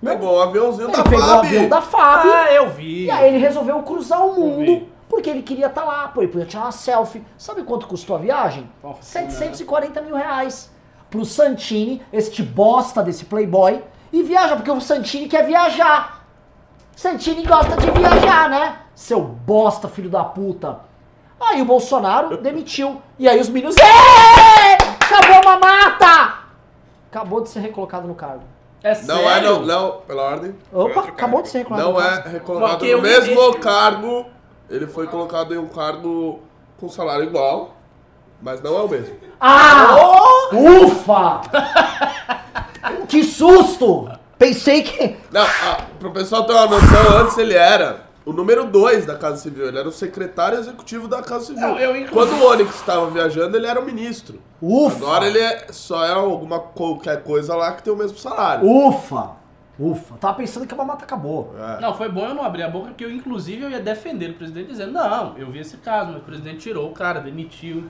Pegou 0.04 0.36
o 0.38 0.41
aviãozinho 0.41 0.88
Ele 0.89 0.97
da 0.97 1.04
pegou 1.04 1.20
o 1.20 1.28
FAB. 1.28 1.45
avião 1.45 1.70
da 1.70 1.82
FAB. 1.82 2.26
Ah, 2.28 2.52
eu 2.54 2.70
vi. 2.70 3.06
E 3.06 3.12
aí 3.12 3.28
ele 3.30 3.38
resolveu 3.38 3.82
cruzar 3.84 4.26
o 4.26 4.34
mundo 4.39 4.88
porque 5.08 5.30
ele 5.30 5.41
queria 5.41 5.68
estar 5.68 5.84
lá, 5.84 6.08
pô, 6.08 6.22
ele 6.22 6.32
podia 6.32 6.47
tirar 6.47 6.64
uma 6.64 6.72
selfie. 6.72 7.22
Sabe 7.38 7.64
quanto 7.64 7.86
custou 7.86 8.16
a 8.16 8.20
viagem? 8.20 8.70
Nossa, 8.82 9.02
740 9.04 10.02
mil 10.02 10.16
reais. 10.16 10.72
Pro 11.10 11.26
Santini, 11.26 12.02
este 12.14 12.41
bosta 12.41 13.04
desse 13.04 13.26
playboy, 13.26 13.84
e 14.14 14.24
viaja, 14.24 14.56
porque 14.56 14.72
o 14.72 14.80
Santini 14.80 15.28
quer 15.28 15.45
viajar. 15.45 16.26
Santini 16.95 17.45
gosta 17.45 17.76
de 17.76 17.91
viajar, 17.91 18.49
né? 18.49 18.78
Seu 18.95 19.22
bosta, 19.22 19.89
filho 19.89 20.10
da 20.10 20.24
puta. 20.24 20.80
Aí 21.39 21.62
o 21.62 21.66
Bolsonaro 21.66 22.38
demitiu. 22.38 23.02
E 23.20 23.28
aí 23.28 23.39
os 23.39 23.49
meninos. 23.49 23.76
"Ê! 23.78 24.74
Acabou 25.04 25.39
a 25.52 25.60
mamata! 25.60 26.34
Acabou 27.10 27.41
de 27.41 27.49
ser 27.49 27.60
recolocado 27.60 28.08
no 28.08 28.16
cargo. 28.16 28.43
É 28.84 28.89
Não 29.03 29.17
sério? 29.17 29.29
é, 29.29 29.41
não, 29.41 29.61
não, 29.65 29.91
pela 30.07 30.23
ordem. 30.23 30.55
Opa, 30.73 31.01
acabou 31.01 31.41
de 31.43 31.49
ser 31.49 31.59
recolocado 31.59 31.89
Não 31.91 31.99
no 31.99 32.01
é 32.05 32.09
cargo. 32.09 32.29
recolocado 32.29 32.71
Porque 32.77 32.95
no 32.95 33.01
mesmo 33.01 33.59
cargo. 33.59 34.25
Ele 34.69 34.88
foi 34.88 35.05
colocado 35.07 35.53
em 35.53 35.57
um 35.57 35.67
cargo 35.67 36.39
com 36.79 36.88
salário 36.89 37.25
igual, 37.25 37.75
mas 38.41 38.61
não 38.61 38.77
é 38.77 38.82
o 38.82 38.88
mesmo. 38.88 39.15
Ah! 39.39 39.95
Ufa! 40.53 41.41
que 43.07 43.23
susto! 43.23 44.09
Pensei 44.39 44.82
que. 44.82 45.17
Não, 45.32 45.41
ah, 45.43 45.82
pro 45.99 46.11
pessoal 46.11 46.45
ter 46.45 46.53
uma 46.53 46.65
noção, 46.67 47.17
antes 47.19 47.38
ele 47.38 47.53
era 47.53 48.01
o 48.26 48.32
número 48.34 48.65
2 48.65 49.05
da 49.05 49.15
Casa 49.15 49.38
Civil. 49.38 49.67
Ele 49.67 49.78
era 49.80 49.88
o 49.88 49.91
secretário 49.91 50.59
executivo 50.59 51.07
da 51.07 51.22
Casa 51.22 51.45
Civil. 51.47 51.61
Não, 51.61 51.78
eu, 51.80 51.95
inclusive- 51.95 52.11
Quando 52.13 52.41
o 52.41 52.51
Onyx 52.51 52.76
estava 52.76 53.09
viajando, 53.09 53.57
ele 53.57 53.67
era 53.67 53.80
o 53.80 53.86
ministro. 53.86 54.39
Ufa! 54.61 54.97
Agora 54.97 55.28
ele 55.28 55.39
é, 55.39 55.67
só 55.72 56.05
é 56.05 56.11
alguma 56.11 56.59
qualquer 56.59 57.24
coisa 57.24 57.55
lá 57.55 57.72
que 57.74 57.84
tem 57.84 57.91
o 57.91 57.95
mesmo 57.97 58.17
salário. 58.17 58.67
Ufa! 58.67 59.39
Ufa! 59.80 60.13
Tava 60.19 60.36
pensando 60.36 60.67
que 60.67 60.74
a 60.74 60.78
mamata 60.78 61.03
acabou. 61.05 61.55
É. 61.57 61.82
Não, 61.82 61.95
foi 61.95 62.07
bom 62.09 62.26
eu 62.28 62.36
não 62.36 62.43
abrir 62.43 62.61
a 62.63 62.69
boca, 62.69 62.89
porque 62.89 63.03
eu, 63.03 63.09
inclusive, 63.11 63.63
eu 63.63 63.69
ia 63.72 63.80
defender 63.80 64.30
o 64.32 64.34
presidente 64.36 64.67
dizendo, 64.67 64.91
não, 64.91 65.36
eu 65.38 65.49
vi 65.49 65.59
esse 65.59 65.78
caso, 65.78 66.11
mas 66.11 66.22
o 66.22 66.26
presidente 66.26 66.59
tirou 66.59 66.89
o 66.89 66.93
cara, 66.93 67.19
demitiu. 67.19 67.86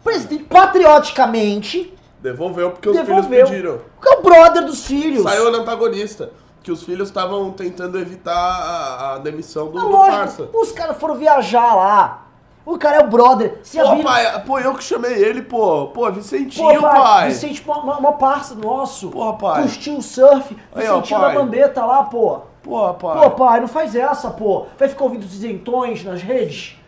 O 0.00 0.04
presidente, 0.04 0.44
patrioticamente, 0.44 1.92
Devolveu 2.20 2.70
porque 2.70 2.88
os 2.88 2.96
devolveu. 2.96 3.24
filhos 3.46 3.50
pediram. 3.50 3.80
Porque 4.00 4.14
é 4.14 4.18
o 4.18 4.22
brother 4.22 4.64
dos 4.64 4.86
filhos. 4.86 5.22
Saiu 5.24 5.50
no 5.50 5.58
antagonista. 5.58 6.30
Que 6.64 6.72
os 6.72 6.82
filhos 6.82 7.08
estavam 7.08 7.52
tentando 7.52 7.98
evitar 7.98 8.34
a, 8.34 9.14
a 9.14 9.18
demissão 9.18 9.70
do, 9.70 9.78
É 9.78 9.80
do 9.82 9.88
lógico, 9.88 10.16
parça. 10.16 10.48
os 10.54 10.72
caras 10.72 10.96
foram 10.96 11.14
viajar 11.14 11.74
lá. 11.74 12.24
O 12.64 12.78
cara 12.78 12.96
é 12.96 13.04
o 13.04 13.08
brother. 13.08 13.60
Você 13.62 13.82
Pô, 13.82 13.96
viu? 13.96 14.04
pai, 14.04 14.44
pô, 14.46 14.58
eu 14.58 14.74
que 14.74 14.82
chamei 14.82 15.12
ele, 15.12 15.42
pô. 15.42 15.88
Pô, 15.88 16.10
Vicentinho, 16.10 16.80
Pô, 16.80 16.80
pai, 16.80 17.00
pai. 17.02 17.28
Vicente, 17.28 17.62
uma, 17.66 17.98
uma, 17.98 18.12
parça 18.14 18.54
nosso. 18.54 19.10
Pô, 19.10 19.34
pai. 19.34 19.60
Curtiu 19.60 19.98
o 19.98 20.02
surf. 20.02 20.56
Aí, 20.74 20.88
ó, 20.88 20.94
Vicentinho 20.94 21.20
da 21.20 21.26
pai. 21.26 21.34
Bambeta 21.34 21.84
lá, 21.84 22.04
pô. 22.04 22.40
Pô, 22.62 22.94
pai. 22.94 23.20
Pô, 23.20 23.30
pai, 23.32 23.60
não 23.60 23.68
faz 23.68 23.94
essa, 23.94 24.30
pô. 24.30 24.64
Vai 24.78 24.88
ficar 24.88 25.04
ouvindo 25.04 25.24
os 25.24 25.34
isentões 25.34 26.02
nas 26.02 26.22
redes. 26.22 26.78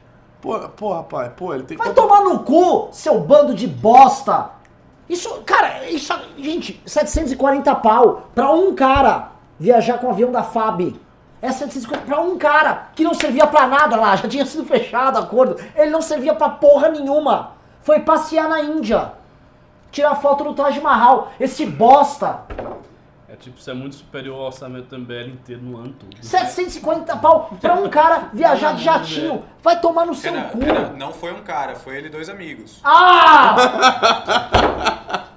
Pô, 0.40 0.58
porra, 0.70 1.02
pai, 1.02 1.30
pô, 1.36 1.52
ele 1.52 1.64
tem 1.64 1.76
que. 1.76 1.84
Vai 1.84 1.92
tomar 1.92 2.22
no 2.22 2.38
cu, 2.38 2.88
seu 2.92 3.20
bando 3.20 3.52
de 3.52 3.66
bosta! 3.66 4.52
Isso, 5.06 5.28
cara, 5.44 5.88
isso, 5.88 6.12
gente, 6.38 6.80
740 6.86 7.74
pau 7.76 8.28
pra 8.34 8.50
um 8.50 8.74
cara 8.74 9.35
viajar 9.58 9.98
com 9.98 10.06
o 10.06 10.10
avião 10.10 10.30
da 10.30 10.42
FAB. 10.42 10.94
É 11.42 11.52
750 11.52 12.06
pra 12.06 12.20
um 12.20 12.38
cara 12.38 12.88
que 12.94 13.04
não 13.04 13.14
servia 13.14 13.46
pra 13.46 13.66
nada 13.66 13.96
lá, 13.96 14.16
já 14.16 14.28
tinha 14.28 14.46
sido 14.46 14.64
fechado 14.64 15.16
o 15.16 15.22
acordo. 15.22 15.56
Ele 15.74 15.90
não 15.90 16.00
servia 16.00 16.34
pra 16.34 16.48
porra 16.48 16.88
nenhuma. 16.88 17.52
Foi 17.80 18.00
passear 18.00 18.48
na 18.48 18.60
Índia. 18.60 19.12
Tirar 19.92 20.14
foto 20.16 20.42
no 20.44 20.54
Taj 20.54 20.80
Mahal. 20.80 21.32
Esse 21.38 21.64
bosta. 21.64 22.40
É 23.28 23.34
tipo, 23.36 23.58
isso 23.58 23.70
é 23.70 23.74
muito 23.74 23.96
superior 23.96 24.38
ao 24.38 24.46
orçamento 24.46 24.86
do 24.88 24.98
MBL 24.98 25.30
inteiro 25.30 25.60
no 25.62 25.78
ano 25.78 25.92
todo. 25.92 26.16
750 26.20 27.16
pau 27.16 27.50
pra 27.60 27.74
um 27.74 27.88
cara 27.88 28.30
viajar 28.32 28.74
de 28.74 28.82
jatinho. 28.84 29.44
Vai 29.62 29.80
tomar 29.80 30.06
no 30.06 30.14
seu 30.14 30.32
Renan, 30.32 30.48
cu. 30.48 30.58
Renan, 30.58 30.92
não 30.96 31.12
foi 31.12 31.32
um 31.32 31.42
cara, 31.42 31.74
foi 31.74 31.96
ele 31.96 32.06
e 32.06 32.10
dois 32.10 32.28
amigos. 32.28 32.80
Ah! 32.82 33.56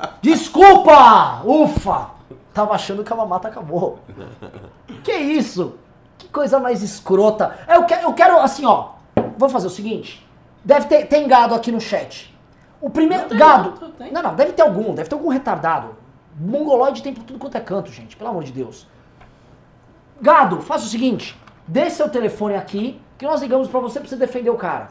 Desculpa! 0.22 1.41
Ufa! 1.43 2.18
Tava 2.60 2.74
achando 2.74 3.05
que 3.05 3.14
a 3.14 3.16
mamata 3.16 3.47
acabou. 3.47 3.99
Que 5.01 5.14
isso? 5.14 5.76
Que 6.18 6.28
coisa 6.28 6.60
mais 6.60 6.84
escrota. 6.84 7.57
Eu 7.70 7.86
quero, 7.86 8.01
eu 8.03 8.14
quero 8.14 8.38
assim, 8.41 8.66
ó. 8.66 8.89
Vou 9.38 9.47
fazer 9.47 9.68
o 9.68 9.70
seguinte. 9.70 10.28
Deve 10.62 10.88
ter 10.88 11.05
tem 11.05 11.26
gado 11.26 11.55
aqui 11.55 11.72
no 11.72 11.80
chat. 11.80 12.38
O 12.82 12.89
primeiro 12.89 13.24
Não 13.24 13.30
tem, 13.30 13.38
gado. 13.38 13.93
não. 13.97 14.12
Não, 14.12 14.24
não, 14.24 14.36
deve 14.36 14.51
ter 14.51 14.62
algum, 14.62 14.93
deve 14.93 15.07
ter 15.07 15.16
algum 15.16 15.30
retardado. 15.30 15.95
Mongoloide 16.38 17.01
tem 17.01 17.14
por 17.14 17.24
tudo 17.24 17.39
quanto 17.39 17.55
é 17.55 17.62
canto, 17.62 17.89
gente, 17.93 18.18
pelo 18.18 18.30
amor 18.30 18.43
de 18.43 18.51
Deus. 18.51 18.86
Gado, 20.22 20.62
faça 20.62 20.84
o 20.84 20.89
seguinte, 20.89 21.39
dê 21.66 21.89
seu 21.89 22.10
telefone 22.10 22.55
aqui, 22.55 22.99
que 23.18 23.26
nós 23.26 23.41
ligamos 23.41 23.70
pra 23.70 23.80
você 23.80 24.01
pra 24.01 24.10
você 24.10 24.18
defender 24.18 24.49
o 24.49 24.57
cara. 24.57 24.89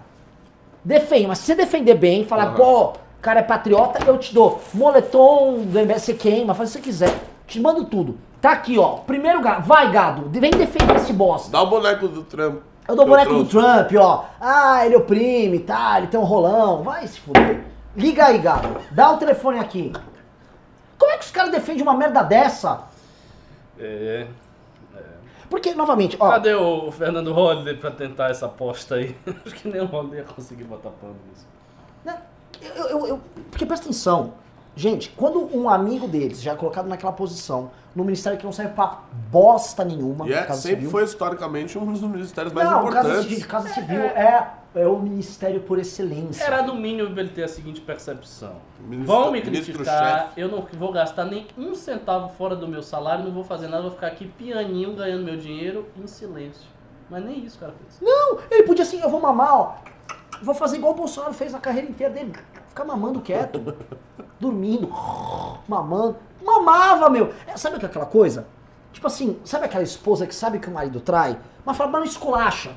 Defende, 0.83 1.27
mas 1.27 1.39
se 1.39 1.45
você 1.45 1.55
defender 1.55 1.97
bem, 1.97 2.25
falar, 2.25 2.47
Aham. 2.47 2.55
pô, 2.55 2.85
o 2.93 3.21
cara 3.21 3.41
é 3.41 3.43
patriota, 3.43 3.99
eu 4.07 4.17
te 4.17 4.33
dou 4.33 4.59
moletom, 4.73 5.59
do 5.67 5.79
MBS, 5.79 6.03
você 6.05 6.15
queima, 6.15 6.55
faz 6.55 6.71
o 6.71 6.73
que 6.73 6.79
você 6.79 6.85
quiser. 6.85 7.38
Te 7.49 7.59
mando 7.61 7.85
tudo. 7.87 8.17
Tá 8.41 8.53
aqui, 8.53 8.79
ó. 8.79 8.99
Primeiro 8.99 9.41
gado. 9.41 9.67
Vai, 9.67 9.91
gado. 9.91 10.29
Vem 10.29 10.51
defender 10.53 10.95
esse 10.97 11.13
bosta. 11.13 11.51
Dá 11.51 11.61
o 11.63 11.67
boneco 11.67 12.07
do 12.07 12.23
Trump. 12.23 12.61
Eu 12.87 12.95
dou 12.95 13.05
o 13.05 13.09
boneco 13.09 13.35
do 13.35 13.45
trouxe. 13.45 13.67
Trump, 13.89 13.93
ó. 14.05 14.25
Ah, 14.41 14.87
ele 14.87 14.95
oprime, 14.97 15.59
tá? 15.59 15.99
Ele 15.99 16.07
tem 16.07 16.21
um 16.21 16.25
rolão. 16.25 16.83
Vai 16.85 17.07
se 17.07 17.19
fuder. 17.21 17.65
Liga 17.97 18.27
aí, 18.27 18.39
gado. 18.39 18.69
Dá 18.93 19.11
o 19.11 19.17
telefone 19.17 19.59
aqui. 19.59 19.93
Como 20.99 21.11
é 21.13 21.17
que 21.19 21.25
os 21.25 21.31
caras 21.31 21.51
defendem 21.51 21.83
uma 21.83 21.95
merda 21.95 22.23
dessa? 22.23 22.83
É. 23.79 24.27
Porque, 25.51 25.75
novamente, 25.75 26.17
ó. 26.21 26.31
Cadê 26.31 26.55
o 26.55 26.91
Fernando 26.93 27.33
Holliday 27.33 27.75
pra 27.75 27.91
tentar 27.91 28.31
essa 28.31 28.47
aposta 28.47 28.97
aí? 28.97 29.17
Acho 29.47 29.55
que 29.55 29.69
nem 29.69 29.81
o 29.81 29.87
Holliday 29.87 30.19
ia 30.21 30.25
conseguir 30.25 30.65
botar 30.65 30.91
pano 30.91 31.17
nisso. 31.29 31.47
né, 32.05 32.21
Eu, 32.61 32.85
eu- 32.87 33.07
eu- 33.07 33.21
porque 33.51 33.65
presta 33.65 33.87
atenção. 33.87 34.35
Gente, 34.79 35.11
quando 35.17 35.41
um 35.57 35.69
amigo 35.69 36.07
deles 36.07 36.41
já 36.41 36.53
é 36.53 36.55
colocado 36.55 36.87
naquela 36.87 37.13
posição, 37.13 37.73
no 37.97 38.05
ministério 38.05 38.39
que 38.39 38.45
não 38.45 38.53
serve 38.53 38.75
pra 38.75 39.01
bosta 39.29 39.85
nenhuma, 39.85 40.25
E 40.29 40.33
é, 40.33 40.43
Casa 40.45 40.61
sempre 40.61 40.77
Civil. 40.77 40.91
foi 40.93 41.03
historicamente 41.03 41.77
um 41.77 41.85
dos 41.93 42.01
ministérios 42.01 42.53
mais 42.55 42.71
não, 42.71 42.85
Casa 42.87 42.99
importantes. 43.09 43.29
Civil, 43.29 43.49
Casa 43.49 43.69
Civil 43.71 44.01
é, 44.01 44.51
é 44.77 44.87
o 44.87 44.97
ministério 45.01 45.61
por 45.63 45.81
excelência. 45.81 46.45
Era 46.45 46.63
no 46.63 46.77
mínimo 46.77 47.19
ele 47.19 47.29
ter 47.31 47.43
a 47.43 47.49
seguinte 47.49 47.81
percepção. 47.81 48.53
Ministro- 48.81 49.07
Vão 49.17 49.33
me 49.33 49.43
criticar, 49.43 50.33
eu 50.37 50.47
não 50.49 50.65
vou 50.75 50.93
gastar 50.93 51.25
nem 51.25 51.49
um 51.59 51.75
centavo 51.75 52.29
fora 52.39 52.55
do 52.55 52.69
meu 52.69 52.81
salário, 52.85 53.25
não 53.25 53.33
vou 53.33 53.43
fazer 53.43 53.67
nada, 53.67 53.83
vou 53.83 53.91
ficar 53.91 54.07
aqui 54.07 54.29
pianinho 54.29 54.95
ganhando 54.95 55.25
meu 55.25 55.37
dinheiro 55.37 55.87
em 56.01 56.07
silêncio. 56.07 56.69
Mas 57.11 57.25
nem 57.25 57.45
isso 57.45 57.57
o 57.57 57.61
cara 57.61 57.73
fez. 57.73 57.99
Não, 58.01 58.39
ele 58.49 58.63
podia 58.63 58.85
assim, 58.85 59.01
eu 59.01 59.11
vou 59.11 59.21
mamar, 59.21 59.55
ó. 59.57 59.75
Vou 60.41 60.55
fazer 60.55 60.77
igual 60.77 60.93
o 60.93 60.97
Bolsonaro 60.97 61.35
fez 61.35 61.53
a 61.53 61.59
carreira 61.59 61.89
inteira 61.89 62.13
dele. 62.15 62.33
Ficar 62.79 62.85
mamando 62.95 63.21
quieto. 63.21 63.75
dormindo. 64.39 64.89
Mamando. 65.67 66.17
Mamava, 66.41 67.11
meu. 67.11 67.33
É, 67.45 67.57
sabe 67.57 67.83
é 67.83 67.85
aquela 67.85 68.07
coisa? 68.07 68.47
Tipo 68.93 69.09
assim, 69.09 69.37
sabe 69.45 69.65
aquela 69.65 69.83
esposa 69.83 70.29
que 70.29 70.35
sabe 70.35 70.61
que 70.61 70.69
o 70.69 70.73
marido 70.73 71.01
trai? 71.01 71.37
Mas 71.65 71.77
fala, 71.77 71.91
mas 71.91 72.01
não 72.03 72.07
esculacha. 72.07 72.71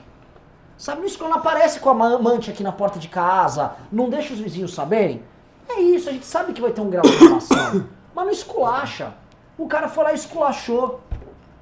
Sabe, 0.76 1.02
não 1.02 1.08
esculacha, 1.08 1.38
aparece 1.38 1.80
com 1.80 1.92
a 1.92 1.94
ma- 1.94 2.16
amante 2.16 2.50
aqui 2.50 2.64
na 2.64 2.72
porta 2.72 2.98
de 2.98 3.08
casa. 3.10 3.74
Não 3.92 4.10
deixa 4.10 4.34
os 4.34 4.40
vizinhos 4.40 4.74
saberem. 4.74 5.22
É 5.70 5.80
isso, 5.80 6.10
a 6.10 6.14
gente 6.14 6.26
sabe 6.26 6.52
que 6.54 6.62
vai 6.62 6.72
ter 6.72 6.82
um 6.82 6.90
grau 6.90 7.04
de 7.04 7.16
relação. 7.18 7.86
mas 8.16 8.26
não 8.26 8.32
esculacha. 8.32 9.14
O 9.56 9.68
cara 9.68 9.88
foi 9.88 10.04
lá 10.04 10.12
e 10.14 10.16
esculachou. 10.16 11.00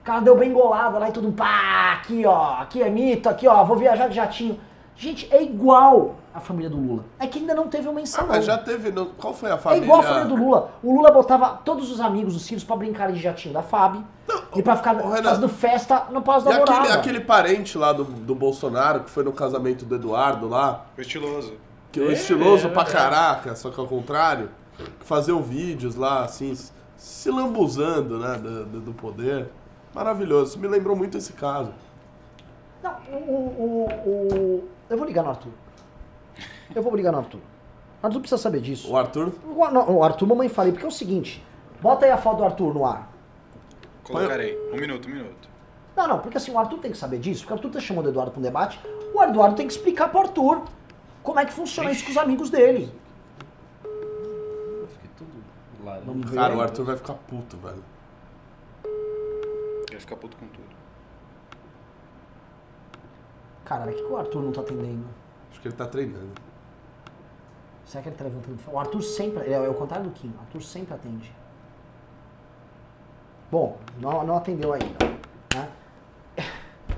O 0.02 0.04
cara 0.06 0.22
deu 0.22 0.38
bem 0.38 0.54
golada 0.54 0.98
lá 0.98 1.10
e 1.10 1.12
tudo, 1.12 1.30
pá, 1.34 1.96
aqui 2.00 2.26
ó, 2.26 2.54
aqui 2.62 2.82
é 2.82 2.90
mito, 2.90 3.28
aqui 3.28 3.50
ó, 3.50 3.66
vou 3.66 3.76
viajar 3.76 4.08
de 4.08 4.16
jatinho. 4.16 4.58
Gente, 5.00 5.30
é 5.34 5.42
igual 5.42 6.18
a 6.34 6.42
família 6.42 6.70
do 6.70 6.76
Lula. 6.78 7.06
É 7.18 7.26
que 7.26 7.40
ainda 7.40 7.56
não 7.56 7.70
teve 7.70 7.86
uma 7.88 7.94
Ah, 7.94 7.96
menção. 7.96 8.28
mas 8.28 8.44
já 8.44 8.58
teve. 8.58 8.92
no- 8.92 9.06
Qual 9.08 9.34
foi 9.34 9.50
a 9.50 9.54
É 9.54 9.58
família? 9.58 9.84
igual 9.86 10.00
a 10.02 10.04
família 10.04 10.26
do 10.28 10.36
Lula. 10.36 10.72
O 10.84 10.94
Lula 10.94 11.10
botava 11.10 11.52
todos 11.64 11.90
os 11.90 12.02
amigos, 12.02 12.36
os 12.36 12.46
filhos, 12.46 12.66
pra 12.66 12.76
brincarem 12.76 13.16
de 13.16 13.22
jatinho 13.22 13.54
da 13.54 13.64
FAB. 13.64 14.04
e 14.56 14.62
pra 14.62 14.76
ficar 14.76 14.94
Renato, 14.96 15.24
fazendo 15.24 15.50
festa 15.50 16.06
no 16.12 16.22
Palácio 16.22 16.50
da 16.50 16.56
aquele, 16.58 16.70
Alvorada. 16.78 17.00
aquele 17.00 17.20
parente 17.22 17.78
lá 17.78 17.94
do, 17.94 18.04
do 18.04 18.36
Bolsonaro, 18.36 19.02
que 19.06 19.10
foi 19.10 19.24
no 19.24 19.32
casamento 19.32 19.86
do 19.86 19.96
Eduardo 19.96 20.48
lá, 20.50 20.86
Foi 20.96 21.04
estiloso. 21.04 21.54
que 21.92 22.00
é 22.02 22.08
É, 22.10 22.12
estiloso 22.14 22.68
é 22.68 22.70
pra 22.70 22.84
verdade. 22.84 23.06
caraca, 23.10 23.56
só 23.56 23.70
que 23.72 23.80
ao 23.80 23.88
contrário, 23.88 24.50
que 24.78 25.06
faziam 25.06 25.42
vídeos 25.42 25.96
lá, 25.96 26.24
assim, 26.26 26.54
se 26.98 27.30
lambuzando, 27.32 28.18
né, 28.20 28.36
do, 28.38 28.66
do- 28.66 28.80
do 28.82 28.94
poder. 28.94 29.48
Maravilhoso. 29.96 30.52
Isso 30.52 30.60
me 30.60 30.68
lembrou 30.68 30.96
muito 30.96 31.18
esse 31.18 31.34
caso. 31.34 31.72
Não, 32.84 32.92
o, 33.12 33.24
o, 33.26 34.10
o- 34.10 34.70
Eu 34.90 34.98
vou 34.98 35.06
ligar 35.06 35.24
no 35.24 35.30
Arthur. 35.30 35.52
Eu 36.74 36.82
vou 36.82 36.96
ligar 36.96 37.12
no 37.12 37.20
Arthur. 37.20 37.40
O 38.02 38.06
Arthur 38.06 38.20
precisa 38.20 38.42
saber 38.42 38.62
disso. 38.62 38.92
O 38.92 38.98
Arthur, 38.98 39.34
O, 39.46 39.70
não, 39.70 39.98
o 39.98 40.04
Arthur, 40.04 40.26
mamãe 40.28 40.50
falei, 40.50 40.72
porque 40.72 40.86
é 40.86 40.88
o 40.88 40.92
seguinte. 40.92 41.44
Bota 41.82 42.06
aí 42.06 42.12
a 42.12 42.18
foto 42.18 42.38
do 42.38 42.46
Arthur 42.46 42.74
no 42.74 42.86
ar. 42.86 43.12
Colocarei. 44.04 44.58
Um 44.74 44.78
minuto, 44.78 45.08
um 45.08 45.12
minuto. 45.12 45.50
Não, 45.96 46.08
não, 46.08 46.20
porque 46.20 46.38
assim, 46.38 46.52
o 46.52 46.58
Arthur 46.58 46.80
tem 46.80 46.92
que 46.92 46.98
saber 46.98 47.20
disso, 47.20 47.42
porque 47.42 47.54
o 47.54 47.56
Arthur 47.58 47.72
tá 47.72 47.80
chamando 47.80 48.06
o 48.06 48.10
Eduardo 48.10 48.32
pra 48.32 48.40
um 48.40 48.44
debate. 48.44 48.80
O 49.14 49.22
Eduardo 49.24 49.56
tem 49.56 49.68
que 49.68 49.74
explicar 49.74 50.10
pro 50.10 50.22
Arthur 50.22 50.64
como 51.22 51.40
é 51.40 51.46
que 51.46 51.52
funciona 51.54 51.92
isso 51.92 52.06
com 52.06 52.12
os 52.12 52.18
amigos 52.18 52.50
dele. 52.50 52.92
Eu 53.84 54.88
fiquei 54.88 55.10
tudo 55.18 55.32
lá. 55.84 56.00
Cara, 56.34 56.56
o 56.56 56.62
Arthur 56.62 56.86
vai 56.86 56.96
ficar 56.98 57.14
puto, 57.14 57.58
velho. 57.58 57.84
Ia 59.92 60.00
ficar 60.00 60.16
puto 60.16 60.38
com 60.38 60.48
tudo. 60.48 60.69
Caralho, 63.70 63.92
o 63.92 63.96
que, 63.96 64.02
que 64.02 64.12
o 64.12 64.18
Arthur 64.18 64.42
não 64.42 64.52
tá 64.52 64.62
atendendo? 64.62 65.06
Acho 65.52 65.62
que 65.62 65.68
ele 65.68 65.76
tá 65.76 65.86
treinando. 65.86 66.32
Será 67.86 68.02
que 68.02 68.10
ele 68.10 68.16
tá 68.16 68.24
levantando? 68.24 68.58
O 68.72 68.80
Arthur 68.80 69.02
sempre. 69.04 69.44
É, 69.48 69.54
é 69.54 69.70
o 69.70 69.76
contrário 69.76 70.08
do 70.08 70.12
Kim. 70.12 70.34
O 70.36 70.40
Arthur 70.42 70.62
sempre 70.64 70.96
atende. 70.96 71.32
Bom, 73.52 73.78
não, 74.00 74.26
não 74.26 74.38
atendeu 74.38 74.74
ainda. 74.74 75.06
Né? 75.56 75.70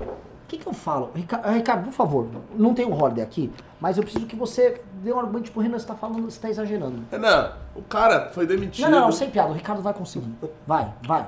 O 0.00 0.48
que, 0.48 0.56
que 0.56 0.66
eu 0.66 0.72
falo? 0.72 1.10
Rica- 1.14 1.42
ah, 1.44 1.50
Ricardo, 1.50 1.84
por 1.84 1.92
favor, 1.92 2.28
não 2.54 2.72
tem 2.74 2.86
um 2.86 2.92
holiday 2.92 3.22
aqui, 3.24 3.52
mas 3.80 3.96
eu 3.96 4.02
preciso 4.02 4.26
que 4.26 4.36
você 4.36 4.82
dê 5.02 5.12
um 5.12 5.18
argumento 5.18 5.50
pro 5.52 5.62
Renan, 5.62 5.78
você 5.78 5.86
tá 5.86 5.94
falando, 5.94 6.30
você 6.30 6.38
tá 6.40 6.50
exagerando. 6.50 7.04
Renan, 7.10 7.52
o 7.74 7.82
cara 7.82 8.30
foi 8.30 8.46
demitido. 8.46 8.84
Não, 8.84 8.90
não, 8.90 9.00
não, 9.06 9.12
sem 9.12 9.30
piada, 9.30 9.50
o 9.50 9.54
Ricardo 9.54 9.80
vai 9.80 9.94
conseguir. 9.94 10.34
Vai, 10.66 10.92
vai. 11.06 11.26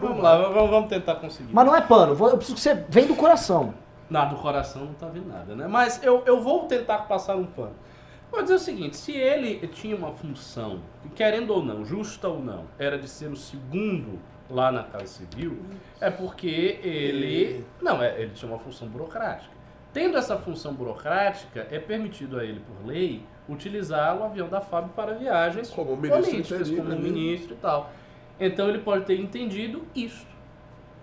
Vamos 0.00 0.20
lá, 0.20 0.38
vamos, 0.38 0.70
vamos 0.70 0.88
tentar 0.88 1.16
conseguir. 1.16 1.52
Mas 1.52 1.66
não 1.66 1.74
é 1.76 1.80
pano, 1.80 2.16
eu 2.18 2.36
preciso 2.36 2.54
que 2.56 2.60
você 2.60 2.74
venha 2.88 3.06
do 3.06 3.14
coração. 3.16 3.74
Nada 4.14 4.32
do 4.32 4.40
coração 4.40 4.84
não 4.84 4.94
tá 4.94 5.08
vendo 5.08 5.26
nada, 5.26 5.56
né? 5.56 5.66
Mas 5.66 6.00
eu, 6.00 6.22
eu 6.24 6.40
vou 6.40 6.66
tentar 6.66 6.98
passar 6.98 7.34
um 7.34 7.44
pano. 7.44 7.74
Vou 8.30 8.42
dizer 8.42 8.54
o 8.54 8.58
seguinte, 8.60 8.96
se 8.96 9.10
ele 9.10 9.66
tinha 9.66 9.96
uma 9.96 10.12
função, 10.12 10.80
querendo 11.16 11.50
ou 11.52 11.64
não, 11.64 11.84
justa 11.84 12.28
ou 12.28 12.38
não, 12.38 12.64
era 12.78 12.96
de 12.96 13.08
ser 13.08 13.26
o 13.26 13.34
segundo 13.34 14.20
lá 14.48 14.70
na 14.70 14.84
Casa 14.84 15.06
Civil, 15.08 15.58
é 16.00 16.12
porque 16.12 16.78
ele... 16.80 17.66
Não, 17.82 18.00
é, 18.00 18.20
ele 18.20 18.30
tinha 18.30 18.48
uma 18.48 18.60
função 18.60 18.86
burocrática. 18.86 19.52
Tendo 19.92 20.16
essa 20.16 20.36
função 20.36 20.72
burocrática, 20.72 21.66
é 21.68 21.80
permitido 21.80 22.38
a 22.38 22.44
ele, 22.44 22.60
por 22.60 22.86
lei, 22.86 23.20
utilizar 23.48 24.16
o 24.16 24.22
avião 24.22 24.48
da 24.48 24.60
FAB 24.60 24.90
para 24.94 25.14
viagens 25.14 25.70
Como 25.70 25.96
ministro 25.96 26.22
políticas, 26.30 26.70
como 26.70 26.88
né? 26.88 26.94
ministro 26.94 27.54
e 27.54 27.58
tal. 27.58 27.90
Então 28.38 28.68
ele 28.68 28.78
pode 28.78 29.06
ter 29.06 29.18
entendido 29.18 29.82
isto. 29.92 30.32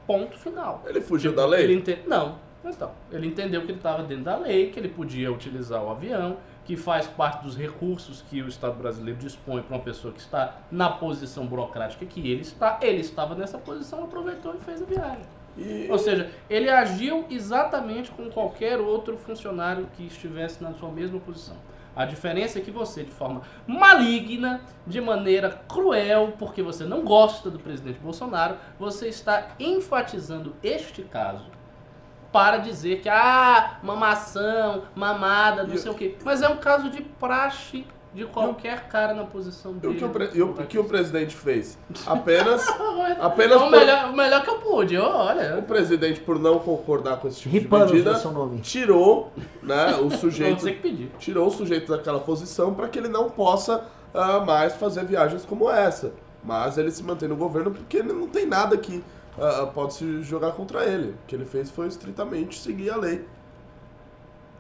Ponto 0.08 0.38
final. 0.38 0.82
Ele 0.86 1.02
fugiu 1.02 1.32
Tipo, 1.32 1.42
da 1.42 1.48
lei? 1.48 1.76
Ente... 1.76 2.00
Não. 2.08 2.51
Então, 2.64 2.92
ele 3.12 3.28
entendeu 3.28 3.62
que 3.62 3.68
ele 3.72 3.78
estava 3.78 4.04
dentro 4.04 4.24
da 4.26 4.36
lei, 4.38 4.70
que 4.70 4.80
ele 4.80 4.90
podia 4.90 5.32
utilizar 5.32 5.84
o 5.84 5.90
avião, 5.90 6.38
que 6.64 6.78
faz 6.78 7.08
parte 7.08 7.44
dos 7.44 7.58
recursos 7.58 8.22
que 8.30 8.42
o 8.42 8.48
Estado 8.48 8.76
brasileiro 8.78 9.20
dispõe 9.20 9.62
para 9.64 9.76
uma 9.76 9.84
pessoa 9.84 10.14
que 10.14 10.20
está 10.20 10.58
na 10.72 10.90
posição 10.90 11.46
burocrática 11.48 12.06
que 12.06 12.20
ele 12.32 12.42
está. 12.42 12.78
Ele 12.82 13.00
estava 13.02 13.34
nessa 13.34 13.58
posição, 13.58 14.04
aproveitou 14.04 14.54
e 14.54 14.60
fez 14.60 14.82
a 14.82 14.86
viagem. 14.86 15.24
E- 15.58 15.88
Ou 15.90 15.98
seja, 15.98 16.30
ele 16.50 16.70
agiu 16.70 17.26
exatamente 17.30 18.12
como 18.12 18.30
qualquer 18.32 18.80
outro 18.80 19.18
funcionário 19.18 19.88
que 19.98 20.06
estivesse 20.06 20.64
na 20.64 20.72
sua 20.74 20.90
mesma 20.92 21.20
posição. 21.20 21.58
A 21.94 22.06
diferença 22.06 22.58
é 22.60 22.62
que 22.62 22.72
você, 22.72 23.04
de 23.04 23.12
forma 23.12 23.42
maligna, 23.68 24.62
de 24.88 25.02
maneira 25.02 25.50
cruel, 25.68 26.34
porque 26.40 26.62
você 26.62 26.86
não 26.86 27.02
gosta 27.04 27.50
do 27.50 27.60
presidente 27.60 28.00
Bolsonaro, 28.00 28.56
você 28.80 29.10
está 29.10 29.50
enfatizando 29.60 30.56
este 30.64 31.02
caso 31.02 31.46
para 32.32 32.58
dizer 32.58 33.02
que, 33.02 33.10
ah, 33.10 33.78
mamação, 33.84 34.84
mamada, 34.96 35.64
não 35.64 35.74
E- 35.74 35.78
sei 35.78 35.92
o 35.92 35.96
quê. 35.96 36.16
Mas 36.24 36.42
é 36.42 36.48
um 36.50 36.58
caso 36.58 36.90
de 36.90 37.02
praxe 37.02 37.86
de 38.14 38.26
qualquer 38.26 38.88
cara 38.90 39.14
na 39.14 39.24
posição 39.24 39.72
dele. 39.74 39.94
o 39.96 39.98
que 39.98 40.04
o, 40.06 40.10
pre- 40.10 40.30
e 40.34 40.42
o- 40.42 40.52
o 40.52 40.66
que 40.68 40.78
o 40.80 40.84
presidente 40.84 41.34
fez? 41.36 41.78
Apenas. 42.06 42.68
Apenas 43.22 43.58
o, 43.58 43.64
por- 43.66 43.72
melhor, 43.72 44.10
o 44.10 44.16
melhor 44.16 44.44
que 44.44 44.50
eu 44.50 44.56
pude, 44.60 44.98
O 44.98 45.04
olha. 45.04 45.62
presidente, 45.66 46.20
por 46.20 46.38
não 46.38 46.60
concordar 46.60 47.18
com 47.18 47.28
esse 47.30 47.40
tipo 47.42 47.52
de 47.78 47.86
medida, 47.86 48.12
foi 48.12 48.22
seu 48.22 48.32
nome. 48.32 48.60
tirou 48.60 49.32
né, 49.64 49.96
o 49.96 50.10
sujeito. 50.16 50.66
tirou 51.20 51.48
o 51.48 51.52
sujeito 51.52 51.90
daquela 51.92 52.20
posição 52.20 52.74
para 52.74 52.90
que 52.90 53.00
ele 53.00 53.08
não 53.08 53.30
possa 53.30 53.86
ah, 54.14 54.40
mais 54.42 54.76
fazer 54.76 55.06
viagens 55.06 55.46
como 55.46 55.70
essa. 55.72 56.12
Mas 56.44 56.78
ele 56.78 56.92
se 56.92 57.04
mantém 57.04 57.30
no 57.30 57.36
governo 57.38 57.72
porque 57.72 57.98
ele 57.98 58.12
não 58.12 58.28
tem 58.28 58.46
nada 58.46 58.76
que 58.76 59.02
ah, 59.40 59.68
pode 59.68 59.94
se 59.94 60.24
jogar 60.24 60.52
contra 60.54 60.84
ele. 60.86 61.12
O 61.12 61.18
que 61.28 61.36
ele 61.36 61.46
fez 61.46 61.70
foi 61.72 61.88
estritamente 61.88 62.58
seguir 62.60 62.90
a 62.92 62.98
lei. 62.98 63.26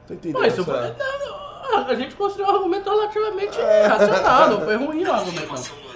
Tá 0.07 0.13
entendendo? 0.13 0.45
Isso 0.45 0.61
essa- 0.61 0.71
foi, 0.71 0.95
não, 0.97 1.71
não, 1.81 1.87
a 1.87 1.95
gente 1.95 2.15
construiu 2.15 2.49
um 2.51 2.55
argumento 2.55 2.89
relativamente 2.89 3.57
racional, 3.87 4.49
não 4.49 4.61
foi 4.61 4.75
ruim 4.77 5.03
o 5.05 5.11
argumento 5.11 5.47
não. 5.53 5.91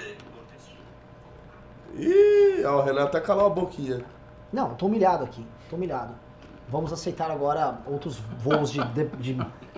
Ih, 1.97 2.64
ó, 2.65 2.80
o 2.80 2.84
Renato 2.84 3.07
até 3.18 3.22
calou 3.22 3.45
a 3.47 3.49
boquinha. 3.49 4.03
Não, 4.52 4.73
tô 4.76 4.85
humilhado 4.88 5.23
aqui. 5.23 5.45
Tô 5.69 5.76
humilhado. 5.76 6.14
Vamos 6.68 6.91
aceitar 6.91 7.30
agora 7.31 7.77
outros 7.85 8.18
voos 8.39 8.72
de, 8.72 8.84
de, 8.85 9.06
de, 9.18 9.38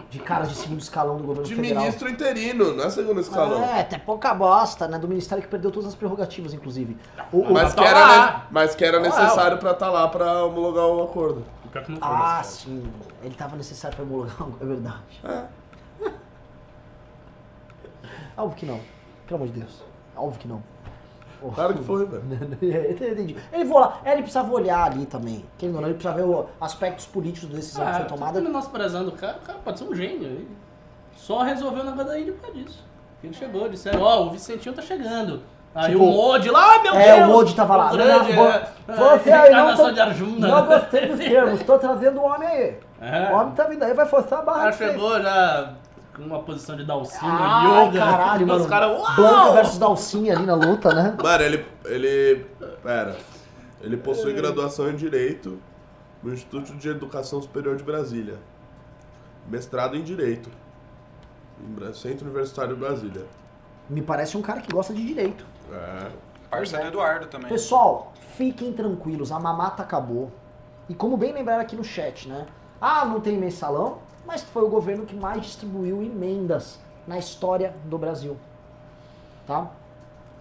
de 0.09 0.19
caras 0.19 0.49
de 0.49 0.55
segundo 0.55 0.79
escalão 0.79 1.17
do 1.17 1.23
governo 1.23 1.47
De 1.47 1.55
federal. 1.55 1.83
ministro 1.83 2.09
interino, 2.09 2.73
não 2.73 2.85
é 2.85 2.89
segundo 2.89 3.19
escalão. 3.19 3.61
É, 3.63 3.81
até 3.81 3.97
pouca 3.97 4.33
bosta, 4.33 4.87
né? 4.87 4.97
Do 4.97 5.07
ministério 5.07 5.43
que 5.43 5.49
perdeu 5.49 5.69
todas 5.69 5.89
as 5.89 5.95
prerrogativas, 5.95 6.53
inclusive. 6.53 6.95
O, 7.31 7.39
o- 7.41 7.53
Mas, 7.53 7.73
Tá 7.73 7.81
que 7.81 7.87
era, 7.87 8.07
né, 8.31 8.41
mas 8.49 8.75
que 8.75 8.85
era 8.85 9.01
Tá 9.01 9.09
lá, 9.09 9.21
necessário 9.21 9.57
pra 9.57 9.71
estar 9.71 9.89
lá 9.89 10.07
pra 10.07 10.45
homologar 10.45 10.85
o 10.85 11.03
acordo. 11.03 11.43
Pior 11.71 11.83
que 11.83 11.91
não 11.91 11.99
foi 11.99 12.07
Ah, 12.09 12.37
nesse 12.37 12.57
sim. 12.63 12.91
Ele 13.21 13.35
tava 13.35 13.55
necessário 13.57 13.97
pra 13.97 14.05
homologar, 14.05 14.35
é 14.61 14.65
verdade. 14.65 15.21
É. 15.25 15.43
Óbvio 18.37 18.57
que 18.57 18.65
não. 18.65 18.79
Pelo 19.27 19.41
amor 19.41 19.53
de 19.53 19.59
Deus. 19.59 19.83
Óbvio 20.15 20.39
que 20.39 20.47
não. 20.47 20.63
Claro 21.55 21.73
que 21.73 21.83
foi, 21.83 22.05
velho. 22.05 22.23
Entendi. 22.91 23.35
Ele, 23.53 23.65
vou 23.65 23.79
lá, 23.79 23.99
ele 24.05 24.21
precisava 24.21 24.51
olhar 24.51 24.83
ali 24.91 25.05
também. 25.05 25.45
Ou 25.61 25.69
não, 25.69 25.81
ele 25.83 25.93
precisava 25.93 26.17
ver 26.17 26.23
os 26.27 26.45
aspectos 26.59 27.05
políticos 27.05 27.49
da 27.49 27.55
decisão 27.55 27.83
que 27.85 27.91
Ah, 27.91 27.93
foi 27.95 28.05
tô 28.05 28.15
tomada. 28.15 28.41
menosprezando 28.41 29.09
o 29.09 29.13
cara, 29.13 29.37
o 29.41 29.45
cara 29.45 29.59
pode 29.63 29.79
ser 29.79 29.85
um 29.85 29.95
gênio. 29.95 30.23
Ele 30.23 30.47
só 31.15 31.41
resolveu 31.43 31.81
o 31.81 31.85
negócio 31.85 32.05
da 32.07 32.17
ilha 32.19 32.33
por 32.33 32.41
causa 32.41 32.57
disso. 32.57 32.83
Ele 33.23 33.33
chegou, 33.33 33.67
disseram, 33.69 34.01
ó, 34.01 34.23
o 34.25 34.29
Vicentinho 34.31 34.73
tá 34.75 34.81
chegando. 34.81 35.41
Aí 35.75 35.91
Tipo, 35.91 36.05
o 36.05 36.11
Modi 36.11 36.49
lá, 36.49 36.71
ai 36.71 36.81
meu 36.81 36.95
é, 36.95 37.17
Deus! 37.17 37.29
o 37.29 37.33
Modi 37.33 37.55
tava 37.55 37.75
lá. 37.75 37.87
o 37.87 37.91
Grande, 37.93 38.33
Não, 38.33 38.43
não, 38.45 38.51
é, 38.51 39.19
você 39.19 39.29
é, 39.29 39.33
aí 39.33 39.41
não 39.51 39.59
encarnação 39.59 39.85
tô- 39.87 39.91
de 39.91 39.99
Arjuna. 39.99 40.47
Não 40.47 40.65
gostei 40.65 41.07
dos 41.07 41.19
termos, 41.19 41.63
tô 41.63 41.77
trazendo 41.77 42.19
o 42.19 42.23
homem 42.25 42.47
aí. 42.47 42.79
É. 42.99 43.31
O 43.31 43.37
homem 43.37 43.53
tá 43.53 43.63
vindo 43.65 43.83
aí, 43.83 43.93
vai 43.93 44.07
forçar 44.07 44.39
a 44.39 44.41
O 44.41 44.45
barra 44.45 44.57
cara 44.57 44.71
de 44.71 44.77
vocês. 44.77 44.91
chegou 44.91 45.21
já 45.21 45.73
com 46.17 46.23
uma 46.23 46.39
posição 46.39 46.75
de 46.75 46.83
Dalcino, 46.83 47.31
Ah, 47.31 47.85
yoga. 47.85 47.99
caralho, 47.99 48.41
Os 48.45 48.51
mano. 48.51 48.67
caras, 48.67 48.91
uau! 48.99 49.15
Blanca 49.15 49.51
versus 49.53 49.77
Dalcinha 49.77 50.35
ali 50.35 50.45
na 50.45 50.55
luta, 50.55 50.93
né? 50.93 51.15
Mano, 51.21 51.43
ele. 51.43 51.65
Ele. 51.85 52.45
Pera. 52.83 53.15
Ele 53.79 53.95
possui 53.95 54.33
graduação 54.33 54.89
em 54.89 54.95
Direito 54.95 55.59
no 56.23 56.33
Instituto 56.33 56.73
de 56.73 56.89
Educação 56.89 57.39
Superior 57.41 57.75
de 57.75 57.83
Brasília. 57.83 58.39
Mestrado 59.47 59.95
em 59.95 60.03
Direito. 60.03 60.49
Em 61.61 61.93
Centro 61.93 62.25
Universitário 62.25 62.73
de 62.73 62.79
Brasília. 62.79 63.25
Me 63.89 64.01
parece 64.01 64.35
um 64.35 64.41
cara 64.41 64.59
que 64.61 64.71
gosta 64.71 64.93
de 64.93 65.05
direito. 65.05 65.45
É. 65.71 66.09
Parça 66.49 66.77
do 66.79 66.87
Eduardo 66.87 67.27
também. 67.27 67.47
Pessoal, 67.47 68.11
fiquem 68.35 68.73
tranquilos, 68.73 69.31
a 69.31 69.39
mamata 69.39 69.83
acabou. 69.83 70.31
E 70.89 70.93
como 70.95 71.15
bem 71.15 71.33
lembraram 71.33 71.61
aqui 71.61 71.75
no 71.75 71.83
chat, 71.83 72.27
né? 72.27 72.45
Ah, 72.81 73.05
não 73.05 73.19
tem 73.19 73.37
mensalão, 73.37 73.99
mas 74.27 74.43
foi 74.43 74.63
o 74.63 74.69
governo 74.69 75.05
que 75.05 75.15
mais 75.15 75.41
distribuiu 75.41 76.03
emendas 76.03 76.77
na 77.07 77.17
história 77.17 77.73
do 77.85 77.97
Brasil. 77.97 78.35
Tá? 79.47 79.71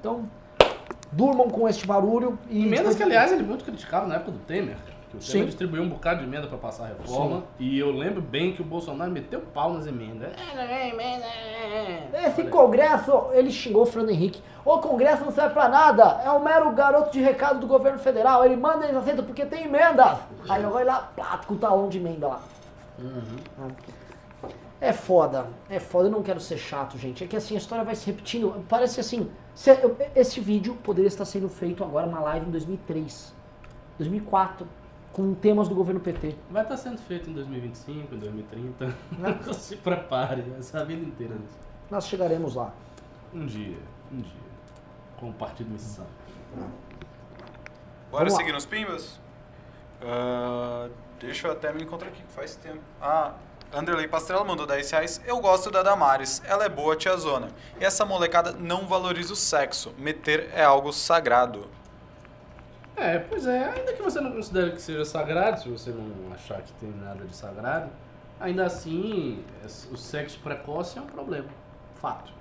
Então, 0.00 0.28
durmam 1.12 1.48
com 1.48 1.68
este 1.68 1.86
barulho 1.86 2.36
e. 2.50 2.66
Emendas 2.66 2.96
que, 2.96 3.02
aliás, 3.04 3.30
ele 3.30 3.44
muito 3.44 3.64
criticava 3.64 4.06
na 4.06 4.16
época 4.16 4.32
do 4.32 4.38
Temer. 4.40 4.76
Que 5.08 5.16
o 5.16 5.20
Temer 5.20 5.42
Sim. 5.42 5.44
distribuiu 5.46 5.84
um 5.84 5.88
bocado 5.88 6.20
de 6.20 6.26
emenda 6.26 6.48
pra 6.48 6.58
passar 6.58 6.86
a 6.86 6.88
reforma. 6.88 7.44
E 7.60 7.78
eu 7.78 7.92
lembro 7.92 8.20
bem 8.20 8.52
que 8.52 8.60
o 8.60 8.64
Bolsonaro 8.64 9.12
meteu 9.12 9.40
pau 9.40 9.72
nas 9.72 9.86
emendas. 9.86 10.32
É, 10.36 10.88
é 10.88 12.08
é. 12.12 12.28
Esse 12.28 12.42
Congresso, 12.44 13.28
ele 13.32 13.52
xingou 13.52 13.82
o 13.82 13.86
Fernando 13.86 14.10
Henrique. 14.10 14.42
O 14.64 14.78
Congresso 14.78 15.24
não 15.24 15.30
serve 15.30 15.54
pra 15.54 15.68
nada, 15.68 16.20
é 16.24 16.32
um 16.32 16.42
mero 16.42 16.72
garoto 16.72 17.12
de 17.12 17.20
recado 17.20 17.60
do 17.60 17.68
governo 17.68 18.00
federal. 18.00 18.44
Ele 18.44 18.56
manda, 18.56 18.84
eles 18.84 18.96
aceitam 18.96 19.24
porque 19.24 19.46
tem 19.46 19.66
emendas. 19.66 20.18
Aí 20.48 20.60
eu 20.60 20.70
vou 20.70 20.84
lá, 20.84 21.08
plato 21.14 21.46
com 21.46 21.54
o 21.54 21.56
talão 21.56 21.88
de 21.88 21.98
emenda 21.98 22.26
lá. 22.26 22.40
É 24.80 24.92
foda, 24.92 25.48
é 25.70 25.80
foda. 25.80 26.08
Eu 26.08 26.12
não 26.12 26.22
quero 26.22 26.40
ser 26.40 26.58
chato, 26.58 26.98
gente. 26.98 27.24
É 27.24 27.26
que 27.26 27.36
assim, 27.36 27.54
a 27.54 27.58
história 27.58 27.84
vai 27.84 27.94
se 27.94 28.06
repetindo. 28.06 28.64
Parece 28.68 29.00
assim, 29.00 29.30
se- 29.54 29.70
eu- 29.70 29.96
esse 30.14 30.38
vídeo 30.40 30.76
poderia 30.82 31.08
estar 31.08 31.24
sendo 31.24 31.48
feito 31.48 31.82
agora, 31.82 32.06
uma 32.06 32.20
live 32.20 32.46
em 32.46 32.50
2003, 32.50 33.34
2004, 33.98 34.66
com 35.12 35.34
temas 35.34 35.66
do 35.68 35.74
governo 35.74 36.00
PT. 36.00 36.36
Vai 36.50 36.62
estar 36.62 36.76
sendo 36.76 36.98
feito 36.98 37.30
em 37.30 37.32
2025, 37.32 38.14
em 38.14 38.18
2030. 38.18 38.94
Não 39.18 39.52
se 39.54 39.76
prepare, 39.76 40.44
essa 40.58 40.84
vida 40.84 41.02
inteira. 41.04 41.36
Nós 41.90 42.06
chegaremos 42.06 42.54
lá. 42.54 42.72
Um 43.32 43.46
dia, 43.46 43.78
um 44.12 44.20
dia. 44.20 44.46
Com 45.18 45.30
o 45.30 45.32
Partido 45.32 45.70
Missão. 45.70 46.04
Bora 46.54 46.68
Vamos 48.24 48.32
lá. 48.34 48.38
seguir 48.38 48.52
nos 48.52 48.66
pimbas? 48.66 49.18
Ah, 50.02 50.88
deixa 51.20 51.48
eu 51.48 51.52
até 51.52 51.72
me 51.72 51.82
encontrar 51.82 52.08
aqui, 52.08 52.22
faz 52.34 52.56
tempo. 52.56 52.80
Ah, 53.00 53.32
Anderley 53.72 54.06
Pastrella 54.08 54.44
mandou 54.44 54.66
10 54.66 54.90
reais. 54.90 55.20
Eu 55.26 55.40
gosto 55.40 55.70
da 55.70 55.82
Damares, 55.82 56.40
ela 56.46 56.64
é 56.64 56.68
boa 56.68 56.94
tiazona. 56.96 57.48
E 57.80 57.84
essa 57.84 58.04
molecada 58.04 58.52
não 58.52 58.86
valoriza 58.86 59.32
o 59.32 59.36
sexo. 59.36 59.92
Meter 59.98 60.50
é 60.54 60.62
algo 60.64 60.92
sagrado. 60.92 61.68
É, 62.96 63.18
pois 63.18 63.46
é, 63.46 63.64
ainda 63.64 63.92
que 63.92 64.00
você 64.02 64.20
não 64.20 64.32
considere 64.32 64.70
que 64.72 64.80
seja 64.80 65.04
sagrado, 65.04 65.60
se 65.60 65.68
você 65.68 65.90
não 65.90 66.32
achar 66.32 66.62
que 66.62 66.72
tem 66.74 66.90
nada 66.90 67.24
de 67.26 67.36
sagrado, 67.36 67.90
ainda 68.40 68.64
assim, 68.64 69.44
es- 69.64 69.86
o 69.92 69.96
sexo 69.98 70.38
precoce 70.40 70.98
é 70.98 71.02
um 71.02 71.06
problema. 71.06 71.48
Fato. 72.00 72.32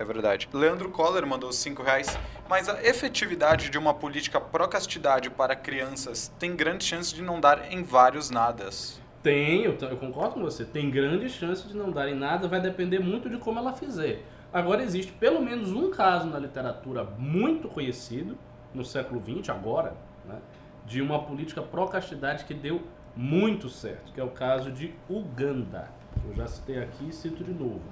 É 0.00 0.04
verdade. 0.04 0.48
Leandro 0.50 0.88
Coller 0.88 1.26
mandou 1.26 1.52
5 1.52 1.82
reais. 1.82 2.18
Mas 2.48 2.70
a 2.70 2.82
efetividade 2.82 3.68
de 3.68 3.76
uma 3.76 3.92
política 3.92 4.40
pró-castidade 4.40 5.28
para 5.28 5.54
crianças 5.54 6.32
tem 6.38 6.56
grande 6.56 6.84
chance 6.84 7.14
de 7.14 7.20
não 7.20 7.38
dar 7.38 7.70
em 7.70 7.82
vários 7.82 8.30
nadas. 8.30 8.98
Tem, 9.22 9.64
eu, 9.64 9.76
eu 9.78 9.98
concordo 9.98 10.36
com 10.36 10.40
você, 10.40 10.64
tem 10.64 10.90
grande 10.90 11.28
chance 11.28 11.68
de 11.68 11.76
não 11.76 11.90
dar 11.90 12.08
em 12.08 12.14
nada, 12.14 12.48
vai 12.48 12.62
depender 12.62 12.98
muito 12.98 13.28
de 13.28 13.36
como 13.36 13.58
ela 13.58 13.74
fizer. 13.74 14.24
Agora 14.50 14.82
existe 14.82 15.12
pelo 15.12 15.42
menos 15.42 15.70
um 15.70 15.90
caso 15.90 16.26
na 16.28 16.38
literatura 16.38 17.04
muito 17.18 17.68
conhecido, 17.68 18.38
no 18.72 18.82
século 18.82 19.22
XX, 19.22 19.50
agora, 19.50 19.94
né, 20.24 20.38
de 20.86 21.02
uma 21.02 21.22
política 21.22 21.60
pró-castidade 21.60 22.46
que 22.46 22.54
deu 22.54 22.80
muito 23.14 23.68
certo, 23.68 24.14
que 24.14 24.20
é 24.20 24.24
o 24.24 24.30
caso 24.30 24.72
de 24.72 24.94
Uganda. 25.10 25.90
Eu 26.26 26.34
já 26.34 26.46
citei 26.46 26.78
aqui 26.78 27.10
e 27.10 27.12
cito 27.12 27.44
de 27.44 27.52
novo. 27.52 27.82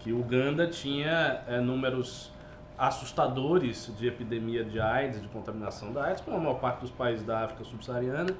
Que 0.00 0.12
Uganda 0.12 0.66
tinha 0.66 1.42
é, 1.46 1.60
números 1.60 2.32
assustadores 2.76 3.92
de 3.98 4.08
epidemia 4.08 4.64
de 4.64 4.80
AIDS, 4.80 5.20
de 5.20 5.28
contaminação 5.28 5.92
da 5.92 6.06
AIDS, 6.06 6.22
como 6.22 6.36
a 6.36 6.40
maior 6.40 6.58
parte 6.58 6.80
dos 6.80 6.90
países 6.90 7.24
da 7.24 7.44
África 7.44 7.62
subsaariana. 7.64 8.34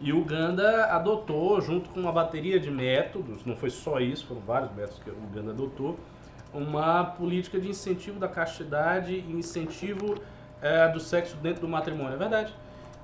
E 0.00 0.12
Uganda 0.12 0.86
adotou, 0.86 1.60
junto 1.60 1.90
com 1.90 2.00
uma 2.00 2.12
bateria 2.12 2.60
de 2.60 2.70
métodos, 2.70 3.44
não 3.44 3.56
foi 3.56 3.70
só 3.70 3.98
isso, 3.98 4.26
foram 4.26 4.42
vários 4.42 4.70
métodos 4.72 5.00
que 5.02 5.10
Uganda 5.10 5.50
adotou, 5.50 5.96
uma 6.52 7.04
política 7.04 7.58
de 7.58 7.68
incentivo 7.68 8.20
da 8.20 8.28
castidade 8.28 9.12
e 9.12 9.32
incentivo 9.32 10.14
eh, 10.62 10.88
do 10.88 11.00
sexo 11.00 11.36
dentro 11.36 11.62
do 11.62 11.68
matrimônio, 11.68 12.14
é 12.14 12.16
verdade. 12.16 12.54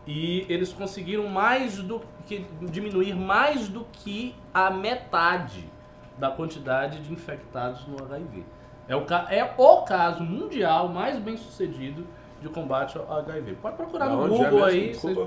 E 0.06 0.44
eles 0.48 0.72
conseguiram 0.72 1.26
mais 1.28 1.78
do 1.78 2.02
que 2.26 2.46
diminuir 2.62 3.14
mais 3.14 3.68
do 3.68 3.86
que 3.90 4.34
a 4.52 4.70
metade 4.70 5.73
da 6.18 6.30
quantidade 6.30 7.00
de 7.00 7.12
infectados 7.12 7.86
no 7.86 8.02
HIV. 8.04 8.44
É 8.88 8.94
o, 8.94 9.04
é 9.30 9.54
o 9.56 9.82
caso 9.82 10.22
mundial 10.22 10.88
mais 10.88 11.18
bem 11.18 11.36
sucedido 11.36 12.06
de 12.40 12.48
combate 12.48 12.98
ao 12.98 13.18
HIV. 13.18 13.54
Pode 13.62 13.76
procurar 13.76 14.06
no 14.08 14.20
Aonde 14.20 14.34
é 14.34 14.50
Google 14.50 14.50
mesmo? 14.50 14.64
aí. 14.64 14.94
Vocês- 14.94 15.18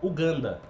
Uganda. 0.00 0.60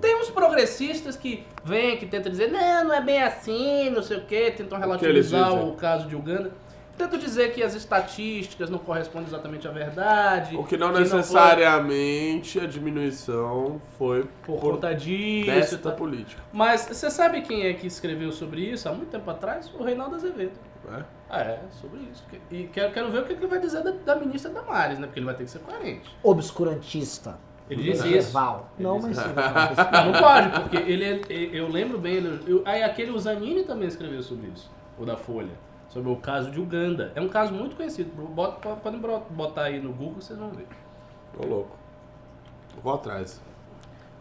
Tem 0.00 0.14
uns 0.20 0.28
progressistas 0.28 1.16
que 1.16 1.46
vêm, 1.64 1.96
que 1.96 2.04
tentam 2.04 2.30
dizer, 2.30 2.50
não, 2.50 2.84
não 2.84 2.94
é 2.94 3.00
bem 3.00 3.22
assim, 3.22 3.88
não 3.88 4.02
sei 4.02 4.18
o 4.18 4.24
quê, 4.26 4.50
tentam 4.54 4.78
relativizar 4.78 5.54
o 5.54 5.74
caso 5.74 6.06
de 6.06 6.14
Uganda. 6.14 6.52
Tentam 6.96 7.18
dizer 7.18 7.52
que 7.52 7.62
as 7.62 7.74
estatísticas 7.74 8.70
não 8.70 8.78
correspondem 8.78 9.26
exatamente 9.28 9.66
à 9.66 9.70
verdade. 9.70 10.56
O 10.56 10.64
que 10.64 10.76
não 10.76 10.92
foi 10.92 11.00
necessariamente 11.00 12.60
a 12.60 12.66
diminuição 12.66 13.80
foi 13.98 14.22
por, 14.44 14.58
por 14.58 14.60
conta 14.72 14.94
disso. 14.94 15.50
e 15.50 15.54
desta 15.54 15.78
tal. 15.78 15.92
política. 15.92 16.42
Mas 16.52 16.82
você 16.82 17.10
sabe 17.10 17.42
quem 17.42 17.66
é 17.66 17.74
que 17.74 17.86
escreveu 17.86 18.30
sobre 18.32 18.60
isso 18.60 18.88
há 18.88 18.92
muito 18.92 19.10
tempo 19.10 19.28
atrás? 19.30 19.70
O 19.74 19.82
Reinaldo 19.82 20.16
Azevedo. 20.16 20.52
Né? 20.88 21.04
Ah, 21.30 21.40
é, 21.40 21.60
sobre 21.80 22.00
isso. 22.12 22.22
E 22.50 22.64
quero, 22.64 22.92
quero 22.92 23.10
ver 23.10 23.22
o 23.22 23.24
que 23.24 23.32
ele 23.32 23.46
vai 23.46 23.58
dizer 23.58 23.82
da, 23.82 23.90
da 23.90 24.16
ministra 24.16 24.50
Damares, 24.52 24.98
né? 24.98 25.06
Porque 25.06 25.18
ele 25.18 25.26
vai 25.26 25.34
ter 25.34 25.44
que 25.44 25.50
ser 25.50 25.60
coerente. 25.60 26.14
Obscurantista. 26.22 27.38
Ele 27.68 27.82
disse 27.82 28.06
isso. 28.18 28.36
Ele 28.38 28.86
Não, 28.86 28.98
disse 29.00 29.20
mas. 29.34 29.76
Não, 29.92 30.12
não 30.12 30.20
pode, 30.20 30.50
porque 30.60 30.76
ele, 30.76 31.04
é- 31.04 31.50
eu 31.58 31.66
lembro 31.68 31.98
bem, 31.98 32.16
ele- 32.16 32.44
eu- 32.46 32.62
aí 32.66 32.82
aquele 32.82 33.10
o 33.10 33.18
Zanini 33.18 33.64
também 33.64 33.88
escreveu 33.88 34.22
sobre 34.22 34.48
isso, 34.48 34.70
o 34.98 35.06
da 35.06 35.16
Folha, 35.16 35.52
sobre 35.94 36.10
o 36.10 36.16
caso 36.16 36.50
de 36.50 36.60
Uganda. 36.60 37.12
É 37.14 37.20
um 37.20 37.28
caso 37.28 37.54
muito 37.54 37.76
conhecido, 37.76 38.10
Bota- 38.28 38.70
podem 38.76 39.00
bro- 39.00 39.22
botar 39.30 39.62
aí 39.62 39.80
no 39.80 39.92
Google, 39.92 40.20
vocês 40.20 40.38
vão 40.38 40.50
ver. 40.50 40.66
Ô 41.38 41.46
louco. 41.46 41.76
Vou 42.82 42.92
atrás. 42.94 43.40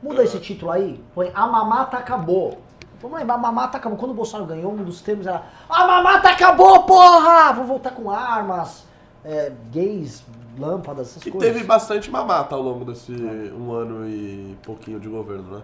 Muda 0.02 0.24
esse 0.24 0.40
título 0.40 0.72
aí, 0.72 1.04
põe 1.16 1.32
A 1.34 1.48
Mamata 1.48 1.98
Acabou. 1.98 2.60
Vamos 3.02 3.18
lembrar, 3.20 3.34
a 3.36 3.38
mamata 3.38 3.78
acabou. 3.78 3.98
Quando 3.98 4.12
o 4.12 4.14
Bolsonaro 4.14 4.48
ganhou, 4.48 4.72
um 4.72 4.82
dos 4.82 5.02
termos 5.02 5.28
era 5.28 5.44
A 5.68 5.86
mamata 5.86 6.30
acabou, 6.30 6.84
porra! 6.84 7.52
Vou 7.52 7.66
voltar 7.66 7.92
com 7.92 8.10
armas. 8.10 8.86
é, 9.26 9.52
gays, 9.72 10.24
lâmpadas, 10.58 11.08
essas 11.12 11.26
E 11.26 11.32
coisas. 11.32 11.50
teve 11.52 11.66
bastante 11.66 12.10
mamata 12.12 12.56
ao 12.56 12.62
longo 12.62 12.84
desse 12.86 13.12
um 13.58 13.72
ano 13.74 14.06
e 14.08 14.58
pouquinho 14.64 15.00
de 15.00 15.08
governo, 15.10 15.58
né? 15.58 15.64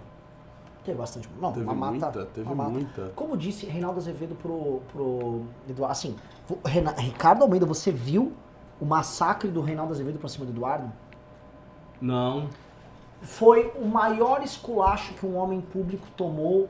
Teve 0.90 0.98
bastante. 0.98 1.30
Não, 1.40 1.52
Teve 1.52 1.66
uma 1.66 1.74
mata. 1.76 1.92
muita, 1.92 2.26
teve 2.26 2.48
uma 2.48 2.56
mata. 2.56 2.70
muita. 2.72 3.12
Como 3.16 3.38
disse 3.38 3.66
Reinaldo 3.68 4.00
Azevedo 4.00 4.34
pro, 4.36 4.82
pro 4.92 5.44
Eduardo. 5.70 5.92
Assim, 5.92 6.16
vo- 6.48 6.58
Rena- 6.66 6.94
Ricardo 6.98 7.44
Almeida, 7.44 7.66
você 7.66 7.92
viu 7.92 8.34
o 8.82 8.86
massacre 8.86 9.52
do 9.52 9.62
Reinaldo 9.62 9.94
Azevedo 9.94 10.18
pra 10.18 10.28
cima 10.28 10.46
do 10.46 10.52
Eduardo? 10.52 10.92
Não. 12.02 12.48
Foi 13.22 13.72
o 13.76 13.86
maior 13.86 14.42
esculacho 14.42 15.14
que 15.14 15.26
um 15.26 15.36
homem 15.38 15.62
público 15.62 16.08
tomou 16.18 16.70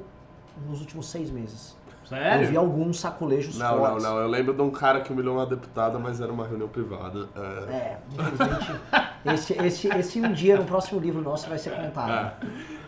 nos 0.67 0.81
últimos 0.81 1.05
seis 1.07 1.29
meses. 1.29 1.77
Eu 2.11 2.17
vi 2.39 2.45
Sério? 2.45 2.59
alguns 2.59 2.99
sacolejos 2.99 3.57
Não, 3.57 3.71
não, 3.71 3.77
fortes. 3.85 4.03
não. 4.03 4.17
Eu 4.17 4.27
lembro 4.27 4.53
de 4.53 4.61
um 4.61 4.71
cara 4.71 5.01
que 5.01 5.11
humilhou 5.13 5.35
uma 5.35 5.45
deputada, 5.45 5.99
mas 5.99 6.19
era 6.19 6.31
uma 6.31 6.45
reunião 6.47 6.67
privada. 6.67 7.27
É. 7.35 7.71
É, 7.73 7.99
infelizmente, 8.11 8.81
esse, 9.25 9.53
esse, 9.53 9.87
esse 9.89 10.21
um 10.21 10.31
dia 10.33 10.57
no 10.57 10.65
próximo 10.65 10.99
livro 10.99 11.21
nosso 11.21 11.47
vai 11.47 11.57
ser 11.59 11.71
contado. 11.75 12.33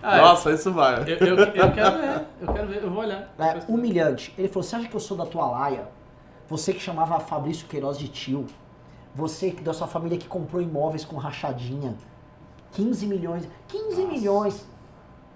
Ah, 0.02 0.18
é. 0.18 0.22
Nossa, 0.22 0.52
isso 0.52 0.72
vai. 0.74 1.02
Eu, 1.04 1.18
eu, 1.18 1.38
eu 1.38 1.52
quero 1.72 1.98
ver, 2.02 2.22
eu 2.42 2.54
quero 2.54 2.68
ver, 2.68 2.84
eu 2.84 2.90
vou 2.90 3.04
olhar. 3.04 3.32
É, 3.38 3.60
humilhante. 3.68 4.34
Ele 4.38 4.48
falou: 4.48 4.64
Você 4.64 4.76
acha 4.76 4.88
que 4.88 4.96
eu 4.96 5.00
sou 5.00 5.16
da 5.16 5.26
tua 5.26 5.46
laia? 5.52 5.88
Você 6.50 6.74
que 6.74 6.80
chamava 6.80 7.20
Fabrício 7.20 7.68
Queiroz 7.68 7.98
de 7.98 8.08
tio. 8.08 8.46
Você 9.14 9.52
que 9.52 9.62
da 9.62 9.74
sua 9.74 9.88
família 9.88 10.18
que 10.18 10.28
comprou 10.28 10.62
imóveis 10.62 11.06
com 11.06 11.18
rachadinha. 11.18 11.96
15 12.72 13.06
milhões. 13.06 13.48
15 13.68 14.06
milhões. 14.06 14.66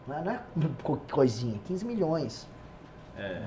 Não 0.07 0.17
é, 0.17 0.23
não 0.23 0.31
é 0.31 0.69
co- 0.81 0.97
coisinha, 1.11 1.59
15 1.65 1.85
milhões. 1.85 2.47
É. 3.17 3.41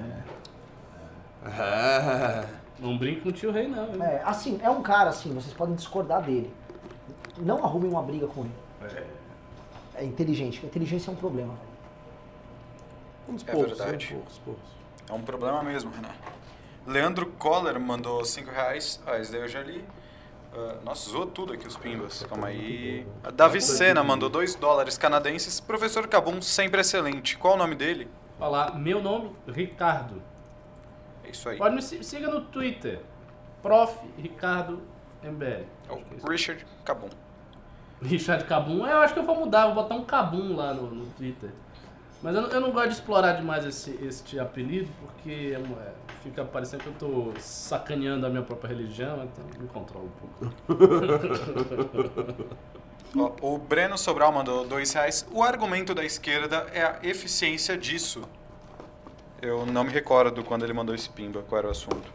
Não 2.78 2.96
brinco 2.96 3.22
com 3.22 3.28
o 3.28 3.32
tio 3.32 3.50
rei, 3.50 3.66
não. 3.68 3.90
viu? 3.92 4.02
É, 4.02 4.22
assim, 4.24 4.60
é 4.62 4.70
um 4.70 4.82
cara 4.82 5.10
assim, 5.10 5.32
vocês 5.34 5.52
podem 5.54 5.74
discordar 5.74 6.22
dele. 6.22 6.52
Não 7.38 7.64
arrumem 7.64 7.90
uma 7.90 8.02
briga 8.02 8.26
com 8.26 8.42
ele. 8.42 8.52
É 9.94 10.04
inteligente. 10.04 10.64
Inteligência 10.64 11.10
é 11.10 11.12
um 11.12 11.16
problema. 11.16 11.54
Uns 13.28 13.46
É 13.46 13.52
poucos, 13.52 13.76
verdade. 13.78 14.06
né? 14.06 14.12
poucos, 14.14 14.38
poucos. 14.38 14.70
É 15.08 15.12
um 15.12 15.22
problema 15.22 15.62
mesmo, 15.62 15.90
Renan. 15.90 16.14
Leandro 16.86 17.26
Coller 17.38 17.78
mandou 17.80 18.24
5 18.24 18.50
reais. 18.50 19.00
Ah, 19.06 19.18
esse 19.18 19.30
daí 19.32 19.42
eu 19.42 19.48
já 19.48 19.60
li. 19.62 19.84
Ah, 20.54 20.76
nossa, 20.84 21.10
zoou 21.10 21.26
tudo 21.26 21.52
aqui 21.52 21.66
os 21.66 21.76
pimbas. 21.76 22.24
Calma 22.28 22.48
aí. 22.48 23.06
A 23.24 23.30
Davi 23.30 23.60
Sena 23.60 24.02
mandou 24.02 24.28
2 24.28 24.54
dólares 24.54 24.96
canadenses. 24.96 25.60
Professor 25.60 26.06
Cabum, 26.06 26.40
sempre 26.40 26.80
excelente. 26.80 27.36
Qual 27.36 27.54
o 27.54 27.56
nome 27.56 27.74
dele? 27.74 28.08
Falar, 28.38 28.78
meu 28.78 29.02
nome, 29.02 29.32
Ricardo. 29.48 30.22
É 31.24 31.30
isso 31.30 31.48
aí. 31.48 31.58
Pode 31.58 31.74
me 31.74 31.82
si- 31.82 32.02
siga 32.04 32.28
no 32.28 32.42
Twitter. 32.42 33.00
Prof. 33.62 33.98
Ricardo 34.16 34.80
MBL. 35.22 35.64
É 35.88 35.92
o 35.92 36.28
Richard 36.30 36.64
Cabum. 36.84 37.08
Richard 38.00 38.44
Cabum. 38.44 38.86
Eu 38.86 38.98
acho 38.98 39.12
que 39.14 39.20
eu 39.20 39.24
vou 39.24 39.34
mudar, 39.36 39.66
vou 39.66 39.74
botar 39.74 39.96
um 39.96 40.04
Cabum 40.04 40.54
lá 40.54 40.72
no, 40.72 40.88
no 40.90 41.06
Twitter. 41.14 41.50
Mas 42.22 42.34
eu 42.34 42.42
não, 42.42 42.48
eu 42.48 42.60
não 42.60 42.70
gosto 42.72 42.88
de 42.88 42.94
explorar 42.94 43.32
demais 43.34 43.64
esse, 43.64 43.90
este 44.04 44.38
apelido, 44.38 44.88
porque 45.00 45.56
é 45.56 45.92
fica 46.22 46.44
parecendo 46.44 46.82
que 46.82 46.88
eu 46.88 46.94
tô 46.94 47.32
sacaneando 47.40 48.26
a 48.26 48.28
minha 48.28 48.42
própria 48.42 48.68
religião, 48.68 49.24
então 49.24 49.44
me 49.60 49.68
controlo 49.68 50.06
um 50.06 50.10
pouco. 50.10 50.52
O 53.40 53.56
Breno 53.56 53.96
Sobral 53.96 54.30
mandou 54.30 54.66
2 54.66 54.92
reais. 54.92 55.26
O 55.32 55.42
argumento 55.42 55.94
da 55.94 56.04
esquerda 56.04 56.66
é 56.72 56.82
a 56.82 56.98
eficiência 57.02 57.76
disso. 57.76 58.22
Eu 59.40 59.64
não 59.64 59.84
me 59.84 59.90
recordo 59.90 60.44
quando 60.44 60.64
ele 60.64 60.72
mandou 60.72 60.94
esse 60.94 61.08
pimba, 61.08 61.42
qual 61.48 61.58
era 61.58 61.68
o 61.68 61.70
assunto. 61.70 62.12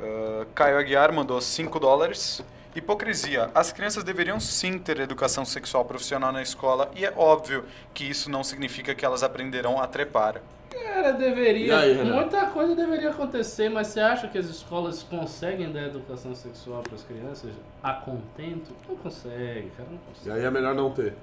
Ah, 0.00 0.46
Caio 0.54 0.78
Aguiar 0.78 1.12
mandou 1.12 1.40
5 1.40 1.78
dólares. 1.78 2.42
Hipocrisia. 2.74 3.50
As 3.54 3.72
crianças 3.72 4.04
deveriam 4.04 4.38
sim 4.38 4.78
ter 4.78 5.00
educação 5.00 5.44
sexual 5.44 5.84
profissional 5.84 6.30
na 6.30 6.42
escola 6.42 6.90
e 6.94 7.04
é 7.04 7.12
óbvio 7.16 7.64
que 7.92 8.04
isso 8.04 8.30
não 8.30 8.44
significa 8.44 8.94
que 8.94 9.04
elas 9.04 9.22
aprenderão 9.22 9.80
a 9.80 9.86
trepar. 9.86 10.40
Cara, 10.70 11.12
deveria. 11.12 11.66
E 11.66 11.72
aí, 11.72 12.04
muita 12.04 12.46
coisa 12.46 12.74
deveria 12.74 13.10
acontecer, 13.10 13.68
mas 13.68 13.88
você 13.88 14.00
acha 14.00 14.28
que 14.28 14.36
as 14.38 14.46
escolas 14.46 15.02
conseguem 15.02 15.72
dar 15.72 15.82
educação 15.84 16.34
sexual 16.34 16.82
para 16.82 16.94
as 16.94 17.02
crianças 17.02 17.50
a 17.82 17.92
contento? 17.94 18.72
Não 18.88 18.96
consegue, 18.96 19.70
cara, 19.76 19.88
não 19.90 19.96
E 19.96 20.00
consegue. 20.14 20.30
aí 20.38 20.44
é 20.44 20.50
melhor 20.50 20.74
não 20.74 20.90
ter. 20.92 21.14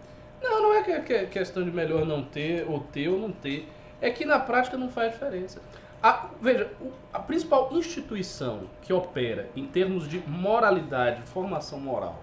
Não, 0.41 0.61
não 0.61 0.73
é 0.73 0.81
que, 0.83 0.99
que 1.01 1.13
é 1.13 1.25
questão 1.25 1.63
de 1.63 1.71
melhor 1.71 2.05
não 2.05 2.23
ter, 2.23 2.65
ou 2.69 2.79
ter 2.79 3.07
ou 3.09 3.19
não 3.19 3.31
ter. 3.31 3.67
É 4.01 4.09
que 4.09 4.25
na 4.25 4.39
prática 4.39 4.77
não 4.77 4.89
faz 4.89 5.13
diferença. 5.13 5.61
A- 6.03 6.27
veja, 6.41 6.69
a 7.13 7.19
principal 7.19 7.69
instituição 7.73 8.61
que 8.81 8.91
opera 8.93 9.49
em 9.55 9.65
termos 9.65 10.07
de 10.07 10.19
moralidade, 10.27 11.21
formação 11.23 11.79
moral 11.79 12.21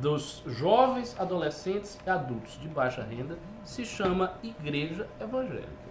dos 0.00 0.42
jovens, 0.46 1.14
adolescentes 1.18 1.98
e 2.04 2.10
adultos 2.10 2.58
de 2.60 2.68
baixa 2.68 3.02
renda 3.02 3.36
se 3.64 3.84
chama 3.84 4.34
Igreja 4.42 5.06
Evangélica. 5.20 5.85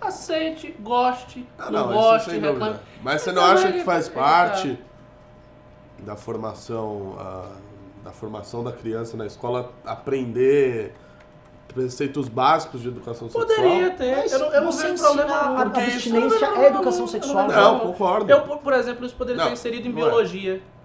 Aceite, 0.00 0.74
goste, 0.80 1.46
Ah, 1.58 1.70
não, 1.70 1.86
não, 1.88 1.92
goste, 1.92 2.16
isso 2.22 2.30
sem 2.30 2.40
dúvida. 2.40 2.52
reclame. 2.66 2.78
Mas 3.02 3.22
você 3.22 3.32
não 3.32 3.42
acha 3.44 3.68
ele- 3.68 3.78
que 3.78 3.84
faz 3.84 4.06
ele 4.06 4.14
parte 4.14 4.76
tá- 4.76 4.82
da 6.04 6.16
formação, 6.16 7.16
ah, 7.18 7.56
da 8.04 8.10
formação 8.10 8.64
da 8.64 8.72
criança 8.72 9.16
na 9.16 9.26
escola 9.26 9.70
aprender 9.84 10.94
preceitos 11.68 12.28
básicos 12.28 12.80
de 12.80 12.88
educação 12.88 13.28
Poderia 13.28 13.90
sexual? 13.90 13.96
ter, 13.98 14.16
Mas 14.16 14.32
eu 14.32 14.38
não, 14.40 14.46
eu 14.54 14.60
não 14.62 14.68
ensina 14.70 14.94
problema 14.98 15.34
a- 15.34 15.60
a 15.60 15.64
Porque 15.64 15.80
isso- 15.82 15.90
abstinência 16.08 16.40
Não, 16.40 16.48
não, 16.56 16.56
é 16.64 16.70
não, 16.70 16.76
educação 16.76 17.00
não, 17.00 17.06
sexual. 17.06 17.48
não, 17.48 17.72
Não, 17.74 17.80
concordo. 17.80 18.30
Eu, 18.30 18.40
por, 18.42 18.72
exemplo, 18.72 19.04
isso 19.06 19.14
poderia 19.14 19.36
Não, 19.36 19.44
estar 19.44 19.52
inserido 19.52 19.86
em 19.86 19.92
não 19.92 19.98
é. 20.08 20.10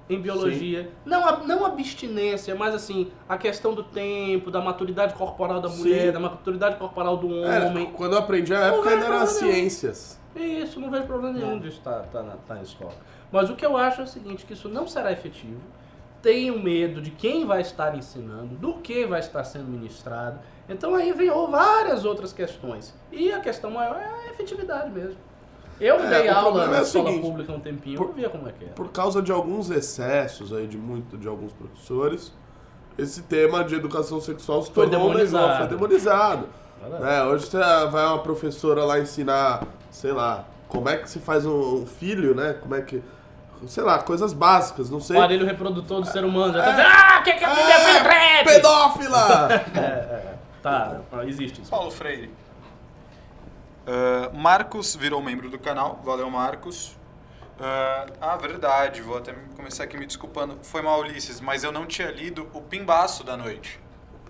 Em 0.08 0.22
biologia. 0.22 0.92
Não, 1.04 1.28
a- 1.28 1.38
não 1.38 1.66
abstinência, 1.66 2.54
mas 2.54 2.76
assim, 2.76 3.12
a 3.28 3.38
questão 3.38 3.74
do 3.74 3.84
tempo, 3.84 4.52
da 4.52 4.62
maturidade 4.62 5.16
corporal 5.16 5.60
da 5.60 5.70
mulher, 5.70 6.08
Sim. 6.08 6.12
da 6.12 6.20
maturidade 6.20 6.76
corporal 6.78 7.18
do 7.18 7.44
Era, 7.44 7.66
homem. 7.68 7.92
quando 7.92 8.14
eu 8.14 8.20
aprendi 8.20 8.54
a 8.54 8.60
época 8.60 8.90
ainda 8.90 9.06
vai 9.08 9.16
era 9.18 9.26
problema 9.26 9.42
nenhum. 9.42 9.54
ciências. 9.56 10.20
Isso, 10.36 10.80
não 10.80 10.92
vejo 10.92 11.06
problema 11.06 11.38
nenhum 11.40 11.58
de 11.58 11.70
estar 11.70 12.02
tá, 12.04 12.22
na, 12.22 12.34
tá 12.36 12.56
na 12.56 12.62
escola. 12.62 12.94
Mas 13.32 13.50
o 13.50 13.56
que 13.56 13.66
eu 13.66 13.76
acho 13.76 14.02
é 14.02 14.04
o 14.04 14.08
seguinte, 14.08 14.46
que 14.46 14.54
isso 14.54 14.70
não 14.70 14.88
será 14.88 15.12
efetivo. 15.12 15.60
Tenho 16.22 16.60
medo 16.62 17.02
de 17.02 17.12
quem 17.12 17.46
vai 17.46 17.62
estar 17.62 17.96
ensinando, 17.96 18.56
do 18.56 18.76
que 18.76 19.06
vai 19.06 19.20
estar 19.20 19.44
sendo 19.44 19.66
ministrado. 19.68 20.40
Então 20.68 20.94
aí 20.96 21.14
vem 21.14 21.30
várias 21.50 22.04
outras 22.06 22.34
questões. 22.34 22.94
E 23.12 23.32
a 23.32 23.40
questão 23.40 23.72
maior 23.72 23.96
é 23.98 24.28
a 24.28 24.32
efetividade 24.32 24.90
mesmo. 24.92 25.18
Eu 25.80 25.96
É, 26.00 26.08
dei 26.22 26.30
o 26.30 26.36
aula 26.36 26.42
problema 26.44 26.72
na 26.72 26.78
é 26.78 26.82
o 26.82 26.84
escola 26.84 27.06
seguinte, 27.10 27.22
pública 27.26 27.52
um 27.54 27.60
tempinho, 27.60 27.98
por- 27.98 28.08
eu 28.08 28.14
via 28.14 28.30
como 28.30 28.48
é 28.48 28.52
que 28.52 28.64
era. 28.66 28.74
Por 28.74 28.90
causa 28.92 29.22
de 29.22 29.32
alguns 29.32 29.70
excessos 29.70 30.54
aí 30.54 30.68
de 30.68 30.78
muito 30.78 31.18
de 31.18 31.28
alguns 31.28 31.52
professores, 31.52 32.32
esse 32.98 33.24
tema 33.24 33.64
de 33.64 33.76
educação 33.76 34.22
sexual 34.22 34.62
se 34.62 34.72
Foi 34.72 34.88
tornou 34.90 35.10
demonizado. 35.10 35.58
foi 35.58 35.68
demonizado. 35.68 36.48
É, 37.04 37.24
hoje 37.24 37.48
você 37.48 37.58
vai 37.58 38.06
uma 38.06 38.20
professora 38.20 38.84
lá 38.86 39.00
ensinar, 39.00 39.64
sei 39.90 40.12
lá, 40.12 40.46
como 40.68 40.88
é 40.88 40.98
que 40.98 41.10
se 41.10 41.20
faz 41.20 41.46
um, 41.46 41.82
um 41.82 41.86
filho, 41.86 42.34
né? 42.36 42.54
Como 42.62 42.76
é 42.76 42.82
que. 42.82 43.02
Sei 43.68 43.84
lá, 43.84 43.98
coisas 44.00 44.32
básicas, 44.34 44.90
não 44.90 45.00
sei. 45.00 45.16
O 45.16 45.20
aparelho 45.20 45.46
reprodutor 45.46 46.02
do 46.02 46.08
ser 46.08 46.24
humano 46.24 46.54
já 46.54 46.62
tá 46.62 46.68
É. 46.68 46.72
dizendo, 46.72 46.90
ah, 46.92 47.22
que 47.24 47.34
que 47.34 47.44
a 47.44 47.50
foi 47.56 48.00
trap? 48.04 48.46
Pedófila! 48.46 49.48
Tá, 50.62 51.00
existe 51.28 51.62
isso. 51.62 51.70
Paulo 51.70 51.92
Freire. 51.92 52.32
Ah, 53.88 54.32
Marcos 54.34 54.96
virou 54.96 55.22
membro 55.22 55.50
do 55.50 55.60
canal. 55.60 56.00
Valeu, 56.04 56.30
Marcos. 56.30 56.96
Ah, 57.60 58.06
ah, 58.20 58.38
verdade. 58.38 59.02
Vou 59.02 59.18
até 59.18 59.34
começar 59.56 59.84
aqui 59.84 59.98
me 59.98 60.06
desculpando. 60.06 60.58
Foi 60.64 60.82
mal, 60.82 61.00
Ulisses, 61.02 61.40
mas 61.40 61.64
eu 61.64 61.72
não 61.72 61.86
tinha 61.86 62.12
lido 62.12 62.50
o 62.54 62.62
pimbaço 62.62 63.24
da 63.24 63.38
noite. 63.38 63.80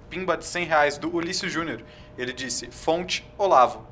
Pimba 0.10 0.38
de 0.38 0.45
100 0.45 0.65
reais 0.65 0.98
do 0.98 1.14
Ulisses 1.15 1.52
Júnior. 1.52 1.82
Ele 2.18 2.32
disse, 2.32 2.68
fonte 2.69 3.27
Olavo. 3.38 3.84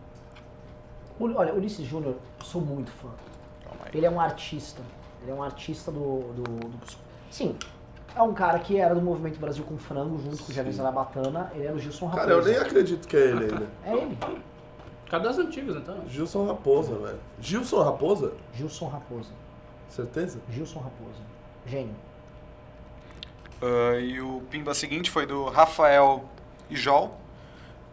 Olha, 1.20 1.54
Ulisses 1.54 1.86
Júnior, 1.86 2.16
sou 2.44 2.62
muito 2.62 2.92
fã. 2.92 3.10
Ele 3.94 4.06
é 4.06 4.10
um 4.10 4.20
artista. 4.20 4.82
Ele 5.22 5.32
é 5.32 5.34
um 5.34 5.42
artista 5.44 5.92
do, 5.92 6.34
do, 6.34 6.44
do- 6.44 6.80
Sim, 7.32 7.56
é 8.16 8.22
um 8.22 8.34
cara 8.34 8.60
que 8.60 8.78
era 8.78 8.94
do 8.94 9.02
Movimento 9.02 9.40
Brasil 9.40 9.64
com 9.64 9.78
Frango, 9.78 10.20
junto 10.22 10.44
com 10.44 10.52
o 10.52 10.54
Jair 10.56 10.72
Zarabatana. 10.72 11.52
Ele 11.56 11.66
era 11.66 11.76
o 11.76 11.80
Gilson 11.80 12.08
Raposa. 12.08 12.22
Cara, 12.28 12.38
eu 12.40 12.44
nem 12.46 12.58
acredito 12.58 13.08
que 13.08 13.16
é 13.16 13.20
ele 13.22 13.46
ainda. 13.46 13.68
É 13.86 13.94
ele, 13.96 14.18
Cadê 15.14 15.28
as 15.28 15.38
antigas, 15.38 15.76
então? 15.76 15.96
Gilson 16.10 16.48
Raposa, 16.48 16.96
velho. 16.96 17.20
Gilson 17.40 17.84
Raposa? 17.84 18.34
Gilson 18.52 18.88
Raposa. 18.88 19.30
Certeza? 19.88 20.40
Gilson 20.50 20.80
Raposa. 20.80 21.22
Gênio. 21.68 21.94
Ah, 23.62 24.00
e 24.00 24.20
o 24.20 24.42
pimba 24.50 24.74
seguinte 24.74 25.12
foi 25.12 25.28
do 25.28 25.46
Rafael 25.46 26.26
Ijol. 26.68 27.16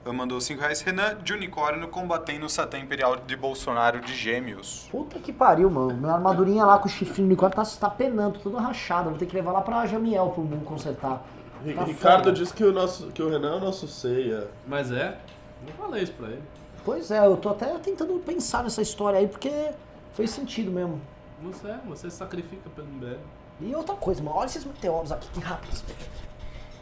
Mandou 0.07 0.41
5 0.41 0.63
reais. 0.63 0.81
Renan 0.81 1.19
de 1.23 1.35
Unicórnio 1.35 1.87
combatendo 1.89 2.47
o 2.47 2.49
Satã 2.49 2.79
Imperial 2.79 3.17
de 3.17 3.37
Bolsonaro 3.37 4.01
de 4.01 4.15
Gêmeos. 4.15 4.89
Puta 4.91 5.19
que 5.19 5.31
pariu, 5.31 5.69
mano. 5.69 5.93
Minha 5.93 6.15
armadurinha 6.15 6.65
lá 6.65 6.79
com 6.79 6.87
o 6.87 6.91
chifrinho 6.91 7.29
de 7.29 7.35
unicórnio 7.35 7.55
tá, 7.55 7.65
tá 7.79 7.91
penando, 7.91 8.39
toda 8.39 8.59
rachada. 8.63 9.11
Vou 9.11 9.19
ter 9.19 9.27
que 9.27 9.37
levar 9.37 9.53
lá 9.53 9.61
pra 9.61 9.85
Jamiel 9.85 10.31
pro 10.31 10.43
mundo 10.43 10.65
consertar. 10.65 11.19
Tá 11.19 11.85
Ricardo 11.85 12.25
foda. 12.25 12.33
disse 12.33 12.55
que 12.55 12.65
o, 12.65 12.73
nosso, 12.73 13.09
que 13.09 13.23
o 13.23 13.29
Renan 13.29 13.57
é 13.57 13.57
o 13.59 13.61
nosso 13.61 13.87
ceia. 13.87 14.49
Mas 14.67 14.91
é, 14.91 15.19
não 15.67 15.75
falei 15.75 16.03
isso 16.03 16.15
pra 16.15 16.29
ele. 16.29 16.60
Pois 16.85 17.11
é, 17.11 17.25
eu 17.25 17.37
tô 17.37 17.51
até 17.51 17.67
tentando 17.79 18.19
pensar 18.21 18.63
nessa 18.63 18.81
história 18.81 19.19
aí, 19.19 19.29
porque 19.29 19.71
fez 20.15 20.31
sentido 20.31 20.71
mesmo. 20.71 21.01
Você, 21.43 21.75
você 21.87 22.11
se 22.11 22.17
sacrifica 22.17 22.69
pelo 22.71 22.87
MBL. 22.89 23.19
E 23.61 23.75
outra 23.75 23.95
coisa, 23.95 24.23
mano, 24.23 24.37
olha 24.37 24.47
esses 24.47 24.65
meteoros 24.65 25.13
aqui, 25.13 25.29
que 25.31 25.41
rápidos. 25.41 25.85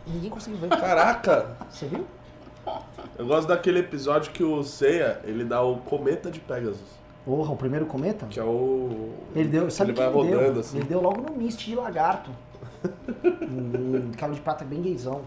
Ninguém 0.06 0.30
conseguiu 0.30 0.58
ver. 0.58 0.68
Caraca! 0.70 1.56
Você 1.70 1.86
viu? 1.86 2.06
Eu 3.16 3.26
gosto 3.26 3.48
daquele 3.48 3.80
episódio 3.80 4.32
que 4.32 4.44
o 4.44 4.62
Seiya, 4.62 5.20
ele 5.24 5.44
dá 5.44 5.62
o 5.62 5.78
cometa 5.78 6.30
de 6.30 6.38
Pegasus. 6.38 6.98
Porra, 7.24 7.52
o 7.52 7.56
primeiro 7.56 7.86
cometa? 7.86 8.26
Que 8.26 8.38
é 8.40 8.44
o... 8.44 9.12
Ele 9.34 9.48
deu, 9.48 9.70
sabe 9.70 9.90
ele 9.90 9.98
vai 9.98 10.06
ele 10.06 10.16
rodando 10.16 10.52
deu? 10.52 10.60
assim. 10.60 10.78
Ele 10.78 10.86
deu 10.86 11.00
logo 11.00 11.20
no 11.20 11.36
Mist 11.36 11.64
de 11.64 11.74
lagarto. 11.74 12.30
um 13.42 14.12
cabo 14.16 14.34
de 14.34 14.40
prata 14.40 14.64
bem 14.64 14.80
gaysão. 14.80 15.22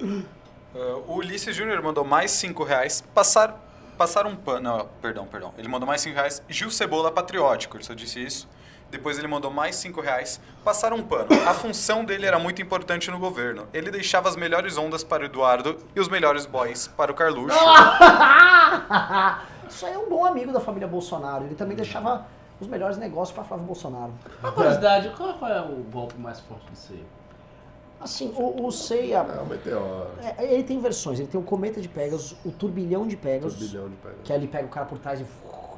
Uh, 0.74 1.02
o 1.06 1.16
Ulisses 1.16 1.54
Júnior 1.54 1.82
mandou 1.82 2.04
mais 2.04 2.30
5 2.32 2.62
reais. 2.62 3.02
Passar, 3.14 3.54
passar 3.98 4.26
um 4.26 4.36
pano. 4.36 4.60
Não, 4.60 4.88
perdão, 5.02 5.26
perdão. 5.26 5.52
Ele 5.58 5.68
mandou 5.68 5.86
mais 5.86 6.00
5 6.00 6.14
reais. 6.14 6.42
Gil 6.48 6.70
Cebola 6.70 7.10
patriótico, 7.10 7.76
ele 7.76 7.84
só 7.84 7.94
disse 7.94 8.22
isso. 8.22 8.48
Depois 8.90 9.18
ele 9.18 9.28
mandou 9.28 9.50
mais 9.50 9.76
5 9.76 10.00
reais. 10.00 10.40
Passar 10.64 10.92
um 10.92 11.02
pano. 11.02 11.28
A 11.46 11.54
função 11.54 12.04
dele 12.04 12.26
era 12.26 12.38
muito 12.38 12.60
importante 12.60 13.10
no 13.10 13.18
governo. 13.18 13.68
Ele 13.72 13.90
deixava 13.90 14.28
as 14.28 14.36
melhores 14.36 14.76
ondas 14.76 15.04
para 15.04 15.22
o 15.22 15.26
Eduardo 15.26 15.76
e 15.94 16.00
os 16.00 16.08
melhores 16.08 16.46
boys 16.46 16.88
para 16.88 17.12
o 17.12 17.14
Carluxo. 17.14 17.56
Isso 19.68 19.86
aí 19.86 19.94
é 19.94 19.98
um 19.98 20.08
bom 20.08 20.24
amigo 20.24 20.52
da 20.52 20.60
família 20.60 20.88
Bolsonaro. 20.88 21.44
Ele 21.44 21.54
também 21.54 21.76
deixava 21.76 22.26
os 22.60 22.66
melhores 22.66 22.98
negócios 22.98 23.32
pra 23.34 23.44
Flávio 23.44 23.64
Bolsonaro. 23.64 24.12
Uma 24.40 24.52
curiosidade, 24.52 25.10
qual, 25.16 25.50
é 25.50 25.60
o 25.60 25.76
golpe 25.90 26.18
mais 26.18 26.40
forte 26.40 26.70
do 26.70 26.76
Seiya? 26.76 27.04
Assim, 28.00 28.32
o, 28.36 28.66
o 28.66 28.72
Seiya, 28.72 29.18
É 29.18 29.40
o 29.40 29.46
meteoro. 29.46 30.08
é, 30.22 30.54
ele 30.54 30.62
tem 30.62 30.80
versões. 30.80 31.18
Ele 31.18 31.28
tem 31.28 31.38
o 31.40 31.44
cometa 31.44 31.80
de 31.80 31.88
Pegasus, 31.88 32.34
o 32.44 32.50
turbilhão 32.50 33.06
de 33.06 33.16
Pegasus. 33.16 33.58
Turbilhão 33.58 33.88
de 33.90 33.96
Pegasus. 33.96 34.22
Que 34.24 34.32
ele 34.32 34.48
pega 34.48 34.64
o 34.64 34.70
cara 34.70 34.86
por 34.86 34.98
trás 34.98 35.20
e, 35.20 35.26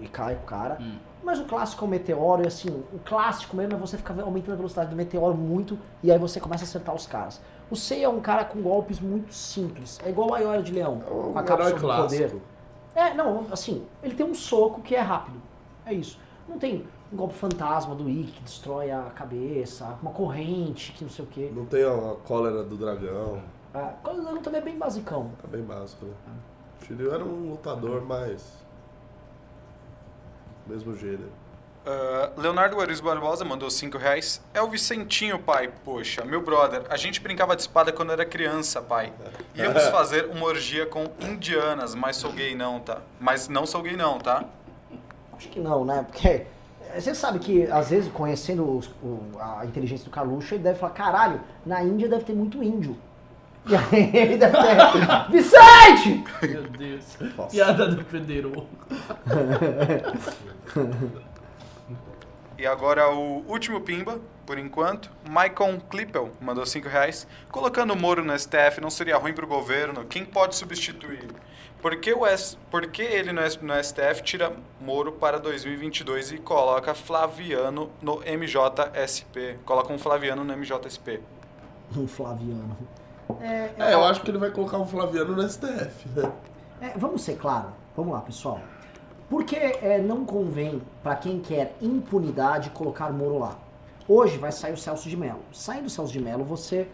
e 0.01 0.09
cai 0.09 0.37
com 0.37 0.43
o 0.43 0.47
cara. 0.47 0.79
Hum. 0.81 0.99
Mas 1.25 1.39
o 1.41 1.45
clássico 1.45 1.85
é 1.85 1.87
o 1.87 1.91
meteoro, 1.91 2.43
e 2.43 2.47
assim, 2.49 2.69
o 2.69 2.99
clássico 3.05 3.57
mesmo 3.57 3.75
é 3.75 3.77
você 3.77 3.97
ficar 3.97 4.19
aumentando 4.21 4.55
a 4.55 4.57
velocidade 4.57 4.91
do 4.91 4.97
meteoro 4.97 5.37
muito, 5.37 5.79
e 6.03 6.11
aí 6.11 6.19
você 6.19 6.41
começa 6.41 6.65
a 6.65 6.67
acertar 6.67 6.95
os 6.95 7.07
caras. 7.07 7.41
O 7.71 7.77
Seiya 7.77 8.07
é 8.07 8.09
um 8.09 8.21
cara 8.21 8.45
com 8.45 8.61
golpes 8.61 8.99
muito 8.99 9.33
simples. 9.33 10.01
É 10.05 10.11
igual 10.11 10.31
o 10.31 10.35
Aioria 10.35 10.63
de 10.63 10.73
Leão, 10.73 11.01
É 11.07 11.11
um 11.13 11.33
com 11.33 11.39
a 11.39 11.43
cápsula 11.45 11.97
do 11.97 12.03
poder. 12.03 12.37
É, 12.95 13.15
não, 13.15 13.47
assim, 13.53 13.85
ele 14.03 14.15
tem 14.15 14.27
um 14.27 14.35
soco 14.35 14.81
que 14.83 14.95
é 14.95 15.01
rápido. 15.01 15.41
É 15.87 15.95
isso. 15.95 16.19
Não 16.49 16.59
tem 16.59 16.85
um 17.13 17.17
golpe 17.17 17.35
fantasma 17.35 17.95
do 17.95 18.09
Ikki 18.09 18.33
que 18.33 18.43
destrói 18.43 18.91
a 18.91 19.03
cabeça, 19.15 19.99
uma 20.01 20.13
corrente 20.13 20.93
que 20.93 21.05
não 21.05 21.11
sei 21.11 21.25
o 21.25 21.29
quê. 21.29 21.53
Não 21.55 21.67
tem 21.67 21.85
a 21.85 22.17
cólera 22.25 22.65
do 22.65 22.77
dragão. 22.77 23.43
Ah, 23.75 23.95
o 24.05 24.09
Dragão 24.09 24.43
também 24.43 24.61
é 24.61 24.65
bem 24.65 24.79
basicão. 24.79 25.31
É 25.45 25.47
bem 25.47 25.63
básico, 25.63 26.05
né? 26.05 26.13
O 26.81 26.85
Shiryu 26.85 27.13
era 27.13 27.25
um 27.25 27.51
lutador 27.51 28.03
mais... 28.03 28.63
Mesmo 30.67 30.95
gênero. 30.95 31.31
Uh, 31.85 32.41
Leonardo 32.41 32.81
Aris 32.81 33.01
Barbosa 33.01 33.45
mandou 33.45 33.69
5 33.69 33.99
reais. 33.99 34.41
É 34.55 34.63
o 34.63 34.69
Vicentinho, 34.69 35.39
pai. 35.39 35.73
Poxa, 35.85 36.25
meu 36.25 36.41
brother, 36.41 36.85
a 36.89 36.97
gente 36.97 37.21
brincava 37.21 37.57
de 37.57 37.63
espada 37.63 37.93
quando 37.93 38.13
era 38.13 38.25
criança, 38.25 38.81
pai. 38.81 39.13
Íamos 39.57 39.85
fazer 39.87 40.27
uma 40.27 40.47
orgia 40.47 40.87
com 40.87 41.07
indianas, 41.21 41.95
mas 41.95 42.17
sou 42.17 42.33
gay 42.33 42.55
não, 42.55 42.79
tá? 42.79 43.01
Mas 43.19 43.49
não 43.49 43.67
sou 43.67 43.83
gay 43.83 43.97
não, 43.97 44.19
tá? 44.19 44.45
Acho 45.33 45.49
que 45.49 45.59
não, 45.59 45.85
né? 45.85 46.07
Porque 46.09 46.47
você 47.01 47.15
sabe 47.15 47.39
que, 47.39 47.65
às 47.71 47.91
vezes, 47.91 48.11
conhecendo 48.13 48.77
os- 48.79 48.89
o- 49.03 49.21
a 49.41 49.65
inteligência 49.65 50.05
do 50.05 50.11
Carluxo, 50.11 50.55
ele 50.55 50.63
deve 50.65 50.79
falar, 50.79 50.93
caralho, 50.93 51.41
na 51.65 51.83
Índia 51.83 52.09
deve 52.09 52.25
ter 52.25 52.35
muito 52.35 52.63
índio. 52.63 52.97
E 53.69 53.77
aí 53.77 54.17
ele 54.17 54.37
deve 54.37 54.57
ter. 54.57 55.31
Vicente! 55.31 56.25
Meu 56.51 56.65
Deus. 56.65 57.17
Nossa. 57.37 57.51
Piada 57.51 57.87
do 57.89 58.05
Pedreiro. 58.05 58.67
E 62.59 62.67
agora 62.67 63.11
o 63.11 63.45
último 63.49 63.81
pimba, 63.81 64.21
por 64.47 64.59
enquanto. 64.59 65.11
Maicon 65.29 65.81
Klippel 65.81 66.31
mandou 66.41 66.65
5 66.65 66.89
reais. 66.89 67.27
Colocando 67.51 67.93
o 67.93 67.97
Moro 67.97 68.25
no 68.25 68.39
STF 68.39 68.81
não 68.81 68.91
seria 68.91 69.17
ruim 69.17 69.33
pro 69.33 69.47
governo? 69.47 70.05
Quem 70.05 70.25
pode 70.25 70.55
substituir? 70.55 71.27
Por 71.83 71.97
que, 71.97 72.15
o 72.15 72.25
S... 72.25 72.57
Por 72.71 72.87
que 72.87 73.03
ele 73.03 73.33
no, 73.33 73.41
S... 73.41 73.59
no 73.61 73.75
STF 73.75 74.23
tira 74.23 74.53
Moro 74.81 75.11
para 75.11 75.41
2022 75.41 76.31
e 76.31 76.39
coloca 76.39 76.95
Flaviano 76.95 77.91
no 78.01 78.21
MJSP? 78.21 79.59
Coloca 79.65 79.93
um 79.93 79.99
Flaviano 79.99 80.45
no 80.45 80.57
MJSP. 80.57 81.21
Um 81.95 82.09
Flaviano. 82.09 82.75
É, 83.39 83.93
eu 83.93 84.03
acho 84.05 84.23
que 84.23 84.31
ele 84.31 84.39
vai 84.39 84.51
colocar 84.51 84.79
um 84.79 84.87
Flaviano 84.87 85.37
no 85.37 85.47
STF, 85.47 86.09
né? 86.17 86.33
É, 86.81 86.97
vamos 86.97 87.23
ser 87.23 87.37
claro, 87.37 87.69
vamos 87.95 88.15
lá, 88.15 88.23
pessoal. 88.23 88.61
Porque 89.29 89.57
é, 89.57 89.99
não 89.99 90.25
convém, 90.25 90.81
pra 91.03 91.17
quem 91.17 91.39
quer 91.39 91.77
impunidade, 91.83 92.71
colocar 92.71 93.13
Moro 93.13 93.39
lá. 93.39 93.59
Hoje 94.09 94.39
vai 94.39 94.53
sair 94.53 94.73
o 94.73 94.77
Celso 94.79 95.07
de 95.07 95.17
Mello. 95.19 95.41
Saindo 95.53 95.87
o 95.87 95.91
Celso 95.91 96.11
de 96.11 96.21
Mello, 96.21 96.45
você. 96.45 96.89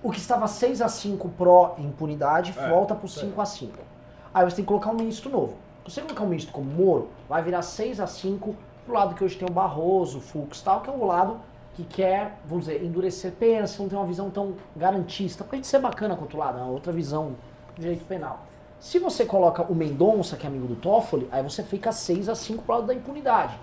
O 0.00 0.12
que 0.12 0.18
estava 0.18 0.46
6 0.46 0.80
a 0.82 0.88
5 0.88 1.28
pró 1.30 1.74
impunidade 1.78 2.54
É, 2.56 2.68
volta 2.68 2.94
pro 2.94 3.08
5 3.08 3.40
a 3.40 3.44
5 3.44 3.91
Aí 4.34 4.44
você 4.44 4.56
tem 4.56 4.64
que 4.64 4.68
colocar 4.68 4.90
um 4.90 4.94
ministro 4.94 5.30
novo. 5.30 5.56
Se 5.86 5.94
você 5.94 6.00
colocar 6.02 6.24
um 6.24 6.28
ministro 6.28 6.52
como 6.52 6.70
Moro, 6.70 7.08
vai 7.28 7.42
virar 7.42 7.62
6 7.62 8.00
a 8.00 8.06
5 8.06 8.54
pro 8.84 8.94
lado 8.94 9.14
que 9.14 9.24
hoje 9.24 9.36
tem 9.36 9.48
o 9.48 9.52
Barroso, 9.52 10.18
o 10.18 10.20
Fux 10.20 10.60
tal, 10.62 10.80
que 10.80 10.88
é 10.88 10.92
o 10.92 11.04
lado 11.04 11.40
que 11.74 11.84
quer, 11.84 12.38
vamos 12.44 12.66
dizer, 12.66 12.84
endurecer 12.84 13.32
penas, 13.32 13.74
que 13.74 13.82
não 13.82 13.88
tem 13.88 13.98
uma 13.98 14.06
visão 14.06 14.30
tão 14.30 14.54
garantista. 14.76 15.46
Gente 15.52 15.66
ser 15.66 15.78
bacana 15.78 16.18
outro 16.20 16.38
lado, 16.38 16.58
é 16.58 16.62
outra 16.62 16.92
visão 16.92 17.34
do 17.74 17.80
direito 17.80 18.04
penal. 18.04 18.44
Se 18.78 18.98
você 18.98 19.24
coloca 19.24 19.62
o 19.62 19.74
Mendonça, 19.74 20.36
que 20.36 20.46
é 20.46 20.48
amigo 20.48 20.66
do 20.66 20.76
Toffoli, 20.76 21.28
aí 21.30 21.42
você 21.42 21.62
fica 21.62 21.92
6 21.92 22.28
a 22.28 22.34
5 22.34 22.62
pro 22.62 22.74
lado 22.74 22.86
da 22.86 22.94
impunidade. 22.94 23.56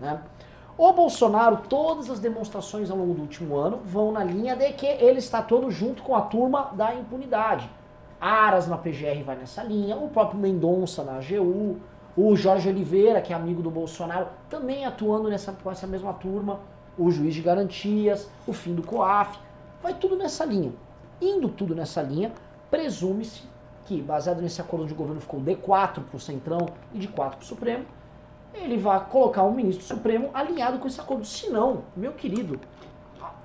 Né? 0.00 0.20
O 0.78 0.92
Bolsonaro, 0.92 1.62
todas 1.68 2.10
as 2.10 2.20
demonstrações 2.20 2.90
ao 2.90 2.98
longo 2.98 3.14
do 3.14 3.22
último 3.22 3.56
ano 3.56 3.80
vão 3.84 4.12
na 4.12 4.22
linha 4.22 4.54
de 4.54 4.70
que 4.74 4.86
ele 4.86 5.18
está 5.18 5.40
todo 5.40 5.70
junto 5.70 6.02
com 6.02 6.14
a 6.14 6.20
turma 6.20 6.70
da 6.74 6.94
impunidade. 6.94 7.68
Aras 8.20 8.66
na 8.66 8.78
PGR 8.78 9.22
vai 9.24 9.36
nessa 9.36 9.62
linha, 9.62 9.96
o 9.96 10.08
próprio 10.08 10.40
Mendonça 10.40 11.04
na 11.04 11.18
AGU, 11.18 11.78
o 12.16 12.34
Jorge 12.34 12.68
Oliveira, 12.68 13.20
que 13.20 13.32
é 13.32 13.36
amigo 13.36 13.62
do 13.62 13.70
Bolsonaro, 13.70 14.28
também 14.48 14.86
atuando 14.86 15.28
nessa, 15.28 15.52
com 15.52 15.70
essa 15.70 15.86
mesma 15.86 16.14
turma, 16.14 16.60
o 16.96 17.10
juiz 17.10 17.34
de 17.34 17.42
garantias, 17.42 18.28
o 18.46 18.52
fim 18.52 18.74
do 18.74 18.82
COAF, 18.82 19.38
vai 19.82 19.92
tudo 19.94 20.16
nessa 20.16 20.44
linha. 20.44 20.72
Indo 21.20 21.48
tudo 21.48 21.74
nessa 21.74 22.00
linha, 22.00 22.32
presume-se 22.70 23.42
que, 23.84 24.00
baseado 24.00 24.40
nesse 24.40 24.60
acordo 24.60 24.86
de 24.86 24.94
governo, 24.94 25.20
ficou 25.20 25.40
de 25.40 25.54
4 25.54 26.02
para 26.02 26.16
o 26.16 26.20
Centrão 26.20 26.66
e 26.94 26.98
de 26.98 27.08
4 27.08 27.36
para 27.36 27.44
o 27.44 27.46
Supremo, 27.46 27.84
ele 28.54 28.78
vai 28.78 29.04
colocar 29.06 29.42
um 29.42 29.52
ministro 29.52 29.84
supremo 29.84 30.30
alinhado 30.32 30.78
com 30.78 30.88
esse 30.88 31.00
acordo. 31.00 31.24
Se 31.24 31.50
não, 31.50 31.82
meu 31.94 32.12
querido, 32.12 32.58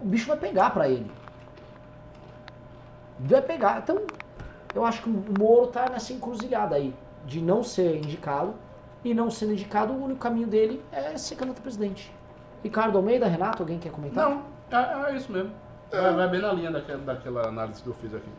o 0.02 0.06
bicho 0.06 0.28
vai 0.28 0.38
pegar 0.38 0.70
para 0.72 0.88
ele. 0.88 1.12
Vai 3.20 3.42
pegar. 3.42 3.80
Então, 3.80 4.02
eu 4.74 4.86
acho 4.86 5.04
que 5.04 5.10
o 5.10 5.24
Moro 5.40 5.68
tá 5.68 5.90
nessa 5.90 6.14
encruzilhada 6.14 6.76
aí, 6.76 6.94
de 7.26 7.42
não 7.42 7.64
ser 7.64 7.96
indicado, 7.98 8.56
e 9.04 9.14
não 9.14 9.30
sendo 9.32 9.54
indicado, 9.54 9.94
o 9.94 10.04
único 10.04 10.20
caminho 10.20 10.48
dele 10.48 10.84
é 10.92 11.18
ser 11.18 11.36
candidato 11.36 11.60
a 11.60 11.62
presidente. 11.64 12.14
Ricardo 12.64 12.98
Almeida, 12.98 13.28
Renato, 13.28 13.64
alguém 13.64 13.80
quer 13.80 13.92
comentar? 13.92 14.30
Não, 14.30 14.44
é, 14.72 15.12
é 15.12 15.16
isso 15.16 15.32
mesmo. 15.32 15.52
Vai, 15.92 16.14
vai 16.14 16.30
bem 16.30 16.42
na 16.42 16.54
linha 16.54 16.72
daquela, 16.72 17.00
daquela 17.00 17.48
análise 17.48 17.82
que 17.82 17.88
eu 17.88 17.94
fiz 17.96 18.14
aqui. 18.14 18.30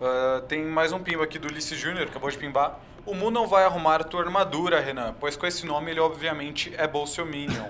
Uh, 0.00 0.40
tem 0.42 0.64
mais 0.64 0.92
um 0.92 1.00
pimba 1.00 1.24
aqui 1.24 1.38
do 1.38 1.48
Ulisses 1.48 1.78
Júnior, 1.78 2.06
acabou 2.06 2.30
de 2.30 2.38
pimbar. 2.38 2.78
O 3.04 3.14
Mu 3.14 3.30
não 3.30 3.46
vai 3.46 3.64
arrumar 3.64 4.04
tua 4.04 4.22
armadura, 4.22 4.80
Renan, 4.80 5.14
pois 5.18 5.36
com 5.36 5.46
esse 5.46 5.66
nome 5.66 5.90
ele 5.90 6.00
obviamente 6.00 6.72
é 6.76 6.86
Bolsominion. 6.86 7.64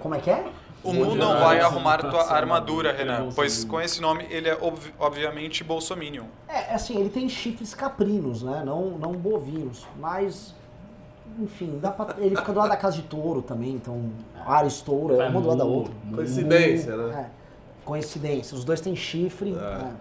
Como 0.00 0.14
é 0.14 0.20
que 0.20 0.30
é? 0.30 0.44
O 0.84 0.92
Mu 0.92 1.14
não 1.14 1.38
vai 1.38 1.60
arrumar 1.60 1.98
tua 1.98 2.32
armadura, 2.32 2.92
Renan, 2.92 3.28
pois 3.34 3.64
com 3.64 3.80
esse 3.80 4.00
nome 4.00 4.26
ele 4.28 4.48
é 4.48 4.54
ob- 4.60 4.92
obviamente 4.98 5.62
Bolsominion. 5.62 6.24
É, 6.48 6.74
assim, 6.74 6.98
ele 6.98 7.08
tem 7.08 7.28
chifres 7.28 7.72
caprinos, 7.74 8.42
né? 8.42 8.62
Não, 8.66 8.90
não 8.98 9.12
bovinos. 9.12 9.86
Mas, 9.98 10.52
enfim, 11.38 11.78
dá 11.80 11.90
pra, 11.92 12.16
ele 12.18 12.34
fica 12.36 12.52
do 12.52 12.58
lado 12.58 12.70
da 12.70 12.76
casa 12.76 12.96
de 12.96 13.02
touro 13.02 13.42
também, 13.42 13.74
então 13.74 14.10
Ares 14.44 14.80
touro 14.80 15.20
é 15.20 15.28
uma 15.28 15.40
do 15.40 15.48
lado 15.48 15.58
da 15.58 15.64
mu, 15.64 15.70
outra. 15.70 15.94
mu. 16.04 16.16
Coincidência, 16.16 16.96
né? 16.96 17.20
É, 17.20 17.30
coincidência. 17.84 18.56
Os 18.56 18.64
dois 18.64 18.80
têm 18.80 18.96
chifre. 18.96 19.52
né? 19.52 19.94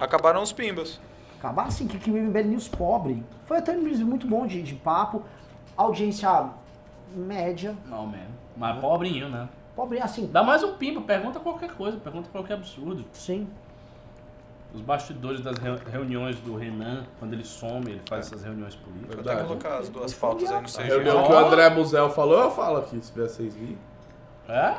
Acabaram 0.00 0.42
os 0.42 0.52
pimbas. 0.52 0.98
Acabar 1.38 1.66
assim, 1.66 1.86
que, 1.86 1.98
que 1.98 2.10
o 2.10 2.14
MBL 2.14 2.44
News 2.48 2.68
pobre. 2.68 3.22
Foi 3.44 3.58
até 3.58 3.72
um 3.72 3.82
muito 4.06 4.26
bom 4.26 4.46
de, 4.46 4.62
de 4.62 4.74
papo. 4.74 5.22
Audiência 5.76 6.48
média. 7.14 7.76
Não, 7.86 8.06
man. 8.06 8.33
Mas 8.56 8.78
pobrinho, 8.80 9.28
né? 9.28 9.48
Pobre, 9.74 10.00
assim, 10.00 10.26
Dá 10.28 10.42
mais 10.42 10.62
um 10.62 10.74
pimba, 10.74 11.00
pergunta 11.00 11.40
qualquer 11.40 11.70
coisa, 11.72 11.98
pergunta 11.98 12.28
qualquer 12.30 12.54
absurdo. 12.54 13.04
sim. 13.12 13.48
Os 14.72 14.80
bastidores 14.80 15.40
das 15.40 15.56
reu- 15.58 15.78
reuniões 15.88 16.36
do 16.40 16.56
Renan, 16.56 17.04
quando 17.20 17.32
ele 17.32 17.44
some, 17.44 17.88
ele 17.92 18.02
faz 18.08 18.26
essas 18.26 18.42
reuniões 18.42 18.74
políticas. 18.74 19.14
Vou 19.14 19.20
até 19.20 19.28
Verdade. 19.36 19.46
colocar 19.60 19.78
as 19.78 19.88
duas 19.88 20.12
fotos 20.12 20.50
aí 20.50 20.58
no 20.58 20.64
A 20.64 20.68
CG. 20.68 20.82
reunião 20.88 21.22
que 21.22 21.32
o 21.32 21.38
André 21.38 21.70
Musel 21.70 22.10
falou, 22.10 22.40
eu 22.40 22.50
falo 22.50 22.78
aqui, 22.78 23.00
se 23.00 23.12
vocês 23.16 23.54
virem. 23.54 23.78
É? 24.48 24.74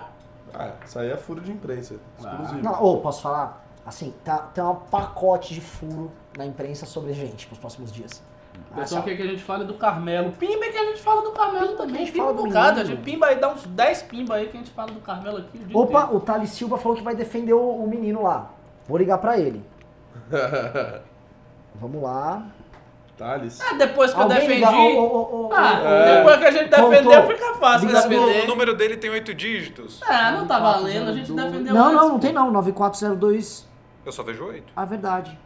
Ah, 0.53 0.71
isso 0.85 0.99
aí 0.99 1.09
é 1.11 1.15
furo 1.15 1.39
de 1.39 1.49
imprensa, 1.49 1.95
exclusivo. 2.19 2.61
Não, 2.61 2.83
ou 2.83 2.99
posso 2.99 3.21
falar? 3.21 3.65
Assim, 3.85 4.13
tá, 4.25 4.37
tem 4.39 4.61
um 4.65 4.75
pacote 4.75 5.53
de 5.53 5.61
furo 5.61 6.11
na 6.37 6.45
imprensa 6.45 6.85
sobre 6.85 7.11
a 7.11 7.15
gente 7.15 7.47
pros 7.47 7.57
próximos 7.59 7.89
dias. 7.89 8.21
O 8.71 8.75
pessoal 8.75 9.03
quer 9.03 9.15
que 9.15 9.21
a 9.21 9.25
gente 9.27 9.41
fale 9.43 9.63
do 9.65 9.73
Carmelo. 9.75 10.31
Pimba 10.33 10.65
é 10.65 10.69
que 10.69 10.77
a 10.77 10.85
gente 10.85 11.01
fala 11.01 11.21
do 11.21 11.31
Carmelo 11.31 11.67
Pimba 11.67 11.77
também. 11.77 11.95
gente 12.05 12.11
Pimba 12.11 12.25
fala 12.25 12.37
do 12.37 12.43
bocado. 12.43 12.79
A 12.81 12.83
gente 12.83 13.01
pimba 13.01 13.25
aí, 13.27 13.35
dá 13.37 13.49
uns 13.49 13.63
10 13.65 14.01
pimba 14.03 14.35
aí 14.35 14.47
que 14.47 14.57
a 14.57 14.59
gente 14.59 14.71
fala 14.71 14.91
do 14.91 14.99
Carmelo 14.99 15.37
aqui. 15.37 15.59
O 15.73 15.79
Opa, 15.81 15.99
inteiro. 16.01 16.17
o 16.17 16.19
Thales 16.19 16.49
Silva 16.51 16.77
falou 16.77 16.97
que 16.97 17.03
vai 17.03 17.15
defender 17.15 17.53
o, 17.53 17.59
o 17.83 17.87
menino 17.87 18.23
lá. 18.23 18.51
Vou 18.87 18.97
ligar 18.97 19.17
pra 19.19 19.37
ele. 19.39 19.63
Vamos 21.75 22.01
lá. 22.01 22.43
Thales. 23.17 23.61
Ah, 23.61 23.73
depois 23.75 24.11
que 24.13 24.19
eu 24.19 24.23
Alguém 24.23 24.39
defendi. 24.41 24.55
liga- 24.59 24.71
ô, 24.71 24.99
ô, 25.05 25.47
ô, 25.47 25.53
Ah, 25.53 25.79
É. 25.85 26.17
depois 26.17 26.37
que 26.37 26.45
a 26.45 26.51
gente 26.51 26.69
Contou. 26.69 26.89
defendeu, 26.89 27.27
fica 27.27 27.53
fácil 27.55 27.87
Liga- 27.87 28.01
defender. 28.01 28.43
O 28.43 28.47
número 28.47 28.75
dele 28.75 28.97
tem 28.97 29.09
oito 29.09 29.33
dígitos. 29.33 30.01
Ah, 30.05 30.31
não 30.33 30.45
tá 30.45 30.59
valendo, 30.59 31.09
a 31.09 31.13
gente 31.13 31.31
9402. 31.31 31.51
defendeu 31.53 31.73
Não, 31.73 31.85
antes. 31.85 31.95
não, 32.01 32.09
não 32.09 32.19
tem 32.19 32.33
não. 32.33 32.51
9402. 32.51 33.65
Eu 34.05 34.11
só 34.11 34.21
vejo 34.21 34.43
oito. 34.47 34.73
Ah, 34.75 34.83
verdade. 34.83 35.39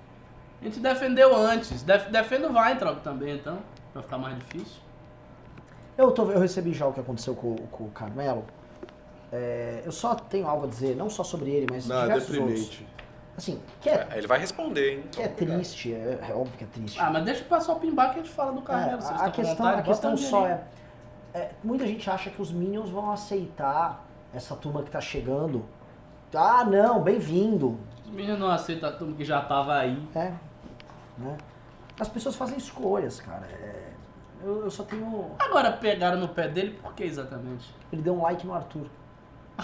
A 0.62 0.66
gente 0.66 0.80
defendeu 0.80 1.36
antes. 1.36 1.84
Def, 1.84 2.10
defenda 2.10 2.48
o 2.50 2.54
Weintraub 2.54 3.00
também, 3.02 3.36
então. 3.36 3.60
Pra 3.94 4.02
ficar 4.02 4.18
mais 4.18 4.38
difícil. 4.38 4.82
Eu, 5.98 6.12
tô, 6.12 6.30
eu 6.32 6.40
recebi 6.40 6.74
já 6.74 6.86
o 6.86 6.94
que 6.94 7.00
aconteceu 7.00 7.36
com, 7.36 7.56
com 7.56 7.86
o 7.86 7.92
Carmelo. 7.92 8.44
É, 9.32 9.82
eu 9.86 9.92
só 9.92 10.16
tenho 10.16 10.48
algo 10.48 10.66
a 10.66 10.70
dizer, 10.70 10.96
não 10.96 11.10
só 11.10 11.24
sobre 11.24 11.50
ele, 11.52 11.68
mas 11.70 11.88
Não, 11.88 11.98
é 11.98 12.02
diversos 12.04 12.38
outros. 12.38 12.48
deprimente. 12.60 12.88
Assim, 13.38 13.62
que 13.80 13.90
é, 13.90 14.08
É, 14.12 14.18
ele 14.18 14.28
vai 14.28 14.40
responder, 14.40 14.94
hein? 14.96 15.04
que 15.12 15.22
é 15.22 15.28
triste, 15.28 15.94
é, 15.94 16.20
é 16.30 16.34
óbvio 16.34 16.58
que 16.58 16.64
é 16.64 16.68
triste. 16.68 17.00
Ah, 17.00 17.10
mas 17.10 17.24
deixa 17.24 17.44
passar 17.46 17.74
o 17.74 17.80
pimbar 17.80 18.12
que 18.14 18.20
a 18.20 18.24
gente 18.24 18.34
fala 18.34 18.52
do 18.52 18.60
É, 18.60 18.64
Carmelo. 18.64 19.00
a, 19.04 19.26
com 19.26 19.32
questão, 19.32 19.68
a 19.68 19.82
questão 19.82 20.18
só 20.18 20.48
é, 20.48 20.62
é, 21.34 21.52
Muita 21.64 21.86
gente 21.86 22.10
acha 22.10 22.30
que 22.30 22.42
os 22.42 22.52
Minions 22.52 22.90
vão 22.90 23.12
aceitar 23.12 24.06
essa 24.34 24.56
turma 24.56 24.84
que 24.84 24.92
tá 24.92 25.00
chegando. 25.00 25.64
Ah, 26.34 26.66
não, 26.66 27.02
bem-vindo. 27.02 27.78
Os 28.06 28.12
meninos 28.12 28.40
não 28.40 28.50
aceitam 28.52 28.90
a 28.90 28.92
turma 28.92 29.16
que 29.16 29.24
já 29.24 29.42
tava 29.42 29.76
aí. 29.76 30.02
É. 30.16 30.34
Né? 31.20 31.38
As 32.00 32.08
pessoas 32.08 32.36
fazem 32.36 32.58
escolhas, 32.58 33.20
cara. 33.20 33.46
É, 33.52 33.90
eu, 34.44 34.64
eu 34.64 34.72
só 34.72 34.84
tenho. 34.84 35.32
Agora 35.40 35.72
pegaram 35.74 36.20
no 36.20 36.30
pé 36.30 36.48
dele, 36.48 36.78
por 36.82 36.94
que 36.94 37.04
exatamente? 37.04 37.74
Ele 37.92 38.02
deu 38.02 38.14
um 38.16 38.22
like 38.22 38.46
no 38.48 38.54
Arthur. 38.54 38.86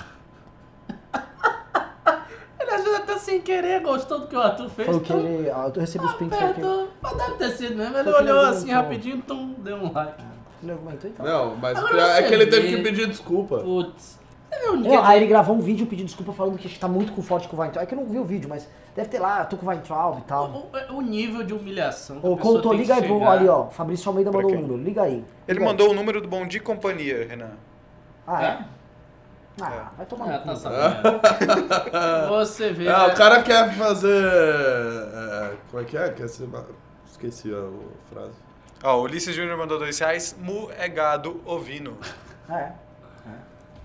Ele 2.59 2.71
às 2.71 2.83
vezes 2.83 2.99
até 2.99 3.17
sem 3.17 3.41
querer 3.41 3.81
gostou 3.81 4.19
do 4.19 4.27
que 4.27 4.35
o 4.35 4.39
Arthur 4.41 4.69
fez. 4.69 4.87
Foi 4.87 4.97
o 4.97 5.01
que 5.01 5.13
tum, 5.13 5.19
ele. 5.19 5.49
ah, 5.49 5.71
Eu 5.73 5.81
recebi 5.81 6.05
os 6.05 6.13
prints 6.13 6.37
aqui. 6.41 6.61
Mas 7.01 7.17
deve 7.17 7.33
ter 7.35 7.49
sido 7.51 7.75
mesmo. 7.75 7.97
Ele 7.97 8.03
Foi 8.03 8.13
o 8.13 8.15
que 8.17 8.21
ele 8.23 8.31
olhou 8.31 8.45
assim 8.45 8.71
rapidinho, 8.71 9.21
tum, 9.21 9.53
deu 9.59 9.75
um 9.77 9.91
like. 9.93 10.23
Ele 10.63 10.71
argumentou 10.71 11.09
então. 11.09 11.25
Não, 11.25 11.55
mas 11.57 11.77
Agora 11.77 12.07
é 12.19 12.23
que 12.23 12.33
ele 12.33 12.47
teve 12.47 12.75
que 12.75 12.81
pedir 12.81 13.07
desculpa. 13.07 13.59
Putz. 13.59 14.19
Não, 14.63 14.81
quer 14.83 14.97
aí 15.03 15.17
ele 15.19 15.27
gravou 15.27 15.55
um 15.55 15.59
vídeo 15.61 15.85
pedindo 15.87 16.05
desculpa 16.07 16.31
falando 16.33 16.57
que 16.57 16.65
a 16.65 16.69
gente 16.69 16.79
tá 16.79 16.87
muito 16.87 17.11
com 17.13 17.21
forte 17.21 17.47
com 17.47 17.55
o 17.57 17.59
Weintraub. 17.59 17.83
É 17.83 17.85
que 17.87 17.93
eu 17.93 17.99
não 17.99 18.05
vi 18.05 18.17
o 18.19 18.23
vídeo, 18.23 18.47
mas 18.49 18.67
deve 18.95 19.09
ter 19.09 19.19
lá, 19.19 19.43
tô 19.45 19.57
com 19.57 19.65
o 19.65 19.69
Weintraub 19.69 20.19
e 20.19 20.21
tal. 20.23 20.45
o, 20.49 20.93
o- 20.93 20.97
o 20.97 21.01
nível 21.01 21.43
de 21.43 21.53
humilhação. 21.53 22.19
que 22.21 22.27
a 22.27 22.29
Ô, 22.29 22.37
que 22.37 22.77
liga 22.77 22.95
aí 22.95 23.01
pro 23.03 23.27
ali, 23.29 23.47
ó. 23.47 23.67
Fabrício 23.67 24.07
Almeida 24.09 24.31
Pra 24.31 24.41
mandou 24.41 24.57
o 24.57 24.61
número. 24.61 24.83
Liga 24.83 25.03
aí. 25.03 25.13
Ele 25.13 25.25
Liga 25.47 25.59
aí. 25.61 25.65
mandou 25.65 25.89
o 25.89 25.93
número 25.93 26.21
do 26.21 26.27
Bom 26.27 26.45
Dia 26.47 26.59
e 26.59 26.63
Companhia, 26.63 27.27
Renan. 27.27 27.51
Ah, 28.27 28.43
é? 28.43 28.47
É? 28.47 28.65
Ah, 29.61 29.91
vai 29.95 30.05
tomar 30.05 30.25
Ah, 30.25 30.37
no 30.39 30.45
tá 30.45 30.51
cu. 30.51 30.55
sabendo. 30.57 32.27
Você 32.29 32.73
vê. 32.73 32.87
É, 32.87 32.89
né? 32.89 33.05
o 33.07 33.15
cara 33.15 33.41
quer 33.41 33.73
fazer. 33.75 34.09
é, 34.25 35.51
como 35.71 35.81
é 35.81 35.85
que 35.85 35.97
é? 35.97 36.09
Quer 36.09 36.27
ser. 36.27 36.47
Esqueci 37.09 37.53
a 37.53 37.69
frase. 38.13 38.33
Ó, 38.83 38.97
o 38.97 39.03
Ulisses 39.03 39.33
Júnior 39.33 39.57
mandou 39.57 39.79
dois 39.79 39.97
reais. 39.97 40.35
Mu 40.39 40.69
é 40.77 40.87
gado 40.89 41.39
ovino. 41.45 41.97
É. 42.49 42.71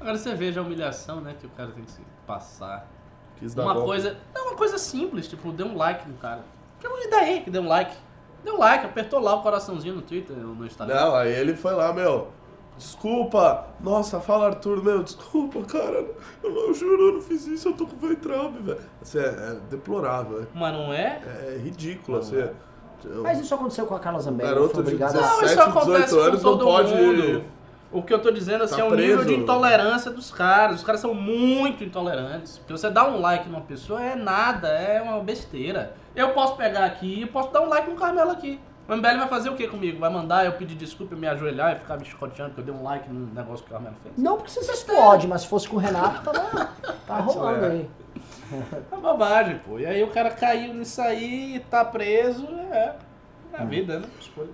Agora 0.01 0.17
você 0.17 0.35
veja 0.35 0.61
a 0.61 0.63
humilhação, 0.63 1.21
né, 1.21 1.35
que 1.39 1.47
o 1.47 1.51
cara 1.51 1.71
tem 1.73 1.85
que 1.85 1.91
se 1.91 2.01
passar. 2.27 2.89
Quis 3.37 3.55
dar 3.55 3.63
Uma 3.65 3.75
golpe. 3.75 3.89
coisa. 3.89 4.17
Não, 4.35 4.49
uma 4.49 4.57
coisa 4.57 4.79
simples, 4.79 5.29
tipo, 5.29 5.53
dê 5.53 5.63
um 5.63 5.77
like 5.77 6.09
no 6.09 6.17
cara. 6.17 6.43
Que 6.79 6.87
e 6.87 7.11
daí 7.11 7.41
que 7.43 7.51
deu 7.51 7.63
um 7.63 7.69
like? 7.69 7.95
Deu 8.45 8.55
um 8.55 8.59
like, 8.59 8.87
apertou 8.87 9.21
lá 9.21 9.35
o 9.35 9.43
coraçãozinho 9.43 9.95
no 9.97 10.03
Twitter, 10.03 10.35
no 10.37 10.65
Instagram. 10.67 10.95
Não, 10.95 11.15
aí 11.15 11.31
ele 11.33 11.55
foi 11.55 11.73
lá, 11.75 11.93
meu. 11.93 12.29
Desculpa! 12.79 13.67
Nossa, 13.81 14.21
fala 14.21 14.47
Arthur, 14.47 14.83
meu, 14.83 15.03
desculpa, 15.03 15.63
cara. 15.65 16.07
Eu, 16.43 16.51
não, 16.51 16.69
eu 16.69 16.75
juro, 16.75 17.09
eu 17.09 17.13
não 17.15 17.21
fiz 17.21 17.47
isso, 17.47 17.69
eu 17.69 17.73
tô 17.75 17.87
com 17.87 17.97
Veitraub, 17.99 18.55
velho. 18.63 18.81
Assim, 19.03 19.19
é, 19.19 19.23
é 19.23 19.57
deplorável, 19.69 20.47
Mas 20.55 20.73
não 20.73 20.91
é? 20.93 21.21
é, 21.27 21.55
é 21.57 21.59
ridículo, 21.59 22.19
assim. 22.19 22.39
é- 22.39 22.53
eu- 23.05 23.23
Mas 23.23 23.39
isso 23.41 23.55
aconteceu 23.55 23.87
com 23.87 23.95
a 23.95 23.99
Carla 24.01 24.21
Zambelli. 24.21 24.55
foi 24.55 24.69
de 24.69 24.81
obrigada 24.81 25.13
17, 25.13 25.37
Não, 25.41 25.45
isso 25.45 25.61
acontece 25.61 26.05
18 26.05 26.11
com 26.11 26.21
anos 26.29 26.43
não 26.43 26.53
todo 26.59 26.65
pode- 26.65 26.95
mundo. 26.95 27.45
O 27.93 28.03
que 28.03 28.15
eu 28.15 28.21
tô 28.21 28.31
dizendo 28.31 28.63
assim, 28.65 28.77
Tá 28.77 28.83
é 28.83 28.85
o 28.85 28.95
nível 28.95 29.19
preso. 29.19 29.29
de 29.29 29.35
intolerância 29.43 30.11
dos 30.13 30.31
caras. 30.31 30.77
Os 30.77 30.85
caras 30.85 31.01
são 31.01 31.13
muito 31.13 31.83
intolerantes. 31.83 32.59
Porque 32.59 32.73
você 32.73 32.89
dá 32.89 33.09
um 33.09 33.21
like 33.21 33.49
numa 33.49 33.63
pessoa 33.63 34.01
é 34.03 34.15
nada, 34.15 34.69
é 34.69 35.03
uma 35.03 35.19
besteira. 35.21 35.95
Eu 36.15 36.31
posso 36.31 36.55
pegar 36.57 36.85
aqui 36.85 37.23
e 37.23 37.27
posso 37.27 37.51
dar 37.53 37.63
um 37.63 37.69
like 37.69 37.91
no 37.91 37.97
Carmelo 37.97 38.31
aqui. 38.31 38.61
O 38.89 38.93
MBL 38.97 39.19
vai 39.19 39.29
fazer 39.29 39.51
o 39.51 39.55
que 39.57 39.67
comigo? 39.69 39.99
Vai 40.01 40.11
mandar 40.11 40.45
eu 40.45 40.53
pedir 40.53 40.75
desculpa, 40.75 41.15
eu 41.15 41.19
me 41.19 41.27
ajoelhar 41.29 41.77
e 41.77 41.79
ficar 41.81 41.97
me 41.97 42.05
chicoteando 42.05 42.51
porque 42.55 42.61
eu 42.69 42.75
dei 42.75 42.83
um 42.83 42.85
like 42.85 43.09
no 43.09 43.33
negócio 43.33 43.65
que 43.65 43.71
o 43.71 43.75
Carmelo 43.75 43.95
fez? 44.03 44.17
Não 44.17 44.37
porque 44.37 44.51
você 44.51 44.63
se 44.63 44.73
explode, 44.73 45.27
mas 45.29 45.43
se 45.43 45.47
fosse 45.49 45.69
com 45.69 45.77
o 45.77 45.79
Renato, 45.79 46.23
tava, 46.31 46.71
tava 47.07 47.23
rolando 47.23 47.67
aí. 47.67 47.91
É 48.93 48.97
bobagem, 48.97 49.59
pô. 49.65 49.79
E 49.79 49.87
aí 49.87 50.03
o 50.03 50.09
cara 50.09 50.31
caiu 50.31 50.75
nisso 50.75 51.01
aí 51.01 51.57
e 51.57 51.61
tá 51.61 51.85
preso. 51.85 52.47
É. 52.73 52.95
É 53.53 53.63
a 53.63 53.65
vida, 53.65 54.01
né? 54.01 54.07
Escolha. 54.21 54.51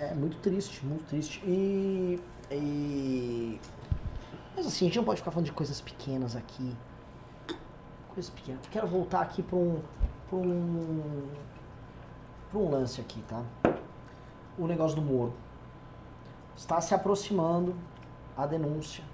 É 0.00 0.14
muito 0.14 0.38
triste, 0.38 0.84
muito 0.86 1.04
triste. 1.04 1.42
E, 1.44 2.18
e. 2.50 3.60
Mas 4.56 4.66
assim, 4.66 4.86
a 4.86 4.88
gente 4.88 4.96
não 4.96 5.04
pode 5.04 5.18
ficar 5.20 5.30
falando 5.30 5.44
de 5.44 5.52
coisas 5.52 5.78
pequenas 5.78 6.34
aqui. 6.34 6.74
Coisas 8.14 8.30
pequenas. 8.30 8.62
Quero 8.70 8.86
voltar 8.86 9.20
aqui 9.20 9.42
para 9.42 9.56
um. 9.56 9.82
para 10.30 10.38
um. 10.38 11.28
para 12.50 12.58
um 12.58 12.70
lance 12.70 12.98
aqui, 12.98 13.22
tá? 13.28 13.44
O 14.58 14.66
negócio 14.66 14.96
do 14.96 15.02
Moro. 15.02 15.34
Está 16.56 16.80
se 16.80 16.94
aproximando 16.94 17.76
a 18.34 18.46
denúncia. 18.46 19.04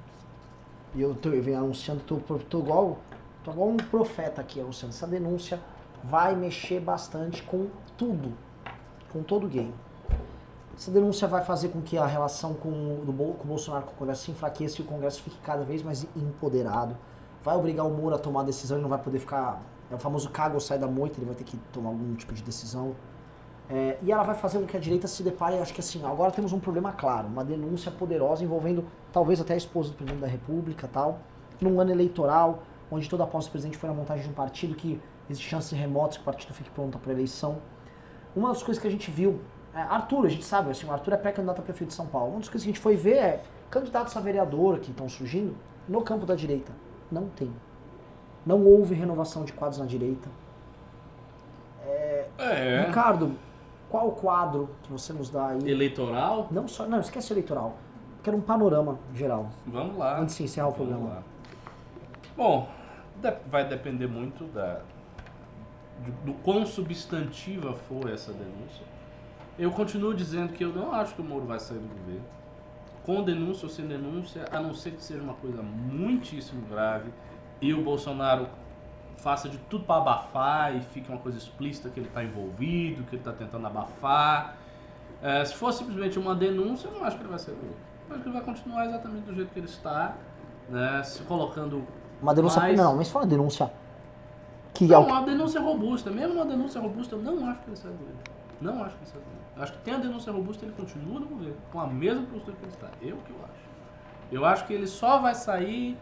E 0.95 1.03
eu, 1.03 1.17
tô, 1.17 1.31
eu 1.31 1.43
venho 1.43 1.59
anunciando, 1.59 2.01
tô, 2.05 2.19
tô 2.39 2.61
igual. 2.61 2.99
tô 3.43 3.51
igual 3.51 3.71
um 3.71 3.77
profeta 3.77 4.41
aqui 4.41 4.61
anunciando. 4.61 4.95
Essa 4.95 5.07
denúncia 5.09 5.61
vai 6.05 6.37
mexer 6.37 6.79
bastante 6.79 7.43
com 7.43 7.69
tudo. 7.99 8.33
Com 9.13 9.25
todo 9.25 9.47
o 9.47 9.49
game. 9.49 9.75
Essa 10.77 10.91
denúncia 10.91 11.27
vai 11.27 11.43
fazer 11.43 11.69
com 11.71 11.81
que 11.81 11.97
a 11.97 12.05
relação 12.07 12.53
com, 12.53 12.69
o- 12.69 13.03
do, 13.05 13.13
com 13.13 13.45
o 13.45 13.47
Bolsonaro 13.47 13.87
com 13.87 13.93
o 13.93 13.95
Congresso 13.95 14.25
se 14.25 14.31
enfraqueça 14.31 14.81
e 14.81 14.85
o 14.85 14.87
Congresso 14.87 15.23
fique 15.23 15.39
cada 15.43 15.65
vez 15.65 15.83
mais 15.83 16.07
empoderado. 16.15 16.97
Vai 17.43 17.57
obrigar 17.57 17.87
o 17.87 17.91
Moro 17.91 18.15
a 18.15 18.19
tomar 18.19 18.43
decisão, 18.43 18.77
ele 18.77 18.83
não 18.83 18.91
vai 18.91 18.99
poder 18.99 19.19
ficar. 19.19 19.63
É 19.91 19.95
o 19.95 19.99
famoso 19.99 20.29
caga 20.31 20.55
ou 20.55 20.61
sai 20.61 20.79
da 20.79 20.87
moita, 20.87 21.19
ele 21.19 21.27
vai 21.27 21.35
ter 21.35 21.45
que 21.45 21.57
tomar 21.73 21.89
algum 21.91 22.15
tipo 22.15 22.35
de 22.35 22.43
decisão. 22.43 22.95
É, 23.71 23.99
e 24.03 24.13
ela 24.13 24.23
vai 24.23 24.35
fazer 24.35 24.59
com 24.59 24.67
que 24.67 24.77
a 24.77 24.81
direita 24.81 25.09
se 25.09 25.23
depare, 25.23 25.59
acho 25.59 25.73
que 25.75 25.81
assim, 25.81 26.05
agora 26.05 26.31
temos 26.31 26.53
um 26.53 26.61
problema 26.61 26.93
claro, 26.93 27.27
uma 27.27 27.45
denúncia 27.45 27.91
poderosa 27.91 28.45
envolvendo 28.45 28.85
talvez 29.13 29.41
até 29.41 29.55
a 29.55 29.57
esposa 29.57 29.91
do 29.91 29.97
presidente 29.97 30.21
da 30.21 30.27
República 30.29 30.87
tal, 30.93 31.19
num 31.61 31.81
ano 31.81 31.91
eleitoral, 31.91 32.63
onde 32.91 33.09
toda 33.09 33.25
a 33.25 33.27
posse 33.27 33.49
do 33.49 33.53
presidente 33.53 33.77
foi 33.77 33.89
na 33.89 33.95
montagem 33.95 34.23
de 34.25 34.31
um 34.31 34.35
partido 34.35 34.75
que 34.77 35.01
existe 35.29 35.49
chances 35.49 35.77
remotas 35.77 36.17
que 36.17 36.23
o 36.23 36.25
partido 36.25 36.53
fique 36.55 36.71
pronto 36.71 36.97
para 36.99 37.13
eleição. 37.13 37.57
Uma 38.37 38.51
das 38.51 38.63
coisas 38.63 38.81
que 38.81 38.87
a 38.87 38.91
gente 38.91 39.11
viu, 39.11 39.41
é, 39.77 39.81
Arthur, 39.83 40.27
a 40.27 40.29
gente 40.29 40.45
sabe, 40.45 40.71
assim, 40.71 40.87
o 40.87 40.93
Arthur 40.93 41.13
é 41.15 41.17
pré-candidato 41.17 41.61
a 41.61 41.63
prefeito 41.63 41.91
de 41.91 41.95
São 41.95 42.07
Paulo. 42.07 42.31
Uma 42.31 42.41
das 42.41 42.49
coisas 42.49 42.63
que 42.65 42.71
a 42.71 42.73
gente 42.73 42.81
foi 42.83 42.97
ver 42.97 43.17
é 43.17 43.43
candidatos 43.71 44.17
a 44.17 44.21
vereador 44.21 44.79
que 44.79 44.91
estão 44.91 45.09
surgindo 45.09 45.55
no 45.89 46.03
campo 46.03 46.25
da 46.27 46.35
direita. 46.35 46.73
Não 47.11 47.29
tem. 47.29 47.53
Não 48.45 48.65
houve 48.65 48.95
renovação 48.95 49.45
de 49.45 49.53
quadros 49.53 49.79
na 49.79 49.87
direita. 49.87 50.29
É. 52.39 52.85
Ricardo, 52.87 53.35
qual 53.89 54.11
quadro 54.13 54.69
que 54.83 54.93
você 54.93 55.13
nos 55.13 55.31
dá 55.31 55.49
aí? 55.49 55.69
Eleitoral? 55.71 56.49
Não 56.51 56.69
só, 56.69 56.87
não, 56.87 57.01
esquece 57.01 57.33
o 57.33 57.35
eleitoral. 57.35 57.75
Quero 58.23 58.37
um 58.37 58.41
panorama 58.41 58.99
geral. 59.15 59.49
Vamos 59.67 59.97
lá. 59.97 60.19
Antes 60.21 60.37
de 60.37 60.45
encerrar 60.45 60.69
o 60.69 60.73
Vamos 60.73 60.87
programa. 60.89 61.15
lá. 61.17 61.23
Bom, 62.37 62.69
vai 63.49 63.67
depender 63.67 64.07
muito 64.07 64.45
da, 64.47 64.81
de- 66.05 66.11
do 66.25 66.35
quão 66.43 66.67
substantiva 66.67 67.73
for 67.75 68.11
essa 68.11 68.33
denúncia. 68.33 68.85
Eu 69.59 69.71
continuo 69.71 70.13
dizendo 70.15 70.53
que 70.53 70.65
eu 70.65 70.73
não 70.73 70.93
acho 70.93 71.15
que 71.15 71.21
o 71.21 71.25
Moro 71.25 71.47
vai 71.47 71.59
sair 71.59 71.79
do 71.79 71.89
governo. 71.89 72.25
Com 73.05 73.23
denúncia 73.23 73.67
ou 73.67 73.73
sem 73.73 73.87
denúncia, 73.87 74.45
a 74.53 74.61
não 74.61 74.75
ser 74.75 74.93
que 74.93 75.03
seja 75.03 75.23
uma 75.23 75.35
coisa 75.35 75.63
muitíssimo 75.63 76.63
grave 76.67 77.11
e 77.61 77.73
o 77.73 77.83
Bolsonaro 77.83 78.49
faça 79.17 79.49
de 79.49 79.57
tudo 79.59 79.85
para 79.85 79.97
abafar 80.03 80.77
e 80.77 80.81
fique 80.83 81.09
uma 81.11 81.19
coisa 81.19 81.39
explícita 81.39 81.89
que 81.89 82.01
ele 82.01 82.09
está 82.09 82.23
envolvido, 82.23 83.05
que 83.05 83.15
ele 83.17 83.21
está 83.23 83.33
tentando 83.33 83.67
abafar. 83.67 84.57
É, 85.23 85.45
se 85.45 85.55
for 85.55 85.73
simplesmente 85.73 86.19
uma 86.19 86.35
denúncia, 86.35 86.89
eu 86.89 86.99
não 86.99 87.05
acho 87.05 87.17
que 87.17 87.23
ele 87.23 87.31
vai 87.31 87.39
sair 87.39 87.55
do 87.55 87.61
governo. 87.61 87.77
Eu 88.09 88.15
acho 88.15 88.23
que 88.23 88.29
ele 88.29 88.37
vai 88.37 88.45
continuar 88.45 88.87
exatamente 88.87 89.25
do 89.25 89.35
jeito 89.35 89.53
que 89.53 89.59
ele 89.59 89.67
está, 89.67 90.15
né, 90.69 91.03
se 91.03 91.23
colocando 91.23 91.85
Uma 92.21 92.35
denúncia. 92.35 92.61
Mas- 92.61 92.77
Não, 92.77 92.97
mas 92.97 93.11
fala 93.11 93.25
uma 93.25 93.31
denúncia. 93.31 93.71
Que 94.75 94.85
é 94.85 94.89
Não, 94.89 95.07
uma 95.07 95.23
denúncia 95.23 95.61
robusta. 95.61 96.11
Mesmo 96.11 96.35
uma 96.35 96.45
denúncia 96.45 96.81
robusta, 96.81 97.15
eu 97.17 97.23
não 97.23 97.49
acho 97.49 97.61
que 97.63 97.69
ele 97.71 97.77
sai 97.77 97.93
do 97.93 97.99
governo. 97.99 98.21
Não 98.61 98.83
acho 98.85 98.95
que 98.97 99.05
ele 99.05 99.11
sai 99.11 99.21
do. 99.21 99.26
Acho 99.59 99.73
que 99.73 99.79
tem 99.79 99.95
a 99.95 99.99
denúncia 99.99 100.31
robusta 100.31 100.65
ele 100.65 100.75
continua 100.75 101.19
no 101.19 101.27
governo, 101.27 101.57
com 101.73 101.81
a 101.81 101.87
mesma 101.87 102.23
postura 102.27 102.57
que 102.57 102.65
ele 102.65 102.73
está. 102.73 102.89
Eu 103.01 103.17
que 103.17 103.31
eu 103.31 103.37
acho. 103.43 103.67
Eu 104.31 104.45
acho 104.45 104.67
que 104.67 104.75
ele 104.75 104.87
só 104.87 105.19
vai 105.19 105.35
sair 105.35 105.97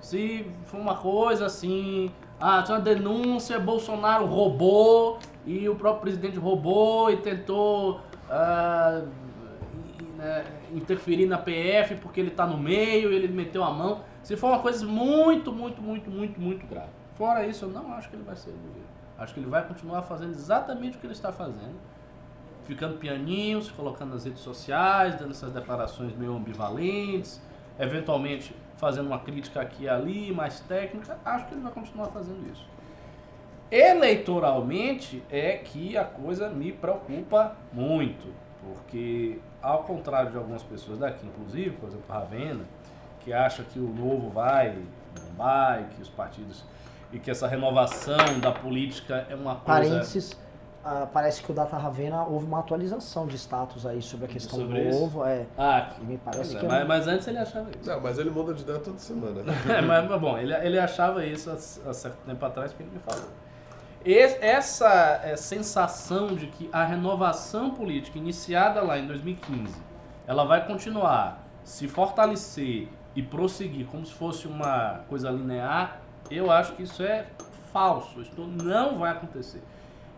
se 0.00 0.46
for 0.66 0.78
uma 0.78 0.96
coisa 0.96 1.46
assim. 1.46 2.10
Ah, 2.38 2.62
tinha 2.62 2.76
uma 2.76 2.84
denúncia, 2.84 3.58
Bolsonaro 3.58 4.26
roubou. 4.26 5.18
e 5.46 5.68
o 5.68 5.74
próprio 5.74 6.02
presidente 6.02 6.38
roubou 6.38 7.10
e 7.10 7.16
tentou 7.16 8.00
ah, 8.28 9.02
né, 10.16 10.44
interferir 10.74 11.26
na 11.26 11.38
PF 11.38 11.96
porque 12.02 12.20
ele 12.20 12.28
está 12.28 12.46
no 12.46 12.58
meio, 12.58 13.10
ele 13.10 13.28
meteu 13.28 13.64
a 13.64 13.70
mão. 13.70 14.02
Se 14.22 14.36
for 14.36 14.48
uma 14.48 14.58
coisa 14.58 14.84
muito, 14.84 15.50
muito, 15.50 15.80
muito, 15.80 16.10
muito, 16.10 16.38
muito 16.38 16.66
grave. 16.66 16.90
Fora 17.14 17.46
isso, 17.46 17.64
eu 17.64 17.70
não 17.70 17.92
acho 17.94 18.10
que 18.10 18.16
ele 18.16 18.24
vai 18.24 18.36
ser 18.36 18.50
removido. 18.50 18.86
Acho 19.16 19.32
que 19.32 19.40
ele 19.40 19.48
vai 19.48 19.66
continuar 19.66 20.02
fazendo 20.02 20.32
exatamente 20.32 20.98
o 20.98 21.00
que 21.00 21.06
ele 21.06 21.14
está 21.14 21.32
fazendo. 21.32 21.76
Ficando 22.66 22.98
pianinho, 22.98 23.62
se 23.62 23.72
colocando 23.72 24.12
nas 24.14 24.24
redes 24.24 24.40
sociais, 24.40 25.16
dando 25.16 25.30
essas 25.30 25.52
declarações 25.52 26.16
meio 26.16 26.36
ambivalentes, 26.36 27.40
eventualmente 27.78 28.54
fazendo 28.76 29.06
uma 29.06 29.18
crítica 29.18 29.60
aqui 29.60 29.84
e 29.84 29.88
ali, 29.88 30.32
mais 30.32 30.60
técnica. 30.60 31.18
Acho 31.24 31.46
que 31.46 31.54
ele 31.54 31.62
vai 31.62 31.72
continuar 31.72 32.06
fazendo 32.06 32.46
isso. 32.50 32.66
Eleitoralmente 33.70 35.22
é 35.30 35.52
que 35.58 35.96
a 35.96 36.04
coisa 36.04 36.48
me 36.48 36.72
preocupa 36.72 37.56
muito, 37.72 38.32
porque 38.62 39.38
ao 39.60 39.82
contrário 39.84 40.30
de 40.30 40.36
algumas 40.36 40.62
pessoas 40.62 40.98
daqui, 40.98 41.26
inclusive, 41.26 41.70
por 41.70 41.88
exemplo, 41.88 42.04
Ravena, 42.08 42.64
que 43.20 43.32
acha 43.32 43.64
que 43.64 43.78
o 43.78 43.88
novo 43.88 44.30
vai 44.30 44.78
bombar 45.14 45.82
e 45.82 45.94
que 45.94 46.02
os 46.02 46.08
partidos 46.08 46.64
e 47.12 47.18
que 47.18 47.30
essa 47.30 47.46
renovação 47.46 48.38
da 48.40 48.52
política 48.52 49.26
é 49.28 49.34
uma 49.34 49.56
coisa 49.56 49.90
Parênteses, 49.90 50.38
ah, 50.88 51.06
parece 51.12 51.42
que 51.42 51.50
o 51.50 51.54
Data 51.54 51.76
Ravena 51.76 52.22
houve 52.24 52.46
uma 52.46 52.60
atualização 52.60 53.26
de 53.26 53.34
status 53.36 53.84
aí 53.84 54.00
sobre 54.00 54.26
a 54.26 54.28
questão 54.28 54.60
Sobre 54.60 54.82
do 54.84 54.88
isso? 54.88 55.02
ovo. 55.04 55.24
É, 55.24 55.44
Ah, 55.58 55.90
me 56.00 56.16
parece 56.18 56.56
é, 56.56 56.60
que 56.60 56.64
é 56.64 56.68
mas, 56.68 56.84
um- 56.84 56.86
mas 56.88 57.08
antes 57.08 57.26
ele 57.26 57.38
achava 57.38 57.68
isso. 57.70 57.90
Não, 57.90 58.00
mas 58.00 58.18
ele 58.18 58.30
muda 58.30 58.54
de 58.54 58.62
ideia 58.62 58.78
toda 58.78 58.98
semana. 58.98 59.42
É, 59.68 59.80
mas, 59.82 60.08
mas 60.08 60.20
bom, 60.20 60.38
ele, 60.38 60.54
ele 60.54 60.78
achava 60.78 61.24
isso 61.26 61.50
há, 61.50 61.54
há 61.90 61.92
certo 61.92 62.18
tempo 62.24 62.44
atrás, 62.46 62.70
porque 62.72 62.84
ele 62.84 62.92
me 62.92 62.98
falou. 63.00 63.28
Es- 64.04 64.38
essa 64.40 65.20
é, 65.24 65.34
sensação 65.36 66.28
de 66.28 66.46
que 66.46 66.70
a 66.72 66.84
renovação 66.84 67.70
política 67.72 68.16
iniciada 68.18 68.80
lá 68.80 68.96
em 68.98 69.06
2015, 69.08 69.74
ela 70.26 70.44
vai 70.44 70.64
continuar, 70.66 71.44
se 71.64 71.88
fortalecer 71.88 72.88
e 73.16 73.22
prosseguir 73.22 73.86
como 73.86 74.06
se 74.06 74.12
fosse 74.14 74.46
uma 74.46 75.00
coisa 75.08 75.30
linear, 75.30 76.00
eu 76.30 76.50
acho 76.50 76.74
que 76.74 76.84
isso 76.84 77.02
é 77.02 77.26
falso. 77.72 78.20
Isso 78.20 78.40
não 78.40 78.98
vai 78.98 79.10
acontecer. 79.10 79.62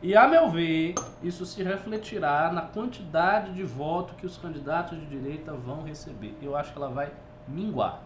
E 0.01 0.17
a 0.17 0.29
meu 0.29 0.49
ver, 0.49 0.95
isso 1.23 1.45
se 1.45 1.63
refletirá 1.63 2.53
na 2.53 2.63
quantidade 2.63 3.53
de 3.53 3.65
voto 3.65 4.15
que 4.15 4.27
os 4.27 4.37
candidatos 4.37 4.99
de 4.99 5.07
direita 5.07 5.53
vão 5.53 5.83
receber. 5.83 6.37
Eu 6.41 6.57
acho 6.57 6.73
que 6.73 6.79
ela 6.79 6.89
vai 6.89 7.11
minguar. 7.49 8.01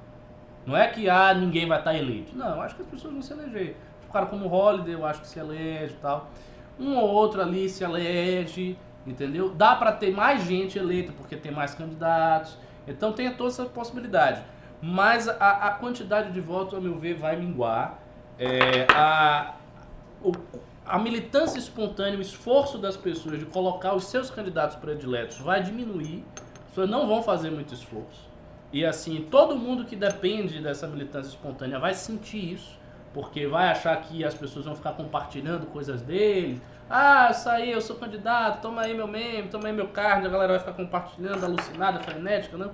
Não 0.64 0.77
é 0.77 0.89
que 0.89 1.09
ah, 1.10 1.35
ninguém 1.35 1.66
vai 1.69 1.78
estar 1.78 1.94
eleito. 1.94 2.36
Não, 2.36 2.55
eu 2.56 2.62
acho 2.62 2.77
que 2.77 2.82
as 2.82 2.89
pessoas 2.89 3.12
vão 3.12 3.23
se 3.23 3.32
eleger. 3.32 3.77
Um 4.09 4.12
cara 4.12 4.27
como 4.27 4.47
o 4.47 4.52
Holiday, 4.52 4.94
eu 4.94 5.05
acho 5.05 5.20
que 5.20 5.27
se 5.27 5.39
elege 5.39 5.93
e 5.94 5.97
tal. 5.98 6.31
Um 6.81 6.97
ou 6.97 7.10
outro 7.10 7.43
ali 7.43 7.69
se 7.69 7.85
elege, 7.85 8.78
entendeu? 9.06 9.51
Dá 9.51 9.74
para 9.77 9.93
ter 9.93 10.14
mais 10.14 10.43
gente 10.44 10.78
eleita 10.78 11.12
porque 11.12 11.36
tem 11.36 11.52
mais 11.52 11.74
candidatos. 11.74 12.56
Então 12.89 13.12
tem 13.12 13.31
toda 13.35 13.51
essa 13.51 13.66
possibilidade. 13.66 14.43
Mas 14.81 15.28
a, 15.28 15.69
a 15.69 15.70
quantidade 15.73 16.32
de 16.32 16.40
votos, 16.40 16.74
a 16.78 16.81
meu 16.81 16.98
ver, 16.98 17.14
vai 17.14 17.36
minguar. 17.36 17.98
É, 18.39 18.86
a, 18.94 19.55
o- 20.23 20.32
a 20.84 20.98
militância 20.98 21.59
espontânea, 21.59 22.18
o 22.18 22.22
esforço 22.22 22.76
das 22.76 22.96
pessoas 22.96 23.38
de 23.38 23.46
colocar 23.46 23.94
os 23.94 24.04
seus 24.06 24.30
candidatos 24.30 24.76
prediletos 24.76 25.38
vai 25.38 25.62
diminuir. 25.62 26.24
As 26.36 26.68
pessoas 26.68 26.90
não 26.90 27.06
vão 27.06 27.22
fazer 27.22 27.50
muito 27.50 27.72
esforço. 27.72 28.30
E 28.72 28.84
assim, 28.84 29.26
todo 29.30 29.54
mundo 29.54 29.84
que 29.84 29.94
depende 29.94 30.60
dessa 30.60 30.86
militância 30.86 31.28
espontânea 31.28 31.78
vai 31.78 31.94
sentir 31.94 32.54
isso, 32.54 32.78
porque 33.12 33.46
vai 33.46 33.68
achar 33.68 33.94
que 34.00 34.24
as 34.24 34.34
pessoas 34.34 34.64
vão 34.64 34.74
ficar 34.74 34.92
compartilhando 34.92 35.66
coisas 35.66 36.00
dele. 36.00 36.60
Ah, 36.88 37.28
isso 37.30 37.48
aí, 37.48 37.70
eu 37.70 37.80
sou 37.80 37.96
candidato, 37.96 38.62
toma 38.62 38.82
aí 38.82 38.94
meu 38.94 39.06
meme, 39.06 39.48
toma 39.48 39.68
aí 39.68 39.72
meu 39.72 39.88
card, 39.88 40.26
a 40.26 40.30
galera 40.30 40.52
vai 40.54 40.59
ficar 40.59 40.72
compartilhando, 40.72 41.44
alucinada, 41.44 42.00
frenética, 42.00 42.56
não? 42.56 42.72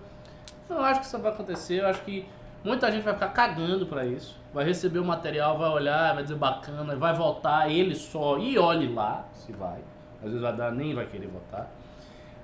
Não 0.69 0.81
acho 0.81 1.01
que 1.01 1.07
isso 1.07 1.19
vai 1.19 1.33
acontecer, 1.33 1.81
eu 1.81 1.87
acho 1.87 2.03
que 2.03 2.27
muita 2.65 2.91
gente 2.91 3.03
vai 3.03 3.15
ficar 3.15 3.29
cagando 3.29 3.87
pra 3.87 4.05
isso. 4.07 4.37
Vai 4.53 4.65
receber 4.65 4.99
o 4.99 5.05
material, 5.05 5.59
vai 5.59 5.71
olhar, 5.71 6.15
vai 6.15 6.23
dizer 6.23 6.37
bacana, 6.37 6.97
vai 6.97 7.15
votar 7.15 7.71
ele 7.71 7.95
só 7.95 8.39
e 8.39 8.59
olhe 8.59 8.93
lá 8.93 9.27
se 9.33 9.53
vai. 9.53 9.81
Às 10.19 10.25
vezes 10.25 10.41
vai 10.41 10.57
dar, 10.57 10.73
nem 10.73 10.95
vai 10.95 11.07
querer 11.07 11.29
votar. 11.29 11.71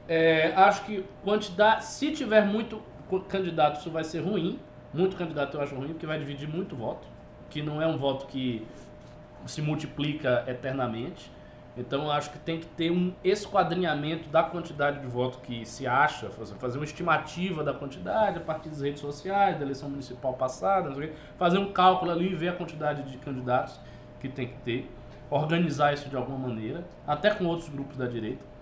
É, 0.09 0.53
acho 0.55 0.85
que 0.85 1.05
quantidade, 1.23 1.85
se 1.85 2.13
tiver 2.13 2.45
muito 2.45 2.83
candidato, 3.29 3.81
isso 3.81 3.91
vai 3.91 4.05
ser 4.05 4.21
ruim. 4.21 4.59
Muito 4.93 5.17
candidato 5.17 5.57
eu 5.57 5.61
acho 5.61 5.75
ruim, 5.75 5.89
porque 5.89 6.07
vai 6.07 6.19
dividir 6.19 6.49
muito 6.49 6.77
voto, 6.77 7.07
que 7.51 7.61
não 7.63 7.83
é 7.83 7.87
um 7.87 7.99
voto 7.99 8.27
que 8.27 8.65
se 9.47 9.61
multiplica 9.61 10.45
eternamente. 10.47 11.31
Então 11.77 12.11
acho 12.11 12.31
que 12.31 12.39
tem 12.39 12.61
que 12.61 12.67
ter 12.67 12.91
um 12.91 13.13
esquadrinhamento 13.25 14.29
da 14.29 14.43
quantidade 14.43 15.01
de 15.01 15.07
voto 15.07 15.39
que 15.39 15.67
se 15.67 15.87
acha, 15.87 16.31
fazer 16.31 16.79
uma 16.79 16.85
estimativa 16.85 17.65
da 17.65 17.75
quantidade 17.75 18.39
a 18.39 18.41
partir 18.41 18.69
das 18.69 18.81
redes 18.81 19.01
sociais, 19.01 19.59
da 19.59 19.65
eleição 19.65 19.91
municipal 19.91 20.35
passada, 20.35 20.95
fazer 21.37 21.59
um 21.59 21.73
cálculo 21.73 22.13
ali 22.13 22.31
e 22.31 22.35
ver 22.35 22.49
a 22.49 22.53
quantidade 22.53 23.03
de 23.11 23.19
candidatos 23.19 23.81
que 24.21 24.29
tem 24.29 24.47
que 24.47 24.57
ter, 24.59 24.91
organizar 25.29 25.93
isso 25.93 26.09
de 26.09 26.17
alguma 26.17 26.39
maneira, 26.39 26.85
até 27.07 27.31
com 27.31 27.45
outros 27.45 27.69
grupos 27.69 27.97
da 27.97 28.07
direita 28.07 28.55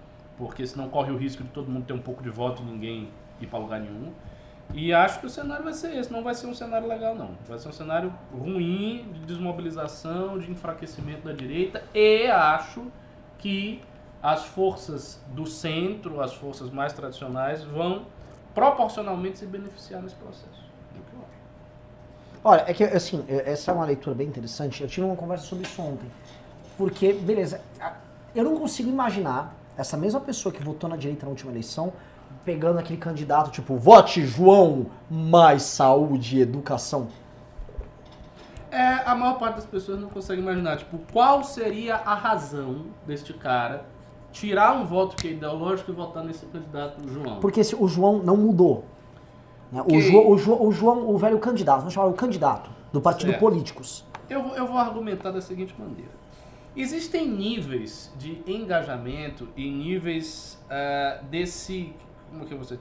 porque 0.43 0.67
senão 0.67 0.89
corre 0.89 1.13
o 1.13 1.17
risco 1.17 1.43
de 1.43 1.51
todo 1.51 1.71
mundo 1.71 1.87
ter 1.87 1.93
um 1.93 2.01
pouco 2.01 2.23
de 2.23 2.31
voto 2.31 2.63
e 2.63 2.65
ninguém 2.65 3.09
ir 3.41 3.47
para 3.47 3.59
lugar 3.59 3.81
nenhum. 3.81 4.13
E 4.75 4.93
acho 4.93 5.21
que 5.21 5.27
o 5.27 5.31
cenário 5.31 5.63
vai 5.63 5.73
ser 5.73 5.97
esse, 5.97 6.11
não 6.11 6.23
vai 6.23 6.35
ser 6.35 6.47
um 6.47 6.55
cenário 6.55 6.89
legal 6.89 7.15
não. 7.15 7.37
Vai 7.47 7.59
ser 7.59 7.69
um 7.69 7.73
cenário 7.73 8.13
ruim 8.33 9.07
de 9.13 9.21
desmobilização, 9.21 10.39
de 10.39 10.51
enfraquecimento 10.51 11.23
da 11.27 11.33
direita 11.33 11.85
e 11.95 12.27
acho 12.27 12.91
que 13.43 13.83
as 14.23 14.45
forças 14.45 15.21
do 15.29 15.45
centro, 15.47 16.21
as 16.21 16.33
forças 16.33 16.71
mais 16.71 16.93
tradicionais 16.93 17.65
vão 17.65 18.07
proporcionalmente 18.55 19.41
se 19.41 19.47
beneficiar 19.47 20.01
nesse 20.01 20.15
processo. 20.15 20.63
Olha, 22.45 22.65
é 22.67 22.73
que 22.75 22.83
assim, 22.85 23.25
é- 23.29 23.51
essa 23.53 23.71
é 23.71 23.75
uma 23.75 23.85
leitura 23.85 24.15
bem 24.15 24.27
interessante. 24.27 24.83
Eu 24.83 24.89
tive 24.89 25.07
uma 25.07 25.17
conversa 25.17 25.45
sobre 25.47 25.65
isso 25.65 25.81
ontem. 25.83 26.09
Porque, 26.77 27.13
beleza, 27.13 27.61
eu 28.35 28.45
não 28.45 28.57
consigo 28.57 28.89
imaginar 28.89 29.55
essa 29.77 29.97
mesma 29.97 30.21
pessoa 30.21 30.53
que 30.53 30.63
votou 30.63 30.89
na 30.89 30.97
direita 30.97 31.25
na 31.27 31.31
última 31.31 31.53
eleição 31.53 31.93
pegando 32.45 32.79
aquele 32.79 32.99
candidato 32.99 33.51
tipo, 33.51 33.77
vote 33.77 34.25
João, 34.27 34.87
mais 35.09 35.63
saúde 35.63 36.39
e 36.39 36.41
educação. 36.41 37.09
É, 38.73 39.03
a 39.05 39.15
maior 39.15 39.39
parte 39.39 39.57
das 39.57 39.67
pessoas 39.67 40.01
não 40.01 40.09
consegue 40.09 40.41
imaginar, 40.41 40.79
tipo, 40.79 40.99
qual 41.13 41.45
seria 41.45 41.97
a 41.97 42.15
razão 42.15 42.87
deste 43.07 43.35
cara 43.35 43.85
tirar 44.33 44.73
um 44.75 44.87
voto 44.87 45.15
que 45.15 45.29
é 45.29 45.33
ideológico 45.33 45.91
e 45.91 45.95
votar 45.95 46.25
nesse 46.25 46.47
candidato 46.47 47.07
João. 47.07 47.39
Porque 47.39 47.63
se 47.63 47.77
o 47.77 47.87
João 47.87 48.19
não 48.23 48.35
mudou. 48.35 48.87
né? 49.71 49.83
O. 49.83 50.01
João, 50.01 50.31
o, 50.31 50.39
João, 50.39 50.63
o 50.67 50.73
João, 50.73 51.11
o 51.11 51.19
velho 51.19 51.39
candidato, 51.39 51.81
vamos 51.81 51.93
chamar 51.93 52.07
o 52.07 52.15
candidato 52.15 52.71
do 52.91 53.01
Partido 53.01 53.29
Certo. 53.29 53.41
Políticos. 53.41 54.07
Eu, 54.31 54.43
vou- 54.43 54.57
eu 54.57 54.67
vou 54.67 54.79
argumentar 54.79 55.31
da 55.33 55.41
seguinte 55.43 55.75
maneira. 55.79 56.11
Existem 56.75 57.29
níveis 57.29 58.11
de 58.17 58.43
engajamento 58.47 59.47
e 59.55 59.71
níveis 59.71 60.59
ah, 60.71 61.21
desse. 61.31 61.93
Como 62.31 62.47
que 62.47 62.55
você. 62.55 62.79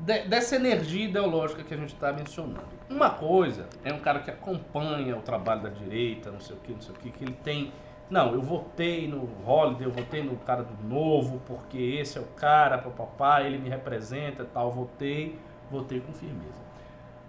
de- 0.00 0.24
dessa 0.28 0.56
energia 0.56 1.06
ideológica 1.08 1.62
que 1.64 1.72
a 1.72 1.76
gente 1.78 1.94
está 1.94 2.12
mencionando. 2.12 2.77
Uma 2.90 3.10
coisa 3.10 3.68
é 3.84 3.92
um 3.92 4.00
cara 4.00 4.20
que 4.20 4.30
acompanha 4.30 5.16
o 5.16 5.20
trabalho 5.20 5.62
da 5.62 5.68
direita, 5.68 6.30
não 6.30 6.40
sei 6.40 6.56
o 6.56 6.58
que, 6.58 6.72
não 6.72 6.80
sei 6.80 6.94
o 6.94 6.98
que, 6.98 7.10
que 7.10 7.24
ele 7.24 7.36
tem. 7.44 7.72
Não, 8.08 8.32
eu 8.32 8.40
votei 8.40 9.06
no 9.06 9.28
Holiday, 9.46 9.86
eu 9.86 9.90
votei 9.90 10.22
no 10.22 10.36
cara 10.38 10.62
do 10.62 10.88
novo, 10.88 11.42
porque 11.46 11.76
esse 11.76 12.16
é 12.16 12.20
o 12.20 12.24
cara, 12.24 12.78
papapá, 12.78 13.42
ele 13.42 13.58
me 13.58 13.68
representa 13.68 14.46
tal, 14.46 14.72
votei, 14.72 15.38
votei 15.70 16.00
com 16.00 16.14
firmeza. 16.14 16.68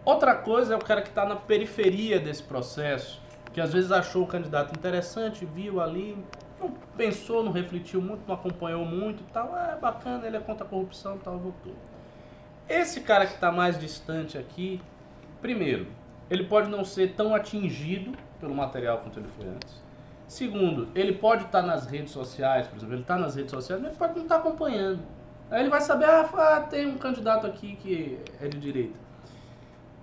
Outra 0.06 0.34
coisa 0.34 0.74
é 0.74 0.78
o 0.78 0.80
cara 0.80 1.02
que 1.02 1.10
está 1.10 1.26
na 1.26 1.36
periferia 1.36 2.20
desse 2.20 2.42
processo, 2.42 3.22
que 3.52 3.60
às 3.60 3.74
vezes 3.74 3.92
achou 3.92 4.24
o 4.24 4.28
candidato 4.28 4.74
interessante, 4.74 5.46
viu 5.46 5.82
ali, 5.82 6.18
não 6.58 6.72
pensou, 6.96 7.44
não 7.44 7.52
refletiu 7.52 8.02
muito, 8.02 8.22
não 8.26 8.36
acompanhou 8.36 8.86
muito 8.86 9.24
tal. 9.34 9.54
Ah, 9.54 9.74
é 9.78 9.80
bacana, 9.80 10.26
ele 10.26 10.38
é 10.38 10.40
contra 10.40 10.66
a 10.66 10.70
corrupção 10.70 11.18
tal, 11.18 11.38
votou. 11.38 11.76
Esse 12.70 13.02
cara 13.02 13.26
que 13.26 13.34
está 13.34 13.52
mais 13.52 13.78
distante 13.78 14.38
aqui, 14.38 14.82
primeiro, 15.42 15.88
ele 16.30 16.46
pode 16.46 16.70
não 16.70 16.84
ser 16.84 17.14
tão 17.16 17.34
atingido 17.34 18.18
pelo 18.40 18.54
material 18.54 19.00
quanto 19.00 19.20
ele 19.20 19.30
foi 19.38 19.48
antes. 19.48 19.82
Segundo, 20.28 20.88
ele 20.94 21.14
pode 21.14 21.46
estar 21.46 21.64
nas 21.64 21.88
redes 21.88 22.12
sociais, 22.12 22.68
por 22.68 22.78
exemplo, 22.78 22.94
ele 22.94 23.02
está 23.02 23.18
nas 23.18 23.36
redes 23.36 23.52
sociais, 23.52 23.82
mas 23.82 23.92
ele 23.92 23.98
pode 23.98 24.16
não 24.16 24.24
estar 24.24 24.36
acompanhando. 24.38 25.02
Aí 25.50 25.62
ele 25.62 25.70
vai 25.70 25.82
saber, 25.82 26.06
ah, 26.06 26.30
ah, 26.34 26.62
tem 26.62 26.86
um 26.86 26.98
candidato 26.98 27.48
aqui 27.48 27.76
que 27.76 28.20
é 28.40 28.48
de 28.48 28.60
direita. 28.60 28.98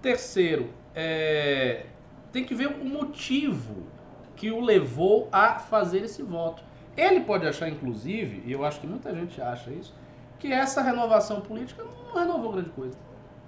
Terceiro, 0.03 0.71
é, 0.95 1.87
tem 2.33 2.45
que 2.45 2.55
ver 2.55 2.67
o 2.67 2.85
motivo 2.85 3.87
que 4.35 4.51
o 4.51 4.61
levou 4.61 5.29
a 5.31 5.61
fazer 5.61 6.03
esse 6.03 6.23
voto. 6.23 6.63
Ele 6.97 7.21
pode 7.21 7.47
achar, 7.47 7.69
inclusive, 7.69 8.43
e 8.45 8.53
eu 8.53 8.65
acho 8.65 8.81
que 8.81 8.87
muita 8.87 9.15
gente 9.15 9.41
acha 9.41 9.71
isso, 9.71 9.95
que 10.39 10.53
essa 10.53 10.83
renovação 10.83 11.41
política 11.41 11.85
não 11.85 12.21
renovou 12.21 12.53
grande 12.53 12.71
coisa. 12.71 12.99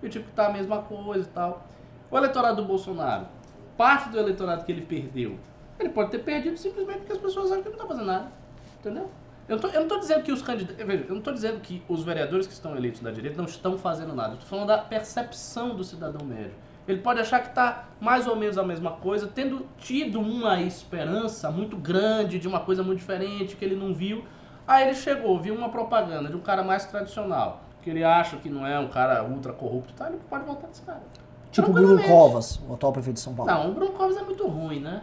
E 0.02 0.08
tipo, 0.08 0.30
tá 0.30 0.46
a 0.46 0.52
mesma 0.52 0.82
coisa 0.82 1.28
e 1.28 1.32
tal. 1.32 1.66
O 2.10 2.16
eleitorado 2.16 2.56
do 2.62 2.64
Bolsonaro, 2.66 3.26
parte 3.76 4.08
do 4.08 4.18
eleitorado 4.18 4.64
que 4.64 4.72
ele 4.72 4.82
perdeu, 4.82 5.38
ele 5.78 5.90
pode 5.90 6.10
ter 6.10 6.18
perdido 6.18 6.56
simplesmente 6.56 6.98
porque 7.00 7.12
as 7.12 7.18
pessoas 7.18 7.50
acham 7.50 7.62
que 7.62 7.68
ele 7.68 7.76
não 7.76 7.82
tá 7.84 7.88
fazendo 7.88 8.06
nada. 8.06 8.26
Entendeu? 8.80 9.10
Eu, 9.48 9.58
tô- 9.58 9.68
eu 9.68 9.80
não 9.80 9.88
tô 9.88 9.98
dizendo 9.98 10.22
que 10.22 10.32
os 10.32 10.42
candidatos. 10.42 10.84
Veja, 10.84 11.04
eu 11.08 11.14
não 11.14 11.22
tô 11.22 11.32
dizendo 11.32 11.60
que 11.60 11.82
os 11.88 12.02
vereadores 12.02 12.46
que 12.46 12.52
estão 12.52 12.76
eleitos 12.76 13.00
da 13.00 13.10
direita 13.10 13.38
não 13.38 13.44
estão 13.46 13.78
fazendo 13.78 14.14
nada. 14.14 14.36
Tô 14.36 14.44
falando 14.46 14.66
da 14.68 14.78
percepção 14.78 15.74
do 15.74 15.82
cidadão 15.84 16.26
médio. 16.26 16.52
Ele 16.86 17.00
pode 17.00 17.20
achar 17.20 17.40
que 17.40 17.48
está 17.48 17.84
mais 18.00 18.26
ou 18.26 18.34
menos 18.34 18.56
a 18.58 18.62
mesma 18.64 18.92
coisa, 18.92 19.26
tendo 19.26 19.66
tido 19.78 20.20
uma 20.20 20.60
esperança 20.60 21.50
muito 21.50 21.76
grande 21.76 22.38
de 22.38 22.48
uma 22.48 22.60
coisa 22.60 22.82
muito 22.82 22.98
diferente 22.98 23.56
que 23.56 23.64
ele 23.64 23.76
não 23.76 23.94
viu. 23.94 24.24
Aí 24.66 24.84
ele 24.86 24.94
chegou, 24.94 25.38
viu 25.40 25.54
uma 25.54 25.68
propaganda 25.70 26.28
de 26.28 26.36
um 26.36 26.40
cara 26.40 26.62
mais 26.62 26.84
tradicional, 26.86 27.62
que 27.82 27.90
ele 27.90 28.02
acha 28.04 28.36
que 28.38 28.48
não 28.50 28.66
é 28.66 28.78
um 28.78 28.88
cara 28.88 29.22
ultra 29.24 29.52
corrupto, 29.52 29.92
tá? 29.94 30.08
Ele 30.08 30.18
pode 30.28 30.44
votar 30.44 30.68
nesse 30.68 30.82
cara. 30.82 31.02
Tipo 31.50 31.70
o 31.70 31.72
Bruno. 31.72 32.02
Covas, 32.02 32.60
o 32.68 32.74
atual 32.74 32.92
prefeito 32.92 33.16
de 33.16 33.20
São 33.20 33.34
Paulo. 33.34 33.50
Não, 33.50 33.70
o 33.70 33.74
Bruno 33.74 33.92
Covas 33.92 34.16
é 34.16 34.22
muito 34.22 34.46
ruim, 34.46 34.80
né? 34.80 35.02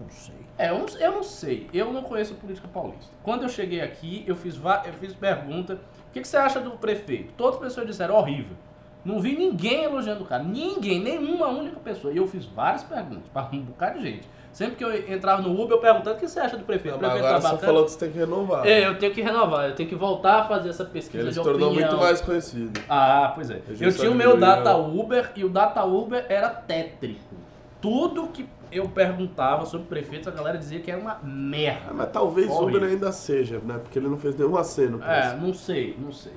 Não 0.00 0.10
sei. 0.10 0.34
É, 0.58 0.70
eu 0.70 0.78
não, 0.78 0.86
eu 0.98 1.12
não 1.12 1.22
sei. 1.22 1.68
Eu 1.72 1.92
não 1.92 2.02
conheço 2.02 2.34
a 2.34 2.36
política 2.36 2.68
paulista. 2.68 3.12
Quando 3.22 3.42
eu 3.42 3.48
cheguei 3.48 3.80
aqui, 3.80 4.24
eu 4.26 4.36
fiz, 4.36 4.56
eu 4.56 4.92
fiz 4.94 5.14
pergunta: 5.14 5.74
o 5.74 6.12
que, 6.12 6.20
que 6.20 6.28
você 6.28 6.36
acha 6.36 6.60
do 6.60 6.72
prefeito? 6.72 7.32
Todas 7.36 7.56
as 7.56 7.60
pessoas 7.60 7.86
disseram 7.86 8.14
horrível. 8.14 8.56
Não 9.04 9.18
vi 9.20 9.36
ninguém 9.36 9.84
elogiando 9.84 10.22
o 10.22 10.26
cara. 10.26 10.42
Ninguém, 10.44 11.02
nenhuma 11.02 11.48
única 11.48 11.80
pessoa. 11.80 12.12
E 12.12 12.16
eu 12.16 12.26
fiz 12.28 12.44
várias 12.44 12.84
perguntas 12.84 13.28
para 13.32 13.48
um 13.52 13.62
bocado 13.62 13.98
de 13.98 14.04
gente. 14.10 14.28
Sempre 14.52 14.76
que 14.76 14.84
eu 14.84 15.12
entrava 15.12 15.40
no 15.40 15.50
Uber, 15.50 15.76
eu 15.76 15.80
perguntava: 15.80 16.14
o 16.14 16.20
que 16.20 16.28
você 16.28 16.38
acha 16.38 16.58
do 16.58 16.64
prefeito? 16.64 16.94
Não, 16.94 16.98
prefeito 17.00 17.24
agora 17.26 17.40
tá 17.40 17.48
você 17.56 17.66
falou 17.66 17.84
que 17.84 17.90
você 17.92 17.98
tem 17.98 18.10
que 18.12 18.18
renovar. 18.18 18.66
É, 18.66 18.86
eu 18.86 18.98
tenho 18.98 19.14
que 19.14 19.22
renovar. 19.22 19.70
Eu 19.70 19.74
tenho 19.74 19.88
que 19.88 19.94
voltar 19.94 20.40
a 20.40 20.44
fazer 20.44 20.68
essa 20.68 20.84
pesquisa 20.84 21.24
ele 21.24 21.32
se 21.32 21.42
tornou 21.42 21.70
opinião. 21.70 21.90
muito 21.90 22.02
mais 22.02 22.20
conhecido. 22.20 22.78
Ah, 22.88 23.32
pois 23.34 23.48
é. 23.50 23.54
Eu 23.54 23.62
Registro 23.68 24.00
tinha 24.02 24.10
o 24.10 24.14
meu. 24.14 24.36
Data 24.36 24.76
Uber 24.76 25.32
e 25.36 25.44
o 25.44 25.48
Data 25.48 25.82
Uber 25.84 26.26
era 26.28 26.50
tétrico. 26.50 27.34
Tudo 27.80 28.28
que 28.28 28.46
eu 28.70 28.88
perguntava 28.88 29.64
sobre 29.64 29.86
o 29.86 29.88
prefeito, 29.88 30.28
a 30.28 30.32
galera 30.32 30.58
dizia 30.58 30.80
que 30.80 30.90
era 30.90 31.00
uma 31.00 31.12
Ah, 31.12 31.20
merda. 31.24 31.92
mas 31.94 32.10
talvez 32.10 32.48
o. 32.50 32.62
Uber 32.62 32.82
ainda 32.82 33.10
seja, 33.10 33.58
né? 33.58 33.78
Porque 33.78 33.98
ele 33.98 34.08
não 34.08 34.18
fez 34.18 34.36
nenhum 34.36 34.56
aceno 34.56 35.02
É, 35.02 35.34
não 35.34 35.54
sei, 35.54 35.96
não 35.98 36.12
sei. 36.12 36.32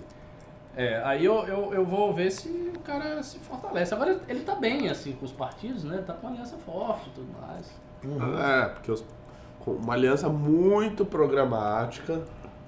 É, 0.78 1.02
aí 1.06 1.24
eu, 1.24 1.46
eu, 1.48 1.74
eu 1.74 1.86
vou 1.86 2.14
ver 2.14 2.30
se 2.32 2.50
o 2.76 2.80
cara 2.80 3.22
se 3.24 3.40
fortalece. 3.40 3.94
Agora 3.94 4.20
ele 4.28 4.42
tá 4.42 4.56
bem, 4.56 4.90
assim, 4.90 5.14
com 5.14 5.26
os 5.26 5.32
partidos, 5.32 5.84
né? 5.84 6.04
Tá 6.06 6.14
com 6.14 6.28
aliança 6.28 6.58
forte 6.66 7.08
e 7.08 7.12
tudo 7.12 7.28
mais. 7.42 7.72
É, 8.40 8.66
porque 8.70 8.92
os- 8.92 9.06
uma 9.68 9.94
aliança 9.94 10.30
muito 10.30 11.04
programática, 11.06 12.22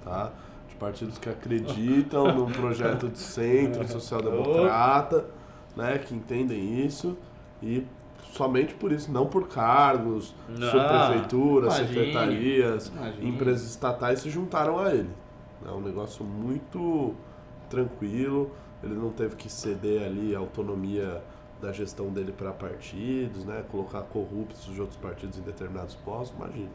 tá? 0.03 0.31
De 0.67 0.75
partidos 0.75 1.17
que 1.17 1.29
acreditam 1.29 2.31
num 2.33 2.51
projeto 2.51 3.07
de 3.07 3.19
centro 3.19 3.87
social-democrata, 3.87 5.25
né? 5.75 5.97
Que 5.99 6.15
entendem 6.15 6.83
isso 6.85 7.15
e 7.61 7.85
somente 8.31 8.73
por 8.73 8.91
isso, 8.91 9.11
não 9.11 9.25
por 9.27 9.47
cargos, 9.47 10.33
Não, 10.49 10.69
subprefeituras, 10.71 11.77
imagine, 11.77 11.99
secretarias, 11.99 12.87
imagine. 12.95 13.29
empresas 13.29 13.69
estatais 13.69 14.19
se 14.19 14.29
juntaram 14.29 14.79
a 14.79 14.91
ele. 14.93 15.09
É 15.65 15.71
um 15.71 15.81
negócio 15.81 16.23
muito 16.25 17.13
tranquilo, 17.69 18.51
ele 18.83 18.93
não 18.95 19.09
teve 19.11 19.35
que 19.35 19.49
ceder 19.51 20.03
ali 20.03 20.35
a 20.35 20.39
autonomia 20.39 21.21
da 21.61 21.71
gestão 21.71 22.09
dele 22.09 22.31
para 22.31 22.51
partidos, 22.51 23.45
né? 23.45 23.63
Colocar 23.71 24.01
corruptos 24.03 24.65
de 24.65 24.79
outros 24.79 24.99
partidos 24.99 25.37
em 25.37 25.41
determinados 25.41 25.95
postos, 25.95 26.37
imagina. 26.37 26.69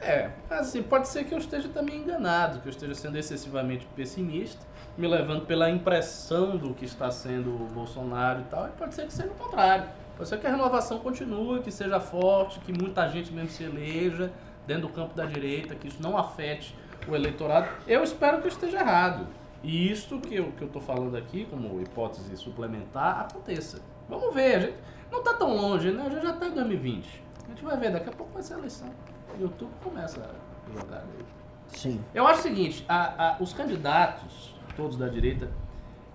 É, 0.00 0.30
assim, 0.48 0.82
pode 0.82 1.08
ser 1.08 1.24
que 1.24 1.34
eu 1.34 1.38
esteja 1.38 1.68
também 1.68 1.96
enganado, 1.96 2.60
que 2.60 2.68
eu 2.68 2.70
esteja 2.70 2.94
sendo 2.94 3.18
excessivamente 3.18 3.86
pessimista, 3.96 4.64
me 4.96 5.08
levando 5.08 5.44
pela 5.44 5.68
impressão 5.70 6.56
do 6.56 6.72
que 6.72 6.84
está 6.84 7.10
sendo 7.10 7.50
o 7.50 7.66
Bolsonaro 7.72 8.40
e 8.40 8.44
tal, 8.44 8.68
e 8.68 8.70
pode 8.72 8.94
ser 8.94 9.06
que 9.06 9.12
seja 9.12 9.28
o 9.28 9.34
contrário. 9.34 9.88
Pode 10.16 10.28
ser 10.28 10.38
que 10.38 10.46
a 10.46 10.50
renovação 10.50 10.98
continue, 10.98 11.62
que 11.62 11.70
seja 11.70 11.98
forte, 12.00 12.60
que 12.60 12.72
muita 12.72 13.08
gente 13.08 13.32
mesmo 13.32 13.50
se 13.50 13.64
eleja 13.64 14.30
dentro 14.66 14.88
do 14.88 14.92
campo 14.92 15.14
da 15.14 15.24
direita, 15.24 15.74
que 15.74 15.88
isso 15.88 16.02
não 16.02 16.16
afete 16.16 16.76
o 17.08 17.14
eleitorado. 17.14 17.68
Eu 17.86 18.02
espero 18.02 18.38
que 18.38 18.46
eu 18.46 18.52
esteja 18.52 18.78
errado. 18.78 19.26
E 19.62 19.90
isto 19.90 20.20
que 20.20 20.34
eu, 20.36 20.52
que 20.52 20.62
eu 20.62 20.68
tô 20.68 20.80
falando 20.80 21.16
aqui, 21.16 21.44
como 21.50 21.80
hipótese 21.80 22.36
suplementar, 22.36 23.20
aconteça. 23.28 23.80
Vamos 24.08 24.32
ver, 24.34 24.54
a 24.56 24.60
gente 24.60 24.76
não 25.10 25.22
tá 25.22 25.34
tão 25.34 25.54
longe, 25.56 25.90
né? 25.90 26.04
A 26.06 26.10
gente 26.10 26.22
já 26.22 26.32
tá 26.32 26.46
em 26.46 26.52
2020. 26.54 27.22
A 27.44 27.48
gente 27.50 27.64
vai 27.64 27.76
ver, 27.76 27.90
daqui 27.92 28.08
a 28.08 28.12
pouco 28.12 28.32
vai 28.32 28.42
ser 28.42 28.54
a 28.54 28.58
eleição. 28.58 28.88
O 29.36 29.42
YouTube 29.42 29.70
começa 29.82 30.20
a 30.20 30.78
jogar 30.80 30.98
aí. 30.98 31.24
Sim. 31.68 32.00
Eu 32.14 32.26
acho 32.26 32.40
o 32.40 32.42
seguinte, 32.42 32.84
a- 32.88 33.30
a- 33.32 33.36
os 33.42 33.52
candidatos, 33.52 34.54
todos 34.76 34.96
da 34.96 35.08
direita, 35.08 35.50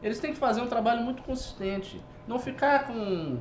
eles 0.02 0.20
têm 0.20 0.32
que 0.34 0.40
fazer 0.40 0.61
um 0.61 0.68
trabalho 0.68 1.02
muito 1.02 1.22
consistente. 1.24 2.02
Não 2.28 2.40
ficar 2.40 2.88
com 2.88 3.40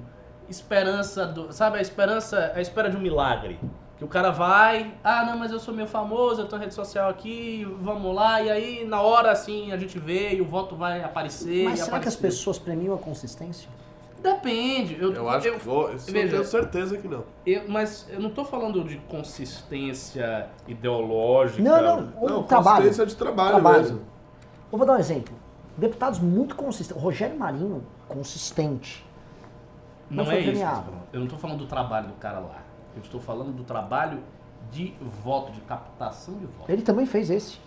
esperança, 0.48 1.24
do, 1.26 1.52
sabe, 1.52 1.78
a 1.78 1.80
esperança, 1.80 2.52
a 2.54 2.60
espera 2.60 2.90
de 2.90 2.96
um 2.96 3.00
milagre. 3.00 3.58
Que 4.02 4.06
o 4.06 4.08
cara 4.08 4.32
vai, 4.32 4.94
ah, 5.04 5.24
não, 5.24 5.38
mas 5.38 5.52
eu 5.52 5.60
sou 5.60 5.72
meio 5.72 5.86
famoso, 5.86 6.40
eu 6.40 6.48
tô 6.48 6.56
em 6.56 6.58
rede 6.58 6.74
social 6.74 7.08
aqui, 7.08 7.64
vamos 7.80 8.12
lá, 8.12 8.42
e 8.42 8.50
aí 8.50 8.84
na 8.84 9.00
hora 9.00 9.30
assim 9.30 9.70
a 9.70 9.76
gente 9.76 9.96
vê 9.96 10.34
e 10.34 10.40
o 10.40 10.44
voto 10.44 10.74
vai 10.74 11.04
aparecer. 11.04 11.66
Mas 11.66 11.78
e 11.78 11.84
será 11.84 12.00
que 12.00 12.08
as 12.08 12.14
aparecer. 12.16 12.20
pessoas 12.20 12.58
premiam 12.58 12.96
a 12.96 12.98
consistência? 12.98 13.70
Depende. 14.20 14.98
Eu, 15.00 15.12
Eu 15.12 15.28
acho 15.30 15.46
eu- 15.46 15.52
que 15.54 15.64
vou, 15.64 15.94
isso 15.94 16.10
eu 16.10 16.14
veja, 16.14 16.30
tenho 16.32 16.44
certeza 16.44 16.98
que 16.98 17.06
não. 17.06 17.22
eu- 17.46 17.62
mas 17.68 18.08
eu 18.10 18.18
não 18.18 18.30
tô 18.30 18.44
falando 18.44 18.82
de 18.82 18.96
consistência 19.08 20.48
ideológica. 20.66 21.62
Não, 21.62 21.80
não. 21.80 22.28
Não, 22.28 22.42
trabalho. 22.42 22.78
consistência 22.78 23.06
de 23.06 23.14
trabalho, 23.14 23.50
Trabalho. 23.52 23.78
mesmo. 23.82 24.00
Eu 24.72 24.78
vou 24.78 24.84
dar 24.86 24.94
um 24.94 24.98
exemplo. 24.98 25.32
Deputados 25.76 26.18
muito 26.18 26.56
consistentes. 26.56 27.00
Rogério 27.00 27.38
Marinho, 27.38 27.84
consistente. 28.08 29.06
Não, 30.10 30.24
Não 30.24 30.32
é 30.32 30.40
isso. 30.40 30.60
Eu 31.12 31.20
não 31.20 31.26
estou 31.26 31.38
falando 31.38 31.58
do 31.58 31.66
trabalho 31.66 32.08
do 32.08 32.14
cara 32.14 32.40
lá. 32.40 32.62
Eu 32.96 33.02
estou 33.02 33.20
falando 33.20 33.52
do 33.52 33.64
trabalho 33.64 34.20
de 34.70 34.94
voto, 35.24 35.52
de 35.52 35.60
captação 35.62 36.34
de 36.34 36.46
voto. 36.46 36.70
Ele 36.70 36.82
também 36.82 37.06
fez 37.06 37.30
esse. 37.30 37.58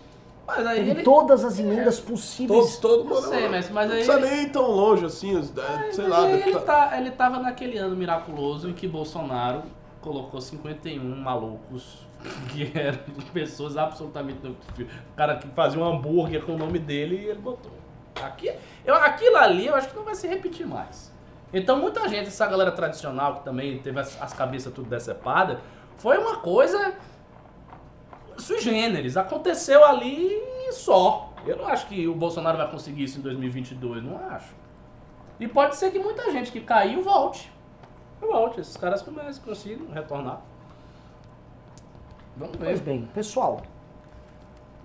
Mas 0.46 0.64
aí 0.64 0.78
Teve 0.78 0.90
ele. 0.90 1.02
todas 1.02 1.44
as 1.44 1.58
emendas 1.58 1.98
possíveis. 1.98 2.60
Todos, 2.60 2.76
todo 2.76 3.04
mundo. 3.04 3.14
Eu 3.16 3.22
sei, 3.22 3.48
mas- 3.48 3.68
mas 3.70 3.88
não 3.88 3.96
aí 3.96 4.04
precisa 4.04 4.26
ele- 4.26 4.36
nem 4.36 4.44
ir 4.46 4.50
tão 4.50 4.70
longe 4.70 5.04
assim, 5.04 5.36
os- 5.36 5.50
é, 5.58 5.92
sei 5.92 6.04
Mas 6.06 6.08
lá. 6.08 6.30
ele, 6.30 6.42
deputado- 6.44 6.64
tá, 6.90 6.98
ele 7.00 7.10
tava 7.10 7.38
naquele 7.40 7.76
ano 7.78 7.96
miraculoso 7.96 8.68
em 8.70 8.72
que 8.72 8.86
Bolsonaro 8.86 9.62
colocou 10.00 10.40
51 10.40 11.16
malucos 11.16 12.06
que 12.52 12.70
eram 12.78 13.00
pessoas 13.32 13.76
absolutamente. 13.76 14.38
O 14.46 14.56
cara 15.16 15.36
que 15.36 15.48
fazia 15.48 15.80
um 15.80 15.84
hambúrguer 15.84 16.44
com 16.44 16.52
o 16.52 16.58
nome 16.58 16.78
dele 16.78 17.16
e 17.16 17.24
ele 17.26 17.40
botou. 17.40 17.72
Aqui, 18.22 18.50
eu, 18.84 18.94
aquilo 18.94 19.36
ali 19.36 19.66
eu 19.66 19.74
acho 19.74 19.88
que 19.90 19.96
não 19.96 20.04
vai 20.04 20.14
se 20.14 20.26
repetir 20.28 20.66
mais. 20.66 21.12
Então 21.56 21.78
muita 21.78 22.06
gente, 22.06 22.28
essa 22.28 22.46
galera 22.46 22.70
tradicional 22.70 23.36
que 23.36 23.44
também 23.44 23.78
teve 23.78 23.98
as, 23.98 24.20
as 24.20 24.34
cabeças 24.34 24.72
tudo 24.74 24.90
decepada, 24.90 25.60
foi 25.96 26.18
uma 26.18 26.36
coisa 26.36 26.94
sui 28.36 28.60
generis. 28.60 29.16
Aconteceu 29.16 29.82
ali 29.82 30.38
só. 30.70 31.32
Eu 31.46 31.56
não 31.56 31.66
acho 31.66 31.86
que 31.86 32.06
o 32.06 32.14
Bolsonaro 32.14 32.58
vai 32.58 32.70
conseguir 32.70 33.04
isso 33.04 33.18
em 33.18 33.22
2022, 33.22 34.04
não 34.04 34.18
acho. 34.28 34.54
E 35.40 35.48
pode 35.48 35.76
ser 35.76 35.90
que 35.90 35.98
muita 35.98 36.30
gente 36.30 36.52
que 36.52 36.60
caiu 36.60 37.02
volte. 37.02 37.50
Volte, 38.20 38.60
esses 38.60 38.76
caras 38.76 39.00
comecem, 39.00 39.42
consigam 39.42 39.88
retornar. 39.92 40.42
Vamos 42.36 42.56
Pois 42.56 42.80
ver. 42.80 42.84
bem, 42.84 43.08
pessoal. 43.14 43.62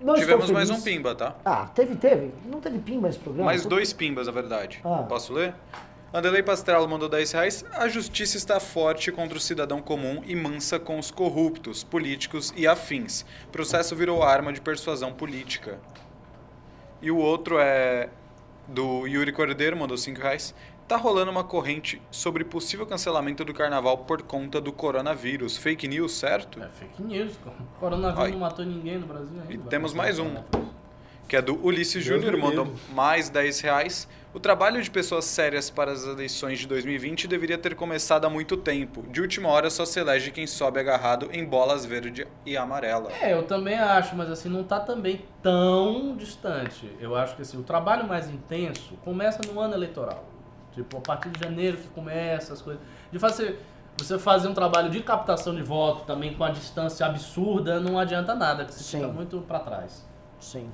Não 0.00 0.14
Tivemos 0.14 0.50
mais 0.50 0.70
um 0.70 0.80
pimba, 0.80 1.14
tá? 1.14 1.34
Ah, 1.44 1.68
teve, 1.74 1.96
teve. 1.96 2.32
Não 2.46 2.60
teve 2.60 2.78
pimba 2.78 3.08
esse 3.10 3.18
programa? 3.18 3.44
Mais 3.44 3.66
dois 3.66 3.92
pimbas, 3.92 4.26
na 4.26 4.32
verdade. 4.32 4.80
Ah. 4.82 5.04
Posso 5.08 5.34
ler? 5.34 5.54
Anderlei 6.14 6.42
Pastrello 6.42 6.86
mandou 6.86 7.08
10 7.08 7.32
reais. 7.32 7.64
A 7.72 7.88
justiça 7.88 8.36
está 8.36 8.60
forte 8.60 9.10
contra 9.10 9.38
o 9.38 9.40
cidadão 9.40 9.80
comum 9.80 10.22
e 10.26 10.36
mansa 10.36 10.78
com 10.78 10.98
os 10.98 11.10
corruptos, 11.10 11.82
políticos 11.82 12.52
e 12.54 12.66
afins. 12.66 13.24
Processo 13.50 13.96
virou 13.96 14.22
arma 14.22 14.52
de 14.52 14.60
persuasão 14.60 15.10
política. 15.10 15.80
E 17.00 17.10
o 17.10 17.16
outro 17.16 17.58
é 17.58 18.10
do 18.68 19.06
Yuri 19.06 19.32
Cordeiro, 19.32 19.74
mandou 19.74 19.96
5 19.96 20.20
reais. 20.20 20.54
Tá 20.86 20.98
rolando 20.98 21.30
uma 21.30 21.44
corrente 21.44 22.02
sobre 22.10 22.44
possível 22.44 22.84
cancelamento 22.84 23.42
do 23.42 23.54
carnaval 23.54 23.96
por 23.98 24.20
conta 24.20 24.60
do 24.60 24.70
coronavírus. 24.70 25.56
Fake 25.56 25.88
news, 25.88 26.12
certo? 26.12 26.62
É 26.62 26.68
fake 26.68 27.02
news. 27.02 27.32
O 27.46 27.80
coronavírus 27.80 28.24
Ai. 28.24 28.32
não 28.32 28.38
matou 28.40 28.66
ninguém 28.66 28.98
no 28.98 29.06
Brasil 29.06 29.40
ainda. 29.40 29.54
E 29.54 29.58
temos 29.70 29.94
mais 29.94 30.18
um. 30.18 30.34
Que 31.32 31.36
é 31.36 31.40
do 31.40 31.58
Ulisses 31.64 32.04
Júnior, 32.04 32.36
mandou 32.36 32.74
mais 32.90 33.30
10 33.30 33.60
reais. 33.60 34.06
O 34.34 34.38
trabalho 34.38 34.82
de 34.82 34.90
pessoas 34.90 35.24
sérias 35.24 35.70
para 35.70 35.90
as 35.90 36.04
eleições 36.04 36.58
de 36.58 36.66
2020 36.66 37.26
deveria 37.26 37.56
ter 37.56 37.74
começado 37.74 38.26
há 38.26 38.28
muito 38.28 38.54
tempo. 38.54 39.02
De 39.08 39.22
última 39.22 39.48
hora 39.48 39.70
só 39.70 39.86
se 39.86 39.98
elege 39.98 40.30
quem 40.30 40.46
sobe 40.46 40.78
agarrado 40.78 41.30
em 41.32 41.42
bolas 41.42 41.86
verde 41.86 42.28
e 42.44 42.54
amarela. 42.54 43.10
É, 43.18 43.32
eu 43.32 43.44
também 43.44 43.78
acho, 43.78 44.14
mas 44.14 44.30
assim, 44.30 44.50
não 44.50 44.62
tá 44.62 44.78
também 44.78 45.24
tão 45.42 46.14
distante. 46.18 46.94
Eu 47.00 47.16
acho 47.16 47.34
que 47.34 47.40
assim, 47.40 47.58
o 47.58 47.62
trabalho 47.62 48.06
mais 48.06 48.28
intenso 48.28 48.92
começa 49.02 49.40
no 49.50 49.58
ano 49.58 49.72
eleitoral. 49.72 50.26
Tipo, 50.74 50.98
a 50.98 51.00
partir 51.00 51.30
de 51.30 51.40
janeiro 51.40 51.78
que 51.78 51.88
começa 51.88 52.52
as 52.52 52.60
coisas. 52.60 52.82
De 53.10 53.18
fazer, 53.18 53.58
você 53.96 54.18
fazer 54.18 54.48
um 54.48 54.54
trabalho 54.54 54.90
de 54.90 55.00
captação 55.00 55.54
de 55.54 55.62
voto 55.62 56.04
também 56.04 56.34
com 56.34 56.44
a 56.44 56.50
distância 56.50 57.06
absurda 57.06 57.80
não 57.80 57.98
adianta 57.98 58.34
nada, 58.34 58.66
que 58.66 58.74
você 58.74 58.84
Sim. 58.84 59.00
fica 59.00 59.10
muito 59.10 59.40
pra 59.48 59.60
trás. 59.60 60.06
Sim. 60.38 60.68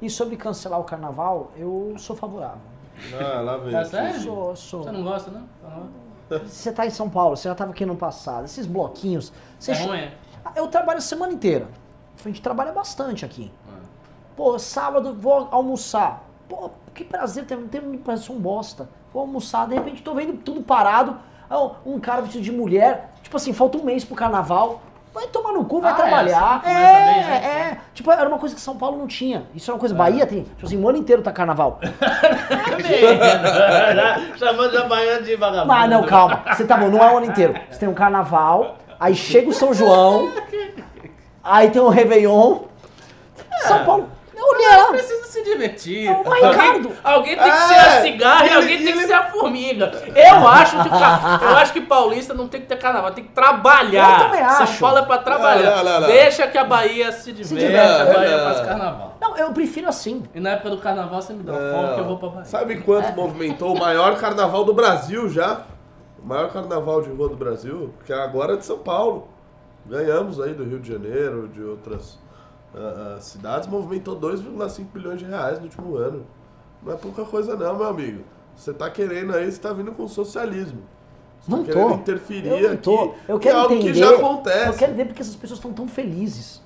E 0.00 0.08
sobre 0.08 0.36
cancelar 0.36 0.80
o 0.80 0.84
carnaval, 0.84 1.50
eu 1.56 1.94
sou 1.98 2.16
favorável. 2.16 2.60
Ah, 3.18 3.40
lá 3.40 3.56
vem. 3.58 3.74
É 3.74 3.84
sério? 3.84 4.20
Sou, 4.20 4.56
sou. 4.56 4.82
Você 4.82 4.90
não 4.90 5.02
gosta, 5.02 5.30
não? 5.30 5.46
Tá? 6.28 6.38
Você 6.44 6.72
tá 6.72 6.86
em 6.86 6.90
São 6.90 7.10
Paulo, 7.10 7.36
você 7.36 7.48
já 7.48 7.54
tava 7.54 7.72
aqui 7.72 7.84
no 7.84 7.96
passado. 7.96 8.44
Esses 8.44 8.66
bloquinhos. 8.66 9.32
Você 9.58 9.72
É 9.72 9.82
ruim, 9.82 9.98
é? 9.98 10.14
Eu 10.56 10.68
trabalho 10.68 10.98
a 10.98 11.02
semana 11.02 11.32
inteira. 11.32 11.68
A 12.18 12.28
gente 12.28 12.40
trabalha 12.40 12.72
bastante 12.72 13.24
aqui. 13.24 13.50
Pô, 14.36 14.58
sábado 14.58 15.14
vou 15.14 15.48
almoçar. 15.50 16.24
Pô, 16.48 16.70
que 16.94 17.04
prazer, 17.04 17.46
tem, 17.46 17.66
tem, 17.68 17.80
me 17.80 17.98
parece 17.98 18.30
um 18.30 18.38
bosta. 18.38 18.88
Vou 19.12 19.22
almoçar, 19.22 19.68
de 19.68 19.74
repente 19.74 20.02
tô 20.02 20.14
vendo 20.14 20.34
tudo 20.38 20.62
parado. 20.62 21.18
Ah, 21.48 21.72
Um 21.84 21.98
cara 21.98 22.22
vestido 22.22 22.44
de 22.44 22.52
mulher, 22.52 23.12
tipo 23.22 23.36
assim, 23.36 23.52
falta 23.52 23.76
um 23.76 23.84
mês 23.84 24.04
pro 24.04 24.14
carnaval. 24.14 24.80
Vai 25.12 25.26
tomar 25.26 25.52
no 25.52 25.64
cu, 25.64 25.80
vai 25.80 25.90
Ah, 25.90 25.94
é? 25.94 25.96
trabalhar. 25.96 26.62
Bem, 26.62 26.72
É, 26.72 27.14
gente, 27.14 27.46
é. 27.46 27.78
Tipo, 27.92 28.12
era 28.12 28.28
uma 28.28 28.38
coisa 28.38 28.54
que 28.54 28.60
São 28.60 28.76
Paulo 28.76 28.96
não 28.96 29.08
tinha. 29.08 29.44
Isso 29.54 29.68
é 29.70 29.74
uma 29.74 29.80
coisa. 29.80 29.92
Bahia 29.94 30.24
tem. 30.24 30.44
Tipo 30.44 30.66
assim, 30.66 30.80
o 30.80 30.88
ano 30.88 30.98
inteiro 30.98 31.20
tá 31.20 31.32
carnaval. 31.32 31.80
Chamando 34.38 34.78
a 34.78 34.84
baiana 34.84 35.22
de 35.22 35.36
vagabundo. 35.36 35.66
Mas 35.66 35.90
não, 35.90 36.04
calma. 36.04 36.42
Você 36.54 36.64
tá 36.64 36.76
bom, 36.76 36.88
não 36.88 37.02
é 37.02 37.12
o 37.12 37.16
ano 37.16 37.26
inteiro. 37.26 37.54
Você 37.70 37.80
tem 37.80 37.88
um 37.88 37.94
carnaval, 37.94 38.76
aí 38.98 39.14
chega 39.14 39.48
o 39.48 39.52
São 39.52 39.72
João, 39.74 40.30
aí 41.42 41.70
tem 41.70 41.82
o 41.82 41.88
Réveillon. 41.88 42.60
São 43.62 43.84
Paulo. 43.84 44.08
Olha, 44.52 44.86
Precisa 44.88 45.24
se 45.26 45.44
divertir. 45.44 46.10
Mas, 46.26 46.34
Ricardo- 46.42 46.88
alguém, 46.88 46.96
alguém 47.04 47.36
tem 47.36 47.44
que 47.44 47.50
É, 47.50 47.66
ser 47.68 47.74
a 47.74 48.02
cigarra 48.02 48.44
e 48.44 48.46
ele- 48.48 48.54
alguém 48.56 48.76
tem 48.78 48.86
que 48.86 48.92
ele- 48.92 49.06
ser 49.06 49.12
a 49.12 49.26
formiga. 49.30 49.92
Eu 50.14 50.48
acho 50.48 50.82
que 50.82 50.88
o 50.88 51.44
eu 51.50 51.56
acho 51.56 51.72
que 51.72 51.80
paulista 51.80 52.34
não 52.34 52.48
tem 52.48 52.60
que 52.60 52.66
ter 52.66 52.76
carnaval, 52.76 53.12
tem 53.12 53.24
que 53.24 53.32
trabalhar. 53.32 54.18
Eu 54.20 54.24
também 54.26 54.40
acho. 54.42 54.66
São 54.66 54.76
Paulo 54.78 54.98
é 54.98 55.02
pra 55.02 55.18
trabalhar. 55.18 55.76
Não, 55.76 55.84
não, 55.84 55.92
não, 55.92 56.00
não. 56.02 56.06
Deixa 56.08 56.46
que 56.46 56.58
a 56.58 56.64
Bahia 56.64 57.12
se 57.12 57.32
diverte, 57.32 57.66
diverte. 57.66 58.02
a 58.02 58.04
Bahia 58.12 58.36
Não. 58.38 58.44
faz 58.54 58.66
carnaval. 58.66 59.16
Não, 59.20 59.36
eu 59.36 59.52
prefiro 59.52 59.88
assim. 59.88 60.22
E 60.34 60.40
na 60.40 60.50
época 60.50 60.70
do 60.70 60.78
carnaval 60.78 61.20
você 61.22 61.32
me 61.32 61.42
dá 61.42 61.52
uma 61.52 61.70
folga 61.72 61.94
que 61.94 62.00
eu 62.00 62.04
vou 62.04 62.18
pra 62.18 62.28
Bahia. 62.30 62.44
Sabe 62.44 62.76
quanto 62.80 63.12
movimentou 63.14 63.74
o 63.74 63.78
maior 63.78 64.16
carnaval 64.18 64.64
do 64.64 64.72
Brasil 64.74 65.28
já? 65.28 65.62
O 66.22 66.26
maior 66.26 66.50
carnaval 66.52 67.00
de 67.02 67.08
rua 67.10 67.28
do 67.28 67.36
Brasil, 67.36 67.94
que 68.04 68.12
agora 68.12 68.54
é 68.54 68.56
de 68.56 68.64
São 68.66 68.78
Paulo. 68.78 69.28
Ganhamos 69.86 70.38
aí 70.40 70.52
do 70.52 70.64
Rio 70.64 70.78
de 70.78 70.92
Janeiro, 70.92 71.48
de 71.48 71.62
outras 71.62 72.18
ah, 72.74 73.16
cidades, 73.20 73.68
movimentou 73.68 74.16
2,5 74.18 74.84
bilhões 74.92 75.18
de 75.18 75.24
reais 75.24 75.58
no 75.58 75.64
último 75.64 75.96
ano. 75.96 76.24
Não 76.82 76.92
é 76.92 76.96
pouca 76.96 77.24
coisa 77.24 77.56
não, 77.56 77.76
meu 77.76 77.86
amigo. 77.88 78.24
Você 78.56 78.72
tá 78.72 78.88
querendo 78.90 79.34
aí, 79.34 79.50
você 79.50 79.60
tá 79.60 79.72
vindo 79.72 79.92
com 79.92 80.06
socialismo. 80.08 80.82
Você 81.40 81.50
Não 81.50 81.58
tá 81.64 81.72
querendo 81.72 81.88
tô. 81.88 81.94
interferir 81.94 82.46
Eu 82.48 82.70
não 82.70 82.76
tô. 82.76 82.94
aqui. 83.02 83.14
Eu 83.28 83.38
que 83.38 83.48
quero 83.48 83.58
é 83.58 83.60
algo 83.62 83.74
entender. 83.74 83.92
que 83.92 83.98
já 83.98 84.10
acontece. 84.10 84.66
Eu 84.68 84.74
quero 84.74 84.92
entender 84.92 85.04
porque 85.06 85.22
essas 85.22 85.36
pessoas 85.36 85.58
estão 85.58 85.72
tão 85.72 85.88
felizes. 85.88 86.62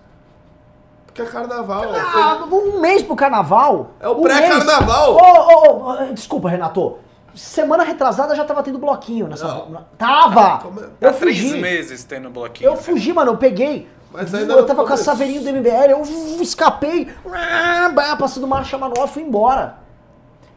Porque 1.07 1.23
é 1.23 1.27
carnaval. 1.27 1.85
Ah, 1.95 2.45
um 2.51 2.81
mês 2.81 3.03
pro 3.03 3.15
carnaval. 3.15 3.91
É 4.01 4.09
o 4.09 4.19
Um 4.19 4.23
pré-carnaval. 4.23 5.15
Ô, 5.15 5.21
ô, 5.21 5.93
ô, 6.11 6.13
desculpa, 6.13 6.49
Renato. 6.49 6.99
Semana 7.37 7.83
retrasada 7.85 8.35
já 8.35 8.45
tava 8.45 8.63
tendo 8.63 8.79
bloquinho 8.79 9.27
nessa. 9.29 9.47
Não. 9.47 9.85
Tava! 9.99 10.59
Como 10.59 10.81
é? 10.81 10.89
Eu 11.01 11.13
três 11.15 11.39
fugi. 11.39 11.57
meses 11.61 12.03
tem 12.05 12.19
no 12.21 12.31
bloquinho. 12.31 12.69
Eu 12.71 12.77
fugi, 12.77 13.13
mano, 13.13 13.33
eu 13.33 13.37
peguei. 13.37 13.89
Mas 14.15 14.33
ainda 14.33 14.53
eu 14.53 14.65
tava 14.65 14.77
com 14.77 14.83
a 14.83 14.97
começou. 14.97 15.05
saveirinho 15.05 15.43
do 15.43 15.53
MBL, 15.53 15.91
eu 15.91 16.03
escapei, 16.41 17.13
ah, 17.33 18.17
passando 18.17 18.47
marcha 18.47 18.79
manual, 18.79 19.09
fui 19.09 19.25
embora. 19.25 19.79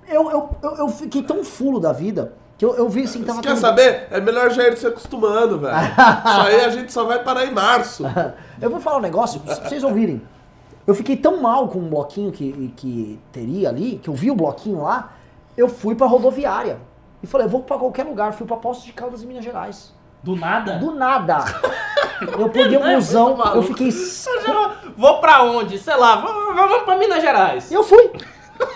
Eu, 0.08 0.30
eu, 0.30 0.50
eu, 0.62 0.76
eu 0.78 0.90
fiquei 0.90 1.24
tão 1.24 1.44
fulo 1.44 1.80
da 1.80 1.92
vida 1.92 2.34
que 2.56 2.64
eu, 2.64 2.76
eu 2.76 2.88
vi 2.88 3.04
assim 3.04 3.22
que 3.22 3.26
tava 3.26 3.42
Você 3.42 3.48
quer 3.48 3.58
saber? 3.58 4.08
É 4.12 4.22
melhor 4.22 4.52
já 4.52 4.68
ir 4.68 4.78
se 4.78 4.86
acostumando, 4.86 5.58
velho. 5.60 5.76
Isso 5.76 6.42
aí 6.42 6.66
a 6.66 6.70
gente 6.70 6.94
só 6.94 7.04
vai 7.04 7.24
parar 7.24 7.46
em 7.46 7.52
março. 7.52 8.04
Eu 8.62 8.70
vou 8.70 8.80
falar 8.80 8.98
um 8.98 9.02
negócio 9.02 9.40
pra 9.40 9.56
vocês 9.56 9.84
ouvirem. 9.84 10.22
Eu 10.86 10.94
fiquei 10.94 11.18
tão 11.18 11.42
mal 11.42 11.68
com 11.68 11.80
o 11.80 11.90
bloquinho 11.90 12.32
que, 12.32 12.74
que 12.78 13.20
teria 13.32 13.70
ali, 13.70 14.00
que 14.02 14.10
eu 14.10 14.14
vi 14.14 14.32
o 14.32 14.36
bloquinho 14.36 14.84
lá, 14.84 15.14
eu 15.58 15.68
fui 15.68 15.94
pra 15.94 16.08
rodoviária. 16.08 16.80
E 17.22 17.28
falei, 17.28 17.46
eu 17.46 17.52
vou 17.52 17.62
pra 17.62 17.78
qualquer 17.78 18.06
lugar. 18.06 18.34
Fui 18.34 18.48
pra 18.48 18.56
Poços 18.56 18.86
de 18.86 18.94
Caldas 18.94 19.22
em 19.22 19.28
Minas 19.28 19.44
Gerais. 19.44 19.94
Do 20.24 20.36
nada? 20.36 20.74
Do 20.78 20.92
nada. 20.92 21.44
Eu 22.38 22.50
peguei 22.50 22.78
um 22.80 22.86
É, 22.86 22.96
busão, 22.96 23.38
eu 23.54 23.62
fiquei. 23.62 23.90
Eu 23.90 24.42
já- 24.42 24.72
Vou 24.98 25.20
pra 25.20 25.44
onde? 25.44 25.78
Sei 25.78 25.96
lá, 25.96 26.16
vamos, 26.16 26.82
pra 26.84 26.98
Minas 26.98 27.22
Gerais. 27.22 27.72
Eu 27.72 27.84
fui. 27.84 28.10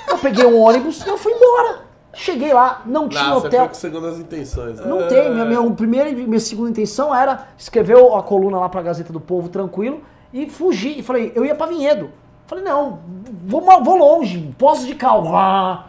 Eu 0.07 0.17
peguei 0.19 0.45
um 0.45 0.61
ônibus 0.61 1.03
e 1.03 1.09
eu 1.09 1.17
fui 1.17 1.33
embora. 1.33 1.79
Cheguei 2.13 2.53
lá, 2.53 2.83
não 2.85 3.09
tinha 3.09 3.23
Não, 3.23 3.39
você 3.39 3.47
hotel. 3.47 3.59
foi 3.61 3.67
com 3.69 3.73
segundas 3.73 4.19
intenções. 4.19 4.79
né? 4.79 4.85
Não 4.85 5.07
tem. 5.07 5.31
Minha, 5.31 5.45
minha 5.45 5.71
primeira 5.71 6.09
e 6.09 6.15
minha 6.15 6.39
segunda 6.39 6.69
intenção 6.69 7.15
era 7.15 7.47
escrever 7.57 7.97
a 7.97 8.21
coluna 8.21 8.59
lá 8.59 8.69
pra 8.69 8.83
Gazeta 8.83 9.11
do 9.11 9.19
Povo 9.19 9.49
tranquilo 9.49 10.01
e 10.31 10.47
fugir. 10.47 10.99
E 10.99 11.01
falei, 11.01 11.31
eu 11.33 11.43
ia 11.43 11.55
pra 11.55 11.65
Vinhedo. 11.65 12.11
Falei, 12.45 12.63
não, 12.63 12.99
vou, 13.47 13.61
vou 13.83 13.95
longe, 13.97 14.53
Poços 14.59 14.85
de 14.85 14.93
Calvá. 14.93 15.85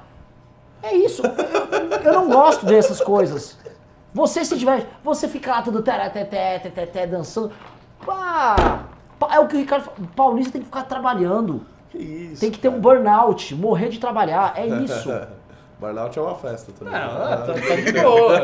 É 0.83 0.95
isso. 0.97 1.23
Eu, 1.27 1.99
eu 2.05 2.13
não 2.15 2.31
gosto 2.31 2.65
dessas 2.65 2.99
coisas. 3.01 3.59
Você 4.15 4.45
se 4.45 4.59
tiver. 4.59 4.87
Você 5.03 5.29
fica 5.29 5.51
lá 5.51 5.63
tudo 5.63 5.83
terateté, 5.83 6.59
teteté, 6.59 7.07
dançando. 7.07 7.51
Pá, 8.05 8.85
pá, 9.19 9.35
é 9.35 9.41
o 9.41 9.47
que 9.47 9.57
o 9.57 9.59
Ricardo 9.59 9.85
fala. 9.85 9.97
Paulista 10.15 10.53
tem 10.53 10.61
que 10.61 10.67
ficar 10.67 10.83
trabalhando. 10.85 11.65
Que 11.91 11.99
isso. 11.99 12.41
Tem 12.41 12.51
que 12.51 12.59
ter 12.59 12.69
um 12.69 12.81
burnout, 12.81 13.55
morrer 13.55 13.89
de 13.89 13.99
trabalhar. 13.99 14.53
É 14.57 14.67
isso. 14.83 15.11
Burnout 15.79 16.17
é 16.17 16.23
uma 16.23 16.35
festa 16.35 16.73
também. 16.79 16.93
Não, 16.93 17.01
tá, 17.01 17.39
tá 17.39 17.53
de 17.53 17.93
boa. 18.01 18.39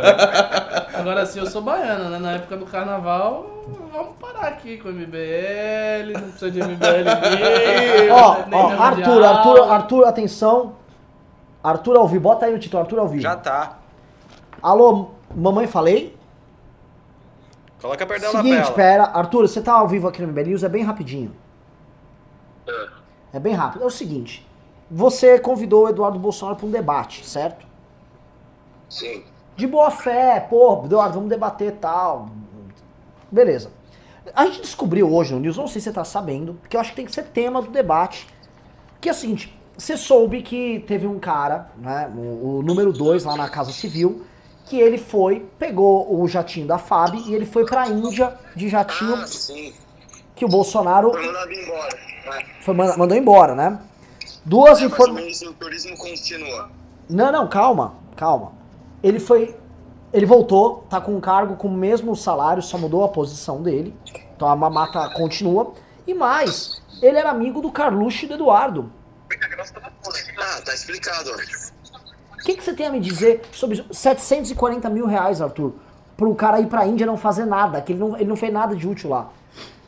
Agora 0.94 1.24
sim, 1.24 1.38
eu 1.38 1.46
sou 1.46 1.62
baiano, 1.62 2.10
né? 2.10 2.18
Na 2.18 2.32
época 2.32 2.56
do 2.56 2.66
carnaval, 2.66 3.46
vamos 3.92 4.16
parar 4.18 4.48
aqui 4.48 4.78
com 4.78 4.88
o 4.88 4.92
MBL, 4.92 6.14
não 6.14 6.22
precisa 6.22 6.50
de 6.50 6.60
MBL 6.60 7.08
aqui. 7.08 8.10
Ó, 8.10 8.36
nem 8.48 8.60
ó, 8.60 8.82
Arthur, 8.82 9.12
Mundial. 9.12 9.34
Arthur, 9.34 9.72
Arthur, 9.72 10.06
atenção. 10.06 10.72
Arthur 11.62 11.96
ao 11.96 12.08
vivo, 12.08 12.22
bota 12.22 12.46
aí 12.46 12.54
o 12.54 12.58
título, 12.58 12.82
Arthur 12.82 12.98
ao 13.00 13.08
vivo. 13.08 13.22
Já 13.22 13.36
tá. 13.36 13.78
Alô, 14.60 15.10
mamãe 15.34 15.66
falei? 15.66 16.16
Coloca 17.80 18.04
perto 18.04 18.20
dela 18.22 18.42
Seguinte, 18.42 18.72
pera, 18.72 19.04
Arthur, 19.04 19.48
você 19.48 19.62
tá 19.62 19.74
ao 19.74 19.86
vivo 19.86 20.08
aqui 20.08 20.20
no 20.20 20.28
MBL 20.28 20.48
News, 20.48 20.64
é 20.64 20.68
bem 20.68 20.82
rapidinho. 20.82 21.32
É 23.32 23.38
bem 23.38 23.54
rápido. 23.54 23.82
É 23.82 23.86
o 23.86 23.90
seguinte, 23.90 24.46
você 24.90 25.38
convidou 25.38 25.84
o 25.84 25.88
Eduardo 25.88 26.18
Bolsonaro 26.18 26.56
para 26.56 26.66
um 26.66 26.70
debate, 26.70 27.26
certo? 27.26 27.66
Sim. 28.88 29.22
De 29.56 29.66
boa 29.66 29.90
fé, 29.90 30.40
pô, 30.40 30.84
Eduardo, 30.84 31.14
vamos 31.14 31.28
debater 31.28 31.72
tal. 31.80 32.28
Beleza. 33.30 33.70
A 34.34 34.46
gente 34.46 34.60
descobriu 34.60 35.12
hoje 35.12 35.32
no 35.34 35.40
News, 35.40 35.56
não 35.56 35.66
sei 35.66 35.80
se 35.80 35.86
você 35.86 35.92
tá 35.92 36.04
sabendo, 36.04 36.54
porque 36.54 36.76
eu 36.76 36.80
acho 36.80 36.90
que 36.90 36.96
tem 36.96 37.06
que 37.06 37.12
ser 37.12 37.24
tema 37.24 37.62
do 37.62 37.70
debate. 37.70 38.26
Que 39.00 39.08
é 39.08 39.12
o 39.12 39.14
seguinte, 39.14 39.56
você 39.76 39.96
soube 39.96 40.42
que 40.42 40.80
teve 40.80 41.06
um 41.06 41.18
cara, 41.18 41.70
né, 41.76 42.10
o, 42.14 42.58
o 42.58 42.62
número 42.62 42.92
2 42.92 43.24
lá 43.24 43.36
na 43.36 43.48
Casa 43.48 43.70
Civil, 43.72 44.24
que 44.68 44.78
ele 44.78 44.98
foi, 44.98 45.46
pegou 45.58 46.20
o 46.20 46.26
jatinho 46.28 46.66
da 46.66 46.78
FAB 46.78 47.14
e 47.26 47.34
ele 47.34 47.46
foi 47.46 47.64
pra 47.64 47.88
Índia 47.88 48.34
de 48.54 48.68
jatinho 48.68 49.14
Ah, 49.14 49.26
sim. 49.26 49.72
que 50.36 50.44
o 50.44 50.48
Bolsonaro 50.48 51.10
Foi 51.12 51.26
mandado 51.26 51.52
embora. 51.52 51.96
né? 52.26 52.44
foi, 52.60 52.74
mandou 52.74 53.16
embora, 53.16 53.54
né? 53.54 53.80
Duas 54.44 54.80
o 54.80 54.84
informações. 54.84 55.40
do 55.40 55.52
turismo 55.54 55.96
continua. 55.96 56.70
Não, 57.08 57.32
não, 57.32 57.48
calma, 57.48 57.94
calma. 58.16 58.52
Ele 59.02 59.18
foi. 59.20 59.56
Ele 60.12 60.24
voltou, 60.24 60.86
tá 60.88 61.00
com 61.00 61.14
um 61.16 61.20
cargo 61.20 61.56
com 61.56 61.68
o 61.68 61.72
mesmo 61.72 62.16
salário, 62.16 62.62
só 62.62 62.78
mudou 62.78 63.04
a 63.04 63.08
posição 63.08 63.62
dele. 63.62 63.94
Então 64.36 64.48
a 64.48 64.56
mamata 64.56 65.08
continua. 65.10 65.72
E 66.06 66.14
mais, 66.14 66.80
ele 67.02 67.18
era 67.18 67.30
amigo 67.30 67.60
do 67.60 67.70
Carluxo 67.70 68.24
e 68.24 68.28
do 68.28 68.34
Eduardo. 68.34 68.90
Ah, 70.38 70.60
tá 70.64 70.72
explicado. 70.74 71.30
O 72.40 72.44
que, 72.44 72.56
que 72.56 72.62
você 72.62 72.72
tem 72.72 72.86
a 72.86 72.90
me 72.90 73.00
dizer 73.00 73.42
sobre 73.52 73.84
740 73.90 74.88
mil 74.88 75.06
reais, 75.06 75.40
Arthur? 75.40 75.74
Para 76.16 76.28
um 76.28 76.34
cara 76.34 76.60
ir 76.60 76.66
pra 76.66 76.86
Índia 76.86 77.04
e 77.04 77.06
não 77.06 77.16
fazer 77.16 77.44
nada, 77.44 77.80
que 77.82 77.92
ele 77.92 78.00
não, 78.00 78.16
ele 78.16 78.24
não 78.26 78.36
fez 78.36 78.52
nada 78.52 78.74
de 78.74 78.86
útil 78.86 79.10
lá. 79.10 79.30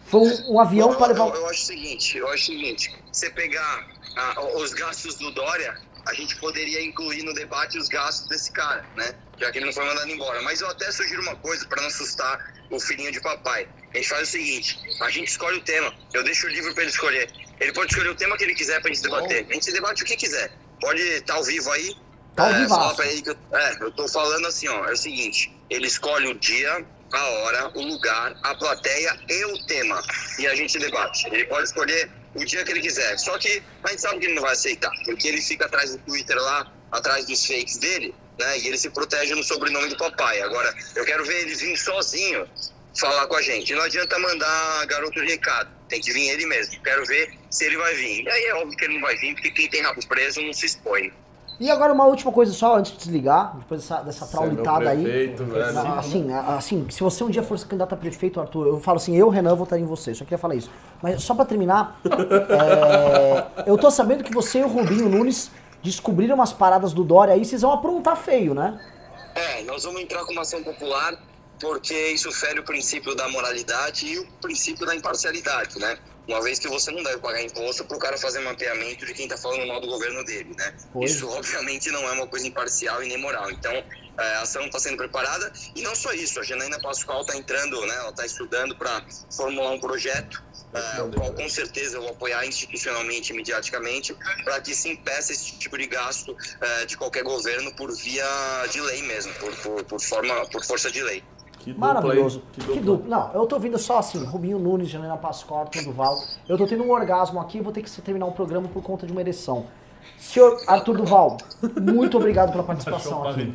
Foi 0.06 0.20
um, 0.20 0.54
um 0.54 0.60
avião 0.60 0.94
para 0.94 1.08
levar. 1.08 1.28
eu, 1.28 1.34
eu 1.34 1.48
acho 1.48 1.62
o 1.62 1.66
seguinte, 1.66 2.18
eu 2.18 2.28
acho 2.28 2.42
o 2.42 2.46
seguinte, 2.46 2.94
você 3.12 3.30
pegar 3.30 3.88
ah, 4.16 4.40
os 4.56 4.72
gastos 4.74 5.14
do 5.14 5.30
Dória, 5.30 5.76
a 6.06 6.14
gente 6.14 6.36
poderia 6.36 6.82
incluir 6.82 7.22
no 7.22 7.32
debate 7.32 7.78
os 7.78 7.88
gastos 7.88 8.28
desse 8.28 8.50
cara, 8.50 8.84
né? 8.96 9.14
Já 9.38 9.50
que 9.50 9.58
ele 9.58 9.66
não 9.66 9.72
foi 9.72 9.84
mandado 9.84 10.10
embora. 10.10 10.42
Mas 10.42 10.60
eu 10.60 10.68
até 10.68 10.90
sugiro 10.90 11.22
uma 11.22 11.36
coisa 11.36 11.64
para 11.66 11.80
não 11.80 11.88
assustar 11.88 12.52
o 12.70 12.80
filhinho 12.80 13.12
de 13.12 13.20
papai. 13.20 13.68
A 13.92 13.96
gente 13.96 14.08
faz 14.08 14.28
o 14.28 14.32
seguinte, 14.32 14.78
a 15.00 15.10
gente 15.10 15.28
escolhe 15.28 15.58
o 15.58 15.62
tema, 15.62 15.92
eu 16.12 16.22
deixo 16.24 16.46
o 16.46 16.50
livro 16.50 16.72
para 16.74 16.82
ele 16.82 16.90
escolher. 16.92 17.30
Ele 17.60 17.72
pode 17.72 17.92
escolher 17.92 18.10
o 18.10 18.14
tema 18.14 18.36
que 18.36 18.44
ele 18.44 18.54
quiser 18.54 18.80
pra 18.80 18.90
gente 18.90 19.02
debater. 19.02 19.46
A 19.48 19.52
gente 19.52 19.72
debate 19.72 20.02
o 20.02 20.06
que 20.06 20.16
quiser. 20.16 20.52
Pode 20.80 21.00
estar 21.00 21.34
ao 21.34 21.44
vivo 21.44 21.70
aí. 21.70 21.94
Tá 22.36 22.50
é, 22.50 22.94
pra 22.94 23.06
ele 23.06 23.22
que 23.22 23.30
eu, 23.30 23.36
é, 23.52 23.76
eu 23.80 23.90
tô 23.92 24.08
falando 24.08 24.46
assim, 24.46 24.68
ó, 24.68 24.84
é 24.86 24.92
o 24.92 24.96
seguinte, 24.96 25.52
ele 25.68 25.86
escolhe 25.86 26.28
o 26.28 26.34
dia, 26.34 26.84
a 27.12 27.24
hora, 27.28 27.70
o 27.74 27.82
lugar, 27.82 28.36
a 28.42 28.54
plateia 28.54 29.18
e 29.28 29.44
o 29.46 29.66
tema. 29.66 30.02
E 30.38 30.46
a 30.46 30.54
gente 30.54 30.78
debate. 30.78 31.26
Ele 31.26 31.44
pode 31.44 31.64
escolher 31.64 32.10
o 32.34 32.44
dia 32.44 32.64
que 32.64 32.70
ele 32.70 32.80
quiser. 32.80 33.18
Só 33.18 33.36
que 33.38 33.62
a 33.82 33.88
gente 33.88 34.00
sabe 34.00 34.20
que 34.20 34.26
ele 34.26 34.34
não 34.34 34.42
vai 34.42 34.52
aceitar, 34.52 34.90
porque 35.04 35.28
ele 35.28 35.42
fica 35.42 35.66
atrás 35.66 35.92
do 35.92 35.98
Twitter 35.98 36.36
lá, 36.36 36.72
atrás 36.92 37.26
dos 37.26 37.44
fakes 37.46 37.78
dele, 37.78 38.14
né? 38.38 38.58
E 38.58 38.68
ele 38.68 38.78
se 38.78 38.90
protege 38.90 39.34
no 39.34 39.42
sobrenome 39.42 39.88
do 39.88 39.96
papai. 39.96 40.40
Agora, 40.42 40.74
eu 40.94 41.04
quero 41.04 41.24
ver 41.24 41.42
ele 41.42 41.54
vir 41.54 41.76
sozinho 41.76 42.48
falar 42.98 43.26
com 43.26 43.36
a 43.36 43.42
gente. 43.42 43.74
Não 43.74 43.82
adianta 43.82 44.18
mandar 44.18 44.86
garoto 44.86 45.20
de 45.20 45.26
recado. 45.26 45.70
Tem 45.88 46.00
que 46.00 46.12
vir 46.12 46.28
ele 46.28 46.46
mesmo. 46.46 46.80
Quero 46.82 47.04
ver 47.06 47.32
se 47.50 47.64
ele 47.64 47.76
vai 47.76 47.94
vir. 47.94 48.24
E 48.24 48.28
aí 48.28 48.44
é 48.44 48.54
óbvio 48.54 48.76
que 48.76 48.84
ele 48.84 48.94
não 48.94 49.02
vai 49.02 49.16
vir, 49.16 49.34
porque 49.34 49.50
quem 49.50 49.68
tem 49.68 49.82
rabo 49.82 50.06
preso 50.06 50.40
não 50.40 50.52
se 50.52 50.66
expõe. 50.66 51.12
E 51.60 51.70
agora 51.70 51.92
uma 51.92 52.06
última 52.06 52.32
coisa 52.32 52.54
só, 52.54 52.76
antes 52.78 52.92
de 52.92 52.98
desligar, 52.98 53.54
depois 53.58 53.82
dessa, 53.82 54.02
dessa 54.02 54.24
é 54.24 54.28
traulitada 54.28 54.88
aí. 54.88 55.04
velho. 55.04 55.72
Não, 55.74 55.98
assim, 55.98 56.32
a- 56.32 56.56
assim, 56.56 56.86
se 56.88 57.02
você 57.02 57.22
um 57.22 57.28
dia 57.28 57.42
fosse 57.42 57.66
candidato 57.66 57.92
a 57.92 57.96
prefeito, 57.98 58.40
Arthur, 58.40 58.66
eu 58.66 58.80
falo 58.80 58.96
assim, 58.96 59.14
eu, 59.14 59.28
Renan, 59.28 59.54
votaria 59.54 59.84
em 59.84 59.86
você. 59.86 60.14
Só 60.14 60.24
queria 60.24 60.38
falar 60.38 60.54
isso. 60.54 60.70
Mas 61.02 61.22
só 61.22 61.34
pra 61.34 61.44
terminar, 61.44 62.00
é, 62.08 63.68
eu 63.70 63.76
tô 63.76 63.90
sabendo 63.90 64.24
que 64.24 64.32
você 64.32 64.60
e 64.60 64.64
o 64.64 64.68
Rubinho 64.68 65.06
Nunes 65.08 65.50
descobriram 65.82 66.34
umas 66.34 66.50
paradas 66.52 66.94
do 66.94 67.04
Dória 67.04 67.34
aí, 67.34 67.44
vocês 67.44 67.60
vão 67.60 67.72
aprontar 67.72 68.16
feio, 68.16 68.54
né? 68.54 68.80
É, 69.34 69.62
nós 69.64 69.84
vamos 69.84 70.00
entrar 70.00 70.24
com 70.24 70.32
uma 70.32 70.42
ação 70.42 70.62
popular 70.62 71.14
porque 71.60 71.94
isso 72.08 72.32
fere 72.32 72.58
o 72.60 72.62
princípio 72.64 73.14
da 73.14 73.28
moralidade 73.28 74.06
e 74.06 74.18
o 74.18 74.26
princípio 74.40 74.86
da 74.86 74.96
imparcialidade, 74.96 75.78
né? 75.78 75.98
Uma 76.30 76.40
vez 76.40 76.60
que 76.60 76.68
você 76.68 76.92
não 76.92 77.02
deve 77.02 77.18
pagar 77.18 77.42
imposto 77.42 77.84
para 77.84 77.96
o 77.96 77.98
cara 77.98 78.16
fazer 78.16 78.38
mapeamento 78.38 79.04
de 79.04 79.12
quem 79.12 79.24
está 79.24 79.36
falando 79.36 79.66
mal 79.66 79.80
do 79.80 79.88
governo 79.88 80.24
dele, 80.24 80.54
né? 80.56 80.72
Pois. 80.92 81.10
Isso, 81.10 81.28
obviamente, 81.28 81.90
não 81.90 82.08
é 82.08 82.12
uma 82.12 82.26
coisa 82.28 82.46
imparcial 82.46 83.02
e 83.02 83.08
nem 83.08 83.18
moral. 83.18 83.50
Então, 83.50 83.72
é, 83.72 84.36
a 84.36 84.42
ação 84.42 84.64
está 84.64 84.78
sendo 84.78 84.96
preparada 84.96 85.52
e 85.74 85.82
não 85.82 85.92
só 85.96 86.12
isso, 86.12 86.38
a 86.38 86.44
Janaína 86.44 86.78
Pascoal 86.78 87.22
está 87.22 87.36
entrando, 87.36 87.84
né? 87.84 87.96
Ela 87.96 88.10
está 88.10 88.24
estudando 88.24 88.76
para 88.76 89.04
formular 89.28 89.72
um 89.72 89.80
projeto 89.80 90.40
é, 90.72 91.02
o 91.02 91.10
qual 91.10 91.32
com 91.32 91.48
certeza 91.48 91.96
eu 91.96 92.02
vou 92.02 92.10
apoiar 92.12 92.46
institucionalmente 92.46 93.32
e 93.32 93.36
mediaticamente 93.36 94.14
para 94.44 94.60
que 94.60 94.72
se 94.72 94.88
impeça 94.88 95.32
esse 95.32 95.58
tipo 95.58 95.76
de 95.76 95.86
gasto 95.86 96.36
é, 96.60 96.86
de 96.86 96.96
qualquer 96.96 97.24
governo 97.24 97.74
por 97.74 97.92
via 97.92 98.24
de 98.70 98.80
lei 98.80 99.02
mesmo, 99.02 99.34
por, 99.34 99.52
por, 99.56 99.84
por 99.84 100.00
forma, 100.00 100.46
por 100.46 100.64
força 100.64 100.92
de 100.92 101.02
lei. 101.02 101.24
Que 101.60 101.72
dupla? 101.72 101.86
Maravilhoso. 101.94 102.42
Que 102.52 102.60
Que 102.60 102.66
dupla. 102.80 102.82
dupla. 102.96 103.08
Não, 103.16 103.32
eu 103.40 103.46
tô 103.46 103.54
ouvindo 103.56 103.78
só 103.78 103.98
assim, 103.98 104.24
Rubinho 104.24 104.58
Nunes, 104.58 104.88
Janela 104.88 105.20
Arthur 105.22 105.84
Duval. 105.84 106.16
Eu 106.48 106.58
tô 106.58 106.66
tendo 106.66 106.82
um 106.82 106.90
orgasmo 106.90 107.38
aqui, 107.38 107.60
vou 107.60 107.72
ter 107.72 107.82
que 107.82 108.02
terminar 108.02 108.26
o 108.26 108.32
programa 108.32 108.66
por 108.68 108.82
conta 108.82 109.06
de 109.06 109.12
uma 109.12 109.20
ereção. 109.20 109.66
Senhor 110.18 110.58
Arthur 110.66 110.96
Duval, 110.96 111.36
muito 111.80 112.16
obrigado 112.16 112.50
pela 112.50 112.64
participação 112.64 113.28
aqui. 113.28 113.52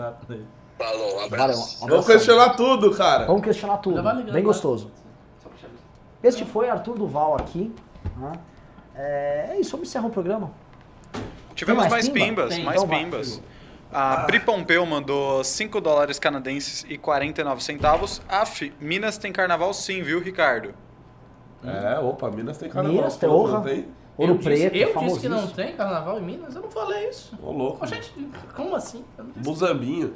Falou, 0.77 1.15
um 1.17 1.25
abraço. 1.25 1.79
Valeu, 1.79 1.83
um 1.83 1.89
Vamos 1.89 2.05
questionar 2.05 2.49
tudo, 2.51 2.91
cara. 2.91 3.25
Vamos 3.25 3.41
questionar 3.41 3.77
tudo. 3.77 3.97
Ligando, 3.97 4.25
Bem 4.25 4.33
né? 4.33 4.41
gostoso. 4.41 4.91
Este 6.21 6.45
foi 6.45 6.69
Arthur 6.69 6.97
Duval 6.97 7.35
aqui. 7.35 7.73
né? 8.17 8.31
É, 8.95 9.49
é 9.51 9.59
isso, 9.59 9.71
vamos 9.71 9.89
encerrar 9.89 10.07
o 10.07 10.11
programa. 10.11 10.51
Tivemos 11.53 11.83
Tem 11.83 11.91
mais, 11.91 12.05
mais 12.05 12.09
pimba? 12.09 12.25
pimbas, 12.43 12.55
Tem. 12.55 12.65
mais 12.65 12.77
Então 12.83 12.87
vai. 12.89 12.99
A 13.97 14.25
Pri 14.25 14.41
Pompeu 14.41 14.85
mandou 14.85 15.41
5 15.41 15.79
dólares 15.79 16.19
canadenses 16.19 16.85
e 16.89 16.97
49 16.97 17.63
centavos. 17.63 18.21
Af, 18.27 18.73
Minas 18.77 19.17
tem 19.17 19.31
carnaval 19.31 19.73
sim, 19.73 20.03
viu, 20.03 20.19
Ricardo? 20.19 20.73
É, 21.63 21.97
opa, 21.99 22.29
Minas 22.29 22.57
tem 22.57 22.67
carnaval. 22.67 22.97
Minas, 22.97 23.15
tem 23.15 23.29
honra. 23.29 23.53
não 23.53 23.61
tem? 23.61 23.87
Ouro 24.17 24.33
eu 24.33 24.37
Preto, 24.37 24.73
disse, 24.73 24.83
eu 24.83 24.99
disse 24.99 25.19
que 25.21 25.29
não 25.29 25.47
tem 25.47 25.77
carnaval 25.77 26.19
em 26.19 26.23
Minas? 26.23 26.53
Eu 26.55 26.63
não 26.63 26.69
falei 26.69 27.07
isso. 27.07 27.39
Ô, 27.41 27.53
louco. 27.53 27.85
Ô, 27.85 27.87
gente, 27.87 28.13
como 28.53 28.75
assim? 28.75 29.05
Eu 29.17 29.23
não, 29.23 29.31
disse. 29.31 29.49
Muzambinho. 29.49 30.13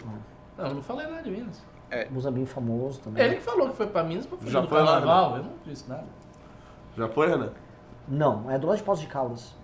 não, 0.58 0.68
eu 0.68 0.74
não 0.76 0.84
falei 0.84 1.08
nada 1.08 1.24
de 1.24 1.32
Minas. 1.32 1.64
Muzambinho 2.12 2.48
famoso 2.48 3.00
também. 3.00 3.24
Ele 3.24 3.36
que 3.38 3.44
falou 3.44 3.70
que 3.70 3.78
foi 3.78 3.88
pra 3.88 4.04
Minas 4.04 4.26
pra 4.26 4.38
fazer 4.40 4.52
Já 4.52 4.60
do 4.60 4.68
foi 4.68 4.82
lá, 4.82 4.92
carnaval. 4.92 5.38
Eu 5.38 5.44
não 5.44 5.54
disse 5.66 5.88
nada. 5.88 6.04
Já 6.98 7.08
foi, 7.08 7.30
Renan? 7.30 7.54
Não, 8.10 8.52
é 8.52 8.60
do 8.60 8.68
lado 8.68 8.76
de 8.76 8.84
Poços 8.84 9.06
de 9.06 9.10
Caldas. 9.10 9.56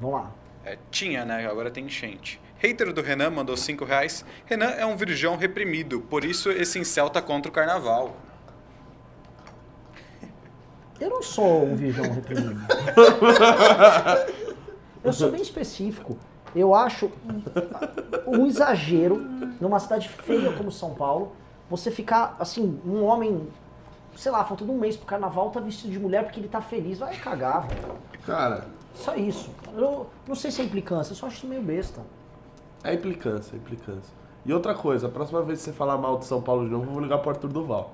Vamos 0.00 0.22
lá. 0.22 0.30
É, 0.64 0.78
tinha, 0.90 1.26
né? 1.26 1.46
Agora 1.46 1.70
tem 1.70 1.84
enchente. 1.84 2.40
Hater 2.62 2.92
do 2.92 3.02
Renan 3.02 3.30
mandou 3.30 3.56
5 3.56 3.84
reais. 3.84 4.24
Renan 4.46 4.70
é 4.70 4.86
um 4.86 4.96
virgão 4.96 5.36
reprimido, 5.36 6.00
por 6.00 6.24
isso 6.24 6.48
esse 6.48 6.78
incel 6.78 7.10
tá 7.10 7.20
contra 7.20 7.50
o 7.50 7.52
carnaval. 7.52 8.14
Eu 11.00 11.10
não 11.10 11.22
sou 11.22 11.64
um 11.64 11.74
virgão 11.74 12.08
reprimido. 12.12 12.60
Eu 15.02 15.12
sou 15.12 15.32
bem 15.32 15.42
específico. 15.42 16.16
Eu 16.54 16.72
acho 16.72 17.10
um 18.26 18.46
exagero 18.46 19.16
numa 19.60 19.80
cidade 19.80 20.08
feia 20.08 20.52
como 20.52 20.70
São 20.70 20.94
Paulo, 20.94 21.32
você 21.68 21.90
ficar, 21.90 22.36
assim, 22.38 22.80
um 22.86 23.02
homem, 23.02 23.48
sei 24.14 24.30
lá, 24.30 24.44
faltando 24.44 24.70
um 24.70 24.78
mês 24.78 24.96
pro 24.96 25.06
carnaval, 25.06 25.50
tá 25.50 25.58
vestido 25.58 25.90
de 25.90 25.98
mulher 25.98 26.22
porque 26.22 26.38
ele 26.38 26.48
tá 26.48 26.60
feliz. 26.60 27.00
Vai 27.00 27.16
cagar, 27.16 27.66
velho. 27.66 27.96
Cara, 28.24 28.66
Só 28.94 29.16
isso. 29.16 29.50
Eu 29.74 30.08
não 30.28 30.34
sei 30.36 30.50
se 30.52 30.60
é 30.60 30.64
implicância, 30.64 31.12
eu 31.12 31.16
só 31.16 31.26
acho 31.26 31.38
isso 31.38 31.46
meio 31.46 31.62
besta. 31.62 32.02
É 32.84 32.94
implicância, 32.94 33.54
é 33.54 33.58
implicância. 33.58 34.12
E 34.44 34.52
outra 34.52 34.74
coisa, 34.74 35.06
a 35.06 35.10
próxima 35.10 35.40
vez 35.42 35.58
que 35.60 35.66
você 35.66 35.72
falar 35.72 35.96
mal 35.98 36.18
de 36.18 36.24
São 36.26 36.40
Paulo 36.42 36.64
de 36.64 36.70
novo, 36.70 36.84
eu 36.86 36.90
vou 36.92 37.00
ligar 37.02 37.18
pro 37.18 37.30
Arthur 37.30 37.48
Duval. 37.48 37.92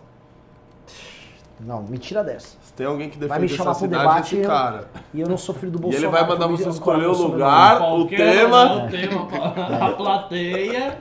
Não, 1.61 1.83
mentira 1.83 2.23
dessa. 2.23 2.57
Se 2.63 2.73
tem 2.73 2.87
alguém 2.87 3.11
que 3.11 3.19
defende 3.19 3.53
essa 3.53 3.75
cidade, 3.75 4.03
debate 4.05 4.37
esse 4.37 4.47
cara. 4.47 4.89
E 5.13 5.21
eu 5.21 5.29
não 5.29 5.37
filho 5.53 5.73
do 5.73 5.79
E 5.79 5.83
Bolsonaro. 5.83 6.07
ele 6.07 6.13
vai 6.13 6.29
mandar 6.29 6.47
você 6.47 6.65
me- 6.65 6.71
escolher 6.71 7.07
o 7.07 7.13
lugar, 7.13 7.83
o 7.83 8.07
tema. 8.07 8.85
o 8.87 8.89
tema, 8.89 9.29
a 9.87 9.91
plateia. 9.93 10.99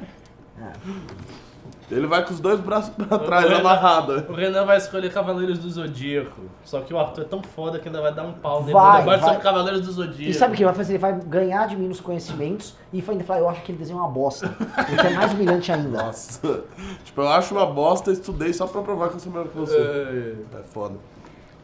Ele 1.90 2.06
vai 2.06 2.26
com 2.26 2.34
os 2.34 2.40
dois 2.42 2.60
braços 2.60 2.90
pra 2.94 3.18
trás, 3.18 3.46
Renan- 3.46 3.60
amarrado. 3.62 4.26
O 4.28 4.34
Renan 4.34 4.66
vai 4.66 4.76
escolher 4.78 5.10
Cavaleiros 5.12 5.58
do 5.60 5.70
Zodíaco. 5.70 6.42
Só 6.66 6.82
que 6.82 6.94
o 6.94 7.00
Arthur 7.00 7.22
é 7.22 7.24
tão 7.24 7.42
foda 7.42 7.80
que 7.80 7.88
ainda 7.88 8.02
vai 8.02 8.14
dar 8.14 8.24
um 8.24 8.34
pau 8.34 8.60
nele 8.62 8.74
Vai, 8.74 9.04
vai. 9.06 9.20
sobre 9.20 9.38
Cavaleiros 9.38 9.82
do 9.86 9.92
Zodíaco. 9.94 10.30
E 10.30 10.34
sabe 10.34 10.54
o 10.54 10.58
que 10.58 10.64
ele 10.64 10.68
vai 10.70 10.76
fazer? 10.76 10.94
Ele 10.94 11.00
vai 11.00 11.14
ganhar 11.14 11.66
de 11.68 11.78
mim 11.78 11.88
nos 11.88 12.02
conhecimentos 12.02 12.76
e 12.92 13.00
vai 13.00 13.14
ainda 13.16 13.24
falar, 13.24 13.40
eu 13.40 13.48
acho 13.50 13.62
que 13.62 13.72
ele 13.72 13.80
desenho 13.80 14.00
é 14.00 14.02
uma 14.02 14.10
bosta. 14.10 14.48
O 14.48 14.98
que 14.98 15.08
é 15.08 15.10
mais 15.12 15.32
humilhante 15.34 15.72
ainda. 15.72 16.04
Nossa. 16.04 16.62
tipo, 17.06 17.22
eu 17.22 17.30
acho 17.30 17.56
uma 17.56 17.66
bosta, 17.66 18.12
estudei 18.12 18.52
só 18.52 18.68
pra 18.68 18.82
provar 18.82 19.08
que 19.08 19.16
eu 19.16 19.20
sou 19.22 19.32
melhor 19.32 19.48
que 19.48 19.58
você. 19.58 20.36
É 20.60 20.64
foda. 20.64 20.96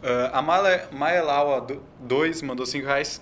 Ah, 0.01 0.39
a 0.39 0.41
Maelawa 0.95 1.65
2 1.99 2.41
mandou 2.43 2.65
5 2.65 2.85
reais. 2.87 3.21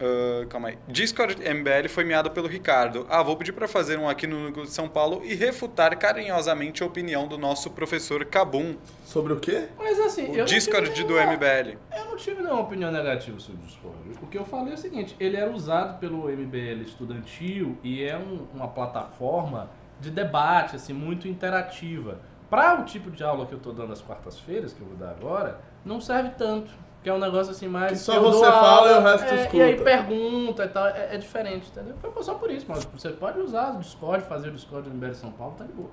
Ah, 0.00 0.44
calma 0.48 0.68
aí. 0.68 0.78
Discord 0.88 1.36
MBL 1.42 1.88
foi 1.88 2.04
meado 2.04 2.30
pelo 2.30 2.46
Ricardo. 2.46 3.06
Ah, 3.08 3.22
vou 3.22 3.36
pedir 3.36 3.52
pra 3.52 3.66
fazer 3.66 3.98
um 3.98 4.08
aqui 4.08 4.26
no 4.26 4.38
Núcleo 4.40 4.66
de 4.66 4.72
São 4.72 4.88
Paulo 4.88 5.22
e 5.24 5.34
refutar 5.34 5.96
carinhosamente 5.98 6.82
a 6.82 6.86
opinião 6.86 7.26
do 7.26 7.38
nosso 7.38 7.70
professor 7.70 8.24
Cabum. 8.26 8.76
Sobre 9.04 9.32
o 9.32 9.40
quê? 9.40 9.68
Mas 9.78 9.98
assim, 10.00 10.40
O 10.40 10.44
Discord 10.44 10.90
tive 10.92 11.08
do 11.08 11.14
MBL. 11.14 11.78
Eu 11.96 12.04
não 12.06 12.16
tive 12.16 12.42
nenhuma 12.42 12.60
opinião 12.60 12.90
negativa 12.92 13.38
sobre 13.40 13.62
o 13.62 13.66
Discord. 13.66 13.96
O 14.22 14.26
que 14.26 14.36
eu 14.36 14.44
falei 14.44 14.72
é 14.72 14.74
o 14.74 14.78
seguinte, 14.78 15.16
ele 15.18 15.36
era 15.36 15.50
usado 15.50 15.98
pelo 15.98 16.28
MBL 16.30 16.82
estudantil 16.82 17.78
e 17.82 18.04
é 18.04 18.16
um- 18.18 18.46
uma 18.54 18.68
plataforma 18.68 19.70
de 20.00 20.10
debate, 20.10 20.76
assim, 20.76 20.92
muito 20.92 21.26
interativa. 21.26 22.20
Para 22.50 22.80
o 22.80 22.84
tipo 22.84 23.10
de 23.10 23.24
aula 23.24 23.46
que 23.46 23.52
eu 23.54 23.58
tô 23.58 23.72
dando 23.72 23.92
às 23.92 24.00
quartas-feiras, 24.02 24.72
que 24.72 24.80
eu 24.80 24.86
vou 24.86 24.96
dar 24.96 25.10
agora, 25.10 25.58
não 25.84 26.00
serve 26.00 26.30
tanto. 26.36 26.70
Que 27.06 27.10
é 27.10 27.14
um 27.14 27.20
negócio 27.20 27.52
assim 27.52 27.68
mais. 27.68 27.92
Que 27.92 27.98
só 27.98 28.18
você 28.18 28.44
fala 28.44 28.90
e 28.90 28.94
o 28.98 29.00
resto 29.00 29.32
é, 29.32 29.34
escuta. 29.36 29.56
E 29.58 29.62
aí 29.62 29.80
pergunta 29.80 30.64
e 30.64 30.68
tal. 30.68 30.88
É, 30.88 31.14
é 31.14 31.16
diferente, 31.16 31.68
entendeu? 31.70 31.94
Foi 32.00 32.20
só 32.24 32.34
por 32.34 32.50
isso, 32.50 32.66
mas 32.68 32.84
você 32.84 33.10
pode 33.10 33.38
usar 33.38 33.76
o 33.76 33.78
Discord, 33.78 34.24
fazer 34.24 34.48
o 34.48 34.50
Discord 34.50 34.90
do 34.90 34.96
MBL 34.96 35.14
São 35.14 35.30
Paulo, 35.30 35.54
tá 35.56 35.62
de 35.62 35.72
boa. 35.72 35.88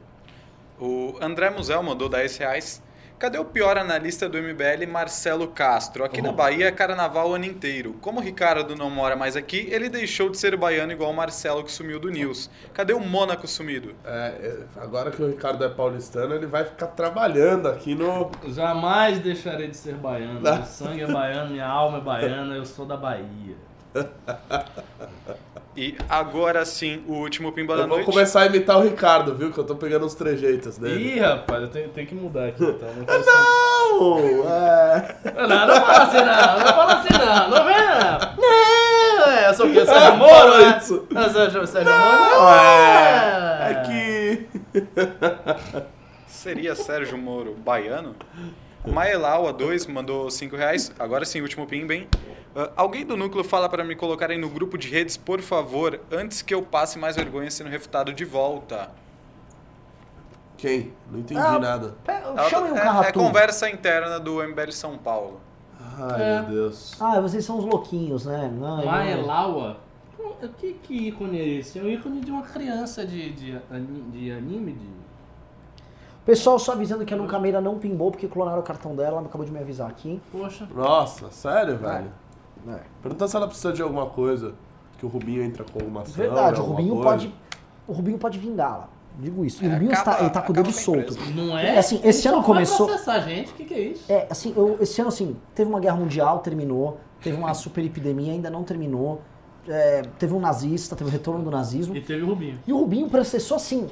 O 0.79 1.15
André 1.21 1.51
Musel 1.51 1.83
mandou 1.83 2.09
10 2.09 2.37
reais. 2.37 2.81
Cadê 3.19 3.37
o 3.37 3.45
pior 3.45 3.77
analista 3.77 4.27
do 4.27 4.37
MBL, 4.37 4.85
Marcelo 4.87 5.47
Castro? 5.47 6.03
Aqui 6.03 6.21
na 6.21 6.31
Bahia 6.31 6.67
é 6.67 6.71
carnaval 6.71 7.29
o 7.29 7.33
ano 7.33 7.45
inteiro. 7.45 7.93
Como 8.01 8.19
o 8.19 8.23
Ricardo 8.23 8.75
não 8.75 8.89
mora 8.89 9.15
mais 9.15 9.37
aqui, 9.37 9.67
ele 9.71 9.87
deixou 9.87 10.29
de 10.29 10.37
ser 10.37 10.57
baiano 10.57 10.91
igual 10.91 11.11
o 11.11 11.15
Marcelo 11.15 11.63
que 11.63 11.71
sumiu 11.71 11.99
do 11.99 12.09
News. 12.09 12.49
Cadê 12.73 12.93
o 12.93 12.99
Mônaco 12.99 13.47
sumido? 13.47 13.95
É, 14.03 14.09
é, 14.09 14.57
agora 14.75 15.09
que 15.09 15.21
o 15.21 15.27
Ricardo 15.27 15.63
é 15.63 15.69
paulistano, 15.69 16.35
ele 16.35 16.47
vai 16.47 16.65
ficar 16.65 16.87
trabalhando 16.87 17.69
aqui 17.69 17.95
no. 17.95 18.29
Jamais 18.47 19.19
deixarei 19.19 19.69
de 19.69 19.77
ser 19.77 19.95
baiano. 19.95 20.41
Meu 20.41 20.65
sangue 20.65 21.03
é 21.03 21.07
baiano, 21.07 21.51
minha 21.51 21.67
alma 21.67 21.99
é 21.99 22.01
baiana, 22.01 22.55
eu 22.55 22.65
sou 22.65 22.85
da 22.85 22.97
Bahia. 22.97 23.55
E 25.75 25.95
agora 26.07 26.63
sim, 26.65 27.03
o 27.07 27.13
último 27.13 27.51
Pimba 27.51 27.75
da 27.75 27.83
Eu 27.83 27.87
vou 27.87 27.97
Noite. 27.97 28.11
começar 28.11 28.41
a 28.41 28.45
imitar 28.45 28.77
o 28.77 28.83
Ricardo, 28.83 29.33
viu? 29.33 29.51
Que 29.51 29.57
eu 29.57 29.63
tô 29.63 29.75
pegando 29.75 30.05
os 30.05 30.13
trejeitos 30.13 30.77
dele. 30.77 31.15
Ih, 31.15 31.19
rapaz, 31.19 31.63
eu 31.63 31.67
tenho, 31.69 31.89
tenho 31.89 32.05
que 32.07 32.13
mudar 32.13 32.49
aqui 32.49 32.63
então. 32.63 32.89
Não, 32.95 33.23
ser- 33.23 33.25
Não! 33.25 34.51
É. 34.51 35.47
não, 35.47 35.67
não 35.67 35.75
fala 35.81 36.03
assim 36.03 36.17
não, 36.17 36.59
não 36.59 36.67
fala 36.73 36.93
assim 36.93 37.13
não, 37.13 37.49
não 37.49 37.65
vem 37.65 37.75
não. 37.75 38.33
Não, 39.17 39.31
é, 39.31 39.49
eu 39.49 39.53
sou 39.55 39.65
o 39.67 39.71
quê? 39.73 39.85
Sérgio 39.85 40.15
Moro, 40.17 40.57
né? 40.57 40.77
isso. 40.79 41.07
Não, 41.09 41.29
Sérgio, 41.29 41.67
Sérgio 41.67 41.91
Moro, 41.91 42.09
não. 42.11 42.41
Não 42.41 42.49
é. 42.53 43.71
É 43.71 43.83
que. 43.85 44.47
Seria 46.27 46.75
Sérgio 46.75 47.17
Moro 47.17 47.55
baiano? 47.55 48.15
Maelaua 48.85 49.53
2 49.53 49.87
mandou 49.87 50.29
5 50.29 50.55
reais. 50.55 50.91
Agora 50.99 51.25
sim, 51.25 51.41
último 51.41 51.65
pimba, 51.65 51.93
hein? 51.93 52.07
Ah, 52.55 52.71
alguém 52.75 53.05
do 53.05 53.15
núcleo 53.17 53.43
fala 53.43 53.67
para 53.69 53.83
me 53.83 53.95
colocarem 53.95 54.37
no 54.37 54.49
grupo 54.49 54.77
de 54.77 54.89
redes, 54.89 55.17
por 55.17 55.41
favor, 55.41 55.99
antes 56.11 56.41
que 56.41 56.53
eu 56.53 56.61
passe 56.61 56.99
mais 56.99 57.15
vergonha 57.15 57.49
sendo 57.49 57.69
refutado 57.69 58.13
de 58.13 58.25
volta. 58.25 58.91
Quem? 60.57 60.93
Não 61.11 61.19
entendi 61.19 61.39
Ah, 61.41 61.59
nada. 61.59 61.95
Chame 62.49 62.71
um 62.71 62.77
é, 62.77 63.07
é 63.07 63.11
conversa 63.11 63.69
interna 63.69 64.19
do 64.19 64.41
MBL 64.41 64.71
São 64.71 64.97
Paulo. 64.97 65.41
Ai, 65.99 66.21
É. 66.21 66.41
meu 66.41 66.49
Deus. 66.49 66.95
Ah, 67.01 67.19
vocês 67.19 67.43
são 67.43 67.57
os 67.57 67.65
louquinhos, 67.65 68.25
né? 68.25 68.51
Não, 68.53 68.85
Maelaua? 68.85 69.77
Que, 70.57 70.73
que 70.73 71.07
ícone 71.07 71.39
é 71.39 71.47
esse? 71.59 71.79
É 71.79 71.81
um 71.81 71.87
ícone 71.89 72.19
de 72.21 72.31
uma 72.31 72.41
criança 72.43 73.05
de, 73.05 73.29
de, 73.31 73.57
de 74.11 74.31
anime, 74.31 74.73
de... 74.73 75.02
Pessoal, 76.25 76.57
só 76.57 76.71
avisando 76.71 77.03
que 77.05 77.13
a 77.13 77.17
Nuncameira 77.17 77.59
não 77.59 77.77
pimbou 77.77 78.09
porque 78.09 78.27
clonaram 78.27 78.59
o 78.59 78.63
cartão 78.63 78.95
dela, 78.95 79.17
ela 79.17 79.25
acabou 79.27 79.45
de 79.45 79.51
me 79.51 79.59
avisar 79.59 79.89
aqui. 79.89 80.21
Poxa. 80.31 80.67
Nossa, 80.73 81.29
sério, 81.31 81.77
velho? 81.77 82.09
É. 82.67 82.79
Pergunta 83.01 83.27
se 83.27 83.35
ela 83.35 83.47
precisa 83.47 83.73
de 83.73 83.81
alguma 83.81 84.05
coisa. 84.05 84.53
que 84.97 85.05
o 85.05 85.09
Rubinho 85.09 85.43
entra 85.43 85.65
com 85.65 85.83
uma 85.83 86.03
ação. 86.03 86.13
Verdade, 86.15 86.61
o 86.61 86.63
Rubinho 86.63 86.91
apoio. 86.93 87.03
pode. 87.03 87.33
O 87.85 87.91
Rubinho 87.91 88.17
pode 88.17 88.39
vingá-la. 88.39 88.87
Digo 89.19 89.43
isso. 89.43 89.61
E 89.61 89.67
o 89.67 89.69
É, 89.69 89.73
Rubinho 89.73 89.91
acaba- 89.91 90.11
está, 90.11 90.23
ele 90.23 90.29
tá 90.33 90.41
com 90.41 90.51
o 90.51 90.55
dedo 90.55 90.71
solto. 90.71 91.13
Não 91.35 91.57
É, 91.57 91.75
é? 91.75 91.77
assim, 91.77 91.99
esse 92.05 92.25
Ele 92.25 92.35
ano 92.35 92.43
começou- 92.45 92.87
processar 92.87 93.15
a 93.15 93.19
gente, 93.19 93.51
o 93.51 93.55
que, 93.55 93.65
que 93.65 93.73
é 93.73 93.79
isso? 93.81 94.09
É, 94.09 94.27
assim, 94.29 94.53
eu- 94.55 94.77
esse 94.79 95.01
ano, 95.01 95.09
assim, 95.09 95.35
teve 95.53 95.69
uma 95.69 95.81
guerra 95.81 95.97
mundial, 95.97 96.39
terminou. 96.39 96.99
Teve 97.21 97.35
uma 97.35 97.53
super 97.53 97.83
epidemia, 97.83 98.31
ainda 98.31 98.49
não 98.49 98.63
terminou. 98.63 99.21
É, 99.67 100.03
teve 100.17 100.33
um 100.33 100.39
nazista, 100.39 100.95
teve 100.95 101.09
o 101.09 101.11
retorno 101.11 101.43
do 101.43 101.51
nazismo. 101.51 101.93
E 101.97 101.99
teve 102.01 102.23
o 102.23 102.27
Rubinho. 102.27 102.59
E 102.65 102.71
o 102.71 102.77
Rubinho 102.77 103.09
processou, 103.09 103.57
assim, 103.57 103.89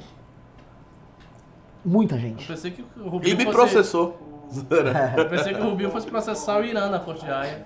muita 1.84 2.14
Eu 2.16 2.20
gente. 2.20 2.46
pensei 2.46 2.70
que 2.70 2.84
o 2.96 3.08
Rubinho 3.08 3.32
E 3.32 3.36
me 3.36 3.44
fosse... 3.44 3.56
processou. 3.56 4.18
Eu 5.16 5.28
pensei 5.28 5.54
que 5.54 5.60
o 5.60 5.64
Rubinho 5.70 5.90
fosse 5.90 6.06
processar 6.06 6.60
o 6.60 6.64
Irã 6.64 6.88
na 6.90 7.00
corte 7.00 7.24
de 7.24 7.30
Haia. 7.30 7.64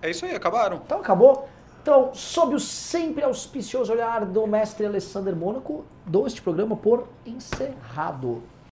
É 0.00 0.10
isso 0.10 0.24
aí, 0.24 0.34
acabaram. 0.34 0.80
Então, 0.84 0.98
acabou? 0.98 1.48
Então, 1.82 2.10
sob 2.14 2.54
o 2.54 2.60
sempre 2.60 3.24
auspicioso 3.24 3.92
olhar 3.92 4.24
do 4.24 4.46
mestre 4.46 4.86
Alessander 4.86 5.34
Mônaco, 5.34 5.84
dou 6.06 6.26
este 6.26 6.40
programa 6.42 6.76
por 6.76 7.08
encerrado. 7.26 8.42